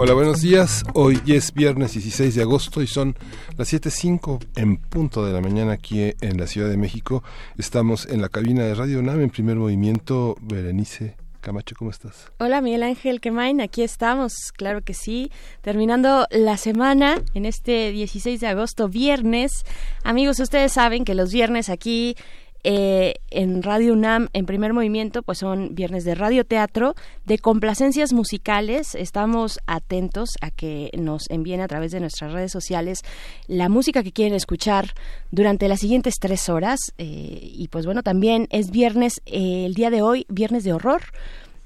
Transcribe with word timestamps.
Hola, 0.00 0.14
buenos 0.14 0.42
días. 0.42 0.84
Hoy 0.94 1.20
es 1.26 1.52
viernes 1.52 1.94
16 1.94 2.36
de 2.36 2.42
agosto 2.42 2.80
y 2.82 2.86
son 2.86 3.16
las 3.56 3.72
7.05 3.72 4.38
en 4.54 4.76
punto 4.76 5.26
de 5.26 5.32
la 5.32 5.40
mañana 5.40 5.72
aquí 5.72 6.14
en 6.20 6.38
la 6.38 6.46
Ciudad 6.46 6.68
de 6.68 6.76
México. 6.76 7.24
Estamos 7.56 8.06
en 8.06 8.22
la 8.22 8.28
cabina 8.28 8.62
de 8.62 8.76
Radio 8.76 9.00
UNAM 9.00 9.20
en 9.22 9.30
primer 9.30 9.56
movimiento. 9.56 10.36
Berenice 10.40 11.16
Camacho, 11.40 11.74
¿cómo 11.76 11.90
estás? 11.90 12.30
Hola, 12.38 12.60
Miguel 12.60 12.84
Ángel 12.84 13.20
Quemain, 13.20 13.60
aquí 13.60 13.82
estamos, 13.82 14.52
claro 14.56 14.82
que 14.82 14.94
sí, 14.94 15.32
terminando 15.62 16.26
la 16.30 16.56
semana 16.56 17.20
en 17.34 17.44
este 17.44 17.90
16 17.90 18.40
de 18.40 18.46
agosto, 18.46 18.88
viernes. 18.88 19.64
Amigos, 20.04 20.38
ustedes 20.38 20.72
saben 20.72 21.04
que 21.04 21.14
los 21.14 21.32
viernes 21.32 21.70
aquí 21.70 22.16
eh, 22.70 23.14
en 23.30 23.62
Radio 23.62 23.94
UNAM, 23.94 24.28
en 24.34 24.44
primer 24.44 24.74
movimiento, 24.74 25.22
pues 25.22 25.38
son 25.38 25.74
viernes 25.74 26.04
de 26.04 26.14
radioteatro, 26.14 26.96
de 27.24 27.38
complacencias 27.38 28.12
musicales. 28.12 28.94
Estamos 28.94 29.58
atentos 29.66 30.32
a 30.42 30.50
que 30.50 30.90
nos 30.92 31.30
envíen 31.30 31.62
a 31.62 31.66
través 31.66 31.92
de 31.92 32.00
nuestras 32.00 32.30
redes 32.30 32.52
sociales 32.52 33.00
la 33.46 33.70
música 33.70 34.02
que 34.02 34.12
quieren 34.12 34.34
escuchar 34.34 34.92
durante 35.30 35.66
las 35.66 35.80
siguientes 35.80 36.16
tres 36.20 36.50
horas. 36.50 36.78
Eh, 36.98 37.40
y 37.40 37.68
pues 37.68 37.86
bueno, 37.86 38.02
también 38.02 38.48
es 38.50 38.70
viernes, 38.70 39.22
eh, 39.24 39.64
el 39.64 39.72
día 39.72 39.88
de 39.88 40.02
hoy, 40.02 40.26
viernes 40.28 40.62
de 40.62 40.74
horror 40.74 41.00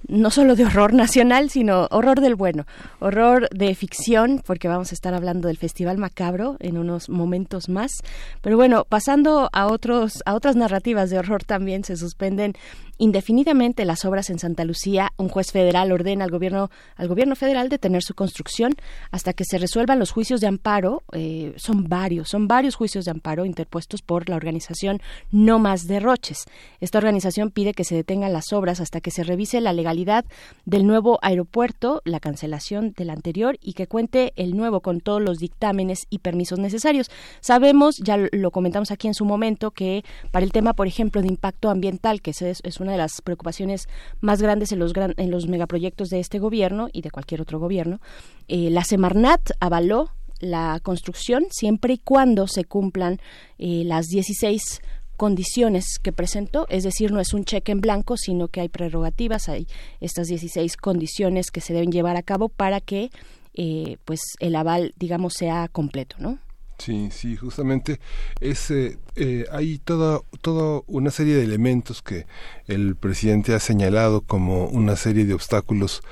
no 0.09 0.31
solo 0.31 0.57
de 0.57 0.65
horror 0.65 0.95
nacional, 0.95 1.51
sino 1.51 1.89
horror 1.91 2.21
del 2.21 2.35
bueno, 2.35 2.67
horror 3.01 3.49
de 3.51 3.75
ficción, 3.75 4.43
porque 4.45 4.69
vamos 4.69 4.93
a 4.93 4.95
estar 4.95 5.15
hablando 5.15 5.49
del 5.49 5.59
Festival 5.59 5.99
Macabro 5.99 6.57
en 6.61 6.79
unos 6.79 7.09
momentos 7.09 7.69
más. 7.69 7.93
Pero 8.41 8.57
bueno, 8.57 8.85
pasando 8.89 9.49
a 9.53 9.67
otros 9.67 10.23
a 10.27 10.35
otras 10.35 10.57
narrativas 10.57 11.11
de 11.11 11.19
horror 11.19 11.45
también 11.45 11.85
se 11.85 11.97
suspenden 11.97 12.55
indefinidamente 13.03 13.85
las 13.85 14.05
obras 14.05 14.31
en 14.31 14.39
Santa 14.39 14.65
Lucía. 14.65 15.13
Un 15.17 15.29
juez 15.29 15.51
federal 15.51 15.91
ordena 15.91 16.23
al 16.23 16.31
gobierno 16.31 16.71
al 16.95 17.09
gobierno 17.09 17.35
federal 17.35 17.69
detener 17.69 18.05
su 18.05 18.15
construcción 18.15 18.77
hasta 19.11 19.33
que 19.33 19.45
se 19.45 19.59
resuelvan 19.59 19.99
los 19.99 20.13
juicios 20.13 20.41
de 20.41 20.47
amparo. 20.47 21.03
Eh, 21.11 21.53
son 21.57 21.89
varios, 21.89 22.29
son 22.29 22.47
varios 22.47 22.77
juicios 22.77 23.05
de 23.05 23.11
amparo 23.11 23.45
interpuestos 23.45 24.03
por 24.03 24.29
la 24.29 24.37
organización 24.37 25.01
No 25.33 25.59
Más 25.59 25.89
Derroches. 25.89 26.45
Esta 26.81 26.99
organización 26.99 27.51
pide 27.51 27.75
que 27.75 27.83
se 27.83 27.97
detengan 27.97 28.33
las 28.33 28.53
obras 28.53 28.79
hasta 28.79 29.01
que 29.01 29.11
se 29.11 29.25
revise 29.25 29.61
la 29.61 29.73
legalidad 29.73 30.25
del 30.65 30.87
nuevo 30.87 31.19
aeropuerto, 31.23 32.03
la 32.05 32.21
cancelación 32.21 32.93
del 32.97 33.11
anterior 33.11 33.59
y 33.61 33.73
que 33.73 33.89
cuente 33.89 34.33
el 34.37 34.57
nuevo 34.57 34.81
con 34.81 35.01
todos 35.01 35.21
los 35.21 35.39
dictámenes 35.39 36.07
y 36.09 36.19
permisos 36.19 36.61
necesarios. 36.61 37.11
Sabemos, 37.41 37.97
ya 37.97 38.17
lo 38.31 38.53
comentamos 38.53 38.93
aquí 38.93 39.09
en 39.09 39.15
su 39.15 39.25
momento, 39.25 39.73
que 39.73 40.05
para 40.31 40.45
el 40.45 40.53
tema, 40.53 40.73
por 40.75 40.87
ejemplo, 40.87 41.21
de 41.21 41.27
impacto 41.27 41.69
ambiental, 41.69 42.23
que 42.23 42.31
es, 42.31 42.43
es 42.43 42.79
una 42.79 42.92
de 42.93 42.99
las 42.99 43.21
preocupaciones 43.23 43.89
más 44.21 44.41
grandes 44.41 44.73
en 44.73 44.79
los, 44.79 44.93
en 44.97 45.31
los 45.31 45.49
megaproyectos 45.49 46.09
de 46.11 46.21
este 46.21 46.39
gobierno 46.39 46.89
y 46.93 47.03
de 47.03 47.11
cualquier 47.11 47.41
otro 47.41 47.59
gobierno. 47.59 48.01
Eh, 48.49 48.71
la 48.71 48.85
Semarnat 48.85 49.51
avaló 49.61 50.11
la 50.41 50.81
construcción 50.83 51.47
siempre 51.51 51.95
y 51.95 51.99
cuando 51.99 52.47
se 52.47 52.65
cumplan 52.65 53.19
eh, 53.59 53.83
las 53.85 54.07
16 54.07 54.81
condiciones 55.17 55.99
que 56.03 56.13
presentó, 56.13 56.67
es 56.69 56.83
decir, 56.83 57.13
no 57.13 57.21
es 57.21 57.33
un 57.33 57.45
cheque 57.45 57.71
en 57.71 57.81
blanco, 57.81 58.17
sino 58.17 58.49
que 58.49 58.61
hay 58.61 58.69
prerrogativas, 58.69 59.49
hay 59.49 59.69
estas 60.01 60.27
16 60.27 60.77
condiciones 60.77 61.51
que 61.51 61.61
se 61.61 61.73
deben 61.73 61.93
llevar 61.93 62.17
a 62.17 62.23
cabo 62.23 62.49
para 62.49 62.81
que 62.81 63.11
eh, 63.55 63.99
pues 64.05 64.21
el 64.41 64.57
aval, 64.57 64.95
digamos, 64.97 65.35
sea 65.35 65.69
completo, 65.69 66.17
¿no? 66.19 66.39
Sí, 66.79 67.11
sí, 67.13 67.37
justamente 67.37 68.01
es, 68.41 68.71
eh, 68.71 68.99
eh, 69.15 69.45
hay 69.53 69.79
toda, 69.79 70.21
toda 70.41 70.83
una 70.87 71.11
serie 71.11 71.37
de 71.37 71.45
elementos 71.45 72.03
que 72.03 72.27
el 72.67 72.97
presidente 72.97 73.55
ha 73.55 73.61
señalado 73.61 74.23
como 74.23 74.67
una 74.67 74.97
serie 74.97 75.25
de 75.25 75.35
obstáculos 75.35 76.03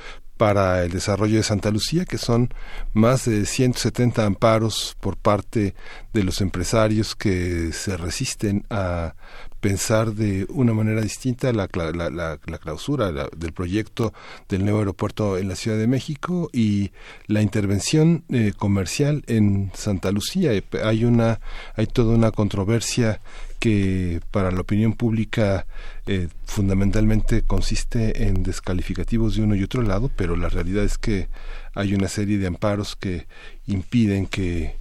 para 0.41 0.85
el 0.85 0.91
desarrollo 0.91 1.37
de 1.37 1.43
Santa 1.43 1.71
Lucía, 1.71 2.07
que 2.07 2.17
son 2.17 2.49
más 2.95 3.27
de 3.27 3.45
170 3.45 4.25
amparos 4.25 4.97
por 4.99 5.19
parte 5.19 5.75
de 6.15 6.25
los 6.25 6.41
empresarios 6.41 7.15
que 7.15 7.73
se 7.73 7.99
resisten 7.99 8.65
a 8.71 9.17
pensar 9.61 10.15
de 10.15 10.47
una 10.49 10.73
manera 10.73 11.01
distinta 11.01 11.53
la, 11.53 11.69
la, 11.75 12.11
la, 12.11 12.59
clausura 12.59 13.13
del 13.13 13.53
proyecto 13.53 14.13
del 14.49 14.65
nuevo 14.65 14.79
aeropuerto 14.81 15.39
en 15.39 15.49
la 15.49 15.57
Ciudad 15.57 15.79
de 15.79 15.87
México 15.87 16.51
y 16.53 16.93
la 17.27 17.43
intervención 17.43 18.25
eh, 18.31 18.53
comercial 18.57 19.23
en 19.27 19.71
Santa 19.75 20.11
Lucía. 20.11 20.53
Hay 20.83 21.05
una, 21.05 21.41
hay 21.77 21.87
toda 21.87 22.15
una 22.15 22.31
controversia 22.31 23.21
que 23.59 24.21
para 24.31 24.51
la 24.51 24.63
opinión 24.63 24.95
pública 24.95 25.67
eh, 26.07 26.29
fundamentalmente 26.47 27.43
consiste 27.43 28.27
en 28.27 28.43
descalificativos 28.43 29.37
de 29.37 29.43
uno 29.43 29.55
y 29.55 29.63
otro 29.63 29.83
lado, 29.83 30.11
pero 30.17 30.35
la 30.35 30.49
realidad 30.49 30.85
es 30.85 30.97
que 30.97 31.29
hay 31.75 31.95
una 31.95 32.09
serie 32.09 32.39
de 32.39 32.47
amparos 32.47 32.97
que 32.97 33.27
impiden 33.67 34.27
que 34.27 34.77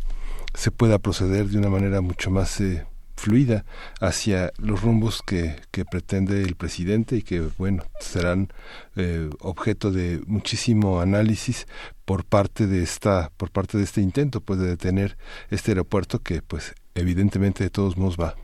se 0.53 0.71
pueda 0.71 0.97
proceder 0.97 1.47
de 1.47 1.57
una 1.57 1.69
manera 1.69 2.01
mucho 2.01 2.31
más 2.31 2.59
eh, 2.61 2.85
fluida 3.19 3.65
hacia 3.99 4.51
los 4.57 4.81
rumbos 4.81 5.21
que, 5.21 5.57
que, 5.71 5.83
pretende 5.85 6.41
el 6.41 6.55
presidente 6.55 7.17
y 7.17 7.21
que 7.21 7.41
bueno 7.57 7.83
serán 7.99 8.49
eh, 8.95 9.29
objeto 9.39 9.91
de 9.91 10.21
muchísimo 10.25 11.01
análisis 11.01 11.67
por 12.05 12.23
parte 12.23 12.65
de 12.65 12.81
esta 12.81 13.31
por 13.35 13.51
parte 13.51 13.77
de 13.77 13.83
este 13.83 14.01
intento 14.01 14.41
pues 14.41 14.59
de 14.59 14.67
detener 14.67 15.17
este 15.49 15.71
aeropuerto 15.71 16.19
que 16.19 16.41
pues 16.41 16.73
evidentemente 16.95 17.63
de 17.63 17.69
todos 17.69 17.97
modos 17.97 18.17
va 18.17 18.35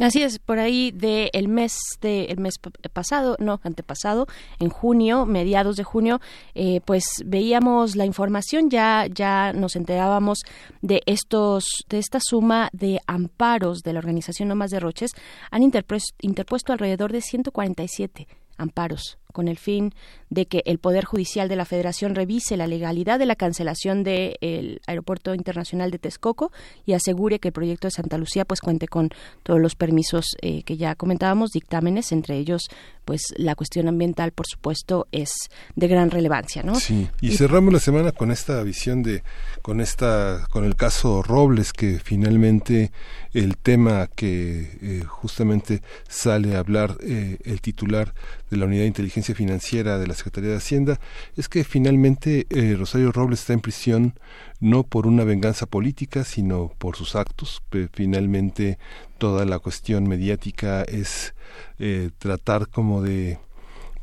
Así 0.00 0.22
es, 0.22 0.38
por 0.38 0.58
ahí 0.58 0.90
del 0.90 1.30
el 1.32 1.48
mes 1.48 1.78
de 2.02 2.24
el 2.26 2.38
mes 2.38 2.56
pasado, 2.92 3.36
no, 3.38 3.60
antepasado, 3.62 4.26
en 4.58 4.68
junio, 4.68 5.24
mediados 5.24 5.76
de 5.76 5.84
junio, 5.84 6.20
eh, 6.54 6.82
pues 6.84 7.04
veíamos 7.24 7.96
la 7.96 8.04
información, 8.04 8.68
ya 8.68 9.06
ya 9.06 9.54
nos 9.54 9.74
enterábamos 9.74 10.40
de 10.82 11.02
estos 11.06 11.64
de 11.88 11.98
esta 11.98 12.18
suma 12.20 12.68
de 12.74 13.00
amparos 13.06 13.78
de 13.82 13.94
la 13.94 14.00
organización 14.00 14.48
No 14.48 14.54
Más 14.54 14.70
de 14.70 14.80
Roches, 14.80 15.12
han 15.50 15.62
interpuesto, 15.62 16.14
interpuesto 16.20 16.72
alrededor 16.74 17.12
de 17.12 17.22
147 17.22 18.28
amparos 18.58 19.18
con 19.32 19.48
el 19.48 19.58
fin 19.58 19.92
de 20.30 20.46
que 20.46 20.62
el 20.66 20.78
Poder 20.78 21.04
Judicial 21.04 21.48
de 21.48 21.56
la 21.56 21.64
Federación 21.64 22.14
revise 22.14 22.56
la 22.56 22.66
legalidad 22.66 23.18
de 23.18 23.26
la 23.26 23.36
cancelación 23.36 24.02
del 24.02 24.80
Aeropuerto 24.86 25.34
Internacional 25.34 25.90
de 25.90 25.98
Texcoco 25.98 26.52
y 26.84 26.94
asegure 26.94 27.38
que 27.38 27.48
el 27.48 27.52
proyecto 27.52 27.86
de 27.86 27.92
Santa 27.92 28.18
Lucía 28.18 28.44
pues 28.44 28.60
cuente 28.60 28.88
con 28.88 29.10
todos 29.42 29.60
los 29.60 29.74
permisos 29.74 30.36
eh, 30.40 30.62
que 30.62 30.76
ya 30.76 30.94
comentábamos, 30.94 31.50
dictámenes, 31.50 32.12
entre 32.12 32.36
ellos 32.36 32.68
pues 33.06 33.32
la 33.36 33.54
cuestión 33.54 33.86
ambiental, 33.86 34.32
por 34.32 34.46
supuesto, 34.48 35.06
es 35.12 35.30
de 35.76 35.86
gran 35.86 36.10
relevancia, 36.10 36.64
¿no? 36.64 36.74
Sí, 36.74 37.08
y, 37.20 37.36
cerramos 37.36 37.72
la 37.72 37.78
semana 37.78 38.10
con 38.10 38.32
esta 38.32 38.60
visión 38.64 39.04
de, 39.04 39.22
con 39.62 39.80
esta, 39.80 40.44
con 40.50 40.64
el 40.64 40.74
caso 40.74 41.22
Robles, 41.22 41.72
que 41.72 42.00
finalmente 42.00 42.90
el 43.32 43.58
tema 43.58 44.08
que 44.08 44.76
eh, 44.82 45.04
justamente 45.06 45.82
sale 46.08 46.56
a 46.56 46.58
hablar 46.58 46.98
eh, 47.00 47.38
el 47.44 47.60
titular 47.60 48.12
de 48.50 48.56
la 48.56 48.64
Unidad 48.66 48.82
de 48.82 48.88
Financiera 49.22 49.98
de 49.98 50.06
la 50.06 50.14
Secretaría 50.14 50.50
de 50.50 50.56
Hacienda 50.56 51.00
es 51.36 51.48
que 51.48 51.64
finalmente 51.64 52.46
eh, 52.50 52.76
Rosario 52.78 53.12
Robles 53.12 53.40
está 53.40 53.52
en 53.52 53.60
prisión 53.60 54.18
no 54.60 54.84
por 54.84 55.06
una 55.06 55.24
venganza 55.24 55.66
política, 55.66 56.24
sino 56.24 56.72
por 56.78 56.96
sus 56.96 57.16
actos. 57.16 57.62
finalmente 57.92 58.78
toda 59.18 59.44
la 59.44 59.58
cuestión 59.58 60.06
mediática 60.06 60.82
es 60.82 61.34
eh, 61.78 62.10
tratar 62.18 62.68
como 62.68 63.02
de 63.02 63.38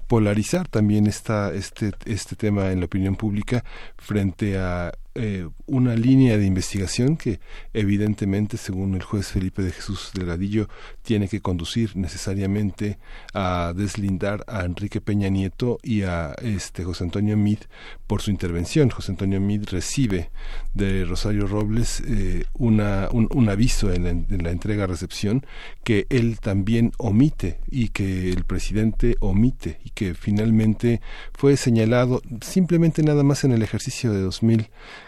polarizar 0.08 0.68
también 0.68 1.08
esta, 1.08 1.54
este, 1.54 1.92
este 2.06 2.36
tema 2.36 2.72
en 2.72 2.80
la 2.80 2.86
opinión 2.86 3.16
pública 3.16 3.64
frente 3.98 4.58
a 4.58 4.92
eh, 5.16 5.48
una 5.68 5.96
línea 5.96 6.38
de 6.38 6.46
investigación 6.46 7.18
que 7.18 7.40
evidentemente, 7.74 8.58
según 8.58 8.96
el 8.96 9.04
juez 9.04 9.28
Felipe 9.28 9.62
de 9.62 9.72
Jesús 9.72 10.12
Delgadillo, 10.14 10.70
tiene 11.04 11.28
que 11.28 11.40
conducir 11.40 11.96
necesariamente 11.96 12.98
a 13.34 13.74
deslindar 13.76 14.44
a 14.48 14.66
Enrique 14.66 15.02
Peña 15.02 15.30
Nieto 15.30 15.78
y 15.84 16.02
a 16.02 16.34
este 16.42 16.84
José 16.84 17.04
Antonio 17.04 17.38
Mid 17.38 17.60
por 18.08 18.22
su 18.22 18.32
intervención. 18.32 18.90
José 18.90 19.12
Antonio 19.12 19.40
Mid 19.40 19.66
recibe 19.70 20.32
de 20.74 21.06
Rosario 21.06 21.46
Robles 21.46 22.02
eh, 22.08 22.46
una, 22.54 23.08
un, 23.12 23.50
aviso 23.50 23.94
en 23.94 24.04
la, 24.04 24.10
en 24.10 24.44
la 24.44 24.52
entrega-recepción 24.52 25.46
que 25.84 26.08
él 26.10 26.40
también 26.40 26.92
omite 26.98 27.60
y 27.70 27.90
que 27.90 28.32
el 28.32 28.46
presidente 28.46 29.16
omite 29.20 29.80
y 29.84 29.92
que 29.92 30.16
finalmente 30.16 31.02
fue 31.34 31.56
señalado 31.56 32.22
simplemente 32.42 33.04
nada 33.04 33.24
más 33.24 33.44
en 33.44 33.52
el 33.52 33.62
ejercicio 33.62 34.12
de 34.12 34.22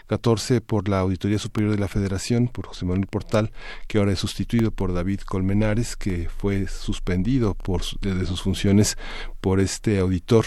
2014 0.06 0.60
por 0.60 0.88
la 0.88 1.00
Auditoría 1.00 1.38
Superior 1.38 1.72
de 1.72 1.78
la 1.78 1.88
Federación, 1.88 2.48
por 2.48 2.66
José 2.66 2.84
Manuel 2.84 3.06
Portal, 3.06 3.50
que 3.88 3.98
ahora 3.98 4.12
es 4.12 4.20
sustituido 4.20 4.70
por 4.70 4.94
David 4.94 5.20
Colmenares, 5.20 5.96
que 5.96 6.28
fue 6.28 6.68
suspendido 6.68 7.54
por, 7.54 7.82
de 8.00 8.26
sus 8.26 8.42
funciones 8.42 8.96
por 9.40 9.60
este 9.60 9.98
auditor 9.98 10.44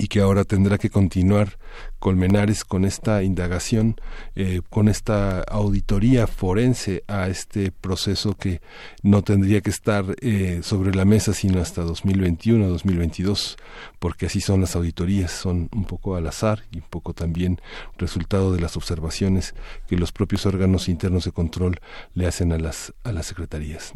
y 0.00 0.08
que 0.08 0.20
ahora 0.20 0.44
tendrá 0.44 0.78
que 0.78 0.90
continuar 0.90 1.58
Colmenares 1.98 2.64
con 2.64 2.84
esta 2.84 3.22
indagación, 3.22 3.96
eh, 4.34 4.60
con 4.68 4.88
esta 4.88 5.40
auditoría 5.40 6.26
forense 6.26 7.02
a 7.08 7.28
este 7.28 7.72
proceso 7.72 8.34
que 8.34 8.60
no 9.02 9.22
tendría 9.22 9.62
que 9.62 9.70
estar 9.70 10.04
eh, 10.20 10.60
sobre 10.62 10.94
la 10.94 11.06
mesa 11.06 11.32
sino 11.32 11.62
hasta 11.62 11.82
2021, 11.82 12.68
2022, 12.68 13.56
porque 13.98 14.26
así 14.26 14.42
son 14.42 14.60
las 14.60 14.76
auditorías, 14.76 15.30
son 15.30 15.70
un 15.72 15.86
poco 15.86 16.16
al 16.16 16.26
azar 16.26 16.64
y 16.70 16.76
un 16.78 16.88
poco 16.90 17.14
también 17.14 17.58
resultado 17.96 18.52
de 18.52 18.60
las 18.60 18.76
observaciones 18.76 19.54
que 19.86 19.96
los 19.96 20.12
propios 20.12 20.44
órganos 20.44 20.90
internos 20.90 21.24
de 21.24 21.32
control 21.32 21.80
le 22.12 22.26
hacen 22.26 22.52
a 22.52 22.58
las, 22.58 22.92
a 23.02 23.12
las 23.12 23.26
secretarías. 23.26 23.94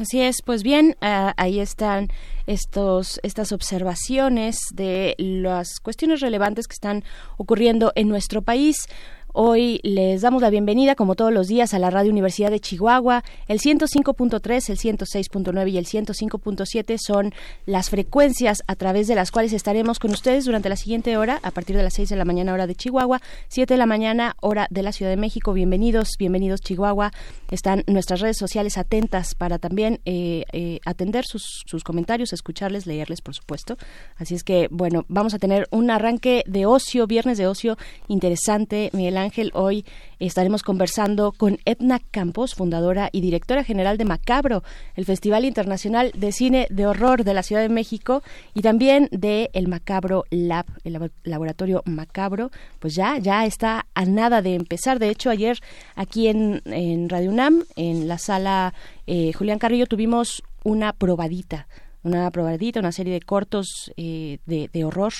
Así 0.00 0.20
es, 0.20 0.42
pues 0.44 0.62
bien, 0.62 0.96
ah, 1.00 1.34
ahí 1.36 1.58
están 1.58 2.06
estos, 2.46 3.18
estas 3.24 3.50
observaciones 3.50 4.56
de 4.72 5.16
las 5.18 5.80
cuestiones 5.82 6.20
relevantes 6.20 6.68
que 6.68 6.74
están 6.74 7.02
ocurriendo 7.36 7.90
en 7.96 8.08
nuestro 8.08 8.42
país. 8.42 8.86
Hoy 9.34 9.80
les 9.82 10.22
damos 10.22 10.40
la 10.40 10.48
bienvenida, 10.48 10.94
como 10.94 11.14
todos 11.14 11.32
los 11.32 11.48
días, 11.48 11.74
a 11.74 11.78
la 11.78 11.90
Radio 11.90 12.10
Universidad 12.10 12.50
de 12.50 12.60
Chihuahua. 12.60 13.22
El 13.46 13.60
105.3, 13.60 14.70
el 14.70 14.78
106.9 14.78 15.70
y 15.70 15.76
el 15.76 15.84
105.7 15.84 16.96
son 16.98 17.34
las 17.66 17.90
frecuencias 17.90 18.62
a 18.66 18.74
través 18.74 19.06
de 19.06 19.14
las 19.14 19.30
cuales 19.30 19.52
estaremos 19.52 19.98
con 19.98 20.12
ustedes 20.12 20.46
durante 20.46 20.70
la 20.70 20.76
siguiente 20.76 21.18
hora, 21.18 21.40
a 21.42 21.50
partir 21.50 21.76
de 21.76 21.82
las 21.82 21.92
6 21.94 22.08
de 22.08 22.16
la 22.16 22.24
mañana, 22.24 22.54
hora 22.54 22.66
de 22.66 22.74
Chihuahua, 22.74 23.20
7 23.48 23.74
de 23.74 23.78
la 23.78 23.84
mañana, 23.84 24.34
hora 24.40 24.66
de 24.70 24.82
la 24.82 24.92
Ciudad 24.92 25.10
de 25.10 25.18
México. 25.18 25.52
Bienvenidos, 25.52 26.16
bienvenidos, 26.18 26.62
Chihuahua. 26.62 27.12
Están 27.50 27.84
nuestras 27.86 28.20
redes 28.20 28.38
sociales 28.38 28.78
atentas 28.78 29.34
para 29.34 29.58
también 29.58 30.00
eh, 30.06 30.44
eh, 30.52 30.80
atender 30.86 31.26
sus, 31.26 31.62
sus 31.66 31.84
comentarios, 31.84 32.32
escucharles, 32.32 32.86
leerles, 32.86 33.20
por 33.20 33.34
supuesto. 33.34 33.76
Así 34.16 34.34
es 34.34 34.42
que, 34.42 34.68
bueno, 34.70 35.04
vamos 35.08 35.34
a 35.34 35.38
tener 35.38 35.68
un 35.70 35.90
arranque 35.90 36.44
de 36.46 36.64
ocio, 36.64 37.06
viernes 37.06 37.36
de 37.36 37.46
ocio 37.46 37.76
interesante, 38.08 38.88
Miguel 38.94 39.17
Ángel. 39.22 39.50
Hoy 39.54 39.84
estaremos 40.18 40.62
conversando 40.62 41.32
con 41.32 41.58
Edna 41.64 42.00
Campos, 42.10 42.54
fundadora 42.54 43.08
y 43.12 43.20
directora 43.20 43.64
general 43.64 43.98
de 43.98 44.04
Macabro, 44.04 44.62
el 44.96 45.04
Festival 45.04 45.44
Internacional 45.44 46.12
de 46.14 46.32
Cine 46.32 46.66
de 46.70 46.86
Horror 46.86 47.24
de 47.24 47.34
la 47.34 47.42
Ciudad 47.42 47.62
de 47.62 47.68
México 47.68 48.22
y 48.54 48.62
también 48.62 49.08
de 49.12 49.50
el 49.52 49.68
Macabro 49.68 50.24
Lab, 50.30 50.66
el 50.84 51.10
laboratorio 51.24 51.82
Macabro. 51.84 52.50
Pues 52.78 52.94
ya, 52.94 53.18
ya 53.18 53.44
está 53.44 53.86
a 53.94 54.04
nada 54.04 54.42
de 54.42 54.54
empezar. 54.54 54.98
De 54.98 55.10
hecho, 55.10 55.30
ayer 55.30 55.58
aquí 55.94 56.28
en, 56.28 57.08
Radio 57.08 57.30
UNAM, 57.30 57.64
en 57.76 58.08
la 58.08 58.18
sala 58.18 58.74
eh, 59.06 59.32
Julián 59.32 59.58
Carrillo, 59.58 59.86
tuvimos 59.86 60.42
una 60.64 60.92
probadita, 60.92 61.68
una 62.02 62.30
probadita, 62.30 62.80
una 62.80 62.92
serie 62.92 63.12
de 63.12 63.20
cortos 63.20 63.92
eh, 63.96 64.38
de, 64.46 64.68
de 64.72 64.84
horror 64.84 65.12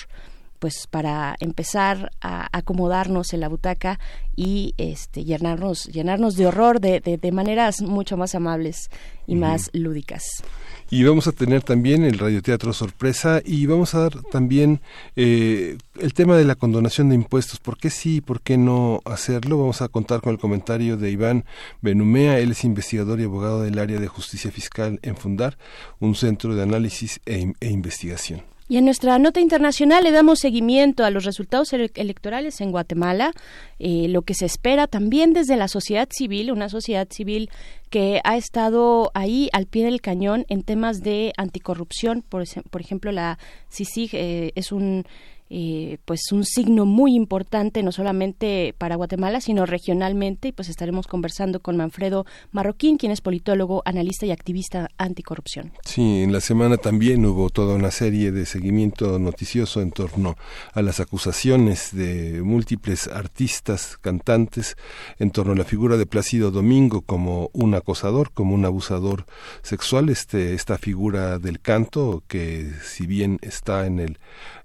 pues 0.59 0.87
para 0.87 1.37
empezar 1.41 2.11
a 2.21 2.49
acomodarnos 2.57 3.33
en 3.33 3.41
la 3.41 3.49
butaca 3.49 3.99
y 4.37 4.75
este 4.79 5.25
llenarnos 5.25 5.85
llenarnos 5.85 6.37
de 6.37 6.47
horror 6.47 6.81
de, 6.81 7.01
de, 7.01 7.33
maneras 7.33 7.83
mucho 7.83 8.17
más 8.17 8.35
amables 8.35 8.91
y 9.27 9.35
más 9.35 9.71
lúdicas 9.73 10.43
y 10.91 11.05
vamos 11.05 11.27
a 11.27 11.33
tener 11.33 11.63
también 11.63 12.03
el 12.03 12.19
radioteatro 12.19 12.73
sorpresa 12.73 13.43
y 13.45 13.67
vamos 13.67 13.95
a 13.95 14.01
dar 14.01 14.23
también 14.23 14.81
eh, 15.17 15.77
el 16.01 16.15
tema 16.15 16.37
de 16.37 16.45
la 16.45 16.55
condonación 16.55 17.11
de 17.11 17.15
impuestos. 17.15 17.61
¿Por 17.61 17.77
qué 17.77 17.91
sí 17.91 18.17
y 18.17 18.21
por 18.21 18.41
qué 18.41 18.57
no 18.57 19.03
hacerlo? 19.05 19.59
Vamos 19.59 19.83
a 19.83 19.89
contar 19.89 20.23
con 20.23 20.33
el 20.33 20.39
comentario 20.39 20.97
de 20.97 21.11
Iván 21.11 21.45
Benumea. 21.83 22.39
Él 22.39 22.53
es 22.53 22.65
investigador 22.65 23.21
y 23.21 23.25
abogado 23.25 23.63
del 23.63 23.79
área 23.79 24.01
de 24.01 24.09
justicia 24.09 24.51
fiscal 24.51 24.99
en 25.03 25.17
Fundar, 25.17 25.59
un 26.01 26.15
centro 26.15 26.55
de 26.55 26.63
análisis 26.63 27.21
e, 27.27 27.53
e 27.61 27.71
investigación. 27.71 28.43
Y 28.69 28.77
en 28.77 28.85
nuestra 28.85 29.19
nota 29.19 29.41
internacional 29.41 30.05
le 30.05 30.13
damos 30.13 30.41
seguimiento 30.41 31.05
a 31.05 31.11
los 31.11 31.25
resultados 31.25 31.73
electorales 31.73 32.61
en 32.61 32.71
Guatemala, 32.71 33.33
eh, 33.79 34.09
lo 34.09 34.23
que 34.23 34.35
se 34.35 34.45
espera 34.45 34.87
también 34.87 35.33
desde 35.33 35.57
la 35.57 35.69
sociedad 35.69 36.09
civil, 36.11 36.53
una 36.53 36.69
sociedad 36.69 37.09
civil 37.11 37.49
que 37.89 38.21
ha 38.25 38.37
estado 38.37 39.11
ahí 39.15 39.49
al 39.55 39.67
pie 39.67 39.87
del 39.87 40.03
cañón 40.03 40.45
en 40.49 40.63
temas 40.63 41.01
de 41.01 41.33
anticorrupción. 41.39 42.23
Por, 42.29 42.45
por 42.71 42.81
ejemplo, 42.83 43.11
la 43.11 43.39
CICIG 43.71 44.11
eh, 44.13 44.53
es 44.55 44.71
un 44.71 45.07
eh, 45.51 45.99
pues 46.05 46.33
un 46.33 46.45
signo 46.45 46.85
muy 46.85 47.15
importante 47.15 47.83
no 47.83 47.93
solamente 47.93 48.75
para 48.79 48.97
Guatemala 48.97 49.41
sino 49.41 49.67
regionalmente 49.67 50.49
y 50.49 50.53
pues 50.53 50.69
estaremos 50.69 51.07
conversando 51.07 51.61
con 51.61 51.77
Manfredo 51.77 52.27
Marroquín 52.53 52.99
quien 52.99 53.13
es 53.13 53.21
politólogo 53.21 53.83
analista 53.85 54.27
y 54.27 54.31
activista 54.31 54.89
anticorrupción. 54.99 55.73
Sí 55.85 56.23
en 56.23 56.33
la 56.33 56.41
semana 56.41 56.77
también 56.77 57.25
hubo 57.25 57.51
toda 57.51 57.75
una 57.75 57.91
serie 57.91 58.33
de 58.33 58.47
seguimiento 58.47 59.19
noticioso 59.19 59.81
en 59.81 59.91
torno 59.91 60.37
a 60.73 60.83
las 60.83 61.01
acusaciones 61.01 61.95
de 61.95 62.43
múltiples 62.43 63.09
artistas 63.09 63.97
cantantes 64.01 64.77
en 65.19 65.31
torno 65.31 65.53
a 65.53 65.57
la 65.57 65.65
figura 65.65 65.97
de 65.97 66.07
Plácido 66.07 66.51
Domingo 66.51 67.03
como 67.03 67.51
un 67.53 67.75
acosador 67.75 68.33
como 68.33 68.55
un 68.55 68.65
abusador 68.65 69.25
sexual. 69.63 70.09
Este 70.09 70.55
esta 70.55 70.79
figura 70.79 71.39
del 71.39 71.61
canto 71.61 72.23
que 72.27 72.71
si 72.83 73.07
bien 73.07 73.39
está 73.43 73.87
en 73.87 73.99
el 73.99 74.19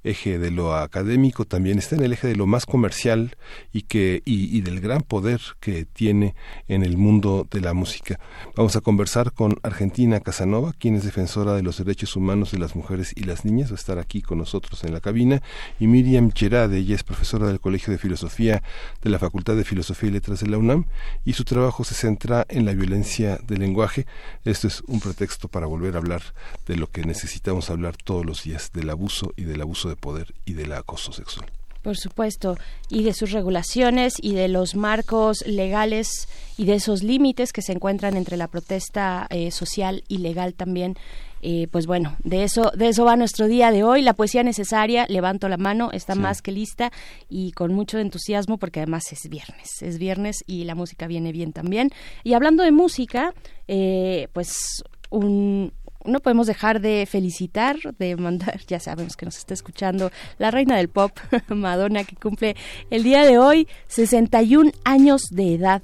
eje 0.03 0.39
de 0.39 0.51
lo 0.51 0.75
académico, 0.75 1.45
también 1.45 1.79
está 1.79 1.95
en 1.95 2.03
el 2.03 2.13
eje 2.13 2.27
de 2.27 2.35
lo 2.35 2.45
más 2.45 2.65
comercial 2.65 3.35
y, 3.71 3.83
que, 3.83 4.21
y, 4.25 4.61
del 4.61 4.79
gran 4.79 5.01
poder 5.01 5.41
que 5.59 5.85
tiene 5.85 6.35
en 6.67 6.83
el 6.83 6.97
mundo 6.97 7.47
de 7.49 7.61
la 7.61 7.73
música. 7.73 8.19
Vamos 8.55 8.75
a 8.75 8.81
conversar 8.81 9.31
con 9.31 9.57
Argentina 9.63 10.19
Casanova, 10.19 10.73
quien 10.77 10.95
es 10.95 11.03
defensora 11.03 11.53
de 11.53 11.63
los 11.63 11.77
derechos 11.77 12.15
humanos 12.15 12.51
de 12.51 12.59
las 12.59 12.75
mujeres 12.75 13.13
y 13.15 13.23
las 13.23 13.45
niñas, 13.45 13.71
va 13.71 13.75
a 13.75 13.75
estar 13.75 13.99
aquí 13.99 14.21
con 14.21 14.37
nosotros 14.37 14.83
en 14.83 14.93
la 14.93 15.01
cabina, 15.01 15.41
y 15.79 15.87
Miriam 15.87 16.31
Cherade, 16.31 16.77
ella 16.77 16.95
es 16.95 17.03
profesora 17.03 17.47
del 17.47 17.59
Colegio 17.59 17.91
de 17.91 17.97
Filosofía 17.97 18.63
de 19.01 19.09
la 19.09 19.19
Facultad 19.19 19.55
de 19.55 19.63
Filosofía 19.63 20.09
y 20.09 20.13
Letras 20.13 20.41
de 20.41 20.47
la 20.47 20.57
UNAM, 20.57 20.85
y 21.25 21.33
su 21.33 21.43
trabajo 21.45 21.83
se 21.83 21.95
centra 21.95 22.45
en 22.49 22.65
la 22.65 22.73
violencia 22.73 23.39
del 23.47 23.59
lenguaje. 23.59 24.05
Esto 24.43 24.67
es 24.67 24.81
un 24.87 24.99
pretexto 24.99 25.47
para 25.47 25.65
volver 25.65 25.95
a 25.95 25.99
hablar 25.99 26.21
de 26.65 26.75
lo 26.75 26.87
que 26.87 27.03
necesitamos 27.05 27.69
hablar 27.69 27.95
todos 27.97 28.25
los 28.25 28.43
días, 28.43 28.71
del 28.73 28.89
abuso 28.89 29.33
y 29.35 29.43
del 29.43 29.61
abuso 29.61 29.89
de 29.89 29.92
poder 29.95 30.33
y 30.45 30.53
del 30.53 30.73
acoso 30.73 31.11
sexual. 31.11 31.49
Por 31.83 31.97
supuesto, 31.97 32.57
y 32.89 33.03
de 33.03 33.13
sus 33.13 33.31
regulaciones 33.31 34.13
y 34.21 34.33
de 34.33 34.47
los 34.47 34.73
marcos 34.73 35.45
legales 35.45 36.29
y 36.57 36.63
de 36.63 36.75
esos 36.75 37.03
límites 37.03 37.51
que 37.51 37.61
se 37.61 37.73
encuentran 37.73 38.15
entre 38.15 38.37
la 38.37 38.47
protesta 38.47 39.27
eh, 39.29 39.51
social 39.51 40.05
y 40.07 40.19
legal 40.19 40.53
también. 40.53 40.95
Eh, 41.41 41.67
pues 41.69 41.85
bueno, 41.85 42.15
de 42.23 42.45
eso, 42.45 42.71
de 42.73 42.87
eso 42.87 43.03
va 43.03 43.17
nuestro 43.17 43.47
día 43.47 43.69
de 43.69 43.83
hoy. 43.83 44.01
La 44.01 44.13
poesía 44.13 44.43
necesaria, 44.43 45.05
levanto 45.09 45.49
la 45.49 45.57
mano, 45.57 45.91
está 45.91 46.15
más 46.15 46.41
que 46.41 46.53
lista 46.53 46.89
y 47.27 47.51
con 47.51 47.73
mucho 47.73 47.99
entusiasmo 47.99 48.57
porque 48.57 48.79
además 48.79 49.03
es 49.11 49.27
viernes, 49.29 49.81
es 49.81 49.97
viernes 49.97 50.37
y 50.47 50.63
la 50.63 50.75
música 50.75 51.05
viene 51.05 51.33
bien 51.33 51.51
también. 51.51 51.89
Y 52.23 52.33
hablando 52.33 52.63
de 52.63 52.71
música, 52.71 53.33
eh, 53.67 54.29
pues 54.31 54.85
un, 55.09 55.73
no 56.05 56.19
podemos 56.19 56.47
dejar 56.47 56.81
de 56.81 57.07
felicitar, 57.09 57.77
de 57.97 58.15
mandar, 58.15 58.59
ya 58.67 58.79
sabemos 58.79 59.15
que 59.15 59.25
nos 59.25 59.37
está 59.37 59.53
escuchando 59.53 60.11
la 60.37 60.51
reina 60.51 60.77
del 60.77 60.89
pop, 60.89 61.11
Madonna, 61.49 62.03
que 62.03 62.15
cumple 62.15 62.55
el 62.89 63.03
día 63.03 63.25
de 63.25 63.37
hoy 63.37 63.67
61 63.87 64.71
años 64.83 65.23
de 65.31 65.55
edad. 65.55 65.81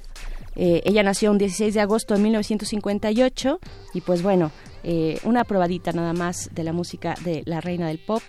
Eh, 0.56 0.82
ella 0.84 1.02
nació 1.02 1.30
un 1.30 1.38
16 1.38 1.74
de 1.74 1.80
agosto 1.80 2.14
de 2.14 2.20
1958 2.20 3.60
y 3.94 4.00
pues 4.00 4.22
bueno, 4.22 4.50
eh, 4.82 5.18
una 5.24 5.44
probadita 5.44 5.92
nada 5.92 6.12
más 6.12 6.50
de 6.52 6.64
la 6.64 6.72
música 6.72 7.14
de 7.24 7.42
la 7.46 7.60
reina 7.60 7.88
del 7.88 7.98
pop. 7.98 8.22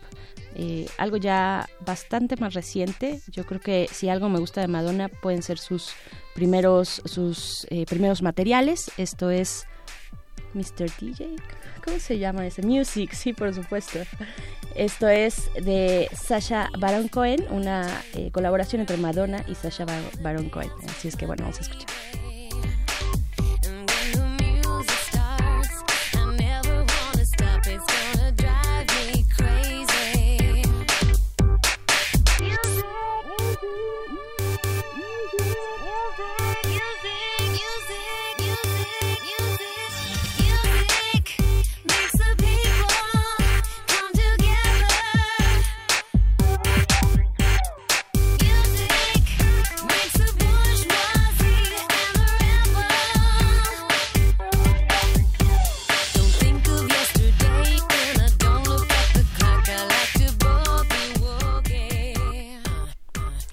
Eh, 0.56 0.88
algo 0.98 1.18
ya 1.18 1.68
bastante 1.86 2.36
más 2.36 2.54
reciente. 2.54 3.22
Yo 3.32 3.46
creo 3.46 3.60
que 3.62 3.88
si 3.92 4.10
algo 4.10 4.30
me 4.30 4.40
gusta 4.40 4.62
de 4.62 4.68
Madonna 4.68 5.10
pueden 5.10 5.44
ser 5.44 5.58
sus 5.58 5.94
primeros 6.36 7.02
sus 7.06 7.68
primeros 7.88 8.22
materiales. 8.22 8.92
Esto 8.98 9.30
es 9.30 9.66
Mr. 10.54 10.90
DJ. 11.00 11.36
¿Cómo 11.84 12.00
se 12.00 12.20
llama 12.20 12.46
ese? 12.46 12.62
Music, 12.62 13.14
sí, 13.14 13.34
por 13.34 13.54
supuesto. 13.54 14.00
Esto 14.76 15.08
es 15.08 15.50
de 15.56 16.10
Sasha 16.14 16.70
Baron 16.80 17.08
Cohen, 17.08 17.46
una 17.50 17.88
eh, 18.14 18.32
colaboración 18.32 18.82
entre 18.82 18.98
Madonna 18.98 19.44
y 19.48 19.56
Sasha 19.56 19.86
Baron 20.22 20.50
Cohen. 20.50 20.70
Así 20.88 21.08
es 21.08 21.16
que 21.16 21.26
bueno, 21.26 21.44
vamos 21.44 21.60
a 21.60 21.62
escuchar. 21.62 21.88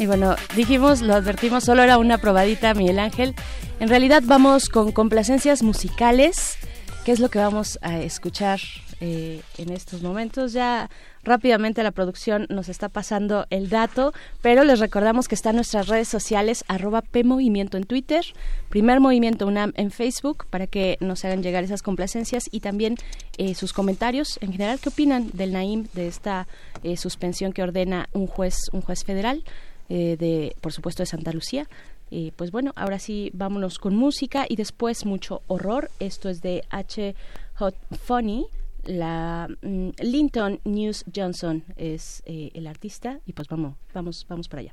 Bueno, 0.06 0.36
dijimos, 0.54 1.00
lo 1.00 1.14
advertimos, 1.14 1.64
solo 1.64 1.82
era 1.82 1.98
una 1.98 2.18
probadita, 2.18 2.72
Miguel 2.74 3.00
Ángel. 3.00 3.34
En 3.80 3.88
realidad 3.88 4.22
vamos 4.24 4.68
con 4.68 4.92
complacencias 4.92 5.62
musicales, 5.62 6.56
que 7.04 7.12
es 7.12 7.20
lo 7.20 7.30
que 7.30 7.38
vamos 7.38 7.78
a 7.82 7.98
escuchar 7.98 8.60
eh, 9.00 9.42
en 9.58 9.70
estos 9.70 10.02
momentos. 10.02 10.52
Ya 10.52 10.90
rápidamente 11.22 11.84
la 11.84 11.92
producción 11.92 12.46
nos 12.48 12.68
está 12.68 12.88
pasando 12.88 13.46
el 13.50 13.68
dato, 13.68 14.12
pero 14.42 14.64
les 14.64 14.80
recordamos 14.80 15.28
que 15.28 15.36
están 15.36 15.54
nuestras 15.54 15.86
redes 15.86 16.08
sociales, 16.08 16.64
arroba 16.66 17.02
PMovimiento 17.02 17.76
en 17.76 17.84
Twitter, 17.84 18.24
Primer 18.68 18.98
Movimiento 18.98 19.46
UNAM 19.46 19.72
en 19.76 19.92
Facebook, 19.92 20.46
para 20.50 20.66
que 20.66 20.96
nos 21.00 21.24
hagan 21.24 21.42
llegar 21.42 21.62
esas 21.62 21.82
complacencias 21.82 22.44
y 22.50 22.60
también 22.60 22.96
eh, 23.36 23.54
sus 23.54 23.72
comentarios 23.72 24.38
en 24.40 24.52
general. 24.52 24.80
¿Qué 24.80 24.88
opinan 24.88 25.30
del 25.32 25.52
Naim, 25.52 25.86
de 25.94 26.08
esta 26.08 26.48
eh, 26.82 26.96
suspensión 26.96 27.52
que 27.52 27.62
ordena 27.62 28.08
un 28.12 28.26
juez, 28.26 28.56
un 28.72 28.80
juez 28.80 29.04
federal? 29.04 29.44
Eh, 29.88 30.16
de, 30.18 30.54
por 30.60 30.72
supuesto, 30.72 31.02
de 31.02 31.06
Santa 31.06 31.32
Lucía. 31.32 31.66
y 32.10 32.30
pues 32.32 32.50
bueno, 32.50 32.72
ahora 32.76 32.98
sí 32.98 33.30
vámonos 33.34 33.78
con 33.78 33.94
música 33.94 34.46
y 34.48 34.56
después 34.56 35.04
mucho 35.06 35.42
horror. 35.46 35.90
Esto 35.98 36.28
es 36.28 36.40
de 36.42 36.64
H. 36.70 37.14
Hot 37.56 37.74
Funny. 38.04 38.46
La 38.84 39.48
mm, 39.62 39.90
Linton 40.00 40.60
News 40.64 41.04
Johnson 41.14 41.64
es 41.76 42.22
eh, 42.26 42.50
el 42.54 42.66
artista 42.66 43.20
y 43.26 43.32
pues 43.32 43.48
vamos, 43.48 43.76
vamos, 43.92 44.24
vamos 44.28 44.48
para 44.48 44.60
allá. 44.62 44.72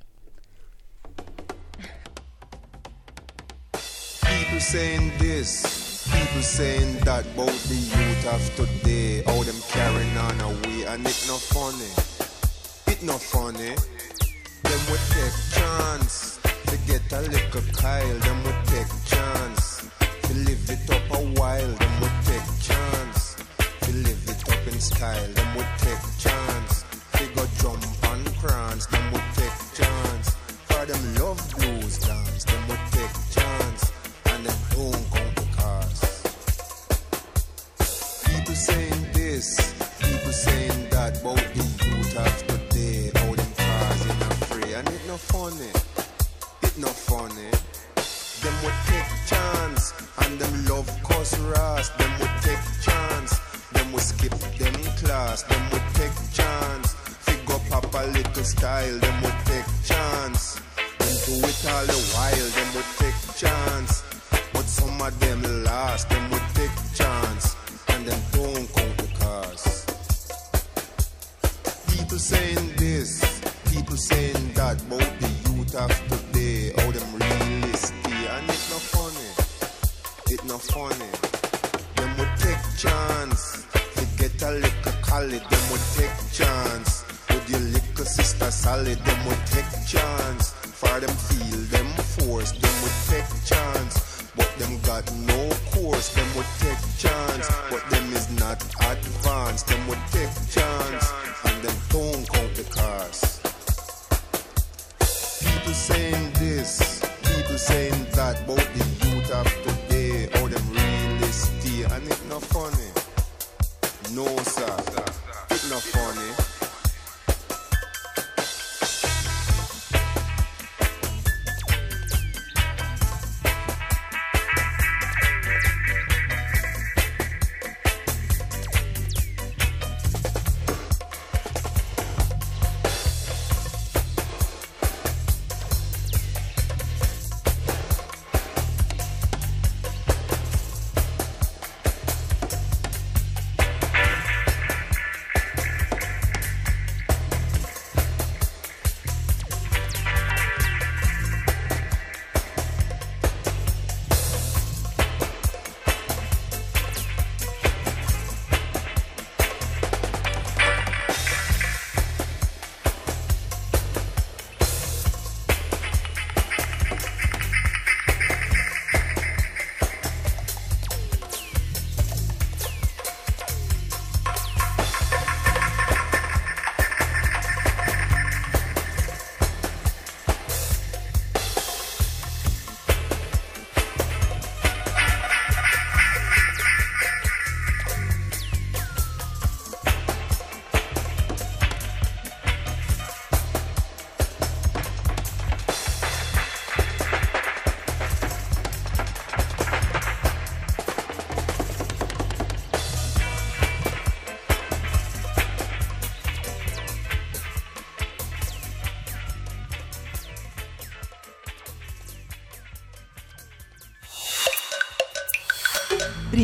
People 4.22 4.62
saying 4.62 5.12
this, 5.20 6.08
people 6.12 6.44
saying 6.44 6.98
that. 7.04 7.26
Them 14.76 14.92
would 14.92 15.00
take 15.12 15.38
chance 15.54 16.38
to 16.66 16.78
get 16.86 17.10
a 17.14 17.22
little 17.22 17.62
Kyle. 17.78 18.20
Them 18.20 18.44
would 18.44 18.66
take 18.66 18.92
chance 19.06 19.88
to 20.24 20.34
live 20.34 20.70
it 20.70 20.90
up 20.90 21.12
a 21.12 21.24
while. 21.40 21.72
Them 21.80 22.02
would 22.02 22.18
take 22.26 22.50
chance 22.60 23.38
to 23.84 23.92
live 23.94 24.22
it 24.28 24.52
up 24.52 24.68
in 24.68 24.78
style. 24.82 25.32
Them 25.32 25.56
would 25.56 25.74
take 25.78 26.04
chance 26.20 26.84
to 27.14 27.26
go 27.36 27.46
jump 27.62 27.95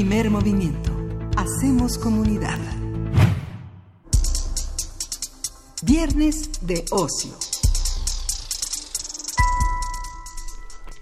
Primer 0.01 0.31
movimiento. 0.31 0.91
Hacemos 1.38 2.00
comunidad. 2.00 2.58
Viernes 5.84 6.50
de 6.65 6.84
ocio. 6.89 7.29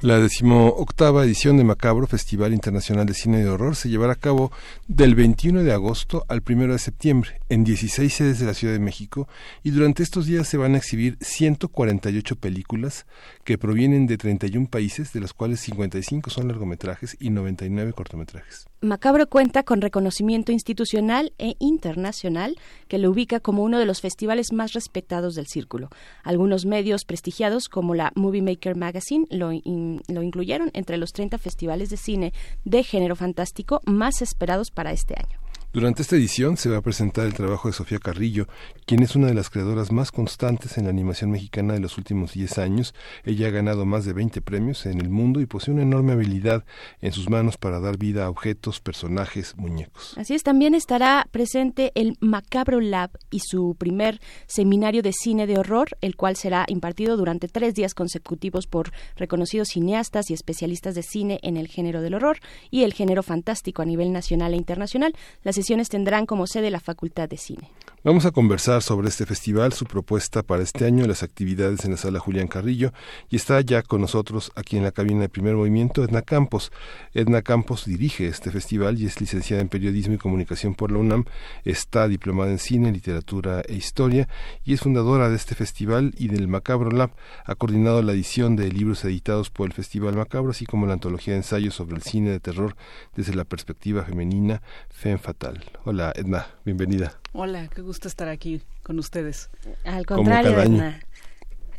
La 0.02 0.20
decimoctava 0.20 1.24
edición 1.24 1.56
de 1.56 1.64
Macabro, 1.64 2.08
Festival 2.08 2.54
Internacional 2.54 3.06
de 3.06 3.14
Cine 3.14 3.38
de 3.38 3.50
Horror, 3.50 3.78
se 3.78 3.88
llevará 3.88 4.12
a 4.12 4.18
cabo 4.18 4.52
del 5.00 5.16
21 5.16 5.64
de 5.64 5.72
agosto 5.72 6.26
al 6.28 6.44
1 6.46 6.74
de 6.74 6.78
septiembre 6.78 7.40
en 7.48 7.64
16 7.64 8.14
sedes 8.14 8.40
de 8.40 8.46
la 8.46 8.54
Ciudad 8.54 8.74
de 8.74 8.82
México 8.82 9.30
y 9.64 9.72
durante 9.72 10.04
estos 10.04 10.26
días 10.26 10.46
se 10.46 10.58
van 10.58 10.76
a 10.76 10.78
exhibir 10.78 11.18
148 11.22 12.36
películas 12.36 13.06
que 13.46 13.58
provienen 13.58 14.08
de 14.08 14.18
31 14.18 14.68
países, 14.68 15.14
de 15.14 15.22
las 15.22 15.32
cuales 15.32 15.62
55 15.62 16.30
son 16.30 16.50
largometrajes 16.50 17.16
y 17.18 17.30
99 17.30 17.94
cortometrajes. 17.94 18.68
Macabro 18.82 19.28
cuenta 19.28 19.64
con 19.64 19.80
reconocimiento 19.80 20.52
institucional 20.52 21.32
e 21.38 21.56
internacional 21.60 22.58
que 22.90 22.98
lo 22.98 23.10
ubica 23.10 23.40
como 23.40 23.64
uno 23.64 23.80
de 23.80 23.86
los 23.86 24.02
festivales 24.02 24.52
más 24.52 24.74
respetados 24.74 25.36
del 25.36 25.48
círculo. 25.48 25.90
Algunos 26.24 26.66
medios 26.66 27.06
prestigiados 27.06 27.70
como 27.70 27.96
la 27.96 28.12
Movie 28.16 28.42
Maker 28.42 28.76
Magazine 28.76 29.26
lo, 29.32 29.52
lo 29.52 30.24
incluyeron 30.24 30.72
entre 30.74 30.98
los 30.98 31.14
30 31.14 31.38
festivales 31.38 31.90
de 31.90 31.96
cine 31.96 32.34
de 32.66 32.84
género 32.84 33.16
fantástico 33.16 33.82
más 33.86 34.22
esperados 34.22 34.72
para 34.72 34.89
este 34.92 35.16
año. 35.18 35.39
Durante 35.72 36.02
esta 36.02 36.16
edición 36.16 36.58
se 36.58 36.68
va 36.68 36.78
a 36.78 36.82
presentar 36.82 37.28
el 37.28 37.36
trabajo 37.36 37.68
de 37.68 37.76
Sofía 37.76 38.00
Carrillo, 38.00 38.48
quien 38.88 39.04
es 39.04 39.16
una 39.16 39.28
de 39.28 39.36
las 39.36 39.52
creadoras 39.52 39.92
más 39.92 40.12
constantes 40.12 40.80
en 40.80 40.86
la 40.86 40.90
animación 40.90 41.30
mexicana 41.30 41.76
de 41.76 41.80
los 41.80 42.00
últimos 42.00 42.34
10 42.34 42.58
años. 42.58 42.96
Ella 43.24 43.50
ha 43.50 43.52
ganado 43.52 43.86
más 43.86 44.04
de 44.04 44.14
20 44.14 44.42
premios 44.42 44.88
en 44.88 45.00
el 45.00 45.12
mundo 45.12 45.42
y 45.42 45.46
posee 45.46 45.76
una 45.76 45.84
enorme 45.84 46.14
habilidad 46.14 46.66
en 47.02 47.12
sus 47.12 47.30
manos 47.30 47.58
para 47.58 47.80
dar 47.80 47.98
vida 47.98 48.26
a 48.26 48.32
objetos, 48.32 48.80
personajes, 48.80 49.56
muñecos. 49.58 50.16
Así 50.18 50.34
es, 50.34 50.42
también 50.42 50.74
estará 50.74 51.28
presente 51.30 51.92
el 51.94 52.18
Macabro 52.20 52.82
Lab 52.82 53.12
y 53.30 53.42
su 53.42 53.76
primer 53.78 54.20
seminario 54.48 55.04
de 55.04 55.14
cine 55.14 55.46
de 55.46 55.60
horror, 55.60 55.90
el 56.02 56.16
cual 56.16 56.36
será 56.36 56.66
impartido 56.68 57.16
durante 57.16 57.48
tres 57.48 57.76
días 57.76 57.94
consecutivos 57.94 58.66
por 58.66 58.92
reconocidos 59.18 59.68
cineastas 59.68 60.32
y 60.32 60.34
especialistas 60.34 60.96
de 60.96 61.04
cine 61.04 61.40
en 61.44 61.58
el 61.58 61.68
género 61.68 62.02
del 62.02 62.16
horror 62.16 62.40
y 62.72 62.86
el 62.86 62.94
género 62.94 63.22
fantástico 63.22 63.84
a 63.84 63.86
nivel 63.86 64.12
nacional 64.12 64.56
e 64.56 64.58
internacional. 64.58 65.14
Sesiones 65.60 65.90
tendrán 65.90 66.26
como 66.26 66.48
sede 66.48 66.70
la 66.70 66.80
Facultad 66.80 67.28
de 67.28 67.36
Cine. 67.36 67.70
Vamos 68.02 68.26
a 68.26 68.32
conversar 68.32 68.82
sobre 68.82 69.10
este 69.10 69.26
festival, 69.26 69.74
su 69.74 69.84
propuesta 69.84 70.42
para 70.42 70.64
este 70.64 70.86
año, 70.86 71.06
las 71.06 71.22
actividades 71.22 71.84
en 71.84 71.92
la 71.92 71.98
sala 71.98 72.22
Julián 72.22 72.48
Carrillo 72.48 72.94
y 73.30 73.36
está 73.36 73.60
ya 73.60 73.82
con 73.82 74.00
nosotros 74.00 74.54
aquí 74.56 74.78
en 74.78 74.84
la 74.84 74.94
cabina 74.94 75.20
de 75.20 75.28
primer 75.28 75.56
movimiento 75.56 76.02
Edna 76.02 76.22
Campos. 76.22 76.72
Edna 77.14 77.42
Campos 77.42 77.84
dirige 77.84 78.28
este 78.28 78.52
festival 78.52 79.02
y 79.02 79.06
es 79.06 79.20
licenciada 79.20 79.62
en 79.62 79.68
periodismo 79.68 80.14
y 80.14 80.18
comunicación 80.18 80.76
por 80.76 80.94
la 80.94 81.00
UNAM, 81.00 81.26
está 81.66 82.08
diplomada 82.08 82.52
en 82.52 82.60
cine, 82.60 82.94
literatura 82.94 83.64
e 83.68 83.74
historia 83.74 84.30
y 84.64 84.72
es 84.72 84.80
fundadora 84.80 85.28
de 85.28 85.36
este 85.36 85.54
festival 85.54 86.14
y 86.18 86.30
del 86.30 86.48
Macabro 86.48 86.92
Lab. 86.92 87.12
Ha 87.44 87.56
coordinado 87.56 88.02
la 88.02 88.14
edición 88.14 88.56
de 88.56 88.72
libros 88.72 89.04
editados 89.04 89.50
por 89.50 89.68
el 89.68 89.74
Festival 89.74 90.16
Macabro, 90.16 90.52
así 90.52 90.66
como 90.66 90.88
la 90.88 90.94
antología 90.94 91.34
de 91.34 91.40
ensayos 91.40 91.76
sobre 91.76 91.98
el 91.98 92.04
cine 92.04 92.30
de 92.30 92.40
terror 92.40 92.78
desde 93.18 93.36
la 93.36 93.44
perspectiva 93.44 94.06
femenina, 94.06 94.62
Femme 94.88 95.18
Fatal. 95.18 95.66
Hola 95.84 96.14
Edna, 96.16 96.48
bienvenida. 96.64 97.19
Hola, 97.32 97.68
qué 97.74 97.82
gusto 97.82 98.08
estar 98.08 98.28
aquí 98.28 98.62
con 98.82 98.98
ustedes. 98.98 99.50
Al 99.86 100.06
contrario, 100.06 100.52
Como 100.56 100.56
cada 100.56 100.64
año. 100.64 101.00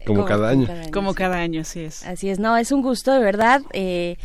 Como, 0.07 0.25
cada 0.25 0.49
año. 0.49 0.69
Como 0.93 1.15
cada 1.15 1.37
año, 1.39 1.61
así 1.63 1.81
es. 1.81 2.07
Así 2.07 2.31
es, 2.31 2.39
no, 2.39 2.57
es 2.57 2.71
un 2.71 2.83
gusto, 2.83 3.13
de 3.13 3.19
verdad. 3.19 3.63
Eh, 3.73 4.17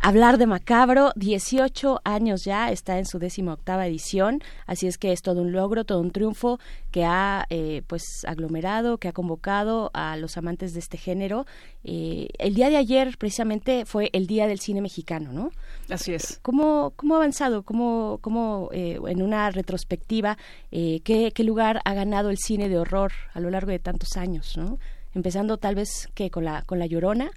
hablar 0.00 0.38
de 0.38 0.46
Macabro, 0.46 1.12
18 1.16 2.00
años 2.04 2.44
ya, 2.44 2.70
está 2.70 2.98
en 2.98 3.06
su 3.06 3.18
décima 3.18 3.54
octava 3.54 3.86
edición, 3.86 4.40
así 4.66 4.86
es 4.86 4.98
que 4.98 5.12
es 5.12 5.22
todo 5.22 5.42
un 5.42 5.52
logro, 5.52 5.84
todo 5.84 6.00
un 6.00 6.10
triunfo 6.10 6.58
que 6.90 7.04
ha 7.04 7.46
eh, 7.50 7.82
pues 7.86 8.24
aglomerado, 8.26 8.98
que 8.98 9.08
ha 9.08 9.12
convocado 9.12 9.90
a 9.94 10.16
los 10.16 10.36
amantes 10.36 10.72
de 10.74 10.80
este 10.80 10.98
género. 10.98 11.46
Eh, 11.84 12.28
el 12.38 12.54
día 12.54 12.70
de 12.70 12.76
ayer 12.76 13.16
precisamente 13.18 13.84
fue 13.84 14.10
el 14.12 14.26
Día 14.26 14.46
del 14.46 14.60
Cine 14.60 14.80
Mexicano, 14.80 15.32
¿no? 15.32 15.50
Así 15.90 16.14
es. 16.14 16.38
¿Cómo, 16.42 16.92
cómo 16.96 17.14
ha 17.14 17.18
avanzado? 17.18 17.62
¿Cómo, 17.62 18.18
cómo 18.20 18.70
eh, 18.72 18.98
en 19.06 19.22
una 19.22 19.50
retrospectiva, 19.50 20.36
¿qué, 20.70 21.32
qué 21.34 21.44
lugar 21.44 21.80
ha 21.84 21.94
ganado 21.94 22.30
el 22.30 22.38
cine 22.38 22.68
de 22.68 22.78
horror 22.78 23.12
a 23.34 23.40
lo 23.40 23.50
largo 23.50 23.70
de 23.70 23.78
tantos 23.78 24.16
años, 24.16 24.56
¿no? 24.56 24.78
Empezando 25.14 25.56
tal 25.56 25.74
vez 25.74 26.08
que 26.14 26.30
con 26.30 26.44
la, 26.44 26.62
con 26.62 26.78
la 26.78 26.86
Llorona, 26.86 27.30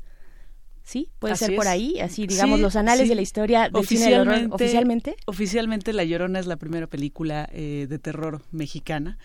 ¿Sí? 0.90 1.08
Puede 1.20 1.36
ser 1.36 1.56
por 1.56 1.68
ahí, 1.68 2.00
así 2.00 2.26
digamos 2.26 2.60
los 2.60 2.76
anales 2.76 3.08
de 3.08 3.14
la 3.14 3.22
historia 3.22 3.70
del 3.70 3.86
cine 3.86 4.10
de 4.10 4.22
horror 4.22 4.48
oficialmente. 4.50 5.16
Oficialmente 5.28 5.94
La 5.94 6.04
Llorona 6.04 6.40
es 6.40 6.48
la 6.48 6.56
primera 6.56 6.88
película 6.88 7.48
eh, 7.54 7.86
de 7.88 8.00
terror 8.00 8.42
mexicana 8.52 9.20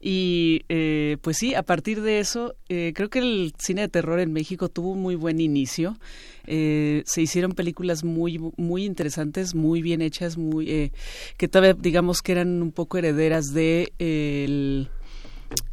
y 0.00 0.62
eh, 0.68 1.18
pues 1.20 1.36
sí, 1.36 1.54
a 1.54 1.62
partir 1.62 2.02
de 2.02 2.18
eso 2.18 2.56
eh, 2.68 2.92
creo 2.96 3.10
que 3.10 3.20
el 3.20 3.54
cine 3.58 3.82
de 3.82 3.88
terror 3.90 4.18
en 4.18 4.32
México 4.32 4.68
tuvo 4.68 4.90
un 4.90 5.02
muy 5.02 5.14
buen 5.14 5.38
inicio. 5.38 5.96
se 6.44 7.22
hicieron 7.22 7.52
películas 7.52 8.02
muy 8.02 8.40
muy 8.56 8.84
interesantes, 8.84 9.54
muy 9.54 9.82
bien 9.82 10.02
hechas, 10.02 10.36
muy 10.36 10.90
que 11.36 11.46
todavía 11.46 11.76
digamos 11.80 12.22
que 12.22 12.32
eran 12.32 12.60
un 12.60 12.72
poco 12.72 12.98
herederas 12.98 13.54
de 13.54 13.92
el, 14.00 14.88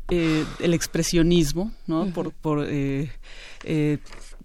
el 0.08 0.74
expresionismo, 0.76 1.72
¿no? 1.88 2.14
Por 2.14 2.32
por 2.32 2.68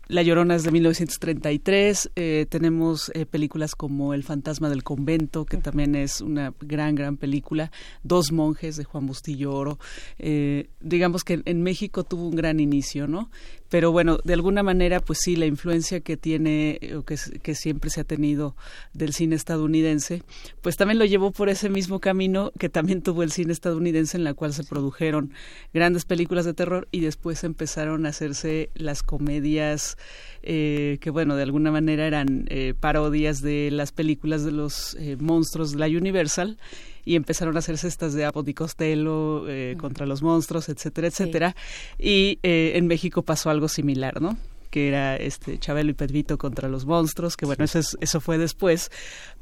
la 0.09 0.23
Llorona 0.23 0.55
es 0.55 0.63
de 0.63 0.71
1933. 0.71 2.11
Eh, 2.15 2.47
tenemos 2.49 3.11
eh, 3.15 3.27
películas 3.27 3.75
como 3.75 4.15
El 4.15 4.23
fantasma 4.23 4.69
del 4.69 4.85
convento, 4.85 5.45
que 5.45 5.57
también 5.57 5.95
es 5.95 6.21
una 6.21 6.55
gran, 6.61 6.95
gran 6.95 7.17
película. 7.17 7.73
Dos 8.05 8.31
monjes 8.31 8.77
de 8.77 8.85
Juan 8.85 9.07
Bustillo 9.07 9.53
Oro. 9.53 9.79
Eh, 10.19 10.69
digamos 10.81 11.25
que 11.25 11.43
en 11.45 11.63
México 11.63 12.05
tuvo 12.05 12.29
un 12.29 12.37
gran 12.37 12.61
inicio, 12.61 13.09
¿no? 13.09 13.31
pero 13.69 13.91
bueno, 13.91 14.19
de 14.25 14.35
alguna 14.35 14.63
manera, 14.63 15.01
pues 15.01 15.21
sí, 15.23 15.37
la 15.37 15.47
influencia 15.47 16.01
que 16.01 16.17
tiene 16.17 16.79
o 16.97 17.03
que, 17.03 17.17
que, 17.43 17.55
siempre 17.55 17.91
se 17.91 18.01
ha 18.01 18.05
tenido 18.05 18.55
del 18.93 19.13
cine 19.13 19.35
estadounidense, 19.35 20.23
pues 20.63 20.77
también 20.77 20.99
lo 20.99 21.05
llevó 21.05 21.33
por 21.33 21.49
ese 21.49 21.69
mismo 21.69 22.01
camino 22.01 22.53
que 22.59 22.69
también 22.69 23.03
tuvo 23.03 23.23
el 23.23 23.33
cine 23.33 23.53
estadounidense 23.53 24.17
en 24.17 24.25
la 24.25 24.35
cual 24.35 24.53
se 24.53 24.65
produjeron 24.65 25.33
grandes 25.75 26.05
películas 26.05 26.45
de 26.45 26.55
terror 26.55 26.87
y 26.93 27.01
después 27.01 27.43
empezaron 27.45 28.07
a 28.07 28.11
hacerse 28.11 28.71
las 28.75 29.03
comedias 29.03 29.96
eh, 30.43 30.99
que 31.01 31.11
bueno, 31.11 31.37
de 31.37 31.43
alguna 31.43 31.71
manera 31.71 32.07
eran 32.07 32.47
eh, 32.49 32.75
parodias 32.79 33.43
de 33.43 33.71
las 33.73 33.93
películas 33.93 34.45
de 34.45 34.53
los 34.53 34.95
eh, 35.01 35.17
monstruos 35.19 35.73
de 35.73 35.79
la 35.79 35.87
Universal 35.87 36.59
y 37.05 37.17
empezaron 37.17 37.57
a 37.57 37.61
hacerse 37.61 37.89
estas 37.89 38.15
de 38.15 38.25
Abbott 38.25 38.49
y 38.49 38.55
Costello 38.55 39.45
contra 39.79 40.07
los 40.07 40.23
monstruos, 40.23 40.69
etcétera, 40.69 41.07
etcétera. 41.07 41.57
Y 41.99 42.41
en 42.43 42.89
México 42.89 43.23
pasó 43.23 43.49
algo 43.49 43.69
similar, 43.69 44.21
¿no? 44.21 44.37
que 44.71 44.89
era 44.89 45.17
este 45.17 45.59
Chabelo 45.59 45.91
y 45.91 45.95
Pedrito 45.95 46.37
contra 46.37 46.69
los 46.69 46.85
monstruos, 46.85 47.37
que 47.37 47.47
bueno, 47.47 47.65
eso, 47.65 47.81
eso 48.01 48.21
fue 48.21 48.37
después, 48.37 48.91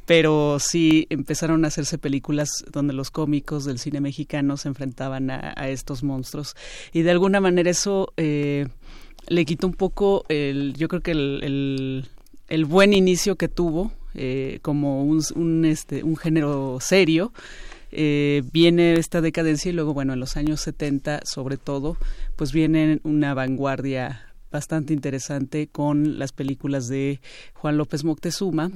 pero 0.07 0.59
sí 0.61 1.07
empezaron 1.11 1.65
a 1.65 1.69
hacerse 1.69 1.99
películas 1.99 2.65
donde 2.71 2.93
los 2.93 3.11
cómicos 3.11 3.65
del 3.65 3.79
cine 3.79 4.01
mexicano 4.01 4.57
se 4.57 4.69
enfrentaban 4.69 5.31
a, 5.31 5.69
estos 5.69 6.03
monstruos 6.03 6.55
y 6.93 7.03
de 7.03 7.11
alguna 7.11 7.41
manera 7.41 7.71
eso 7.71 8.13
eh, 8.17 8.69
le 9.29 9.45
quitó 9.45 9.67
un 9.67 9.75
poco 9.75 10.25
el, 10.29 10.75
yo 10.77 10.89
creo 10.89 11.03
que 11.03 11.13
el, 11.13 12.09
el 12.49 12.65
buen 12.65 12.93
inicio 12.93 13.37
que 13.37 13.49
tuvo 13.49 13.93
eh, 14.15 14.61
como 14.63 15.03
un, 15.05 15.23
un, 15.35 15.65
este, 15.65 16.05
un 16.05 16.17
género 16.17 16.79
serio. 16.81 17.33
Eh, 17.91 18.43
viene 18.53 18.95
esta 18.95 19.21
decadencia 19.21 19.71
y 19.71 19.73
luego, 19.73 19.95
bueno, 19.95 20.13
en 20.15 20.21
los 20.21 20.37
años 20.37 20.61
70 20.61 21.21
sobre 21.25 21.57
todo, 21.57 21.97
pues 22.37 22.53
viene 22.53 23.01
una 23.05 23.35
vanguardia 23.35 24.34
bastante 24.55 24.95
interesante 24.95 25.67
con 25.67 26.17
las 26.17 26.31
películas 26.31 26.87
de 26.87 27.21
Juan 27.55 27.77
López 27.77 28.05
Moctezuma 28.05 28.71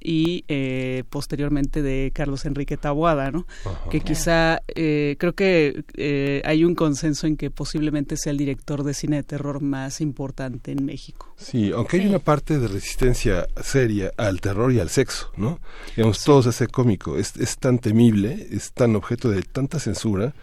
y 0.00 0.44
eh, 0.48 1.04
posteriormente 1.08 1.82
de 1.82 2.10
Carlos 2.12 2.46
Enrique 2.46 2.76
Taboada, 2.76 3.30
¿no? 3.30 3.46
Que 3.92 4.00
quizá 4.00 4.60
eh, 4.66 5.14
creo 5.20 5.34
que 5.34 5.84
eh, 5.94 6.42
hay 6.44 6.64
un 6.64 6.74
consenso 6.74 7.28
en 7.28 7.36
que 7.36 7.48
posiblemente 7.48 8.16
sea 8.16 8.32
el 8.32 8.38
director 8.38 8.82
de 8.82 8.92
cine 8.92 9.16
de 9.18 9.22
terror 9.22 9.60
más 9.60 10.00
importante 10.00 10.72
en 10.72 10.84
México. 10.84 11.32
Sí, 11.36 11.70
aunque 11.70 11.98
hay 11.98 12.08
una 12.08 12.18
parte 12.18 12.58
de 12.58 12.66
resistencia 12.66 13.46
seria 13.62 14.10
al 14.16 14.40
terror 14.40 14.72
y 14.72 14.80
al 14.80 14.90
sexo, 14.90 15.30
¿no? 15.36 15.60
Digamos, 15.94 16.24
todo 16.24 16.50
ese 16.50 16.66
cómico 16.66 17.16
es, 17.16 17.36
es 17.36 17.56
tan 17.56 17.78
temible, 17.78 18.48
es 18.50 18.72
tan 18.72 18.96
objeto 18.96 19.30
de 19.30 19.42
tanta 19.42 19.78
censura 19.78 20.34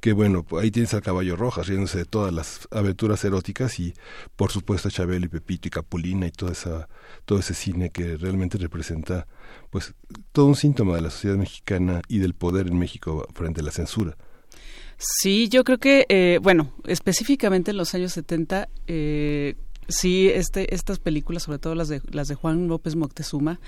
que 0.00 0.12
bueno, 0.12 0.44
ahí 0.60 0.70
tienes 0.70 0.94
al 0.94 1.02
caballo 1.02 1.36
rojas 1.36 1.66
riéndose 1.66 1.98
de 1.98 2.04
todas 2.04 2.32
las 2.32 2.68
aventuras 2.70 3.24
eróticas 3.24 3.78
y 3.80 3.94
por 4.36 4.50
supuesto 4.50 4.90
Chabelo 4.90 5.26
y 5.26 5.28
Pepito 5.28 5.68
y 5.68 5.70
Capulina 5.70 6.26
y 6.26 6.30
toda 6.30 6.52
esa, 6.52 6.88
todo 7.24 7.38
ese 7.38 7.54
cine 7.54 7.90
que 7.90 8.16
realmente 8.16 8.58
representa 8.58 9.26
pues 9.70 9.94
todo 10.32 10.46
un 10.46 10.56
síntoma 10.56 10.96
de 10.96 11.02
la 11.02 11.10
sociedad 11.10 11.36
mexicana 11.36 12.02
y 12.08 12.18
del 12.18 12.34
poder 12.34 12.66
en 12.66 12.78
México 12.78 13.26
frente 13.34 13.60
a 13.60 13.64
la 13.64 13.70
censura. 13.70 14.16
Sí, 14.98 15.48
yo 15.50 15.62
creo 15.62 15.78
que, 15.78 16.06
eh, 16.08 16.38
bueno, 16.42 16.72
específicamente 16.86 17.70
en 17.70 17.76
los 17.76 17.94
años 17.94 18.12
70, 18.12 18.68
eh, 18.86 19.54
Sí, 19.88 20.28
este, 20.28 20.74
estas 20.74 20.98
películas, 20.98 21.44
sobre 21.44 21.58
todo 21.58 21.74
las 21.74 21.88
de, 21.88 22.00
las 22.10 22.26
de 22.26 22.34
Juan 22.34 22.66
López 22.66 22.96
Moctezuma, 22.96 23.60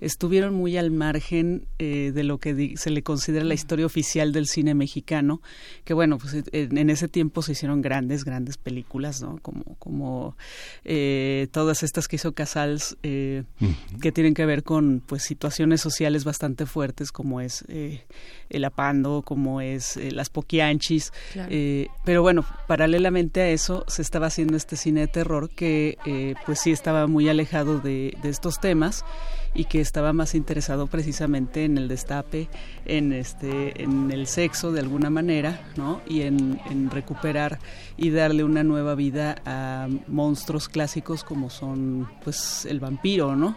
estuvieron 0.00 0.54
muy 0.54 0.76
al 0.76 0.92
margen 0.92 1.66
eh, 1.78 2.12
de 2.14 2.22
lo 2.22 2.38
que 2.38 2.74
se 2.76 2.90
le 2.90 3.02
considera 3.02 3.44
la 3.44 3.54
historia 3.54 3.84
oficial 3.84 4.32
del 4.32 4.46
cine 4.46 4.74
mexicano, 4.74 5.42
que 5.84 5.92
bueno, 5.92 6.18
pues 6.18 6.44
en, 6.52 6.90
ese 6.90 7.08
tiempo 7.08 7.42
se 7.42 7.52
hicieron 7.52 7.82
grandes, 7.82 8.24
grandes 8.24 8.56
películas, 8.56 9.20
¿no? 9.20 9.38
Como, 9.42 9.64
como 9.80 10.36
eh, 10.84 11.48
todas 11.50 11.82
estas 11.82 12.06
que 12.06 12.16
hizo 12.16 12.32
Casals, 12.32 12.96
eh, 13.02 13.42
que 14.00 14.12
tienen 14.12 14.34
que 14.34 14.46
ver 14.46 14.62
con 14.62 15.02
pues 15.04 15.24
situaciones 15.24 15.80
sociales 15.80 16.24
bastante 16.24 16.66
fuertes, 16.66 17.10
como 17.10 17.40
es 17.40 17.64
el 17.68 18.64
apando, 18.64 19.22
como 19.24 19.60
es 19.60 19.96
las 19.96 20.30
poquianchis, 20.30 21.12
pero 22.04 22.22
bueno, 22.22 22.44
paralelamente 22.68 23.40
a 23.40 23.48
eso 23.48 23.84
se 23.88 24.02
estaba 24.02 24.28
haciendo 24.28 24.56
este 24.56 24.76
cine 24.76 25.00
de 25.00 25.08
terror 25.08 25.50
que 25.50 25.63
que 25.64 25.96
eh, 26.04 26.34
pues 26.44 26.60
sí 26.60 26.72
estaba 26.72 27.06
muy 27.06 27.26
alejado 27.30 27.78
de, 27.80 28.14
estos 28.22 28.60
temas 28.60 29.02
y 29.54 29.64
que 29.64 29.80
estaba 29.80 30.12
más 30.12 30.34
interesado 30.34 30.88
precisamente 30.88 31.64
en 31.64 31.78
el 31.78 31.88
destape, 31.88 32.50
en 32.84 33.14
este, 33.14 33.82
en 33.82 34.10
el 34.10 34.26
sexo 34.26 34.72
de 34.72 34.80
alguna 34.80 35.08
manera, 35.08 35.62
¿no? 35.76 36.02
Y 36.06 36.20
en, 36.20 36.60
recuperar 36.90 37.60
y 37.96 38.10
darle 38.10 38.44
una 38.44 38.62
nueva 38.62 38.94
vida 38.94 39.36
a 39.46 39.88
monstruos 40.06 40.68
clásicos 40.68 41.24
como 41.24 41.48
son, 41.48 42.10
pues, 42.22 42.66
el 42.66 42.78
vampiro, 42.78 43.34
¿no? 43.34 43.56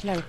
Claro. 0.00 0.22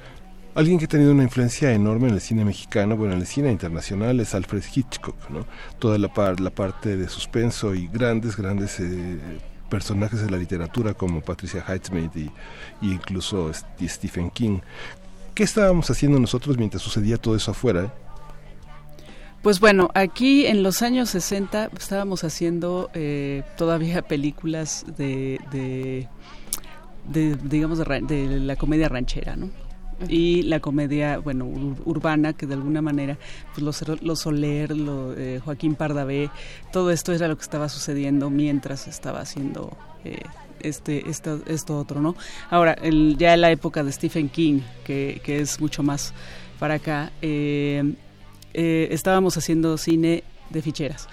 Alguien 0.54 0.80
que 0.80 0.86
ha 0.86 0.90
tenido 0.90 1.14
una 1.14 1.24
influencia 1.24 1.72
enorme 1.72 2.10
en 2.10 2.16
el 2.16 2.22
cine 2.22 2.44
mexicano, 2.44 2.98
bueno, 2.98 3.14
en 3.14 3.22
el 3.22 3.28
cine 3.28 3.54
internacional 3.54 4.20
es 4.20 4.36
Alfred 4.36 4.64
Hitchcock, 4.74 5.30
¿no? 5.30 5.46
Toda 5.80 5.98
la, 5.98 6.12
la 6.40 6.50
parte 6.50 6.98
de 6.98 7.08
suspenso 7.08 7.74
y 7.74 7.88
grandes, 7.88 8.36
grandes 8.36 8.82
eh, 8.82 9.18
personajes 9.76 10.22
de 10.22 10.32
la 10.32 10.38
literatura 10.38 10.94
como 10.94 11.20
Patricia 11.20 11.62
Highsmith 11.68 12.16
y, 12.16 12.32
incluso 12.82 13.52
Stephen 13.82 14.30
King. 14.30 14.60
¿Qué 15.34 15.44
estábamos 15.44 15.90
haciendo 15.90 16.18
nosotros 16.18 16.58
mientras 16.58 16.82
sucedía 16.82 17.18
todo 17.18 17.36
eso 17.36 17.52
afuera? 17.52 17.94
Pues 19.42 19.60
bueno, 19.60 19.90
aquí 19.94 20.46
en 20.46 20.64
los 20.64 20.82
años 20.82 21.10
60 21.10 21.72
estábamos 21.78 22.24
haciendo 22.24 22.90
eh, 22.94 23.44
todavía 23.58 24.02
películas 24.14 24.86
de, 24.98 25.42
de, 27.12 27.36
digamos, 27.44 27.78
de, 27.78 28.40
la 28.40 28.56
comedia 28.56 28.88
ranchera, 28.88 29.36
¿no? 29.36 29.50
Y 30.10 30.44
la 30.44 30.60
comedia, 30.60 31.18
bueno, 31.20 31.46
urbana, 31.86 32.34
que 32.34 32.46
de 32.46 32.56
alguna 32.56 32.82
manera, 32.82 33.18
pues 33.54 33.64
los, 33.64 34.02
los 34.02 34.20
Soler, 34.20 34.76
lo, 34.76 35.14
eh, 35.14 35.40
Joaquín 35.44 35.76
Pardavé, 35.76 36.30
todo 36.72 36.92
esto 36.92 37.14
era 37.14 37.28
lo 37.28 37.38
que 37.38 37.44
estaba 37.44 37.70
sucediendo 37.70 38.30
mientras 38.30 38.88
estaba 38.88 39.22
haciendo 39.22 39.76
eh, 40.04 40.22
este, 40.60 41.10
esto, 41.10 41.42
esto 41.48 41.78
otro, 41.78 42.02
¿no? 42.02 42.16
Ahora, 42.50 42.74
el, 42.74 43.16
ya 43.18 43.34
en 43.34 43.42
la 43.42 43.52
época 43.52 43.84
de 43.84 43.92
Stephen 43.92 44.30
King, 44.30 44.62
que, 44.84 45.22
que 45.24 45.40
es 45.40 45.60
mucho 45.60 45.84
más 45.84 46.14
para 46.60 46.76
acá, 46.76 47.12
eh, 47.22 47.94
estábamos 48.54 49.38
haciendo 49.38 49.78
cine 49.78 50.24
de 50.50 50.62
ficheras. 50.62 51.08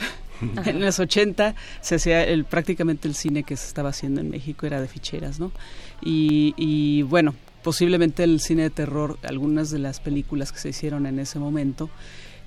en 0.65 0.81
los 0.81 0.99
80 0.99 1.55
se 1.81 1.95
hacía 1.95 2.25
el, 2.25 2.45
prácticamente 2.45 3.09
el 3.09 3.15
cine 3.15 3.45
que 3.45 3.57
se 3.57 3.67
estaba 3.67 3.91
haciendo 3.91 4.21
en 4.21 4.31
México 4.31 4.67
era 4.67 4.81
de 4.81 4.89
ficheras, 4.89 5.39
¿no? 5.39 5.53
Y, 6.01 6.55
y 6.57 7.03
bueno, 7.03 7.35
posiblemente 7.63 8.25
el 8.25 8.41
cine 8.41 8.63
de 8.63 8.71
terror, 8.71 9.19
algunas 9.23 9.71
de 9.71 9.79
las 9.79 10.01
películas 10.01 10.53
que 10.53 10.59
se 10.59 10.71
hicieron 10.71 11.07
en 11.07 11.19
ese 11.19 11.39
momento, 11.39 11.91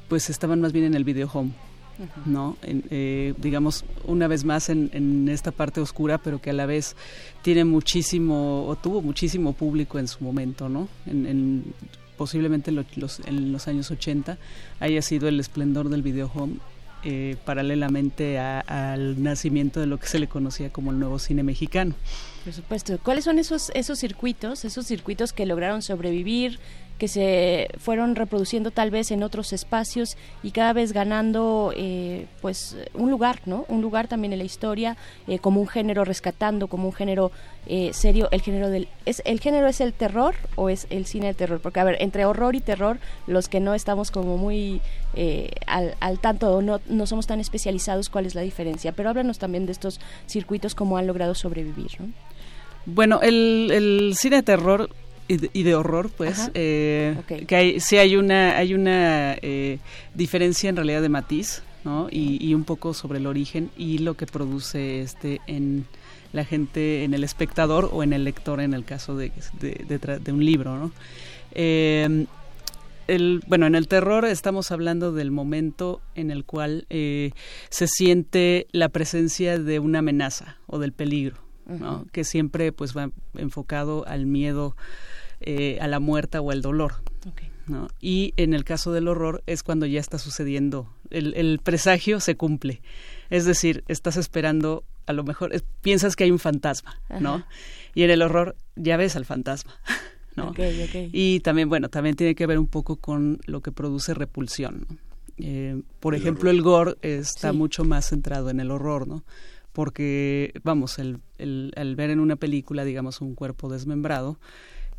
pues 0.08 0.30
estaban 0.30 0.62
más 0.62 0.73
bien 0.73 0.86
en 0.86 0.93
el 0.95 1.04
video 1.04 1.30
home. 1.32 1.51
¿no? 2.25 2.58
Eh, 2.63 3.34
digamos, 3.38 3.86
una 4.04 4.28
vez 4.28 4.43
más 4.43 4.69
en, 4.69 5.30
esta 5.30 5.51
parte 5.51 5.80
oscura, 5.80 6.17
pero 6.17 6.41
que 6.41 6.49
a 6.49 6.54
la 6.54 6.65
vez 6.65 6.95
tiene 7.41 7.63
muchísimo, 7.63 8.67
o 8.67 8.75
tuvo 8.75 9.01
muchísimo 9.01 9.54
público 9.54 9.97
en 9.97 10.08
su 10.08 10.23
momento, 10.23 10.67
¿no? 10.67 10.89
En, 11.06 11.63
posiblemente 12.17 12.71
los, 12.71 13.19
en 13.25 13.51
los 13.51 13.67
años 13.67 13.91
80 13.91 14.38
haya 14.80 15.01
sido 15.01 15.28
el 15.28 15.39
esplendor 15.39 15.89
del 15.89 16.01
video 16.01 16.32
home 16.34 16.56
eh, 17.04 17.36
paralelamente 17.45 18.39
al 18.39 19.21
nacimiento 19.21 19.80
de 19.80 19.86
lo 19.86 19.99
que 19.99 20.08
se 20.08 20.17
le 20.17 20.28
conocía 20.28 20.71
como 20.71 20.91
el 20.91 20.99
nuevo 20.99 21.19
cine 21.19 21.43
mexicano. 21.43 21.93
Por 22.45 22.53
supuesto. 22.53 22.99
¿Cuáles 23.01 23.23
son 23.23 23.39
esos, 23.39 23.71
esos 23.73 23.97
circuitos, 23.97 24.65
esos 24.65 24.86
circuitos 24.86 25.34
que 25.34 25.47
lograron 25.47 25.81
sobrevivir, 25.81 26.60
que 26.99 27.08
se 27.08 27.69
fueron 27.79 28.15
reproduciendo 28.15 28.69
tal 28.69 28.91
vez 28.91 29.10
en 29.10 29.23
otros 29.23 29.51
espacios 29.51 30.15
y 30.43 30.51
cada 30.51 30.71
vez 30.71 30.93
ganando 30.93 31.73
eh, 31.75 32.27
pues 32.41 32.77
un 32.93 33.10
lugar, 33.10 33.41
¿no? 33.47 33.65
Un 33.67 33.81
lugar 33.81 34.08
también 34.08 34.31
en 34.31 34.38
la 34.38 34.45
historia, 34.45 34.95
eh, 35.27 35.39
como 35.39 35.60
un 35.60 35.67
género 35.67 36.05
rescatando, 36.05 36.67
como 36.67 36.88
un 36.88 36.93
género 36.93 37.31
eh, 37.65 37.89
serio, 37.93 38.29
el 38.31 38.41
género 38.41 38.69
del... 38.69 38.89
¿es, 39.05 39.23
¿El 39.25 39.39
género 39.39 39.67
es 39.67 39.81
el 39.81 39.93
terror 39.93 40.36
o 40.55 40.69
es 40.69 40.86
el 40.91 41.08
cine 41.08 41.25
de 41.25 41.34
terror? 41.34 41.60
Porque, 41.60 41.79
a 41.79 41.84
ver, 41.84 41.97
entre 41.99 42.25
horror 42.25 42.55
y 42.55 42.62
terror, 42.62 42.99
los 43.25 43.49
que 43.49 43.60
no 43.60 43.73
estamos 43.73 44.12
como 44.12 44.38
muy 44.38 44.81
al, 45.65 45.95
al, 45.99 46.19
tanto 46.19 46.58
o 46.58 46.62
no, 46.62 46.79
no 46.88 47.08
somos 47.08 47.25
tan 47.25 47.39
especializados, 47.39 48.10
¿cuál 48.10 48.27
es 48.27 48.36
la 48.36 48.41
diferencia? 48.41 48.91
Pero 48.91 49.10
háblanos 49.10 49.39
también 49.39 49.65
de 49.65 49.71
estos 49.71 49.99
circuitos, 50.27 50.75
cómo 50.75 50.97
han 50.97 51.08
logrado 51.08 51.34
sobrevivir, 51.34 51.89
¿no? 51.99 52.35
Bueno, 52.86 53.21
el, 53.21 53.69
el 53.71 54.13
cine 54.15 54.38
de 54.38 54.43
terror 54.43 54.89
y 55.28 55.63
de, 55.63 55.76
horror, 55.76 56.12
pues, 56.15 56.52
eh, 56.54 57.17
que 57.48 57.56
hay, 57.56 57.80
sí 57.80 57.98
hay 57.98 58.15
una, 58.15 58.58
hay 58.58 58.76
una 58.76 59.34
eh, 59.41 59.80
diferencia 60.13 60.69
en 60.69 60.76
realidad 60.76 61.02
de 61.02 61.10
matiz, 61.10 61.63
¿no? 61.84 62.08
Y, 62.12 62.54
un 62.54 62.63
poco 62.63 62.93
sobre 62.93 63.17
el 63.17 63.26
origen 63.26 63.71
y 63.76 64.00
lo 64.00 64.15
que 64.15 64.28
produce 64.28 65.02
este 65.02 65.41
en 65.48 65.86
la 66.32 66.45
gente, 66.45 67.04
en 67.04 67.13
el 67.13 67.24
espectador 67.24 67.89
o 67.91 68.04
en 68.04 68.13
el 68.13 68.24
lector 68.24 68.60
en 68.60 68.74
el 68.74 68.86
caso 68.86 69.15
de, 69.15 69.32
de, 69.60 70.32
un 70.32 70.45
libro, 70.45 70.78
¿no? 70.78 70.91
Eh, 71.54 72.28
el, 73.08 73.41
bueno, 73.48 73.65
en 73.67 73.76
el 73.76 73.88
terror 73.88 74.26
estamos 74.26 74.71
hablando 74.71 75.12
del 75.12 75.32
momento 75.32 76.02
en 76.15 76.30
el 76.30 76.43
cual 76.43 76.86
se 76.89 77.88
siente 77.88 78.67
la 78.71 78.89
presencia 78.89 79.60
de 79.60 79.80
una 79.80 80.00
amenaza 80.00 80.58
o 80.65 80.80
del 80.80 80.91
peligro, 80.91 81.38
¿no? 81.65 82.06
que 82.12 82.23
siempre 82.23 82.71
pues 82.71 82.95
va 82.95 83.12
enfocado 83.36 84.08
al 84.08 84.25
miedo 84.25 84.75
eh, 85.41 85.78
a 85.82 85.88
la 85.88 85.99
muerte 85.99 86.38
o 86.38 86.51
al 86.51 86.62
dolor. 86.62 86.95
¿no? 87.67 87.88
Y 87.99 88.34
en 88.38 88.54
el 88.54 88.63
caso 88.63 88.91
del 88.91 89.08
horror 89.08 89.43
es 89.47 89.63
cuando 89.63 89.86
ya 89.86 89.99
está 89.99 90.19
sucediendo, 90.19 90.93
el, 91.10 91.60
presagio 91.63 92.19
se 92.19 92.36
cumple. 92.36 92.82
Es 93.30 93.45
decir, 93.45 93.84
estás 93.88 94.17
esperando, 94.17 94.84
a 95.08 95.13
lo 95.13 95.23
mejor 95.23 95.51
piensas 95.82 96.15
que 96.15 96.25
hay 96.25 96.32
un 96.32 96.39
fantasma, 96.39 96.99
¿no? 97.19 97.43
Y 97.95 98.04
en 98.04 98.12
el 98.12 98.21
horror 98.21 98.56
ya 98.75 98.97
ves 98.97 99.15
al 99.15 99.25
fantasma. 99.25 99.73
¿no? 100.36 100.54
Y 101.12 101.39
también, 101.39 101.69
bueno, 101.69 101.89
también 101.89 102.15
tiene 102.15 102.36
que 102.36 102.45
ver 102.45 102.60
un 102.60 102.67
poco 102.67 102.97
con 102.97 103.39
lo 103.45 103.62
que 103.62 103.71
produce 103.71 104.13
repulsión. 104.13 104.86
Eh, 105.38 105.82
por 105.99 106.15
ejemplo, 106.15 106.49
el 106.49 106.62
gore 106.62 106.95
está 107.01 107.51
mucho 107.51 107.84
más 107.84 108.10
centrado 108.10 108.49
en 108.49 108.60
el 108.60 108.71
horror, 108.71 109.08
¿no? 109.08 109.23
Porque, 109.75 110.53
vamos, 110.63 110.99
el, 110.99 111.19
el, 111.38 111.95
ver 111.97 112.09
en 112.09 112.21
una 112.21 112.38
película, 112.38 112.85
digamos, 112.85 113.19
un 113.19 113.35
cuerpo 113.35 113.67
desmembrado, 113.67 114.39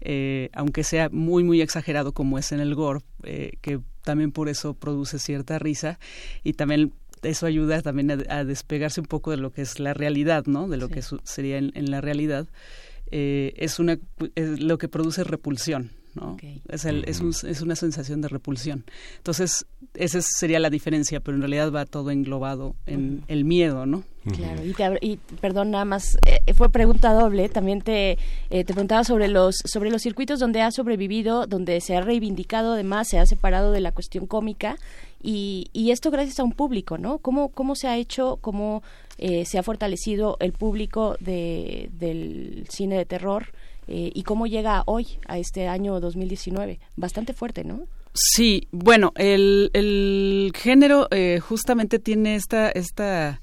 eh, 0.02 0.50
aunque 0.52 0.84
sea 0.84 1.08
muy, 1.08 1.44
muy 1.44 1.62
exagerado 1.62 2.12
como 2.12 2.38
es 2.38 2.52
en 2.52 2.60
el 2.60 2.74
gore, 2.74 3.00
eh, 3.22 3.52
que 3.62 3.80
también 4.04 4.32
por 4.32 4.50
eso 4.50 4.74
produce 4.74 5.18
cierta 5.18 5.58
risa 5.58 5.98
y 6.44 6.52
también 6.52 6.92
eso 7.22 7.46
ayuda 7.46 7.80
también 7.80 8.22
a, 8.28 8.44
despegarse 8.44 9.00
un 9.00 9.06
poco 9.06 9.30
de 9.30 9.38
lo 9.38 9.50
que 9.50 9.62
es 9.62 9.80
la 9.80 9.94
realidad, 9.94 10.44
¿no? 10.44 10.68
De 10.68 10.76
lo 10.76 10.90
que 10.90 11.00
sería 11.24 11.56
en, 11.56 11.90
la 11.90 12.02
realidad. 12.02 12.46
Eh, 13.10 13.54
es 13.56 13.78
una 13.78 13.98
es 14.34 14.60
lo 14.60 14.76
que 14.76 14.88
produce 14.88 15.24
repulsión, 15.24 15.92
¿no? 16.14 16.36
Es, 16.68 16.84
el, 16.84 17.04
es, 17.08 17.20
un, 17.20 17.30
es, 17.30 17.62
una 17.62 17.76
sensación 17.76 18.20
de 18.20 18.28
repulsión. 18.28 18.84
Entonces, 19.16 19.64
esa 19.98 20.20
sería 20.22 20.60
la 20.60 20.70
diferencia, 20.70 21.20
pero 21.20 21.36
en 21.36 21.42
realidad 21.42 21.72
va 21.72 21.86
todo 21.86 22.10
englobado 22.10 22.74
en 22.86 23.22
el 23.28 23.44
miedo, 23.44 23.86
¿no? 23.86 24.04
Claro, 24.74 24.96
y, 25.00 25.18
perdón, 25.40 25.70
nada 25.70 25.84
más, 25.84 26.18
eh, 26.26 26.52
fue 26.54 26.68
pregunta 26.70 27.12
doble, 27.12 27.48
también 27.48 27.80
te, 27.80 28.18
eh, 28.50 28.64
te 28.64 28.72
preguntaba 28.72 29.04
sobre 29.04 29.28
los, 29.28 29.56
sobre 29.64 29.90
los 29.90 30.02
circuitos 30.02 30.40
donde 30.40 30.62
ha 30.62 30.72
sobrevivido, 30.72 31.46
donde 31.46 31.80
se 31.80 31.94
ha 31.94 32.00
reivindicado 32.00 32.72
además, 32.72 33.08
se 33.08 33.20
ha 33.20 33.26
separado 33.26 33.70
de 33.70 33.80
la 33.80 33.92
cuestión 33.92 34.26
cómica, 34.26 34.78
y, 35.22 35.68
y 35.72 35.92
esto 35.92 36.10
gracias 36.10 36.40
a 36.40 36.44
un 36.44 36.52
público, 36.52 36.98
¿no? 36.98 37.18
¿Cómo, 37.18 37.50
cómo 37.50 37.76
se 37.76 37.86
ha 37.86 37.96
hecho, 37.96 38.38
cómo 38.40 38.82
eh, 39.18 39.44
se 39.44 39.58
ha 39.58 39.62
fortalecido 39.62 40.36
el 40.40 40.52
público 40.52 41.16
de, 41.20 41.88
del 41.92 42.66
cine 42.68 42.96
de 42.96 43.04
terror? 43.04 43.52
y 43.88 44.24
cómo 44.24 44.48
llega 44.48 44.82
hoy, 44.86 45.06
a 45.28 45.38
este 45.38 45.68
año 45.68 46.00
2019. 46.00 46.80
Bastante 46.96 47.34
fuerte, 47.34 47.62
¿no? 47.62 47.86
Sí, 48.18 48.66
bueno, 48.72 49.12
el, 49.16 49.70
el 49.74 50.52
género 50.54 51.06
justamente 51.40 51.98
tiene 51.98 52.34
esta, 52.34 52.70
esta 52.70 53.40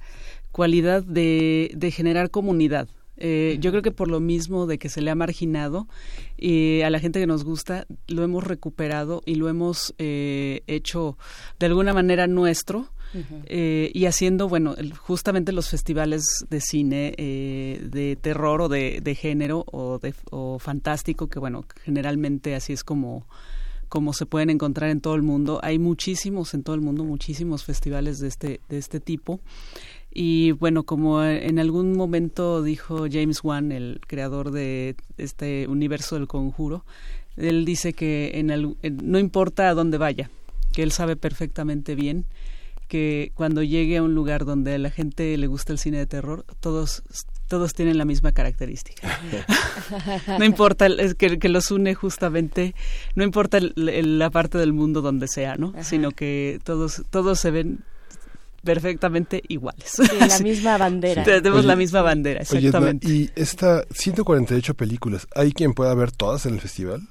cualidad 0.51 1.03
de, 1.03 1.71
de 1.75 1.91
generar 1.91 2.31
comunidad. 2.31 2.89
Eh, 3.17 3.57
yo 3.59 3.69
creo 3.69 3.83
que 3.83 3.91
por 3.91 4.07
lo 4.07 4.19
mismo 4.19 4.65
de 4.65 4.79
que 4.79 4.89
se 4.89 5.01
le 5.01 5.11
ha 5.11 5.15
marginado 5.15 5.87
y 6.35 6.81
a 6.81 6.89
la 6.89 6.99
gente 6.99 7.19
que 7.19 7.27
nos 7.27 7.43
gusta, 7.43 7.85
lo 8.07 8.23
hemos 8.23 8.43
recuperado 8.43 9.21
y 9.25 9.35
lo 9.35 9.49
hemos 9.49 9.93
eh, 9.99 10.63
hecho 10.65 11.17
de 11.59 11.67
alguna 11.67 11.93
manera 11.93 12.25
nuestro 12.25 12.89
eh, 13.45 13.91
y 13.93 14.05
haciendo, 14.07 14.49
bueno, 14.49 14.75
justamente 14.97 15.51
los 15.51 15.69
festivales 15.69 16.23
de 16.49 16.59
cine 16.59 17.13
eh, 17.17 17.79
de 17.83 18.15
terror 18.15 18.61
o 18.61 18.69
de, 18.69 18.99
de 19.03 19.13
género 19.13 19.63
o, 19.71 19.99
de, 19.99 20.15
o 20.31 20.57
fantástico, 20.57 21.27
que 21.27 21.37
bueno, 21.37 21.65
generalmente 21.83 22.55
así 22.55 22.73
es 22.73 22.83
como 22.83 23.27
como 23.93 24.11
se 24.13 24.25
pueden 24.25 24.49
encontrar 24.49 24.89
en 24.89 25.01
todo 25.01 25.13
el 25.13 25.21
mundo. 25.21 25.59
Hay 25.61 25.77
muchísimos 25.77 26.55
en 26.55 26.63
todo 26.63 26.73
el 26.73 26.81
mundo, 26.81 27.03
muchísimos 27.03 27.63
festivales 27.63 28.17
de 28.17 28.27
este, 28.27 28.59
de 28.67 28.79
este 28.79 28.99
tipo. 28.99 29.39
Y 30.11 30.53
bueno, 30.53 30.81
como 30.81 31.23
en 31.23 31.59
algún 31.59 31.95
momento 31.95 32.63
dijo 32.63 33.05
James 33.07 33.43
Wan, 33.43 33.71
el 33.71 34.01
creador 34.07 34.49
de 34.49 34.95
este 35.19 35.67
universo 35.67 36.15
del 36.15 36.27
conjuro, 36.27 36.85
él 37.37 37.65
dice 37.65 37.93
que 37.93 38.31
en 38.39 38.47
no 39.03 39.19
importa 39.19 39.69
a 39.69 39.75
dónde 39.75 39.99
vaya, 39.99 40.31
que 40.71 40.81
él 40.81 40.91
sabe 40.91 41.15
perfectamente 41.15 41.93
bien 41.93 42.25
que 42.87 43.31
cuando 43.35 43.61
llegue 43.61 43.97
a 43.97 44.03
un 44.03 44.15
lugar 44.15 44.43
donde 44.43 44.73
a 44.73 44.79
la 44.79 44.89
gente 44.89 45.37
le 45.37 45.45
gusta 45.45 45.71
el 45.71 45.77
cine 45.77 45.99
de 45.99 46.07
terror, 46.07 46.47
todos 46.61 47.03
todos 47.47 47.73
tienen 47.73 47.97
la 47.97 48.05
misma 48.05 48.31
característica. 48.31 49.19
no 50.39 50.45
importa, 50.45 50.87
es 50.87 51.15
que, 51.15 51.39
que, 51.39 51.49
los 51.49 51.71
une 51.71 51.93
justamente, 51.93 52.75
no 53.15 53.23
importa 53.23 53.59
la 53.75 54.29
parte 54.29 54.57
del 54.57 54.73
mundo 54.73 55.01
donde 55.01 55.27
sea, 55.27 55.55
¿no? 55.55 55.73
Sino 55.81 56.11
que 56.11 56.59
todos, 56.63 57.03
todos 57.09 57.39
se 57.39 57.51
ven 57.51 57.83
perfectamente 58.63 59.43
iguales. 59.47 59.89
Sí, 59.89 60.03
la 60.19 60.39
misma 60.43 60.77
bandera. 60.77 61.23
Tenemos 61.23 61.65
la 61.65 61.75
misma 61.75 62.01
bandera, 62.01 62.41
exactamente. 62.41 63.07
y 63.07 63.29
esta 63.35 63.83
148 63.91 64.73
películas, 64.73 65.27
¿hay 65.35 65.51
quien 65.51 65.73
pueda 65.73 65.93
ver 65.93 66.11
todas 66.11 66.45
en 66.45 66.55
el 66.55 66.61
festival? 66.61 67.01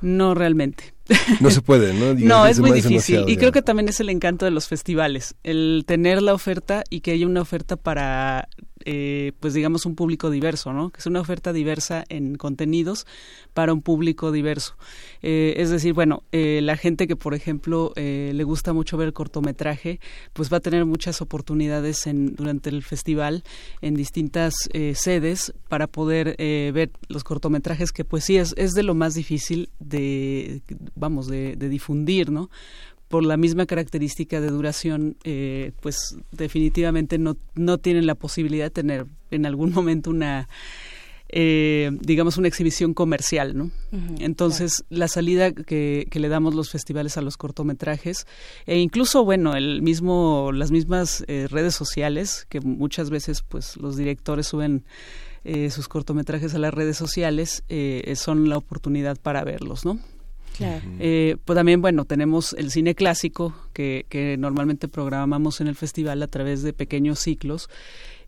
No 0.00 0.34
realmente. 0.34 0.94
No 1.40 1.50
se 1.50 1.60
puede, 1.60 1.94
¿no? 1.94 2.14
no, 2.18 2.46
es 2.46 2.60
muy 2.60 2.72
difícil. 2.72 3.24
Y 3.26 3.36
creo 3.36 3.52
que 3.52 3.62
también 3.62 3.88
es 3.88 4.00
el 4.00 4.08
encanto 4.08 4.44
de 4.44 4.50
los 4.50 4.68
festivales, 4.68 5.34
el 5.42 5.84
tener 5.86 6.22
la 6.22 6.34
oferta 6.34 6.84
y 6.90 7.00
que 7.00 7.12
haya 7.12 7.26
una 7.26 7.40
oferta 7.40 7.76
para 7.76 8.48
eh, 8.84 9.32
pues 9.40 9.54
digamos 9.54 9.86
un 9.86 9.94
público 9.94 10.30
diverso, 10.30 10.72
¿no? 10.72 10.90
Que 10.90 11.00
es 11.00 11.06
una 11.06 11.20
oferta 11.20 11.52
diversa 11.52 12.04
en 12.08 12.36
contenidos 12.36 13.06
para 13.52 13.72
un 13.72 13.82
público 13.82 14.32
diverso. 14.32 14.76
Eh, 15.22 15.54
es 15.58 15.70
decir, 15.70 15.94
bueno, 15.94 16.22
eh, 16.32 16.60
la 16.62 16.76
gente 16.76 17.06
que 17.06 17.16
por 17.16 17.34
ejemplo 17.34 17.92
le 17.96 18.44
gusta 18.44 18.72
mucho 18.72 18.96
ver 18.96 19.12
cortometraje, 19.12 20.00
pues 20.32 20.52
va 20.52 20.58
a 20.58 20.60
tener 20.60 20.84
muchas 20.84 21.20
oportunidades 21.20 22.06
en, 22.06 22.34
durante 22.34 22.70
el 22.70 22.82
festival 22.82 23.44
en 23.80 23.94
distintas 23.94 24.54
sedes 24.94 25.52
para 25.68 25.86
poder 25.86 26.36
ver 26.38 26.90
los 27.08 27.24
cortometrajes 27.24 27.92
que 27.92 28.04
pues 28.04 28.24
sí 28.24 28.36
es, 28.36 28.54
es 28.56 28.72
de 28.72 28.82
lo 28.82 28.94
más 28.94 29.14
difícil 29.14 29.70
de, 29.78 30.62
vamos, 30.94 31.28
de 31.28 31.56
difundir, 31.56 32.30
¿no? 32.30 32.50
Por 33.14 33.24
la 33.24 33.36
misma 33.36 33.64
característica 33.64 34.40
de 34.40 34.48
duración, 34.48 35.16
eh, 35.22 35.70
pues 35.80 36.16
definitivamente 36.32 37.16
no, 37.16 37.36
no 37.54 37.78
tienen 37.78 38.08
la 38.08 38.16
posibilidad 38.16 38.64
de 38.64 38.70
tener 38.70 39.06
en 39.30 39.46
algún 39.46 39.70
momento 39.72 40.10
una, 40.10 40.48
eh, 41.28 41.92
digamos, 42.00 42.38
una 42.38 42.48
exhibición 42.48 42.92
comercial, 42.92 43.56
¿no? 43.56 43.70
Entonces, 44.18 44.84
la 44.88 45.06
salida 45.06 45.52
que, 45.52 46.08
que, 46.10 46.18
le 46.18 46.28
damos 46.28 46.56
los 46.56 46.70
festivales 46.70 47.16
a 47.16 47.22
los 47.22 47.36
cortometrajes, 47.36 48.26
e 48.66 48.80
incluso, 48.80 49.24
bueno, 49.24 49.54
el 49.54 49.80
mismo, 49.80 50.50
las 50.52 50.72
mismas 50.72 51.22
eh, 51.28 51.46
redes 51.48 51.76
sociales, 51.76 52.46
que 52.48 52.60
muchas 52.60 53.10
veces, 53.10 53.42
pues, 53.42 53.76
los 53.76 53.96
directores 53.96 54.48
suben 54.48 54.82
sus 55.70 55.88
cortometrajes 55.88 56.54
a 56.54 56.58
las 56.58 56.72
redes 56.74 56.96
sociales, 56.96 57.62
son 58.14 58.48
la 58.48 58.56
oportunidad 58.56 59.18
para 59.20 59.44
verlos, 59.44 59.84
¿no? 59.84 60.00
Eh, 60.98 61.36
pues 61.44 61.56
también, 61.56 61.82
bueno, 61.82 62.04
tenemos 62.04 62.54
el 62.54 62.70
cine 62.70 62.94
clásico 62.94 63.54
que, 63.72 64.06
que 64.08 64.36
normalmente 64.36 64.88
programamos 64.88 65.60
en 65.60 65.66
el 65.66 65.74
festival 65.74 66.22
a 66.22 66.28
través 66.28 66.62
de 66.62 66.72
pequeños 66.72 67.18
ciclos 67.18 67.68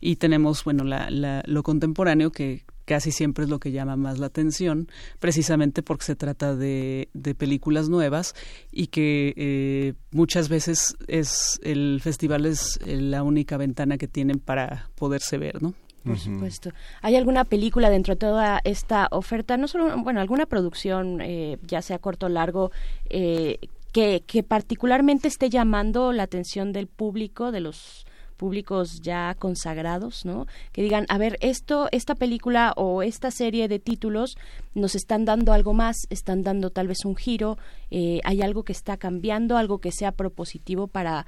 y 0.00 0.16
tenemos, 0.16 0.64
bueno, 0.64 0.84
la, 0.84 1.10
la, 1.10 1.42
lo 1.46 1.62
contemporáneo 1.62 2.32
que 2.32 2.64
casi 2.86 3.10
siempre 3.10 3.44
es 3.44 3.50
lo 3.50 3.58
que 3.58 3.72
llama 3.72 3.96
más 3.96 4.18
la 4.18 4.26
atención, 4.26 4.88
precisamente 5.18 5.82
porque 5.82 6.04
se 6.04 6.16
trata 6.16 6.54
de, 6.54 7.08
de 7.12 7.34
películas 7.34 7.88
nuevas 7.88 8.34
y 8.72 8.86
que 8.86 9.34
eh, 9.36 9.94
muchas 10.12 10.48
veces 10.48 10.96
es 11.08 11.58
el 11.62 12.00
festival 12.02 12.46
es 12.46 12.78
la 12.86 13.22
única 13.22 13.56
ventana 13.56 13.98
que 13.98 14.08
tienen 14.08 14.38
para 14.38 14.88
poderse 14.94 15.36
ver, 15.36 15.62
¿no? 15.62 15.74
Por 16.06 16.18
supuesto. 16.18 16.70
¿Hay 17.02 17.16
alguna 17.16 17.44
película 17.44 17.90
dentro 17.90 18.14
de 18.14 18.18
toda 18.18 18.60
esta 18.64 19.08
oferta? 19.10 19.56
No 19.56 19.66
solo, 19.66 19.96
bueno, 19.98 20.20
alguna 20.20 20.46
producción, 20.46 21.20
eh, 21.20 21.58
ya 21.66 21.82
sea 21.82 21.98
corto 21.98 22.26
o 22.26 22.28
largo, 22.28 22.70
eh, 23.10 23.58
que, 23.92 24.22
que 24.26 24.42
particularmente 24.42 25.26
esté 25.26 25.50
llamando 25.50 26.12
la 26.12 26.22
atención 26.22 26.72
del 26.72 26.86
público, 26.86 27.50
de 27.50 27.60
los 27.60 28.06
públicos 28.36 29.00
ya 29.00 29.34
consagrados, 29.38 30.24
¿no? 30.24 30.46
Que 30.72 30.82
digan, 30.82 31.06
a 31.08 31.18
ver, 31.18 31.38
esto, 31.40 31.88
esta 31.90 32.14
película 32.14 32.72
o 32.76 33.02
esta 33.02 33.30
serie 33.30 33.66
de 33.66 33.78
títulos 33.78 34.36
nos 34.74 34.94
están 34.94 35.24
dando 35.24 35.52
algo 35.52 35.72
más, 35.72 35.96
están 36.10 36.42
dando 36.42 36.70
tal 36.70 36.86
vez 36.88 37.04
un 37.04 37.16
giro, 37.16 37.58
eh, 37.90 38.20
hay 38.24 38.42
algo 38.42 38.62
que 38.62 38.72
está 38.72 38.96
cambiando, 38.96 39.56
algo 39.56 39.78
que 39.78 39.90
sea 39.90 40.12
propositivo 40.12 40.86
para 40.86 41.26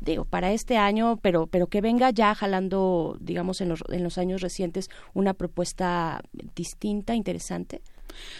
digo, 0.00 0.24
para 0.24 0.52
este 0.52 0.76
año, 0.76 1.18
pero, 1.22 1.46
pero 1.46 1.66
que 1.66 1.80
venga 1.80 2.10
ya 2.10 2.34
jalando, 2.34 3.16
digamos, 3.20 3.60
en 3.60 3.68
los, 3.68 3.82
en 3.88 4.02
los 4.02 4.18
años 4.18 4.40
recientes 4.40 4.88
una 5.14 5.34
propuesta 5.34 6.22
distinta, 6.54 7.14
interesante? 7.14 7.82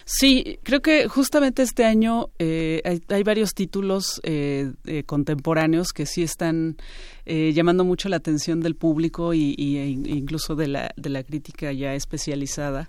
Sí, 0.04 0.58
creo 0.62 0.80
que 0.80 1.08
justamente 1.08 1.62
este 1.62 1.84
año 1.84 2.30
eh, 2.38 3.00
hay, 3.08 3.22
varios 3.22 3.54
títulos 3.54 4.20
eh, 4.24 4.72
eh, 4.84 5.04
contemporáneos 5.04 5.92
que 5.92 6.06
sí 6.06 6.22
están 6.22 6.76
llamando 7.24 7.84
mucho 7.84 8.08
la 8.08 8.16
atención 8.16 8.60
del 8.60 8.74
público 8.74 9.32
y 9.32 9.54
e 9.58 9.86
incluso 9.88 10.56
de 10.56 10.66
la, 10.66 10.92
de 10.96 11.08
la 11.08 11.22
crítica 11.22 11.72
ya 11.72 11.94
especializada. 11.94 12.88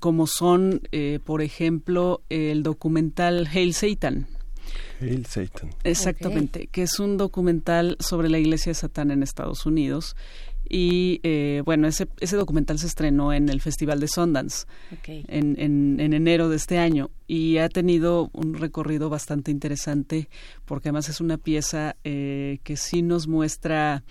como 0.00 0.26
son, 0.26 0.80
por 1.24 1.42
ejemplo, 1.42 2.22
el 2.30 2.62
documental 2.62 3.46
Hail 3.52 3.74
Satan, 3.74 4.26
Hail 5.00 5.26
Satan. 5.26 5.70
Exactamente, 5.84 6.68
que 6.68 6.82
es 6.82 6.98
un 6.98 7.16
documental 7.16 7.96
sobre 8.00 8.28
la 8.28 8.38
iglesia 8.38 8.70
de 8.70 8.74
Satán 8.74 9.10
en 9.10 9.22
Estados 9.22 9.66
Unidos. 9.66 10.16
Y 10.68 11.20
eh, 11.22 11.62
bueno, 11.64 11.86
ese, 11.86 12.08
ese 12.18 12.36
documental 12.36 12.78
se 12.78 12.86
estrenó 12.86 13.32
en 13.32 13.48
el 13.48 13.60
Festival 13.60 14.00
de 14.00 14.08
Sundance 14.08 14.66
en, 15.06 15.54
en, 15.60 16.00
en, 16.00 16.12
enero 16.12 16.48
de 16.48 16.56
este 16.56 16.78
año 16.78 17.10
y 17.28 17.58
ha 17.58 17.68
tenido 17.68 18.30
un 18.32 18.54
recorrido 18.54 19.08
bastante 19.08 19.52
interesante 19.52 20.28
porque 20.64 20.88
además 20.88 21.08
es 21.08 21.20
una 21.20 21.38
pieza 21.38 21.94
eh, 22.02 22.58
que 22.64 22.76
sí 22.76 23.02
nos 23.02 23.28
muestra 23.28 24.02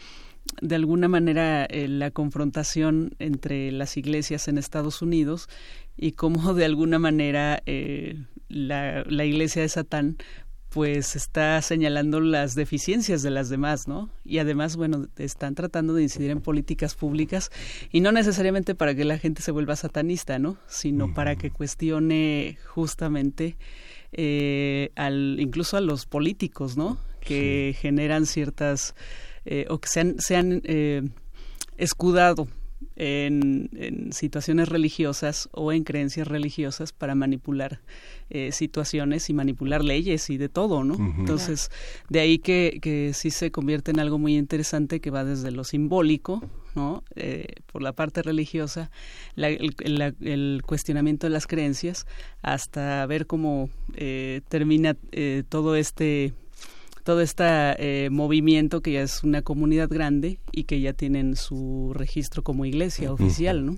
de 0.62 0.76
alguna 0.76 1.10
manera 1.10 1.66
eh, 1.66 1.90
la 1.90 2.12
confrontación 2.12 3.16
entre 3.20 3.72
las 3.72 3.98
iglesias 3.98 4.48
en 4.48 4.58
Estados 4.58 5.02
Unidos 5.02 5.50
y 5.98 6.14
cómo 6.14 6.54
de 6.54 6.66
alguna 6.66 7.00
manera 7.00 7.62
la, 8.48 9.04
la 9.04 9.26
iglesia 9.26 9.62
de 9.62 9.70
Satán 9.70 10.18
pues 10.76 11.16
está 11.16 11.62
señalando 11.62 12.20
las 12.20 12.54
deficiencias 12.54 13.24
de 13.24 13.30
las 13.30 13.48
demás, 13.48 13.88
¿no? 13.88 14.10
Y 14.26 14.40
además, 14.40 14.76
bueno, 14.76 15.08
están 15.16 15.56
tratando 15.56 15.94
de 15.94 16.04
incidir 16.04 16.32
en 16.32 16.42
políticas 16.42 16.96
públicas 16.96 17.50
y 17.94 18.02
no 18.02 18.12
necesariamente 18.12 18.76
para 18.76 18.94
que 18.94 19.06
la 19.06 19.18
gente 19.18 19.42
se 19.42 19.52
vuelva 19.52 19.78
satanista, 19.78 20.38
¿no? 20.38 20.58
Sino 20.68 21.14
para 21.14 21.38
que 21.38 21.50
cuestione 21.50 22.58
justamente 22.66 23.56
eh, 24.12 24.92
al, 24.96 25.38
incluso 25.40 25.78
a 25.78 25.82
los 25.82 26.06
políticos, 26.06 26.76
¿no? 26.76 26.98
Que 27.22 27.74
generan 27.80 28.26
ciertas 28.26 28.96
eh, 29.46 29.68
o 29.70 29.78
que 29.80 29.88
se 29.88 30.02
han, 30.02 30.20
se 30.20 30.36
han 30.36 30.62
eh, 30.66 31.04
escudado 31.78 32.50
en, 32.96 33.70
en, 33.74 34.14
situaciones 34.14 34.70
religiosas 34.70 35.50
o 35.52 35.72
en 35.72 35.84
creencias 35.84 36.28
religiosas 36.28 36.94
para 36.94 37.16
manipular 37.16 37.82
eh, 38.30 38.52
situaciones 38.52 39.30
y 39.30 39.34
manipular 39.34 39.84
leyes 39.84 40.30
y 40.30 40.38
de 40.38 40.50
todo, 40.50 40.84
¿no? 40.84 40.96
Entonces, 41.18 41.70
de 42.10 42.20
ahí 42.20 42.40
que, 42.40 42.80
que 42.82 43.14
sí 43.14 43.32
se 43.32 43.52
convierte 43.52 43.92
en 43.92 44.00
algo 44.00 44.18
muy 44.18 44.38
interesante 44.38 45.00
que 45.00 45.12
va 45.12 45.24
desde 45.24 45.52
lo 45.52 45.64
simbólico, 45.64 46.42
¿no? 46.76 47.04
Eh, 47.16 47.48
por 47.72 47.82
la 47.82 47.94
parte 47.94 48.22
religiosa, 48.22 48.92
la, 49.36 49.50
el, 49.50 50.16
el, 50.22 50.62
cuestionamiento 50.66 51.28
de 51.28 51.32
las 51.32 51.48
creencias, 51.48 52.06
hasta 52.42 53.06
ver 53.06 53.28
cómo 53.28 53.70
eh, 53.96 54.42
termina 54.48 54.96
eh, 55.12 55.44
todo 55.48 55.76
este 55.76 56.34
todo 57.06 57.22
este 57.22 57.44
eh, 57.46 58.10
movimiento 58.10 58.82
que 58.82 58.94
ya 58.94 59.04
es 59.04 59.24
una 59.24 59.44
comunidad 59.44 59.88
grande 59.90 60.40
y 60.52 60.64
que 60.64 60.82
ya 60.82 60.92
tienen 60.92 61.36
su 61.36 61.92
registro 61.94 62.44
como 62.44 62.66
iglesia 62.66 63.14
oficial, 63.14 63.64
¿no? 63.64 63.78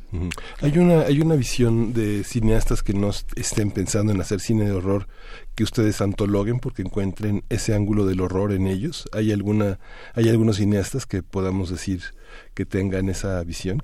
Hay 0.62 0.78
una 0.78 1.02
hay 1.02 1.20
una 1.20 1.36
visión 1.36 1.92
de 1.92 2.24
cineastas 2.24 2.84
que 2.84 2.94
no 2.94 3.12
estén 3.36 3.72
pensando 3.72 4.14
en 4.14 4.22
hacer 4.22 4.40
cine 4.40 4.64
de 4.64 4.72
horror 4.72 5.08
que 5.56 5.66
ustedes 5.66 6.00
antologuen 6.00 6.60
porque 6.60 6.84
encuentren 6.84 7.44
ese 7.50 7.76
ángulo 7.76 8.06
del 8.06 8.22
horror 8.22 8.54
en 8.54 8.66
ellos. 8.66 9.10
Hay 9.12 9.34
alguna 9.34 9.78
hay 10.14 10.30
algunos 10.30 10.56
cineastas 10.56 11.06
que 11.06 11.22
podamos 11.22 11.70
decir 11.70 12.04
que 12.54 12.66
tengan 12.66 13.10
esa 13.10 13.44
visión 13.44 13.84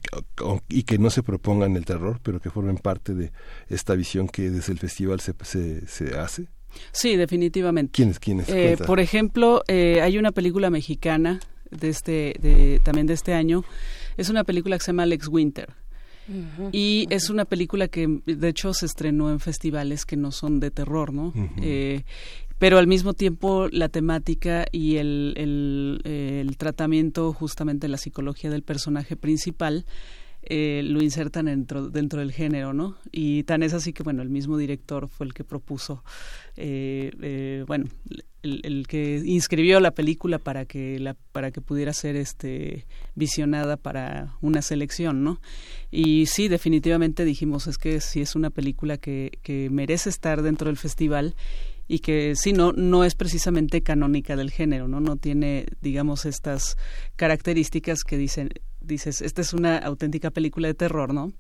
y 0.70 0.84
que 0.84 0.98
no 0.98 1.10
se 1.10 1.22
propongan 1.22 1.76
el 1.76 1.84
terror, 1.84 2.22
pero 2.24 2.40
que 2.40 2.50
formen 2.50 2.78
parte 2.78 3.14
de 3.14 3.34
esta 3.68 3.94
visión 3.96 4.30
que 4.30 4.50
desde 4.50 4.72
el 4.72 4.80
festival 4.80 5.20
se, 5.20 5.34
se, 5.44 5.86
se 5.86 6.18
hace. 6.18 6.48
Sí, 6.92 7.16
definitivamente. 7.16 7.92
¿Quiénes? 7.94 8.20
¿Quiénes? 8.20 8.50
Eh, 8.50 8.78
por 8.86 9.00
ejemplo, 9.00 9.64
eh, 9.68 10.02
hay 10.02 10.18
una 10.18 10.32
película 10.32 10.70
mexicana 10.70 11.40
de 11.72 11.90
este, 11.90 12.36
de, 12.40 12.80
también 12.84 13.08
de 13.08 13.14
este 13.14 13.34
año. 13.34 13.64
Es 14.18 14.30
una 14.30 14.44
película 14.44 14.78
que 14.78 14.84
se 14.84 14.92
llama 14.92 15.04
Alex 15.04 15.28
Winter. 15.28 15.70
y 16.72 17.06
es 17.10 17.30
una 17.30 17.44
película 17.46 17.88
que 17.90 18.22
de 18.26 18.48
hecho 18.48 18.74
se 18.74 18.86
estrenó 18.86 19.30
en 19.30 19.40
festivales 19.40 20.06
que 20.06 20.16
no 20.16 20.32
son 20.32 20.60
de 20.62 20.72
terror, 20.72 21.12
¿no? 21.14 21.34
eh, 21.62 22.04
pero 22.60 22.78
al 22.78 22.88
mismo 22.88 23.14
tiempo 23.14 23.68
la 23.72 23.90
temática 23.90 24.66
y 24.72 24.96
el, 24.96 25.34
el, 25.36 26.02
el 26.06 26.56
tratamiento 26.56 27.34
justamente 27.34 27.88
de 27.88 27.92
la 27.92 27.98
psicología 27.98 28.50
del 28.50 28.64
personaje 28.64 29.18
principal 29.18 29.86
eh, 30.46 30.82
lo 30.84 31.02
insertan 31.02 31.46
dentro, 31.46 31.90
dentro 31.90 32.20
del 32.20 32.32
género, 32.32 32.74
¿no? 32.74 32.98
Y 33.12 33.44
tan 33.44 33.64
es 33.64 33.74
así 33.74 33.94
que, 33.94 34.04
bueno, 34.04 34.22
el 34.22 34.30
mismo 34.30 34.58
director 34.58 35.08
fue 35.08 35.26
el 35.26 35.34
que 35.34 35.44
propuso, 35.44 36.04
eh, 36.58 37.12
eh, 37.22 37.64
bueno, 37.66 37.86
el, 38.44 38.86
que 38.88 39.22
inscribió 39.26 39.80
la 39.80 39.92
película 39.92 40.38
para 40.38 40.66
que 40.66 41.00
la 41.00 41.16
para 41.32 41.52
que 41.52 41.62
pudiera 41.62 41.94
ser 41.94 42.18
este 42.18 42.86
visionada 43.16 43.78
para 43.78 44.36
una 44.42 44.62
selección 44.62 45.24
no 45.24 45.40
y 45.92 46.26
sí 46.26 46.50
definitivamente 46.50 47.24
dijimos 47.24 47.68
es 47.68 47.78
que 47.78 48.02
sí 48.02 48.20
es 48.22 48.36
una 48.36 48.50
película 48.50 48.98
que, 48.98 49.40
que 49.44 49.70
merece 49.70 50.10
estar 50.10 50.42
dentro 50.42 50.68
del 50.68 50.78
festival 50.78 51.36
y 51.88 52.00
que 52.00 52.34
sí 52.36 52.52
no 52.52 52.74
no 52.74 53.06
es 53.06 53.16
precisamente 53.16 53.82
canónica 53.82 54.36
del 54.36 54.52
género 54.52 54.90
no 54.90 55.00
no 55.00 55.16
tiene 55.16 55.66
digamos 55.82 56.26
estas 56.26 56.76
características 57.16 58.04
que 58.04 58.18
dicen 58.18 58.50
dices, 58.84 59.22
esta 59.22 59.42
es 59.42 59.54
una 59.54 59.78
auténtica 59.78 60.30
película 60.30 60.68
de 60.68 60.74
terror, 60.74 61.14
¿no? 61.14 61.32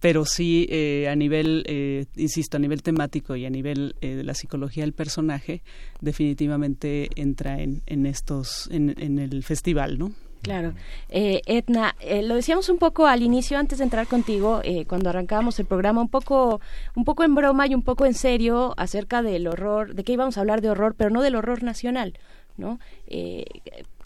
Pero 0.00 0.24
sí, 0.24 0.66
eh, 0.70 1.08
a 1.08 1.16
nivel, 1.16 1.64
eh, 1.66 2.06
insisto, 2.16 2.56
a 2.56 2.60
nivel 2.60 2.82
temático 2.82 3.34
y 3.36 3.46
a 3.46 3.50
nivel 3.50 3.96
eh, 4.00 4.14
de 4.14 4.24
la 4.24 4.34
psicología 4.34 4.84
del 4.84 4.92
personaje, 4.92 5.62
definitivamente 6.00 7.08
entra 7.16 7.60
en, 7.60 7.82
en 7.86 8.06
estos, 8.06 8.68
en, 8.70 8.94
en 8.98 9.18
el 9.18 9.42
festival, 9.42 9.98
¿no? 9.98 10.12
Claro. 10.42 10.72
Eh, 11.10 11.42
Edna, 11.44 11.94
lo 12.22 12.34
decíamos 12.34 12.70
un 12.70 12.78
poco 12.78 13.06
al 13.06 13.22
inicio, 13.22 13.58
antes 13.58 13.76
de 13.76 13.84
entrar 13.84 14.06
contigo, 14.06 14.62
cuando 14.86 15.10
arrancábamos 15.10 15.58
el 15.60 15.66
programa, 15.66 16.00
un 16.00 16.08
poco, 16.08 16.62
un 16.96 17.04
poco 17.04 17.24
en 17.24 17.34
broma 17.34 17.66
y 17.66 17.74
un 17.74 17.82
poco 17.82 18.06
en 18.06 18.14
serio 18.14 18.72
acerca 18.78 19.20
del 19.20 19.46
horror, 19.48 19.94
de 19.94 20.02
que 20.02 20.14
íbamos 20.14 20.38
a 20.38 20.40
hablar 20.40 20.62
de 20.62 20.70
horror, 20.70 20.94
pero 20.96 21.10
no 21.10 21.20
del 21.20 21.34
horror 21.34 21.62
nacional, 21.62 22.14
¿no? 22.56 22.78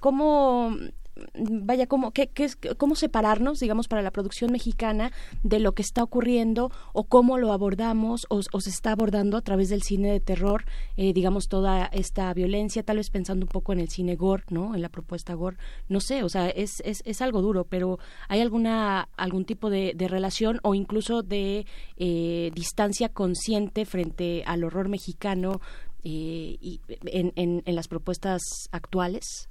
¿Cómo 0.00 0.76
vaya, 1.34 1.86
¿cómo, 1.86 2.12
qué, 2.12 2.30
cómo 2.76 2.96
separarnos, 2.96 3.60
digamos, 3.60 3.88
para 3.88 4.02
la 4.02 4.10
producción 4.10 4.50
mexicana 4.50 5.12
de 5.42 5.60
lo 5.60 5.72
que 5.72 5.82
está 5.82 6.02
ocurriendo 6.02 6.72
o 6.92 7.04
cómo 7.04 7.38
lo 7.38 7.52
abordamos 7.52 8.26
o, 8.28 8.42
se 8.42 8.70
está 8.70 8.92
abordando 8.92 9.36
a 9.36 9.42
través 9.42 9.68
del 9.68 9.82
cine 9.82 10.10
de 10.10 10.20
terror, 10.20 10.64
eh, 10.96 11.12
digamos, 11.12 11.48
toda 11.48 11.86
esta 11.86 12.32
violencia, 12.34 12.82
tal 12.82 12.96
vez 12.96 13.10
pensando 13.10 13.44
un 13.44 13.50
poco 13.50 13.72
en 13.72 13.80
el 13.80 13.88
cine 13.88 14.16
gore, 14.16 14.44
¿no? 14.50 14.74
En 14.74 14.82
la 14.82 14.88
propuesta 14.88 15.34
gore, 15.34 15.56
no 15.88 16.00
sé, 16.00 16.22
o 16.22 16.28
sea, 16.28 16.48
es, 16.48 16.80
es, 16.84 17.02
es 17.04 17.22
algo 17.22 17.42
duro, 17.42 17.64
pero 17.64 17.98
¿hay 18.28 18.40
alguna, 18.40 19.08
algún 19.16 19.44
tipo 19.44 19.70
de, 19.70 19.92
de 19.94 20.08
relación 20.08 20.58
o 20.62 20.74
incluso 20.74 21.22
de 21.22 21.66
eh, 21.96 22.50
distancia 22.54 23.08
consciente 23.08 23.84
frente 23.84 24.42
al 24.46 24.64
horror 24.64 24.88
mexicano 24.88 25.60
eh, 26.02 26.58
y 26.60 26.80
en, 27.06 27.32
en 27.64 27.74
las 27.74 27.88
propuestas 27.88 28.42
actuales? 28.72 29.48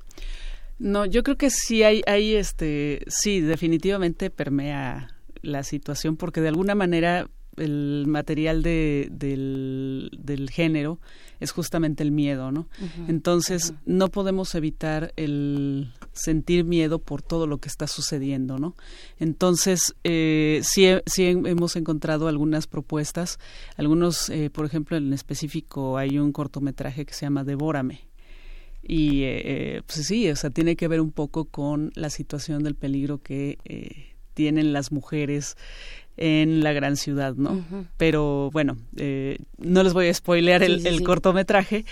No, 0.80 1.06
yo 1.06 1.24
creo 1.24 1.38
que 1.38 1.50
sí 1.50 1.84
hay, 1.84 2.02
hay 2.08 2.36
este, 2.36 3.04
sí, 3.08 3.42
definitivamente 3.42 4.30
permea 4.30 5.16
la 5.42 5.64
situación 5.64 6.18
porque 6.18 6.42
de 6.42 6.48
alguna 6.50 6.76
manera 6.76 7.28
el 7.58 8.06
material 8.08 8.64
de, 8.64 9.08
del, 9.12 10.10
del 10.18 10.50
género 10.50 11.00
es 11.40 11.52
justamente 11.52 12.04
el 12.04 12.12
miedo, 12.12 12.52
¿no? 12.52 12.68
Entonces 13.08 13.74
no 13.86 14.10
podemos 14.10 14.56
evitar 14.56 15.14
el 15.18 15.92
sentir 16.14 16.64
miedo 16.64 17.00
por 17.00 17.22
todo 17.22 17.48
lo 17.48 17.58
que 17.58 17.68
está 17.68 17.86
sucediendo, 17.86 18.60
¿no? 18.60 18.76
Entonces 19.20 19.94
eh, 20.04 20.62
sí, 20.64 20.88
sí 21.06 21.26
hemos 21.26 21.76
encontrado 21.76 22.28
algunas 22.28 22.66
propuestas, 22.66 23.40
algunos, 23.76 24.30
eh, 24.30 24.50
por 24.50 24.66
ejemplo, 24.66 24.96
en 24.96 25.12
específico 25.12 25.98
hay 25.98 26.18
un 26.18 26.32
cortometraje 26.32 27.06
que 27.06 27.14
se 27.14 27.26
llama 27.26 27.44
Devórame 27.44 28.13
y 28.86 29.24
eh, 29.24 29.42
eh, 29.46 29.82
pues 29.86 30.06
sí, 30.06 30.30
o 30.30 30.36
sea, 30.36 30.50
tiene 30.50 30.76
que 30.76 30.88
ver 30.88 31.00
un 31.00 31.12
poco 31.12 31.46
con 31.46 31.92
la 31.96 32.10
situación 32.10 32.64
del 32.64 32.76
peligro 32.76 33.22
que 33.22 33.58
eh, 33.64 34.14
tienen 34.34 34.74
las 34.74 34.92
mujeres 34.92 35.56
en 36.18 36.64
la 36.64 36.74
gran 36.74 36.98
ciudad, 36.98 37.34
¿no? 37.36 37.66
Pero 37.98 38.52
bueno, 38.52 38.78
eh, 38.98 39.40
no 39.58 39.82
les 39.84 39.94
voy 39.94 40.10
a 40.10 40.14
spoilear 40.14 40.62
el, 40.62 41.02
cortometraje, 41.02 41.86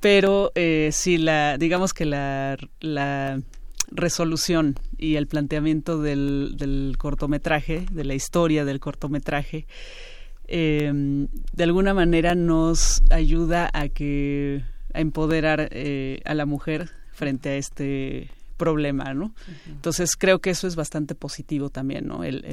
pero 0.00 0.52
eh, 0.54 0.90
sí, 0.92 1.18
la, 1.18 1.58
digamos 1.58 1.92
que 1.92 2.06
la, 2.06 2.56
la 2.80 3.42
resolución 3.90 4.78
y 4.96 5.16
el 5.16 5.26
planteamiento 5.26 6.00
del, 6.00 6.54
del 6.56 6.94
cortometraje, 6.96 7.84
de 7.90 8.04
la 8.04 8.14
historia 8.14 8.64
del 8.64 8.80
cortometraje, 8.80 9.66
de 10.48 11.28
alguna 11.58 11.92
manera 11.92 12.36
nos 12.36 13.02
ayuda 13.10 13.68
a 13.74 13.88
que 13.88 14.62
a 14.94 15.00
empoderar 15.00 15.68
eh, 15.72 16.20
a 16.24 16.34
la 16.34 16.46
mujer 16.46 16.90
frente 17.12 17.50
a 17.50 17.56
este 17.56 18.30
problema, 18.56 19.14
¿no? 19.14 19.34
Entonces 19.66 20.16
creo 20.16 20.40
que 20.40 20.50
eso 20.50 20.66
es 20.66 20.76
bastante 20.76 21.14
positivo 21.14 21.70
también, 21.70 22.06
¿no? 22.06 22.24
El, 22.24 22.44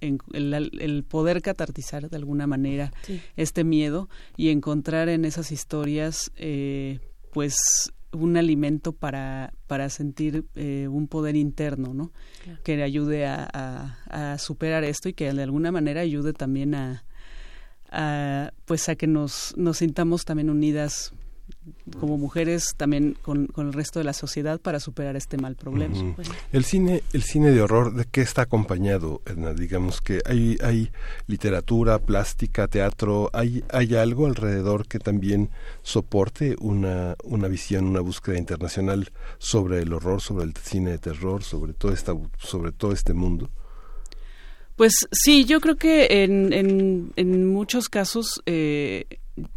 el, 0.00 0.70
el, 0.78 1.04
poder 1.04 1.42
catartizar 1.42 2.08
de 2.08 2.16
alguna 2.16 2.46
manera 2.46 2.92
este 3.36 3.64
miedo 3.64 4.08
y 4.36 4.50
encontrar 4.50 5.08
en 5.08 5.24
esas 5.24 5.50
historias, 5.52 6.30
eh, 6.36 7.00
pues, 7.32 7.56
un 8.12 8.36
alimento 8.36 8.92
para, 8.92 9.52
para 9.66 9.90
sentir 9.90 10.44
eh, 10.54 10.88
un 10.88 11.08
poder 11.08 11.36
interno, 11.36 11.92
¿no? 11.92 12.12
Que 12.62 12.76
le 12.76 12.82
ayude 12.82 13.26
a, 13.26 13.98
a, 14.08 14.38
superar 14.38 14.84
esto 14.84 15.08
y 15.08 15.12
que 15.12 15.32
de 15.32 15.42
alguna 15.42 15.72
manera 15.72 16.02
ayude 16.02 16.32
también 16.32 16.74
a, 16.74 17.04
a 17.90 18.52
pues, 18.64 18.88
a 18.88 18.94
que 18.94 19.06
nos, 19.06 19.54
nos 19.56 19.78
sintamos 19.78 20.24
también 20.24 20.50
unidas 20.50 21.12
como 21.98 22.18
mujeres 22.18 22.74
también 22.76 23.16
con, 23.22 23.48
el 23.56 23.72
resto 23.72 23.98
de 23.98 24.04
la 24.04 24.12
sociedad 24.12 24.60
para 24.60 24.80
superar 24.80 25.16
este 25.16 25.36
mal 25.36 25.56
problema. 25.56 25.94
El 26.52 26.64
cine, 26.64 27.02
el 27.12 27.22
cine 27.22 27.50
de 27.50 27.60
horror, 27.62 27.94
¿de 27.94 28.04
qué 28.04 28.20
está 28.20 28.42
acompañado, 28.42 29.22
Edna? 29.24 29.54
Digamos 29.54 30.00
que 30.00 30.20
hay, 30.26 30.58
hay 30.62 30.90
literatura, 31.26 31.98
plástica, 31.98 32.68
teatro, 32.68 33.30
hay, 33.32 33.64
hay 33.70 33.94
algo 33.94 34.26
alrededor 34.26 34.86
que 34.86 34.98
también 34.98 35.50
soporte 35.82 36.56
una, 36.60 37.16
una 37.24 37.48
visión, 37.48 37.86
una 37.86 38.00
búsqueda 38.00 38.38
internacional 38.38 39.10
sobre 39.38 39.82
el 39.82 39.92
horror, 39.92 40.20
sobre 40.20 40.44
el 40.44 40.54
cine 40.56 40.90
de 40.92 40.98
terror, 40.98 41.42
sobre 41.42 41.72
todo 41.72 41.92
esta, 41.92 42.14
sobre 42.38 42.72
todo 42.72 42.92
este 42.92 43.14
mundo. 43.14 43.50
Pues 44.76 45.08
sí, 45.10 45.44
yo 45.44 45.60
creo 45.60 45.76
que 45.76 46.24
en, 46.24 46.52
en, 46.52 47.12
en 47.16 47.46
muchos 47.46 47.88
casos 47.88 48.42
eh, 48.46 49.06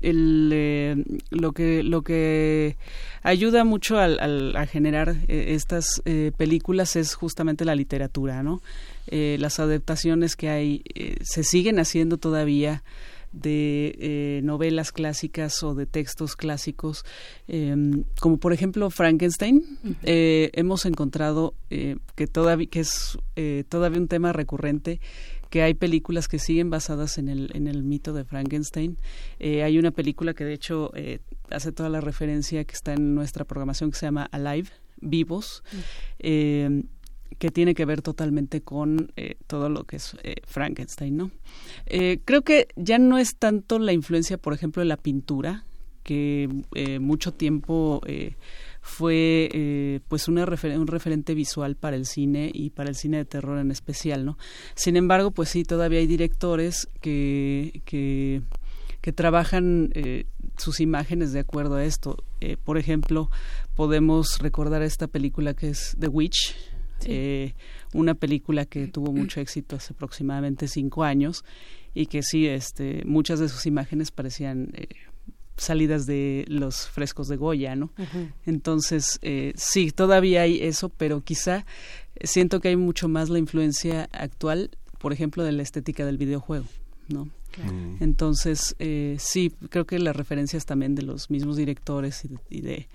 el, 0.01 0.51
eh, 0.53 1.03
lo 1.29 1.53
que 1.53 1.84
lo 1.84 2.01
que 2.01 2.77
ayuda 3.23 3.63
mucho 3.63 3.97
al, 3.97 4.55
a 4.55 4.65
generar 4.65 5.15
eh, 5.27 5.53
estas 5.55 6.01
eh, 6.05 6.32
películas 6.36 6.95
es 6.95 7.15
justamente 7.15 7.65
la 7.65 7.75
literatura 7.75 8.43
no 8.43 8.62
las 9.12 9.60
adaptaciones 9.60 10.36
que 10.36 10.49
hay 10.49 10.84
se 11.23 11.43
siguen 11.43 11.79
haciendo 11.79 12.17
todavía 12.17 12.84
de 13.32 14.42
novelas 14.44 14.92
clásicas 14.92 15.62
o 15.63 15.76
de 15.76 15.86
textos 15.86 16.36
clásicos 16.36 17.06
em, 17.48 18.04
como 18.20 18.38
por 18.38 18.54
ejemplo 18.54 18.89
Frankenstein 18.89 19.63
hemos 20.04 20.86
encontrado 20.86 21.54
que 21.70 22.28
todavía 22.28 22.68
que 22.68 22.80
es 22.80 23.18
todavía 23.70 24.00
un 24.00 24.08
tema 24.08 24.34
recurrente 24.34 25.00
que 25.50 25.63
hay 25.63 25.74
películas 25.74 26.28
que 26.28 26.39
siguen 26.39 26.70
basadas 26.70 27.18
en 27.18 27.28
el, 27.28 27.52
en 27.54 27.68
el 27.68 27.84
mito 27.84 28.13
de 28.13 28.24
Frankenstein. 28.24 28.98
Eh, 29.39 29.63
hay 29.63 29.80
una 29.80 29.92
película 29.92 30.34
que 30.34 30.46
de 30.46 30.54
hecho 30.54 30.92
eh, 30.96 31.20
hace 31.50 31.72
toda 31.72 31.89
la 31.89 32.02
referencia 32.02 32.63
que 32.63 32.74
está 32.74 32.94
en 32.94 33.15
nuestra 33.15 33.46
programación 33.46 33.92
que 33.92 33.98
se 33.98 34.06
llama 34.06 34.28
Alive, 34.32 34.70
Vivos. 35.02 35.63
Eh, 36.20 36.84
que 37.39 37.49
tiene 37.49 37.73
que 37.73 37.86
ver 37.86 38.02
totalmente 38.02 38.62
con 38.62 39.12
todo 39.47 39.69
lo 39.69 39.86
que 39.86 39.95
es 39.95 40.15
Frankenstein, 40.45 41.17
¿no? 41.17 41.32
creo 42.25 42.41
que 42.43 42.67
ya 42.75 42.99
no 42.99 43.17
es 43.17 43.36
tanto 43.38 43.80
la 43.80 43.93
influencia, 43.93 44.38
por 44.38 44.54
ejemplo, 44.54 44.82
de 44.82 44.88
la 44.88 44.97
pintura, 44.97 45.63
que 46.04 46.49
mucho 46.99 47.34
tiempo 47.34 48.02
fue 48.82 49.49
eh, 49.54 49.99
pues 50.08 50.28
una 50.28 50.43
un 50.43 50.88
referente 50.88 51.34
visual 51.34 51.75
para 51.75 51.95
el 51.95 52.06
cine 52.06 52.52
y 52.54 52.69
para 52.71 52.89
el 52.89 52.95
cine 52.95 53.17
de 53.17 53.25
terror 53.25 53.60
en 53.60 53.71
especial, 53.71 54.25
¿no? 54.25 54.38
Sin 54.75 54.95
embargo, 54.95 55.32
pues 55.32 55.49
sí, 55.49 55.63
todavía 55.63 55.99
hay 55.99 56.08
directores 56.08 56.88
que, 57.02 57.82
que, 57.86 58.41
trabajan 59.13 59.89
eh, 59.95 60.28
sus 60.58 60.80
imágenes 60.80 61.34
de 61.34 61.39
acuerdo 61.39 61.75
a 61.75 61.84
esto. 61.84 62.23
Eh, 62.41 62.58
por 62.64 62.78
ejemplo, 62.78 63.32
podemos 63.76 64.38
recordar 64.38 64.84
esta 64.84 65.07
película 65.07 65.55
que 65.55 65.70
es 65.70 65.97
The 65.99 66.07
Witch, 66.07 66.55
una 67.93 68.14
película 68.16 68.66
que 68.66 68.88
tuvo 68.88 69.12
mucho 69.12 69.39
éxito 69.39 69.76
hace 69.76 69.93
aproximadamente 69.93 70.68
cinco 70.68 71.04
años 71.04 71.43
y 71.93 72.06
que 72.06 72.22
sí, 72.24 72.47
este, 72.47 73.04
muchas 73.06 73.39
de 73.39 73.50
sus 73.50 73.66
imágenes 73.66 74.12
parecían 74.12 74.72
salidas 75.62 76.06
de 76.06 76.45
los 76.47 76.88
frescos 76.88 77.28
de 77.28 77.36
Goya, 77.36 77.76
¿no? 77.76 77.91
Entonces, 78.45 79.20
eh, 79.22 79.54
sí, 79.56 79.91
todavía 79.91 80.43
hay 80.43 80.62
eso, 80.62 80.89
pero 80.89 81.22
quizá 81.22 81.66
siento 82.24 82.60
que 82.60 82.70
hay 82.70 82.76
mucho 82.76 83.08
más 83.08 83.30
la 83.30 83.39
influencia 83.39 84.10
actual, 84.12 84.72
por 84.97 85.14
ejemplo, 85.14 85.43
de 85.43 85.52
la 85.52 85.64
estética 85.64 86.06
del 86.06 86.18
videojuego, 86.18 86.66
¿no? 87.08 87.26
Mm. 87.58 88.02
Entonces, 88.02 88.76
eh, 88.80 89.18
sí, 89.20 89.54
creo 89.70 89.86
que 89.86 90.00
las 90.00 90.16
referencias 90.16 90.66
también 90.66 90.95
de 90.95 91.04
los 91.04 91.30
mismos 91.30 91.58
directores 91.58 92.24
y 92.50 92.62
de 92.62 92.88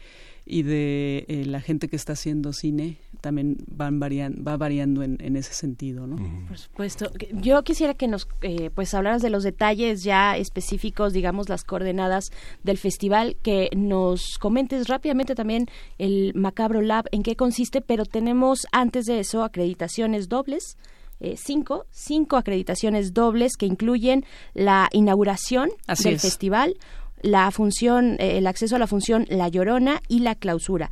y 0.47 0.63
de 0.63 1.25
eh, 1.29 1.47
la 1.47 1.63
gente 1.63 1.89
que 1.89 1.97
está 1.97 2.13
haciendo 2.13 2.53
cine 2.53 2.99
también 3.25 3.57
van 3.66 3.99
varian, 3.99 4.45
va 4.47 4.59
variando 4.59 5.03
en, 5.03 5.16
en 5.18 5.37
ese 5.37 5.55
sentido, 5.55 6.07
¿no? 6.07 6.16
Por 6.47 6.59
supuesto. 6.59 7.11
Yo 7.33 7.64
quisiera 7.64 7.95
que 7.95 8.07
nos 8.07 8.29
eh, 8.43 8.68
pues 8.75 8.93
hablaras 8.93 9.22
de 9.22 9.31
los 9.31 9.45
detalles 9.45 10.05
ya 10.05 10.37
específicos, 10.37 11.14
digamos 11.14 11.49
las 11.49 11.64
coordenadas 11.64 12.27
del 12.64 12.77
festival, 12.77 13.37
que 13.43 13.70
nos 13.75 14.37
comentes 14.39 14.89
rápidamente 14.89 15.35
también 15.35 15.68
el 15.97 16.35
Macabro 16.35 16.83
Lab 16.83 17.07
en 17.12 17.22
qué 17.22 17.35
consiste, 17.35 17.81
pero 17.81 18.05
tenemos 18.05 18.66
antes 18.72 19.07
de 19.07 19.20
eso 19.20 19.43
acreditaciones 19.43 20.29
dobles. 20.29 20.77
Eh, 21.20 21.37
cinco, 21.39 21.87
cinco 21.91 22.37
acreditaciones 22.37 23.14
dobles 23.14 23.57
que 23.57 23.64
incluyen 23.64 24.27
la 24.53 24.91
inauguración 24.93 25.70
del 26.03 26.18
festival, 26.18 26.77
la 27.22 27.51
función, 27.53 28.16
eh, 28.18 28.37
el 28.37 28.47
acceso 28.47 28.77
a 28.77 28.79
la 28.79 28.87
función 28.87 29.25
La 29.31 29.49
Llorona 29.49 30.03
y 30.09 30.18
la 30.20 30.35
clausura 30.35 30.91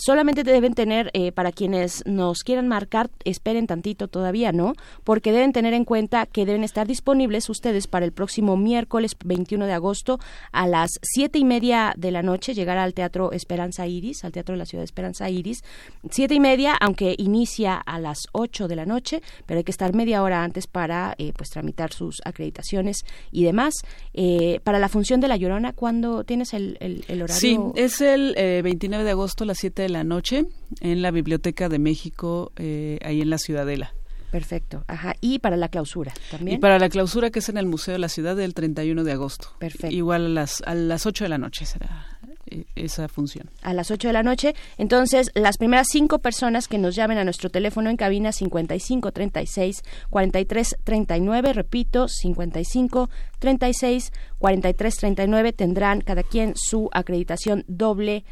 solamente 0.00 0.44
deben 0.44 0.74
tener, 0.74 1.10
eh, 1.12 1.32
para 1.32 1.52
quienes 1.52 2.02
nos 2.06 2.42
quieran 2.42 2.68
marcar, 2.68 3.10
esperen 3.24 3.66
tantito 3.66 4.08
todavía, 4.08 4.52
¿no? 4.52 4.74
Porque 5.04 5.32
deben 5.32 5.52
tener 5.52 5.74
en 5.74 5.84
cuenta 5.84 6.26
que 6.26 6.46
deben 6.46 6.64
estar 6.64 6.86
disponibles 6.86 7.48
ustedes 7.48 7.86
para 7.86 8.04
el 8.04 8.12
próximo 8.12 8.56
miércoles 8.56 9.16
21 9.24 9.66
de 9.66 9.72
agosto 9.72 10.18
a 10.52 10.66
las 10.66 10.90
siete 11.02 11.38
y 11.38 11.44
media 11.44 11.92
de 11.96 12.10
la 12.10 12.22
noche, 12.22 12.54
llegar 12.54 12.78
al 12.78 12.94
Teatro 12.94 13.32
Esperanza 13.32 13.86
Iris, 13.86 14.24
al 14.24 14.32
Teatro 14.32 14.54
de 14.54 14.58
la 14.58 14.66
Ciudad 14.66 14.80
de 14.80 14.86
Esperanza 14.86 15.28
Iris. 15.28 15.62
Siete 16.10 16.34
y 16.34 16.40
media, 16.40 16.74
aunque 16.80 17.14
inicia 17.18 17.76
a 17.76 17.98
las 17.98 18.20
ocho 18.32 18.68
de 18.68 18.76
la 18.76 18.86
noche, 18.86 19.22
pero 19.46 19.58
hay 19.58 19.64
que 19.64 19.70
estar 19.70 19.94
media 19.94 20.22
hora 20.22 20.42
antes 20.42 20.66
para, 20.66 21.14
eh, 21.18 21.32
pues, 21.36 21.50
tramitar 21.50 21.92
sus 21.92 22.20
acreditaciones 22.24 23.04
y 23.30 23.44
demás. 23.44 23.74
Eh, 24.14 24.60
para 24.64 24.78
la 24.78 24.88
función 24.88 25.20
de 25.20 25.28
La 25.28 25.36
Llorona, 25.36 25.72
¿cuándo 25.72 26.24
tienes 26.24 26.54
el, 26.54 26.78
el, 26.80 27.22
horario? 27.22 27.34
Sí, 27.34 27.58
es 27.74 28.00
el 28.00 28.34
29 28.62 29.04
de 29.04 29.10
agosto 29.10 29.44
a 29.44 29.46
las 29.46 29.58
siete 29.58 29.82
de 29.82 29.89
la 29.92 30.04
noche 30.04 30.46
en 30.80 31.02
la 31.02 31.10
Biblioteca 31.10 31.68
de 31.68 31.78
México, 31.78 32.52
eh, 32.56 32.98
ahí 33.02 33.20
en 33.20 33.30
la 33.30 33.38
Ciudadela. 33.38 33.94
Perfecto, 34.30 34.84
ajá. 34.86 35.14
Y 35.20 35.40
para 35.40 35.56
la 35.56 35.68
clausura 35.68 36.12
también. 36.30 36.58
Y 36.58 36.60
para 36.60 36.78
la 36.78 36.88
clausura 36.88 37.30
que 37.30 37.40
es 37.40 37.48
en 37.48 37.58
el 37.58 37.66
Museo 37.66 37.92
de 37.92 37.98
la 37.98 38.08
Ciudad 38.08 38.36
del 38.36 38.54
31 38.54 39.02
de 39.02 39.12
agosto. 39.12 39.48
Perfecto. 39.58 39.94
Igual 39.94 40.26
a 40.26 40.28
las, 40.28 40.62
a 40.66 40.74
las 40.74 41.04
8 41.04 41.24
de 41.24 41.28
la 41.28 41.38
noche 41.38 41.66
será 41.66 42.06
eh, 42.46 42.64
esa 42.76 43.08
función. 43.08 43.50
A 43.62 43.74
las 43.74 43.90
8 43.90 44.08
de 44.08 44.12
la 44.12 44.22
noche. 44.22 44.54
Entonces, 44.78 45.30
las 45.34 45.56
primeras 45.58 45.88
cinco 45.90 46.20
personas 46.20 46.68
que 46.68 46.78
nos 46.78 46.94
llamen 46.94 47.18
a 47.18 47.24
nuestro 47.24 47.50
teléfono 47.50 47.90
en 47.90 47.96
cabina 47.96 48.30
55 48.30 49.10
36 49.10 49.82
43 50.10 50.76
39, 50.84 51.52
repito, 51.52 52.06
55 52.06 53.10
36 53.40 54.12
43 54.38 54.96
39, 54.96 55.52
tendrán 55.52 56.00
cada 56.02 56.22
quien 56.22 56.54
su 56.56 56.88
acreditación 56.92 57.64
doble 57.66 58.24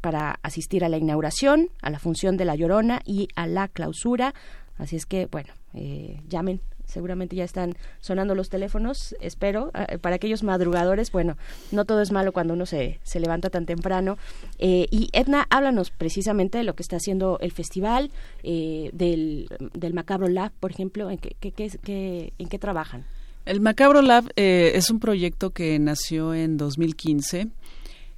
para 0.00 0.38
asistir 0.42 0.84
a 0.84 0.88
la 0.88 0.98
inauguración, 0.98 1.68
a 1.80 1.90
la 1.90 1.98
función 1.98 2.36
de 2.36 2.44
la 2.44 2.54
Llorona 2.54 3.00
y 3.04 3.28
a 3.34 3.46
la 3.46 3.68
clausura. 3.68 4.34
Así 4.78 4.96
es 4.96 5.06
que, 5.06 5.26
bueno, 5.26 5.52
eh, 5.74 6.20
llamen. 6.28 6.60
Seguramente 6.84 7.36
ya 7.36 7.44
están 7.44 7.74
sonando 8.00 8.34
los 8.34 8.50
teléfonos, 8.50 9.14
espero. 9.20 9.70
Eh, 9.88 9.96
para 9.98 10.16
aquellos 10.16 10.42
madrugadores, 10.42 11.10
bueno, 11.10 11.38
no 11.70 11.86
todo 11.86 12.02
es 12.02 12.12
malo 12.12 12.32
cuando 12.32 12.52
uno 12.52 12.66
se, 12.66 12.98
se 13.02 13.18
levanta 13.18 13.48
tan 13.48 13.64
temprano. 13.64 14.18
Eh, 14.58 14.88
y 14.90 15.08
Edna, 15.12 15.46
háblanos 15.48 15.90
precisamente 15.90 16.58
de 16.58 16.64
lo 16.64 16.74
que 16.74 16.82
está 16.82 16.96
haciendo 16.96 17.38
el 17.40 17.52
festival, 17.52 18.10
del, 18.42 19.48
del 19.72 19.94
Macabro 19.94 20.28
Lab, 20.28 20.52
por 20.60 20.70
ejemplo, 20.70 21.08
en 21.08 21.18
qué, 21.18 21.34
qué, 21.40 22.32
en 22.36 22.48
qué 22.48 22.58
trabajan. 22.58 23.06
El 23.46 23.60
Macabro 23.60 24.02
Lab 24.02 24.30
es 24.36 24.90
un 24.90 25.00
proyecto 25.00 25.50
que 25.50 25.78
nació 25.78 26.34
en 26.34 26.58
2015 26.58 27.48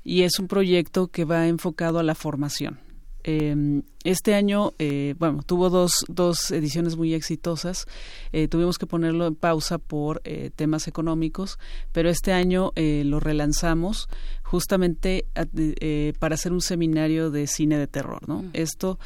y 0.05 0.23
es 0.23 0.39
un 0.39 0.47
proyecto 0.47 1.09
que 1.09 1.25
va 1.25 1.49
enfocado 1.49 1.99
a 1.99 2.03
la 2.03 2.15
formación. 2.15 2.79
Em, 3.27 3.83
este 4.05 4.35
año, 4.35 4.75
eh, 4.79 5.15
bueno, 5.19 5.43
tuvo 5.43 5.71
dos, 5.71 6.05
dos 6.09 6.51
ediciones 6.51 6.95
muy 6.95 7.15
exitosas. 7.15 7.87
Eh, 8.33 8.49
tuvimos 8.49 8.77
que 8.77 8.87
ponerlo 8.87 9.27
en 9.27 9.35
pausa 9.35 9.79
por 9.79 10.21
eh, 10.25 10.51
temas 10.55 10.89
económicos, 10.89 11.59
pero 11.93 12.11
este 12.11 12.35
año 12.35 12.73
lo 12.77 13.21
relanzamos 13.21 14.09
justamente 14.55 15.27
para 16.21 16.37
hacer 16.37 16.53
un 16.53 16.61
seminario 16.61 17.33
de 17.33 17.49
cine 17.49 17.77
de 17.77 17.89
terror, 17.89 18.29
¿no? 18.29 18.45
Esto, 18.53 19.01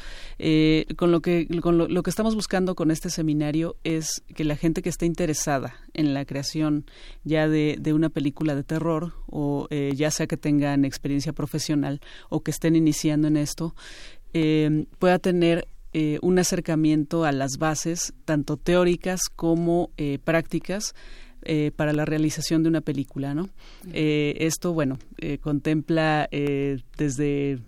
con 0.95 1.11
lo 1.11 1.21
que 1.21 1.47
con 1.59 1.77
lo, 1.77 2.03
que 2.03 2.09
estamos 2.11 2.35
buscando 2.35 2.75
con 2.75 2.91
este 2.91 3.09
seminario 3.09 3.75
es 3.83 4.21
que 4.35 4.43
la 4.43 4.55
gente 4.55 4.83
que 4.83 4.89
esté 4.89 5.07
interesada 5.07 5.73
en 5.95 6.13
la 6.13 6.25
creación 6.25 6.85
ya 7.23 7.47
de, 7.47 7.77
de 7.79 7.93
una 7.93 8.09
película 8.09 8.53
de 8.53 8.63
terror 8.63 9.13
o 9.25 9.67
ya 9.95 10.11
sea 10.11 10.27
que 10.27 10.37
tengan 10.37 10.85
experiencia 10.85 11.33
profesional 11.33 11.99
o 12.29 12.41
que 12.41 12.51
estén 12.51 12.75
iniciando 12.75 13.27
en 13.27 13.37
esto 13.37 13.73
eh, 14.33 14.85
pueda 14.99 15.17
tener 15.17 15.67
eh, 15.91 16.19
un 16.21 16.37
acercamiento 16.37 17.25
a 17.25 17.31
las 17.31 17.57
bases, 17.57 18.13
tanto 18.25 18.57
teóricas 18.57 19.21
como 19.35 19.89
eh, 19.97 20.19
prácticas, 20.23 20.93
eh, 21.43 21.71
para 21.75 21.93
la 21.93 22.05
realización 22.05 22.63
de 22.63 22.69
una 22.69 22.81
película, 22.81 23.33
¿no? 23.33 23.49
esto, 23.93 24.73
bueno, 24.73 24.99
contempla 25.41 26.27
desde 26.97 27.59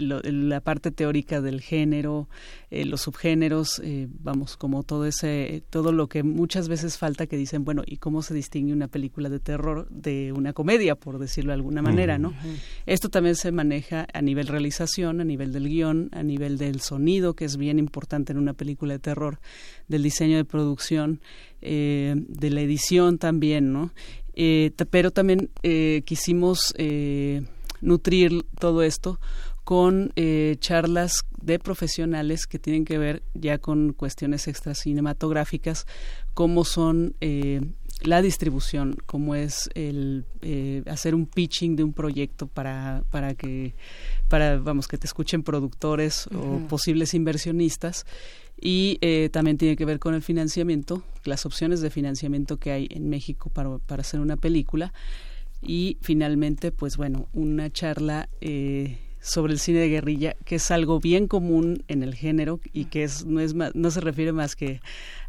la 0.00 0.60
parte 0.60 0.90
teórica 0.90 1.40
del 1.40 1.60
género, 1.60 2.28
eh, 2.70 2.84
los 2.84 3.02
subgéneros, 3.02 3.80
eh, 3.84 4.08
vamos, 4.10 4.56
como 4.56 4.82
todo 4.82 5.06
ese, 5.06 5.62
todo 5.70 5.92
lo 5.92 6.08
que 6.08 6.22
muchas 6.22 6.68
veces 6.68 6.98
falta 6.98 7.26
que 7.26 7.36
dicen, 7.36 7.64
bueno, 7.64 7.82
¿y 7.86 7.98
cómo 7.98 8.22
se 8.22 8.34
distingue 8.34 8.72
una 8.72 8.88
película 8.88 9.28
de 9.28 9.38
terror 9.38 9.88
de 9.88 10.32
una 10.32 10.52
comedia, 10.52 10.96
por 10.96 11.18
decirlo 11.18 11.50
de 11.50 11.54
alguna 11.54 11.82
manera, 11.82 12.18
no? 12.18 12.34
Esto 12.86 13.08
también 13.08 13.36
se 13.36 13.52
maneja 13.52 14.06
a 14.12 14.22
nivel 14.22 14.48
realización, 14.48 15.20
a 15.20 15.24
nivel 15.24 15.52
del 15.52 15.68
guion, 15.68 16.10
a 16.12 16.22
nivel 16.22 16.58
del 16.58 16.80
sonido, 16.80 17.34
que 17.34 17.44
es 17.44 17.56
bien 17.56 17.78
importante 17.78 18.32
en 18.32 18.38
una 18.38 18.54
película 18.54 18.94
de 18.94 18.98
terror, 18.98 19.38
del 19.88 20.02
diseño 20.02 20.36
de 20.36 20.44
producción, 20.44 21.20
eh, 21.62 22.14
de 22.16 22.50
la 22.50 22.60
edición 22.60 23.18
también, 23.18 23.72
¿no? 23.72 23.92
pero 24.90 25.12
también 25.12 25.48
quisimos 26.04 26.74
nutrir 27.80 28.44
todo 28.58 28.82
esto 28.82 29.18
con 29.66 30.12
eh, 30.14 30.54
charlas 30.60 31.24
de 31.42 31.58
profesionales 31.58 32.46
que 32.46 32.60
tienen 32.60 32.84
que 32.84 32.98
ver 32.98 33.24
ya 33.34 33.58
con 33.58 33.94
cuestiones 33.94 34.46
extracinematográficas, 34.46 35.88
como 36.34 36.64
son 36.64 37.16
eh, 37.20 37.62
la 38.02 38.22
distribución, 38.22 38.96
como 39.06 39.34
es 39.34 39.68
el 39.74 40.24
eh, 40.40 40.84
hacer 40.86 41.16
un 41.16 41.26
pitching 41.26 41.74
de 41.74 41.82
un 41.82 41.94
proyecto 41.94 42.46
para, 42.46 43.02
para 43.10 43.34
que 43.34 43.74
para 44.28 44.56
vamos 44.58 44.86
que 44.86 44.98
te 44.98 45.08
escuchen 45.08 45.42
productores 45.42 46.28
o 46.28 46.60
posibles 46.68 47.12
inversionistas. 47.12 48.06
Y 48.58 49.00
también 49.32 49.58
tiene 49.58 49.74
que 49.74 49.84
ver 49.84 49.98
con 49.98 50.14
el 50.14 50.22
financiamiento, 50.22 51.02
las 51.24 51.44
opciones 51.44 51.80
de 51.80 51.90
financiamiento 51.90 52.58
que 52.58 52.70
hay 52.70 52.86
en 52.90 53.08
México 53.08 53.50
para, 53.50 53.78
para 53.78 54.02
hacer 54.02 54.20
una 54.20 54.36
película. 54.36 54.92
Y 55.60 55.98
finalmente 56.02 56.70
pues 56.70 56.96
bueno 56.96 57.28
una 57.32 57.68
charla 57.70 58.28
eh, 58.40 58.98
sobre 59.26 59.52
el 59.52 59.58
cine 59.58 59.80
de 59.80 59.88
guerrilla, 59.88 60.36
que 60.44 60.54
es 60.54 60.70
algo 60.70 61.00
bien 61.00 61.26
común 61.26 61.82
en 61.88 62.04
el 62.04 62.14
género 62.14 62.60
y 62.72 62.84
que 62.84 63.02
es, 63.02 63.26
no, 63.26 63.40
es 63.40 63.54
no 63.54 63.90
se 63.90 64.00
refiere 64.00 64.30
más 64.30 64.54
que 64.54 64.80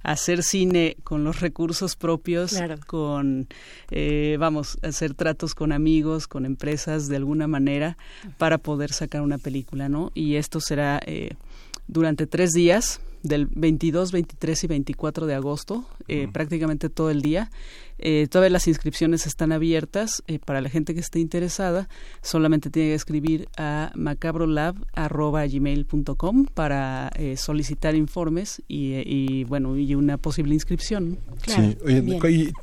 a 0.04 0.12
hacer 0.12 0.44
cine 0.44 0.98
con 1.04 1.24
los 1.24 1.40
recursos 1.40 1.96
propios, 1.96 2.56
con, 2.86 3.48
eh, 3.90 4.38
vamos, 4.40 4.78
hacer 4.84 5.16
tratos 5.16 5.56
con 5.56 5.72
amigos, 5.72 6.28
con 6.28 6.46
empresas 6.46 7.08
de 7.08 7.16
alguna 7.16 7.48
manera 7.48 7.98
para 8.38 8.60
poder 8.60 8.94
sacar 8.94 9.22
una 9.24 9.40
película, 9.40 9.90
¿no? 9.90 10.12
Y 10.14 10.36
esto 10.36 10.60
será 10.60 11.02
eh, 11.08 11.32
durante 11.88 12.28
tres 12.28 12.52
días 12.52 13.00
del 13.24 13.48
22, 13.48 14.12
23 14.12 14.64
y 14.64 14.68
24 14.68 15.26
de 15.26 15.34
agosto, 15.36 15.86
eh, 16.08 16.28
prácticamente 16.32 16.90
todo 16.90 17.10
el 17.10 17.22
día. 17.22 17.50
Eh, 18.00 18.28
todas 18.30 18.52
las 18.52 18.68
inscripciones 18.68 19.26
están 19.26 19.52
abiertas 19.52 20.22
eh, 20.28 20.38
para 20.38 20.62
la 20.62 20.70
gente 20.70 20.94
que 20.94 21.00
esté 21.00 21.18
interesada. 21.20 21.90
Solamente 22.22 22.70
tiene 22.70 22.90
que 22.90 22.96
escribir 22.96 23.50
a 23.58 23.92
macabrolab.gmail.com 23.96 26.46
para 26.54 27.12
solicitar 27.36 27.96
informes 27.96 28.62
y, 28.68 29.46
bueno, 29.46 29.76
y 29.78 29.96
una 29.96 30.20
posible 30.20 30.54
inscripción. 30.54 31.18
sí, 31.48 31.76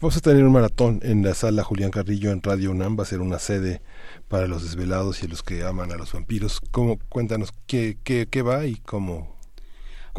vamos 0.01 0.17
a 0.17 0.21
tener 0.21 0.45
un 0.45 0.53
maratón 0.53 1.01
en 1.03 1.25
la 1.25 1.35
sala 1.35 1.65
Julián 1.65 1.91
Carrillo 1.91 2.31
en 2.31 2.41
Radio 2.41 2.71
UNAM. 2.71 2.97
Va 2.97 3.03
a 3.03 3.07
ser 3.07 3.21
una 3.21 3.41
sede 3.41 3.83
para 4.29 4.47
los 4.47 4.63
desvelados 4.65 5.23
y 5.23 5.29
los 5.29 5.43
que 5.43 5.65
aman 5.65 5.93
a 5.93 5.97
los 5.97 6.13
vampiros. 6.13 6.61
¿Cómo, 6.71 6.99
cuéntanos 7.09 7.51
qué, 7.67 7.99
qué, 8.03 8.27
qué 8.31 8.43
va 8.43 8.67
y 8.67 8.77
cómo 8.77 9.35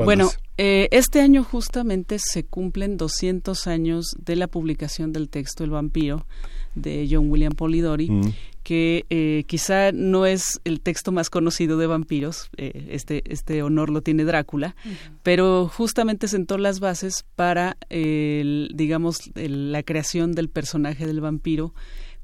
bueno, 0.04 0.30
eh, 0.58 0.90
este 0.92 1.22
año 1.22 1.44
justamente 1.44 2.18
se 2.20 2.44
cumplen 2.44 2.98
200 2.98 3.68
años 3.68 4.16
de 4.20 4.36
la 4.36 4.48
publicación 4.48 5.14
del 5.14 5.30
texto 5.30 5.64
El 5.64 5.70
vampiro 5.70 6.26
de 6.74 7.08
John 7.10 7.30
William 7.30 7.54
Polidori, 7.54 8.10
mm. 8.10 8.34
que 8.64 9.06
eh, 9.10 9.46
quizá 9.48 9.94
no 9.94 10.26
es 10.26 10.60
el 10.66 10.82
texto 10.82 11.14
más 11.14 11.30
conocido 11.30 11.78
de 11.78 11.88
vampiros, 11.88 12.50
eh, 12.58 12.88
este, 12.90 13.24
este 13.32 13.64
honor 13.64 13.90
lo 13.90 14.02
tiene 14.02 14.26
Drácula, 14.26 14.76
pero 15.24 15.70
justamente 15.74 16.28
sentó 16.28 16.58
las 16.58 16.82
bases 16.82 17.24
para, 17.38 17.78
digamos, 17.90 19.32
la 19.36 19.84
creación 19.84 20.34
del 20.34 20.50
personaje 20.50 21.08
del 21.08 21.22
vampiro 21.22 21.74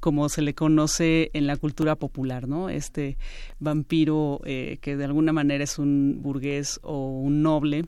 como 0.02 0.28
se 0.28 0.42
le 0.42 0.52
conoce 0.52 1.30
en 1.32 1.46
la 1.46 1.56
cultura 1.56 1.94
popular, 1.94 2.48
¿no? 2.48 2.68
Este 2.68 3.16
vampiro 3.60 4.40
eh, 4.44 4.78
que 4.80 4.96
de 4.96 5.04
alguna 5.04 5.32
manera 5.32 5.62
es 5.62 5.78
un 5.78 6.18
burgués 6.20 6.80
o 6.82 7.20
un 7.20 7.42
noble 7.42 7.86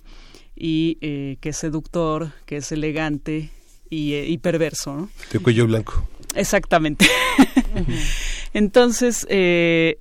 y 0.54 0.94
que 1.40 1.48
es 1.48 1.56
seductor, 1.56 2.30
que 2.46 2.58
es 2.58 2.70
elegante 2.70 3.50
y, 3.90 4.38
perverso, 4.38 4.94
¿no? 4.94 5.10
De 5.32 5.40
cuello 5.40 5.66
blanco. 5.66 6.08
Exactamente. 6.36 7.06
Entonces, 8.54 9.26
eh, 9.28 9.98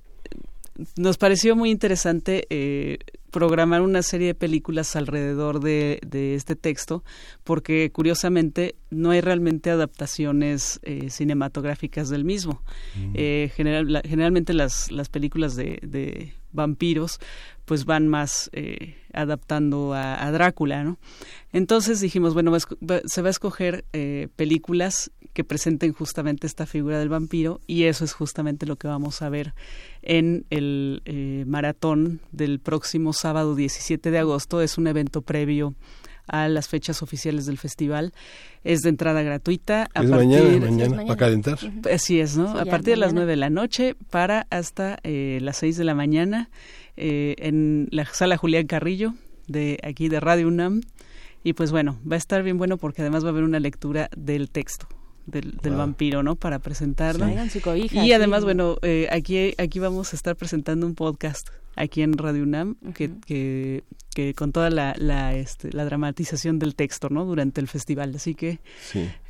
nos 0.96 1.18
pareció 1.18 1.56
muy 1.56 1.70
interesante 1.70 2.46
eh, 2.50 2.98
programar 3.34 3.82
una 3.82 4.02
serie 4.04 4.28
de 4.28 4.34
películas 4.36 4.94
alrededor 4.94 5.58
de, 5.58 5.98
este 6.36 6.54
texto, 6.54 7.02
porque 7.42 7.90
curiosamente 7.90 8.76
no 8.90 9.10
hay 9.10 9.20
realmente 9.20 9.70
adaptaciones 9.70 10.78
eh, 10.84 11.10
cinematográficas 11.10 12.08
del 12.10 12.24
mismo. 12.24 12.62
Mm. 12.94 13.14
generalmente 13.56 14.54
las, 14.54 14.92
las 14.92 15.08
películas 15.08 15.56
de, 15.56 16.32
vampiros 16.52 17.18
pues 17.64 17.84
van 17.84 18.06
más 18.06 18.48
adaptando 19.12 19.94
a, 19.94 20.24
a, 20.24 20.30
Drácula, 20.30 20.84
¿no? 20.84 20.98
Entonces 21.52 22.00
dijimos, 22.00 22.34
bueno, 22.34 22.56
se 22.56 23.22
va 23.22 23.28
a 23.28 23.30
escoger 23.30 23.84
películas 24.36 25.10
que 25.34 25.44
presenten 25.44 25.92
justamente 25.92 26.46
esta 26.46 26.64
figura 26.64 26.98
del 26.98 27.08
vampiro 27.08 27.60
y 27.66 27.84
eso 27.84 28.04
es 28.04 28.12
justamente 28.12 28.66
lo 28.66 28.76
que 28.76 28.86
vamos 28.86 29.20
a 29.20 29.28
ver 29.28 29.52
en 30.02 30.46
el 30.48 31.02
eh, 31.04 31.44
maratón 31.46 32.20
del 32.30 32.60
próximo 32.60 33.12
sábado 33.12 33.56
17 33.56 34.10
de 34.10 34.18
agosto. 34.18 34.62
Es 34.62 34.78
un 34.78 34.86
evento 34.86 35.22
previo 35.22 35.74
a 36.28 36.48
las 36.48 36.68
fechas 36.68 37.02
oficiales 37.02 37.46
del 37.46 37.58
festival. 37.58 38.14
Es 38.62 38.80
de 38.82 38.90
entrada 38.90 39.22
gratuita. 39.22 39.88
A 39.92 40.04
es 40.04 40.08
mañana, 40.08 40.58
mañana, 40.60 41.02
para 41.02 41.16
calentar. 41.16 41.58
Así 41.92 42.20
es, 42.20 42.36
¿no? 42.36 42.50
a 42.56 42.64
partir 42.64 42.94
de 42.94 42.96
las 42.96 43.12
9 43.12 43.28
de 43.28 43.36
la 43.36 43.50
noche 43.50 43.96
para 44.10 44.46
hasta 44.50 44.98
eh, 45.02 45.40
las 45.42 45.56
6 45.58 45.76
de 45.76 45.84
la 45.84 45.96
mañana 45.96 46.48
eh, 46.96 47.34
en 47.38 47.88
la 47.90 48.06
sala 48.06 48.36
Julián 48.36 48.68
Carrillo 48.68 49.14
de 49.48 49.80
aquí 49.82 50.08
de 50.08 50.20
Radio 50.20 50.46
UNAM. 50.46 50.82
Y 51.42 51.54
pues 51.54 51.72
bueno, 51.72 51.98
va 52.10 52.14
a 52.14 52.18
estar 52.18 52.42
bien 52.44 52.56
bueno 52.56 52.78
porque 52.78 53.02
además 53.02 53.24
va 53.24 53.28
a 53.28 53.32
haber 53.32 53.42
una 53.42 53.58
lectura 53.60 54.08
del 54.16 54.48
texto 54.48 54.86
del, 55.26 55.56
del 55.62 55.74
vampiro, 55.74 56.22
¿no? 56.22 56.36
Para 56.36 56.58
presentarlo. 56.58 57.26
y 57.92 58.12
además, 58.12 58.44
bueno, 58.44 58.76
eh, 58.82 59.08
aquí, 59.10 59.54
aquí 59.58 59.78
vamos 59.78 60.12
a 60.12 60.16
estar 60.16 60.36
presentando 60.36 60.86
un 60.86 60.94
podcast 60.94 61.48
aquí 61.76 62.02
en 62.02 62.16
Radio 62.16 62.42
UNAM 62.42 62.76
que, 62.94 63.10
que, 63.26 63.84
que, 64.14 64.34
con 64.34 64.52
toda 64.52 64.70
la, 64.70 64.94
la, 64.98 65.34
este, 65.34 65.72
la, 65.72 65.84
dramatización 65.84 66.58
del 66.58 66.74
texto, 66.74 67.08
¿no? 67.10 67.24
Durante 67.24 67.60
el 67.60 67.68
festival. 67.68 68.14
Así 68.14 68.34
que 68.34 68.58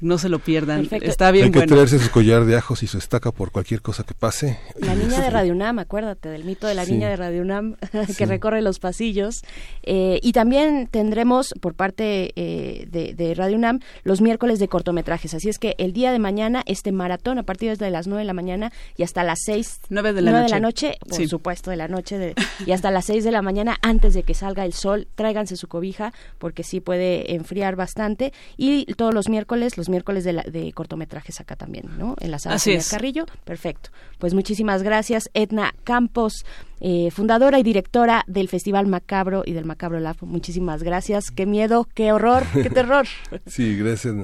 no 0.01 0.19
se 0.19 0.29
lo 0.29 0.39
pierdan. 0.39 0.89
Está 0.91 1.31
bien 1.31 1.47
Hay 1.47 1.51
que 1.51 1.67
traerse 1.67 1.99
su 1.99 2.11
collar 2.11 2.45
de 2.45 2.57
ajos 2.57 2.83
y 2.83 2.87
su 2.87 2.99
estaca 2.99 3.31
por 3.33 3.51
cualquier 3.51 3.83
cosa 3.83 4.05
que 4.05 4.15
pase. 4.15 4.59
La 4.79 4.95
niña 4.95 5.21
de 5.21 5.31
Radio 5.31 5.53
UNAM, 5.53 5.79
acuérdate 5.79 6.29
del 6.29 6.45
mito 6.45 6.67
de 6.67 6.75
la 6.75 6.85
niña 6.85 7.09
de 7.09 7.17
Radio 7.17 7.43
UNAM 7.43 7.77
que 8.19 8.27
recorre 8.27 8.63
los 8.63 8.79
pasillos. 8.79 9.43
Eh, 9.83 10.21
y 10.23 10.33
también 10.33 10.89
tendremos 10.91 11.55
por 11.61 11.75
parte 11.75 12.33
eh, 12.37 12.87
de, 12.91 13.15
de, 13.15 13.35
Radio 13.35 13.57
UNAM 13.57 13.81
los 14.03 14.21
miércoles 14.21 14.59
de 14.59 14.69
cortometrajes. 14.69 15.35
Así 15.35 15.49
es 15.49 15.59
que 15.59 15.75
el 15.79 15.93
día 15.93 16.13
de 16.13 16.19
mañana, 16.19 16.63
este 16.67 16.93
maratón, 16.93 17.39
a 17.39 17.43
partir 17.43 17.77
de 17.77 17.91
las 17.91 18.07
9 18.07 18.21
de 18.21 18.27
la 18.27 18.35
mañana 18.35 18.73
y 18.97 19.03
hasta 19.03 19.25
las 19.25 19.41
6 19.45 19.81
9 19.89 20.13
de 20.13 20.23
la, 20.23 20.31
noche. 20.33 20.43
De 20.43 20.51
la 20.51 20.61
noche, 20.61 20.99
por 21.09 21.29
supuesto, 21.29 21.71
de 21.71 21.77
la 21.77 21.89
noche 21.89 22.19
de, 22.19 22.34
y 22.67 22.73
hasta 22.73 22.91
las 22.91 23.07
6 23.07 23.25
de 23.25 23.31
la 23.31 23.43
mañana 23.43 23.77
antes 23.83 24.15
de 24.15 24.23
que 24.23 24.35
salga 24.35 24.65
el 24.65 24.73
sol, 24.73 25.09
tráiganse 25.15 25.57
su 25.57 25.69
cobija 25.69 26.13
porque 26.39 26.63
sí 26.63 26.81
puede 26.81 27.35
enfriar 27.35 27.77
bastante 27.77 28.33
y 28.57 28.87
todos 28.95 29.15
los 29.15 29.29
miércoles, 29.29 29.77
los 29.77 29.89
miércoles 29.89 30.25
de, 30.25 30.33
de 30.33 30.73
cortometrajes 30.73 31.41
acá 31.41 31.57
también, 31.57 31.91
¿no? 31.99 32.17
En 32.21 32.31
la 32.31 32.39
sala 32.39 32.57
de 32.57 32.83
Carrillo. 32.89 33.27
Perfecto. 33.45 33.91
Pues 34.19 34.35
muchísimas 34.35 34.83
gracias, 34.83 35.31
Edna 35.35 35.75
Campos, 35.85 36.45
eh, 36.81 37.11
fundadora 37.11 37.59
y 37.59 37.63
directora 37.63 38.25
del 38.27 38.49
Festival 38.49 38.87
Macabro 38.87 39.43
y 39.45 39.53
del 39.53 39.65
Macabro 39.65 40.01
Lab. 40.01 40.17
Muchísimas 40.23 40.83
gracias. 40.83 41.31
Qué 41.31 41.47
miedo, 41.47 41.89
qué 41.95 42.13
horror, 42.13 42.45
qué 42.53 42.71
terror. 42.71 43.07
sí, 43.47 43.77
gracias. 43.77 44.15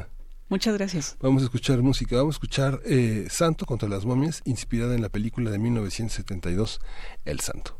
Muchas 0.51 0.75
gracias. 0.77 1.17
Vamos 1.21 1.43
a 1.43 1.45
escuchar 1.45 1.81
música. 1.81 2.17
Vamos 2.17 2.35
a 2.35 2.37
escuchar 2.37 2.81
eh, 2.85 3.29
Santo 3.31 3.67
contra 3.67 3.89
las 3.89 4.05
momias, 4.05 4.43
inspirada 4.45 4.97
en 4.97 5.03
la 5.03 5.09
película 5.09 5.51
de 5.51 5.59
1972, 5.59 6.81
El 7.25 7.39
Santo. 7.39 7.80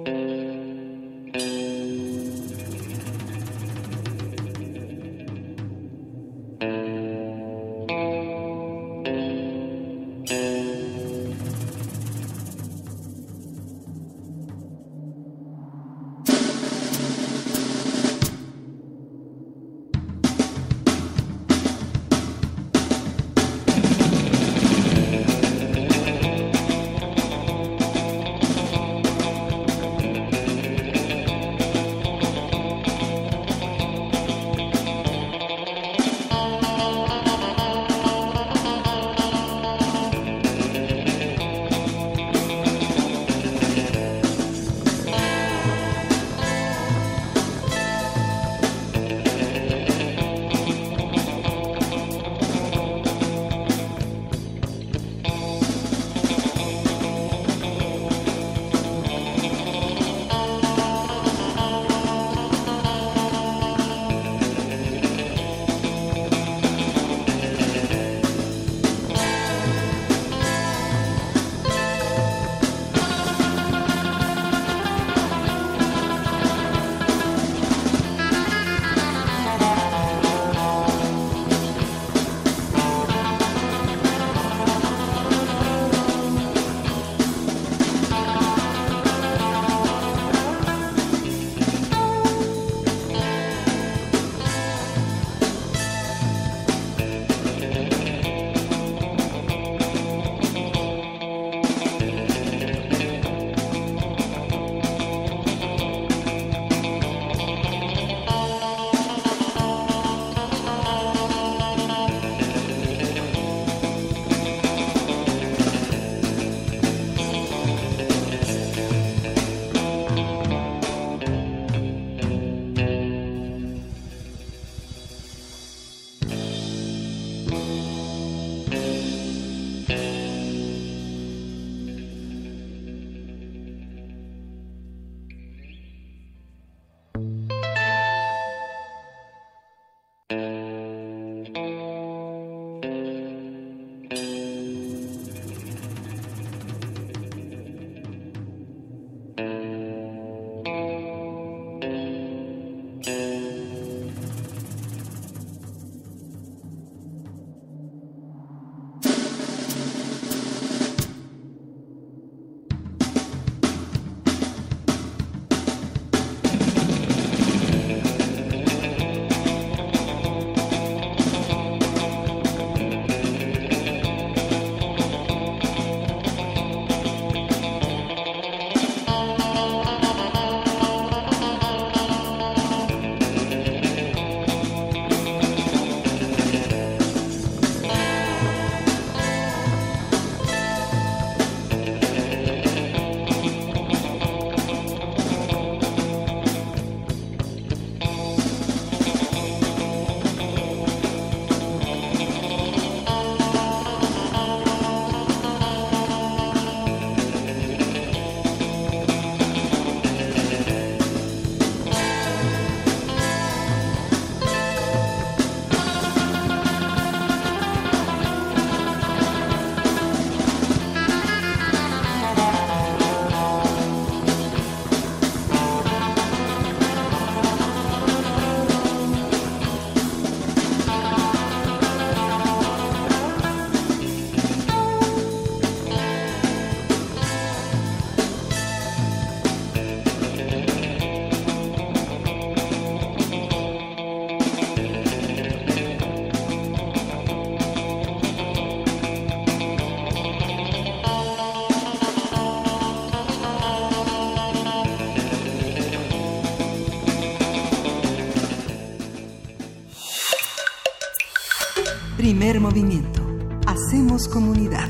Primer 262.41 262.59
movimiento. 262.59 263.21
Hacemos 263.67 264.27
comunidad. 264.27 264.89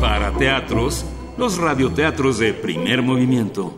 Para 0.00 0.30
teatros, 0.34 1.04
los 1.36 1.58
radioteatros 1.58 2.38
de 2.38 2.54
primer 2.54 3.02
movimiento. 3.02 3.74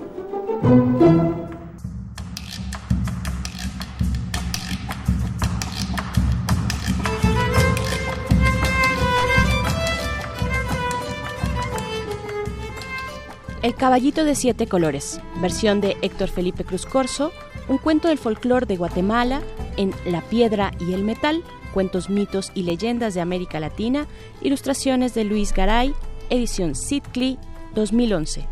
El 13.63 13.75
caballito 13.75 14.25
de 14.25 14.35
siete 14.35 14.67
colores, 14.67 15.23
versión 15.41 15.81
de 15.81 15.97
Héctor 16.03 16.29
Felipe 16.29 16.65
Cruz 16.65 16.85
Corso, 16.85 17.33
un 17.67 17.79
cuento 17.79 18.09
del 18.09 18.19
folclore 18.19 18.67
de 18.67 18.77
Guatemala 18.77 19.41
en 19.81 19.95
La 20.05 20.21
piedra 20.21 20.73
y 20.79 20.93
el 20.93 21.03
metal, 21.05 21.43
cuentos, 21.73 22.11
mitos 22.11 22.53
y 22.55 22.65
leyendas 22.65 23.15
de 23.15 23.23
América 23.23 23.61
Latina, 23.61 24.07
ilustraciones 24.43 25.15
de 25.15 25.25
Luis 25.25 25.55
Garay, 25.55 25.95
edición 26.29 26.75
Sidcli 26.75 27.39
2011. 27.75 28.47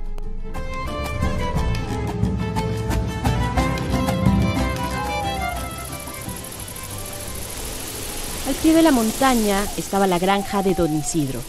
Al 8.48 8.54
pie 8.62 8.72
de 8.72 8.82
la 8.82 8.90
montaña 8.90 9.64
estaba 9.76 10.06
la 10.06 10.18
granja 10.18 10.62
de 10.62 10.72
Don 10.72 10.96
Isidro. 10.96 11.42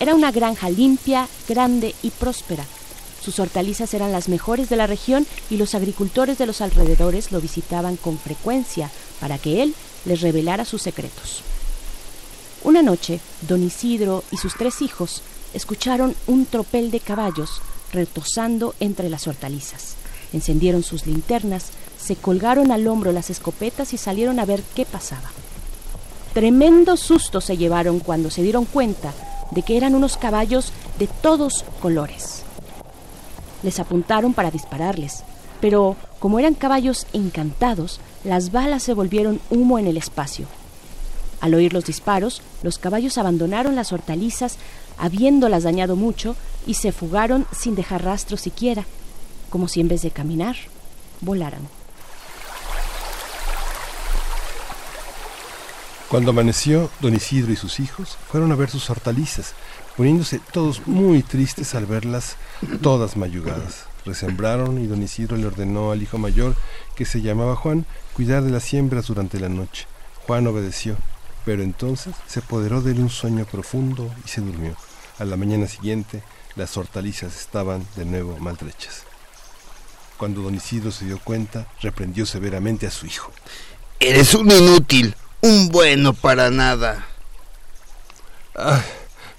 Era 0.00 0.16
una 0.16 0.32
granja 0.32 0.68
limpia, 0.68 1.28
grande 1.48 1.94
y 2.02 2.10
próspera 2.10 2.64
sus 3.22 3.38
hortalizas 3.38 3.94
eran 3.94 4.10
las 4.10 4.28
mejores 4.28 4.68
de 4.68 4.76
la 4.76 4.88
región 4.88 5.26
y 5.48 5.56
los 5.56 5.76
agricultores 5.76 6.38
de 6.38 6.46
los 6.46 6.60
alrededores 6.60 7.30
lo 7.30 7.40
visitaban 7.40 7.96
con 7.96 8.18
frecuencia 8.18 8.90
para 9.22 9.38
que 9.38 9.62
él 9.62 9.74
les 10.04 10.20
revelara 10.20 10.66
sus 10.66 10.82
secretos. 10.82 11.40
Una 12.62 12.82
noche, 12.82 13.20
don 13.40 13.62
Isidro 13.62 14.22
y 14.30 14.36
sus 14.36 14.54
tres 14.54 14.82
hijos 14.82 15.22
escucharon 15.54 16.14
un 16.26 16.44
tropel 16.44 16.90
de 16.90 17.00
caballos 17.00 17.62
retosando 17.92 18.74
entre 18.80 19.08
las 19.08 19.26
hortalizas. 19.26 19.94
Encendieron 20.34 20.82
sus 20.82 21.06
linternas, 21.06 21.68
se 21.98 22.16
colgaron 22.16 22.70
al 22.70 22.86
hombro 22.86 23.12
las 23.12 23.30
escopetas 23.30 23.94
y 23.94 23.96
salieron 23.96 24.40
a 24.40 24.44
ver 24.44 24.62
qué 24.74 24.84
pasaba. 24.84 25.30
Tremendo 26.34 26.98
susto 26.98 27.40
se 27.40 27.56
llevaron 27.56 28.00
cuando 28.00 28.30
se 28.30 28.42
dieron 28.42 28.66
cuenta 28.66 29.14
de 29.52 29.62
que 29.62 29.78
eran 29.78 29.94
unos 29.94 30.18
caballos 30.18 30.72
de 30.98 31.06
todos 31.06 31.64
colores 31.80 32.42
les 33.62 33.78
apuntaron 33.80 34.34
para 34.34 34.50
dispararles, 34.50 35.22
pero 35.60 35.96
como 36.18 36.38
eran 36.38 36.54
caballos 36.54 37.06
encantados, 37.12 38.00
las 38.24 38.52
balas 38.52 38.82
se 38.82 38.94
volvieron 38.94 39.40
humo 39.50 39.78
en 39.78 39.86
el 39.86 39.96
espacio. 39.96 40.46
Al 41.40 41.54
oír 41.54 41.72
los 41.72 41.84
disparos, 41.84 42.42
los 42.62 42.78
caballos 42.78 43.18
abandonaron 43.18 43.74
las 43.74 43.92
hortalizas, 43.92 44.58
habiéndolas 44.96 45.64
dañado 45.64 45.96
mucho, 45.96 46.36
y 46.66 46.74
se 46.74 46.92
fugaron 46.92 47.46
sin 47.50 47.74
dejar 47.74 48.04
rastro 48.04 48.36
siquiera, 48.36 48.84
como 49.50 49.66
si 49.66 49.80
en 49.80 49.88
vez 49.88 50.02
de 50.02 50.12
caminar, 50.12 50.56
volaran. 51.20 51.66
Cuando 56.08 56.30
amaneció, 56.30 56.90
don 57.00 57.14
Isidro 57.14 57.52
y 57.52 57.56
sus 57.56 57.80
hijos 57.80 58.18
fueron 58.28 58.52
a 58.52 58.54
ver 58.54 58.68
sus 58.68 58.90
hortalizas, 58.90 59.54
poniéndose 59.96 60.40
todos 60.52 60.86
muy 60.86 61.22
tristes 61.22 61.74
al 61.74 61.86
verlas 61.86 62.36
todas 62.82 63.16
mayugadas. 63.16 63.86
Resembraron 64.04 64.78
y 64.78 64.86
don 64.86 65.02
Isidro 65.02 65.36
le 65.36 65.46
ordenó 65.46 65.90
al 65.90 66.02
hijo 66.02 66.18
mayor, 66.18 66.54
que 66.96 67.06
se 67.06 67.22
llamaba 67.22 67.56
Juan, 67.56 67.86
cuidar 68.14 68.42
de 68.42 68.50
las 68.50 68.64
siembras 68.64 69.06
durante 69.06 69.40
la 69.40 69.48
noche. 69.48 69.86
Juan 70.26 70.46
obedeció, 70.46 70.96
pero 71.44 71.62
entonces 71.62 72.14
se 72.26 72.40
apoderó 72.40 72.82
de 72.82 72.92
él 72.92 73.00
un 73.00 73.10
sueño 73.10 73.44
profundo 73.44 74.12
y 74.24 74.28
se 74.28 74.40
durmió. 74.40 74.76
A 75.18 75.24
la 75.24 75.36
mañana 75.36 75.66
siguiente, 75.66 76.22
las 76.56 76.76
hortalizas 76.76 77.36
estaban 77.38 77.86
de 77.96 78.04
nuevo 78.04 78.36
maltrechas. 78.38 79.04
Cuando 80.16 80.42
don 80.42 80.54
Isidro 80.54 80.92
se 80.92 81.04
dio 81.04 81.18
cuenta, 81.18 81.66
reprendió 81.80 82.26
severamente 82.26 82.86
a 82.86 82.90
su 82.90 83.06
hijo. 83.06 83.32
Eres 83.98 84.34
un 84.34 84.50
inútil, 84.50 85.14
un 85.40 85.68
bueno 85.68 86.12
para 86.12 86.50
nada. 86.50 87.06
Ah, 88.54 88.82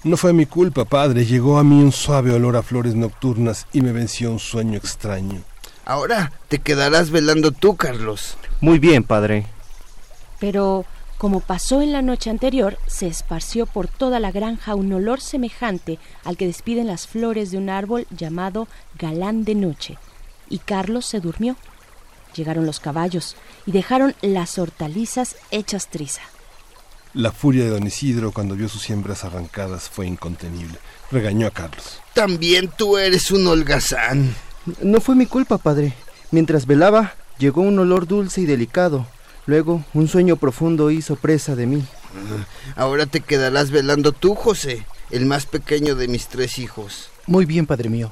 no 0.02 0.16
fue 0.16 0.32
mi 0.32 0.44
culpa, 0.44 0.84
padre. 0.84 1.24
Llegó 1.24 1.58
a 1.58 1.64
mí 1.64 1.82
un 1.82 1.92
suave 1.92 2.32
olor 2.32 2.56
a 2.56 2.62
flores 2.62 2.94
nocturnas 2.94 3.66
y 3.72 3.80
me 3.80 3.92
venció 3.92 4.30
un 4.30 4.38
sueño 4.38 4.76
extraño. 4.76 5.42
Ahora 5.86 6.32
te 6.48 6.58
quedarás 6.58 7.10
velando 7.10 7.52
tú, 7.52 7.76
Carlos. 7.76 8.36
Muy 8.64 8.78
bien, 8.78 9.04
padre. 9.04 9.44
Pero, 10.40 10.86
como 11.18 11.40
pasó 11.40 11.82
en 11.82 11.92
la 11.92 12.00
noche 12.00 12.30
anterior, 12.30 12.78
se 12.86 13.06
esparció 13.06 13.66
por 13.66 13.88
toda 13.88 14.20
la 14.20 14.32
granja 14.32 14.74
un 14.74 14.90
olor 14.90 15.20
semejante 15.20 15.98
al 16.24 16.38
que 16.38 16.46
despiden 16.46 16.86
las 16.86 17.06
flores 17.06 17.50
de 17.50 17.58
un 17.58 17.68
árbol 17.68 18.06
llamado 18.08 18.66
galán 18.98 19.44
de 19.44 19.54
noche, 19.54 19.98
y 20.48 20.60
Carlos 20.60 21.04
se 21.04 21.20
durmió. 21.20 21.56
Llegaron 22.34 22.64
los 22.64 22.80
caballos 22.80 23.36
y 23.66 23.72
dejaron 23.72 24.14
las 24.22 24.58
hortalizas 24.58 25.36
hechas 25.50 25.88
triza. 25.88 26.22
La 27.12 27.32
furia 27.32 27.64
de 27.64 27.70
don 27.70 27.86
Isidro 27.86 28.32
cuando 28.32 28.56
vio 28.56 28.70
sus 28.70 28.80
siembras 28.80 29.24
arrancadas 29.24 29.90
fue 29.90 30.06
incontenible. 30.06 30.78
Regañó 31.10 31.48
a 31.48 31.50
Carlos. 31.50 32.00
También 32.14 32.70
tú 32.74 32.96
eres 32.96 33.30
un 33.30 33.46
holgazán. 33.46 34.34
No 34.80 35.02
fue 35.02 35.16
mi 35.16 35.26
culpa, 35.26 35.58
padre. 35.58 35.92
Mientras 36.30 36.66
velaba, 36.66 37.12
llegó 37.38 37.62
un 37.62 37.78
olor 37.78 38.06
dulce 38.06 38.42
y 38.42 38.46
delicado. 38.46 39.06
Luego, 39.46 39.84
un 39.92 40.08
sueño 40.08 40.36
profundo 40.36 40.90
hizo 40.90 41.16
presa 41.16 41.54
de 41.54 41.66
mí. 41.66 41.84
Ah, 42.14 42.46
ahora 42.76 43.06
te 43.06 43.20
quedarás 43.20 43.70
velando 43.70 44.12
tú, 44.12 44.34
José, 44.34 44.86
el 45.10 45.26
más 45.26 45.46
pequeño 45.46 45.94
de 45.94 46.08
mis 46.08 46.28
tres 46.28 46.58
hijos. 46.58 47.10
Muy 47.26 47.44
bien, 47.44 47.66
padre 47.66 47.88
mío. 47.88 48.10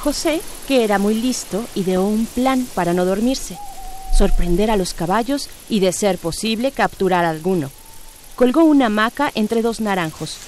José, 0.00 0.40
que 0.68 0.84
era 0.84 0.98
muy 0.98 1.14
listo, 1.14 1.64
ideó 1.74 2.04
un 2.04 2.26
plan 2.26 2.66
para 2.74 2.94
no 2.94 3.04
dormirse, 3.04 3.58
sorprender 4.16 4.70
a 4.70 4.76
los 4.76 4.94
caballos 4.94 5.50
y, 5.68 5.80
de 5.80 5.92
ser 5.92 6.18
posible, 6.18 6.70
capturar 6.70 7.24
a 7.24 7.30
alguno. 7.30 7.70
Colgó 8.36 8.62
una 8.62 8.86
hamaca 8.86 9.32
entre 9.34 9.60
dos 9.60 9.80
naranjos, 9.80 10.38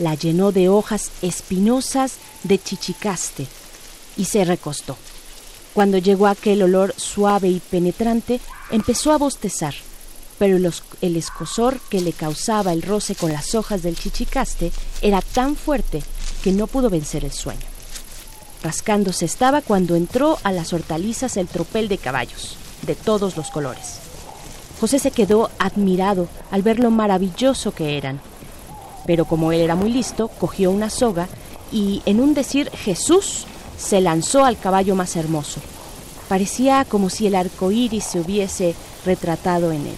la 0.00 0.14
llenó 0.14 0.52
de 0.52 0.68
hojas 0.68 1.10
espinosas 1.22 2.14
de 2.42 2.58
chichicaste 2.58 3.46
y 4.16 4.24
se 4.24 4.44
recostó. 4.44 4.96
Cuando 5.74 5.98
llegó 5.98 6.26
aquel 6.26 6.62
olor 6.62 6.94
suave 6.96 7.48
y 7.48 7.60
penetrante, 7.60 8.40
empezó 8.70 9.12
a 9.12 9.18
bostezar, 9.18 9.74
pero 10.38 10.56
el 10.56 11.16
escosor 11.16 11.78
que 11.88 12.00
le 12.00 12.12
causaba 12.12 12.72
el 12.72 12.82
roce 12.82 13.14
con 13.14 13.32
las 13.32 13.54
hojas 13.54 13.82
del 13.82 13.96
chichicaste 13.96 14.72
era 15.00 15.20
tan 15.22 15.54
fuerte 15.54 16.02
que 16.42 16.52
no 16.52 16.66
pudo 16.66 16.90
vencer 16.90 17.24
el 17.24 17.32
sueño. 17.32 17.66
Rascándose 18.62 19.24
estaba 19.24 19.62
cuando 19.62 19.94
entró 19.94 20.38
a 20.42 20.52
las 20.52 20.72
hortalizas 20.72 21.36
el 21.36 21.46
tropel 21.46 21.88
de 21.88 21.98
caballos, 21.98 22.56
de 22.82 22.94
todos 22.94 23.36
los 23.36 23.50
colores. 23.50 24.00
José 24.80 24.98
se 24.98 25.10
quedó 25.10 25.50
admirado 25.58 26.28
al 26.50 26.62
ver 26.62 26.78
lo 26.78 26.90
maravilloso 26.90 27.72
que 27.72 27.96
eran. 27.96 28.20
Pero 29.10 29.24
como 29.24 29.50
él 29.50 29.60
era 29.60 29.74
muy 29.74 29.90
listo, 29.90 30.28
cogió 30.28 30.70
una 30.70 30.88
soga 30.88 31.26
y, 31.72 32.00
en 32.06 32.20
un 32.20 32.32
decir 32.32 32.70
Jesús, 32.70 33.44
se 33.76 34.00
lanzó 34.00 34.44
al 34.44 34.56
caballo 34.56 34.94
más 34.94 35.16
hermoso. 35.16 35.60
Parecía 36.28 36.84
como 36.84 37.10
si 37.10 37.26
el 37.26 37.34
arco 37.34 37.72
iris 37.72 38.04
se 38.04 38.20
hubiese 38.20 38.76
retratado 39.04 39.72
en 39.72 39.88
él. 39.88 39.96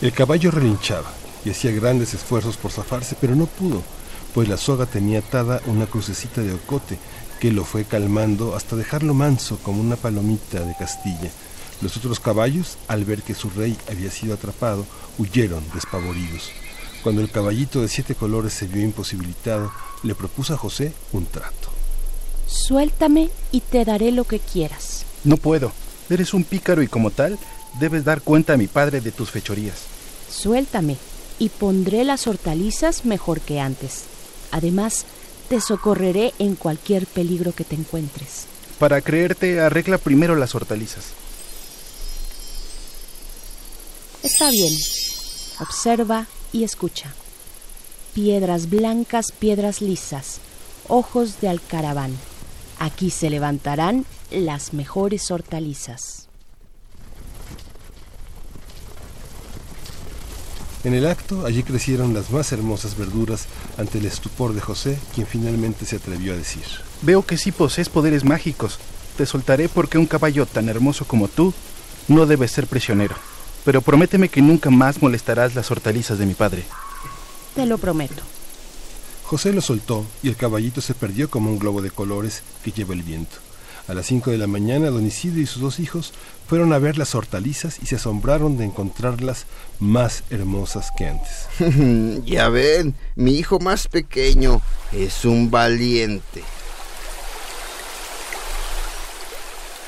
El 0.00 0.10
caballo 0.10 0.50
relinchaba 0.50 1.12
y 1.44 1.50
hacía 1.50 1.70
grandes 1.70 2.12
esfuerzos 2.12 2.56
por 2.56 2.72
zafarse, 2.72 3.16
pero 3.20 3.36
no 3.36 3.46
pudo, 3.46 3.84
pues 4.34 4.48
la 4.48 4.56
soga 4.56 4.86
tenía 4.86 5.20
atada 5.20 5.60
una 5.66 5.86
crucecita 5.86 6.40
de 6.40 6.54
ocote 6.54 6.98
que 7.38 7.52
lo 7.52 7.64
fue 7.64 7.84
calmando 7.84 8.56
hasta 8.56 8.74
dejarlo 8.74 9.14
manso 9.14 9.60
como 9.62 9.80
una 9.80 9.94
palomita 9.94 10.58
de 10.58 10.74
Castilla. 10.76 11.30
Los 11.80 11.96
otros 11.96 12.18
caballos, 12.18 12.78
al 12.88 13.04
ver 13.04 13.22
que 13.22 13.36
su 13.36 13.48
rey 13.50 13.78
había 13.88 14.10
sido 14.10 14.34
atrapado, 14.34 14.86
huyeron 15.18 15.62
despavoridos. 15.72 16.50
Cuando 17.02 17.20
el 17.20 17.30
caballito 17.30 17.80
de 17.80 17.88
siete 17.88 18.14
colores 18.14 18.52
se 18.52 18.68
vio 18.68 18.82
imposibilitado, 18.82 19.72
le 20.04 20.14
propuso 20.14 20.54
a 20.54 20.56
José 20.56 20.92
un 21.12 21.26
trato. 21.26 21.70
Suéltame 22.46 23.30
y 23.50 23.60
te 23.60 23.84
daré 23.84 24.12
lo 24.12 24.24
que 24.24 24.38
quieras. 24.38 25.04
No 25.24 25.36
puedo. 25.36 25.72
Eres 26.08 26.32
un 26.32 26.44
pícaro 26.44 26.82
y 26.82 26.88
como 26.88 27.10
tal, 27.10 27.38
debes 27.80 28.04
dar 28.04 28.22
cuenta 28.22 28.52
a 28.52 28.56
mi 28.56 28.68
padre 28.68 29.00
de 29.00 29.10
tus 29.10 29.30
fechorías. 29.30 29.78
Suéltame 30.30 30.96
y 31.38 31.48
pondré 31.48 32.04
las 32.04 32.26
hortalizas 32.26 33.04
mejor 33.04 33.40
que 33.40 33.58
antes. 33.58 34.04
Además, 34.52 35.04
te 35.48 35.60
socorreré 35.60 36.34
en 36.38 36.54
cualquier 36.54 37.06
peligro 37.06 37.52
que 37.52 37.64
te 37.64 37.74
encuentres. 37.74 38.44
Para 38.78 39.00
creerte, 39.00 39.60
arregla 39.60 39.98
primero 39.98 40.36
las 40.36 40.54
hortalizas. 40.54 41.06
Está 44.22 44.50
bien. 44.50 44.72
Observa 45.58 46.26
y 46.52 46.64
escucha. 46.64 47.12
Piedras 48.14 48.68
blancas, 48.68 49.32
piedras 49.32 49.80
lisas, 49.80 50.38
ojos 50.88 51.40
de 51.40 51.48
alcaraván. 51.48 52.16
Aquí 52.78 53.10
se 53.10 53.30
levantarán 53.30 54.04
las 54.30 54.72
mejores 54.74 55.30
hortalizas. 55.30 56.28
En 60.84 60.94
el 60.94 61.06
acto, 61.06 61.46
allí 61.46 61.62
crecieron 61.62 62.12
las 62.12 62.30
más 62.30 62.50
hermosas 62.50 62.96
verduras 62.96 63.46
ante 63.78 63.98
el 63.98 64.06
estupor 64.06 64.52
de 64.52 64.60
José, 64.60 64.98
quien 65.14 65.28
finalmente 65.28 65.86
se 65.86 65.96
atrevió 65.96 66.32
a 66.32 66.36
decir. 66.36 66.64
Veo 67.02 67.24
que 67.24 67.38
sí 67.38 67.52
posees 67.52 67.88
poderes 67.88 68.24
mágicos. 68.24 68.80
Te 69.16 69.24
soltaré 69.24 69.68
porque 69.68 69.98
un 69.98 70.06
caballo 70.06 70.44
tan 70.44 70.68
hermoso 70.68 71.04
como 71.04 71.28
tú 71.28 71.54
no 72.08 72.26
debe 72.26 72.48
ser 72.48 72.66
prisionero. 72.66 73.14
Pero 73.64 73.80
prométeme 73.80 74.28
que 74.28 74.42
nunca 74.42 74.70
más 74.70 75.00
molestarás 75.00 75.54
las 75.54 75.70
hortalizas 75.70 76.18
de 76.18 76.26
mi 76.26 76.34
padre. 76.34 76.64
Te 77.54 77.66
lo 77.66 77.78
prometo. 77.78 78.22
José 79.24 79.52
lo 79.52 79.60
soltó 79.60 80.04
y 80.22 80.28
el 80.28 80.36
caballito 80.36 80.80
se 80.80 80.94
perdió 80.94 81.30
como 81.30 81.50
un 81.50 81.58
globo 81.58 81.80
de 81.80 81.90
colores 81.90 82.42
que 82.64 82.72
lleva 82.72 82.94
el 82.94 83.02
viento. 83.02 83.36
A 83.88 83.94
las 83.94 84.06
cinco 84.06 84.30
de 84.30 84.38
la 84.38 84.46
mañana, 84.46 84.90
don 84.90 85.06
Isidro 85.06 85.40
y 85.40 85.46
sus 85.46 85.60
dos 85.60 85.80
hijos 85.80 86.12
fueron 86.46 86.72
a 86.72 86.78
ver 86.78 86.98
las 86.98 87.14
hortalizas 87.14 87.78
y 87.82 87.86
se 87.86 87.96
asombraron 87.96 88.56
de 88.56 88.64
encontrarlas 88.64 89.46
más 89.80 90.22
hermosas 90.30 90.90
que 90.96 91.08
antes. 91.08 91.48
ya 92.24 92.48
ven, 92.48 92.94
mi 93.16 93.36
hijo 93.36 93.58
más 93.58 93.88
pequeño 93.88 94.62
es 94.92 95.24
un 95.24 95.50
valiente. 95.50 96.44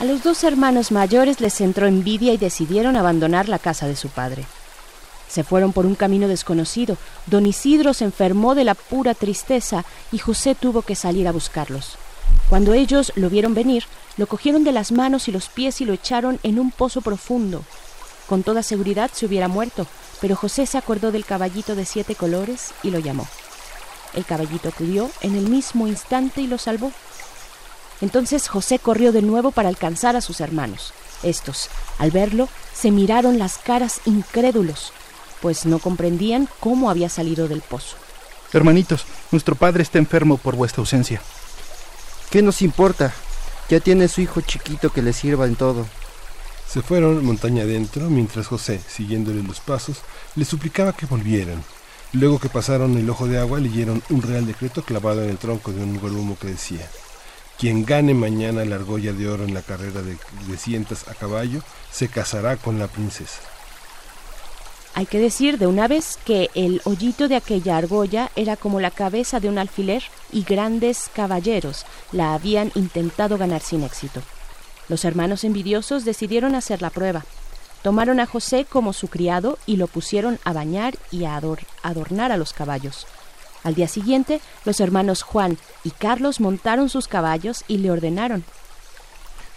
A 0.00 0.04
los 0.04 0.22
dos 0.22 0.42
hermanos 0.44 0.90
mayores 0.90 1.40
les 1.40 1.60
entró 1.60 1.86
envidia 1.86 2.32
y 2.32 2.36
decidieron 2.36 2.96
abandonar 2.96 3.48
la 3.48 3.58
casa 3.58 3.86
de 3.86 3.96
su 3.96 4.08
padre. 4.08 4.44
Se 5.28 5.44
fueron 5.44 5.72
por 5.72 5.86
un 5.86 5.94
camino 5.94 6.28
desconocido. 6.28 6.96
Don 7.26 7.46
Isidro 7.46 7.94
se 7.94 8.04
enfermó 8.04 8.54
de 8.54 8.64
la 8.64 8.74
pura 8.74 9.14
tristeza 9.14 9.84
y 10.12 10.18
José 10.18 10.54
tuvo 10.54 10.82
que 10.82 10.96
salir 10.96 11.28
a 11.28 11.32
buscarlos. 11.32 11.96
Cuando 12.48 12.74
ellos 12.74 13.12
lo 13.16 13.30
vieron 13.30 13.54
venir, 13.54 13.84
lo 14.16 14.26
cogieron 14.26 14.64
de 14.64 14.72
las 14.72 14.92
manos 14.92 15.28
y 15.28 15.32
los 15.32 15.48
pies 15.48 15.80
y 15.80 15.84
lo 15.84 15.92
echaron 15.92 16.38
en 16.42 16.58
un 16.58 16.70
pozo 16.70 17.00
profundo. 17.00 17.64
Con 18.28 18.42
toda 18.42 18.62
seguridad 18.62 19.10
se 19.12 19.26
hubiera 19.26 19.48
muerto, 19.48 19.86
pero 20.20 20.36
José 20.36 20.66
se 20.66 20.78
acordó 20.78 21.12
del 21.12 21.24
caballito 21.24 21.74
de 21.74 21.84
siete 21.84 22.14
colores 22.14 22.72
y 22.82 22.90
lo 22.90 22.98
llamó. 22.98 23.26
El 24.14 24.24
caballito 24.24 24.68
acudió 24.68 25.10
en 25.20 25.36
el 25.36 25.48
mismo 25.48 25.86
instante 25.86 26.40
y 26.40 26.46
lo 26.46 26.58
salvó. 26.58 26.92
Entonces 28.04 28.48
José 28.48 28.78
corrió 28.78 29.12
de 29.12 29.22
nuevo 29.22 29.50
para 29.50 29.70
alcanzar 29.70 30.14
a 30.14 30.20
sus 30.20 30.42
hermanos. 30.42 30.92
Estos, 31.22 31.70
al 31.96 32.10
verlo, 32.10 32.50
se 32.74 32.90
miraron 32.90 33.38
las 33.38 33.56
caras 33.56 34.02
incrédulos, 34.04 34.92
pues 35.40 35.64
no 35.64 35.78
comprendían 35.78 36.46
cómo 36.60 36.90
había 36.90 37.08
salido 37.08 37.48
del 37.48 37.62
pozo. 37.62 37.96
Hermanitos, 38.52 39.06
nuestro 39.32 39.54
padre 39.54 39.82
está 39.82 39.96
enfermo 39.96 40.36
por 40.36 40.54
vuestra 40.54 40.82
ausencia. 40.82 41.22
¿Qué 42.28 42.42
nos 42.42 42.60
importa? 42.60 43.14
Ya 43.70 43.80
tiene 43.80 44.06
su 44.08 44.20
hijo 44.20 44.42
chiquito 44.42 44.90
que 44.90 45.00
le 45.00 45.14
sirva 45.14 45.46
en 45.46 45.56
todo. 45.56 45.86
Se 46.68 46.82
fueron 46.82 47.24
montaña 47.24 47.62
adentro 47.62 48.10
mientras 48.10 48.48
José, 48.48 48.82
siguiéndole 48.86 49.42
los 49.42 49.60
pasos, 49.60 50.02
le 50.36 50.44
suplicaba 50.44 50.92
que 50.92 51.06
volvieran. 51.06 51.64
Luego 52.12 52.38
que 52.38 52.50
pasaron 52.50 52.98
el 52.98 53.08
ojo 53.08 53.28
de 53.28 53.38
agua, 53.38 53.60
leyeron 53.60 54.02
un 54.10 54.20
real 54.20 54.44
decreto 54.44 54.82
clavado 54.82 55.24
en 55.24 55.30
el 55.30 55.38
tronco 55.38 55.72
de 55.72 55.82
un 55.82 55.98
grumo 55.98 56.36
que 56.38 56.48
decía: 56.48 56.86
Quien 57.58 57.84
gane 57.84 58.14
mañana 58.14 58.64
la 58.64 58.76
argolla 58.76 59.12
de 59.12 59.28
oro 59.28 59.44
en 59.44 59.54
la 59.54 59.62
carrera 59.62 60.02
de, 60.02 60.16
de 60.48 60.56
cientas 60.56 61.08
a 61.08 61.14
caballo, 61.14 61.60
se 61.90 62.08
casará 62.08 62.56
con 62.56 62.78
la 62.78 62.88
princesa. 62.88 63.40
Hay 64.96 65.06
que 65.06 65.18
decir 65.18 65.58
de 65.58 65.66
una 65.66 65.88
vez 65.88 66.18
que 66.24 66.50
el 66.54 66.80
hoyito 66.84 67.26
de 67.26 67.34
aquella 67.34 67.76
argolla 67.76 68.30
era 68.36 68.56
como 68.56 68.80
la 68.80 68.92
cabeza 68.92 69.40
de 69.40 69.48
un 69.48 69.58
alfiler 69.58 70.04
y 70.30 70.44
grandes 70.44 71.10
caballeros 71.12 71.84
la 72.12 72.32
habían 72.32 72.70
intentado 72.76 73.36
ganar 73.36 73.60
sin 73.60 73.82
éxito. 73.82 74.22
Los 74.88 75.04
hermanos 75.04 75.42
envidiosos 75.42 76.04
decidieron 76.04 76.54
hacer 76.54 76.80
la 76.80 76.90
prueba. 76.90 77.24
Tomaron 77.82 78.20
a 78.20 78.26
José 78.26 78.66
como 78.66 78.92
su 78.92 79.08
criado 79.08 79.58
y 79.66 79.76
lo 79.76 79.88
pusieron 79.88 80.38
a 80.44 80.52
bañar 80.52 80.94
y 81.10 81.24
a 81.24 81.40
adornar 81.82 82.30
a 82.30 82.36
los 82.36 82.52
caballos. 82.52 83.06
Al 83.64 83.74
día 83.74 83.88
siguiente, 83.88 84.40
los 84.64 84.78
hermanos 84.78 85.22
Juan 85.22 85.58
y 85.82 85.90
Carlos 85.90 86.38
montaron 86.38 86.90
sus 86.90 87.08
caballos 87.08 87.64
y 87.66 87.78
le 87.78 87.90
ordenaron. 87.90 88.44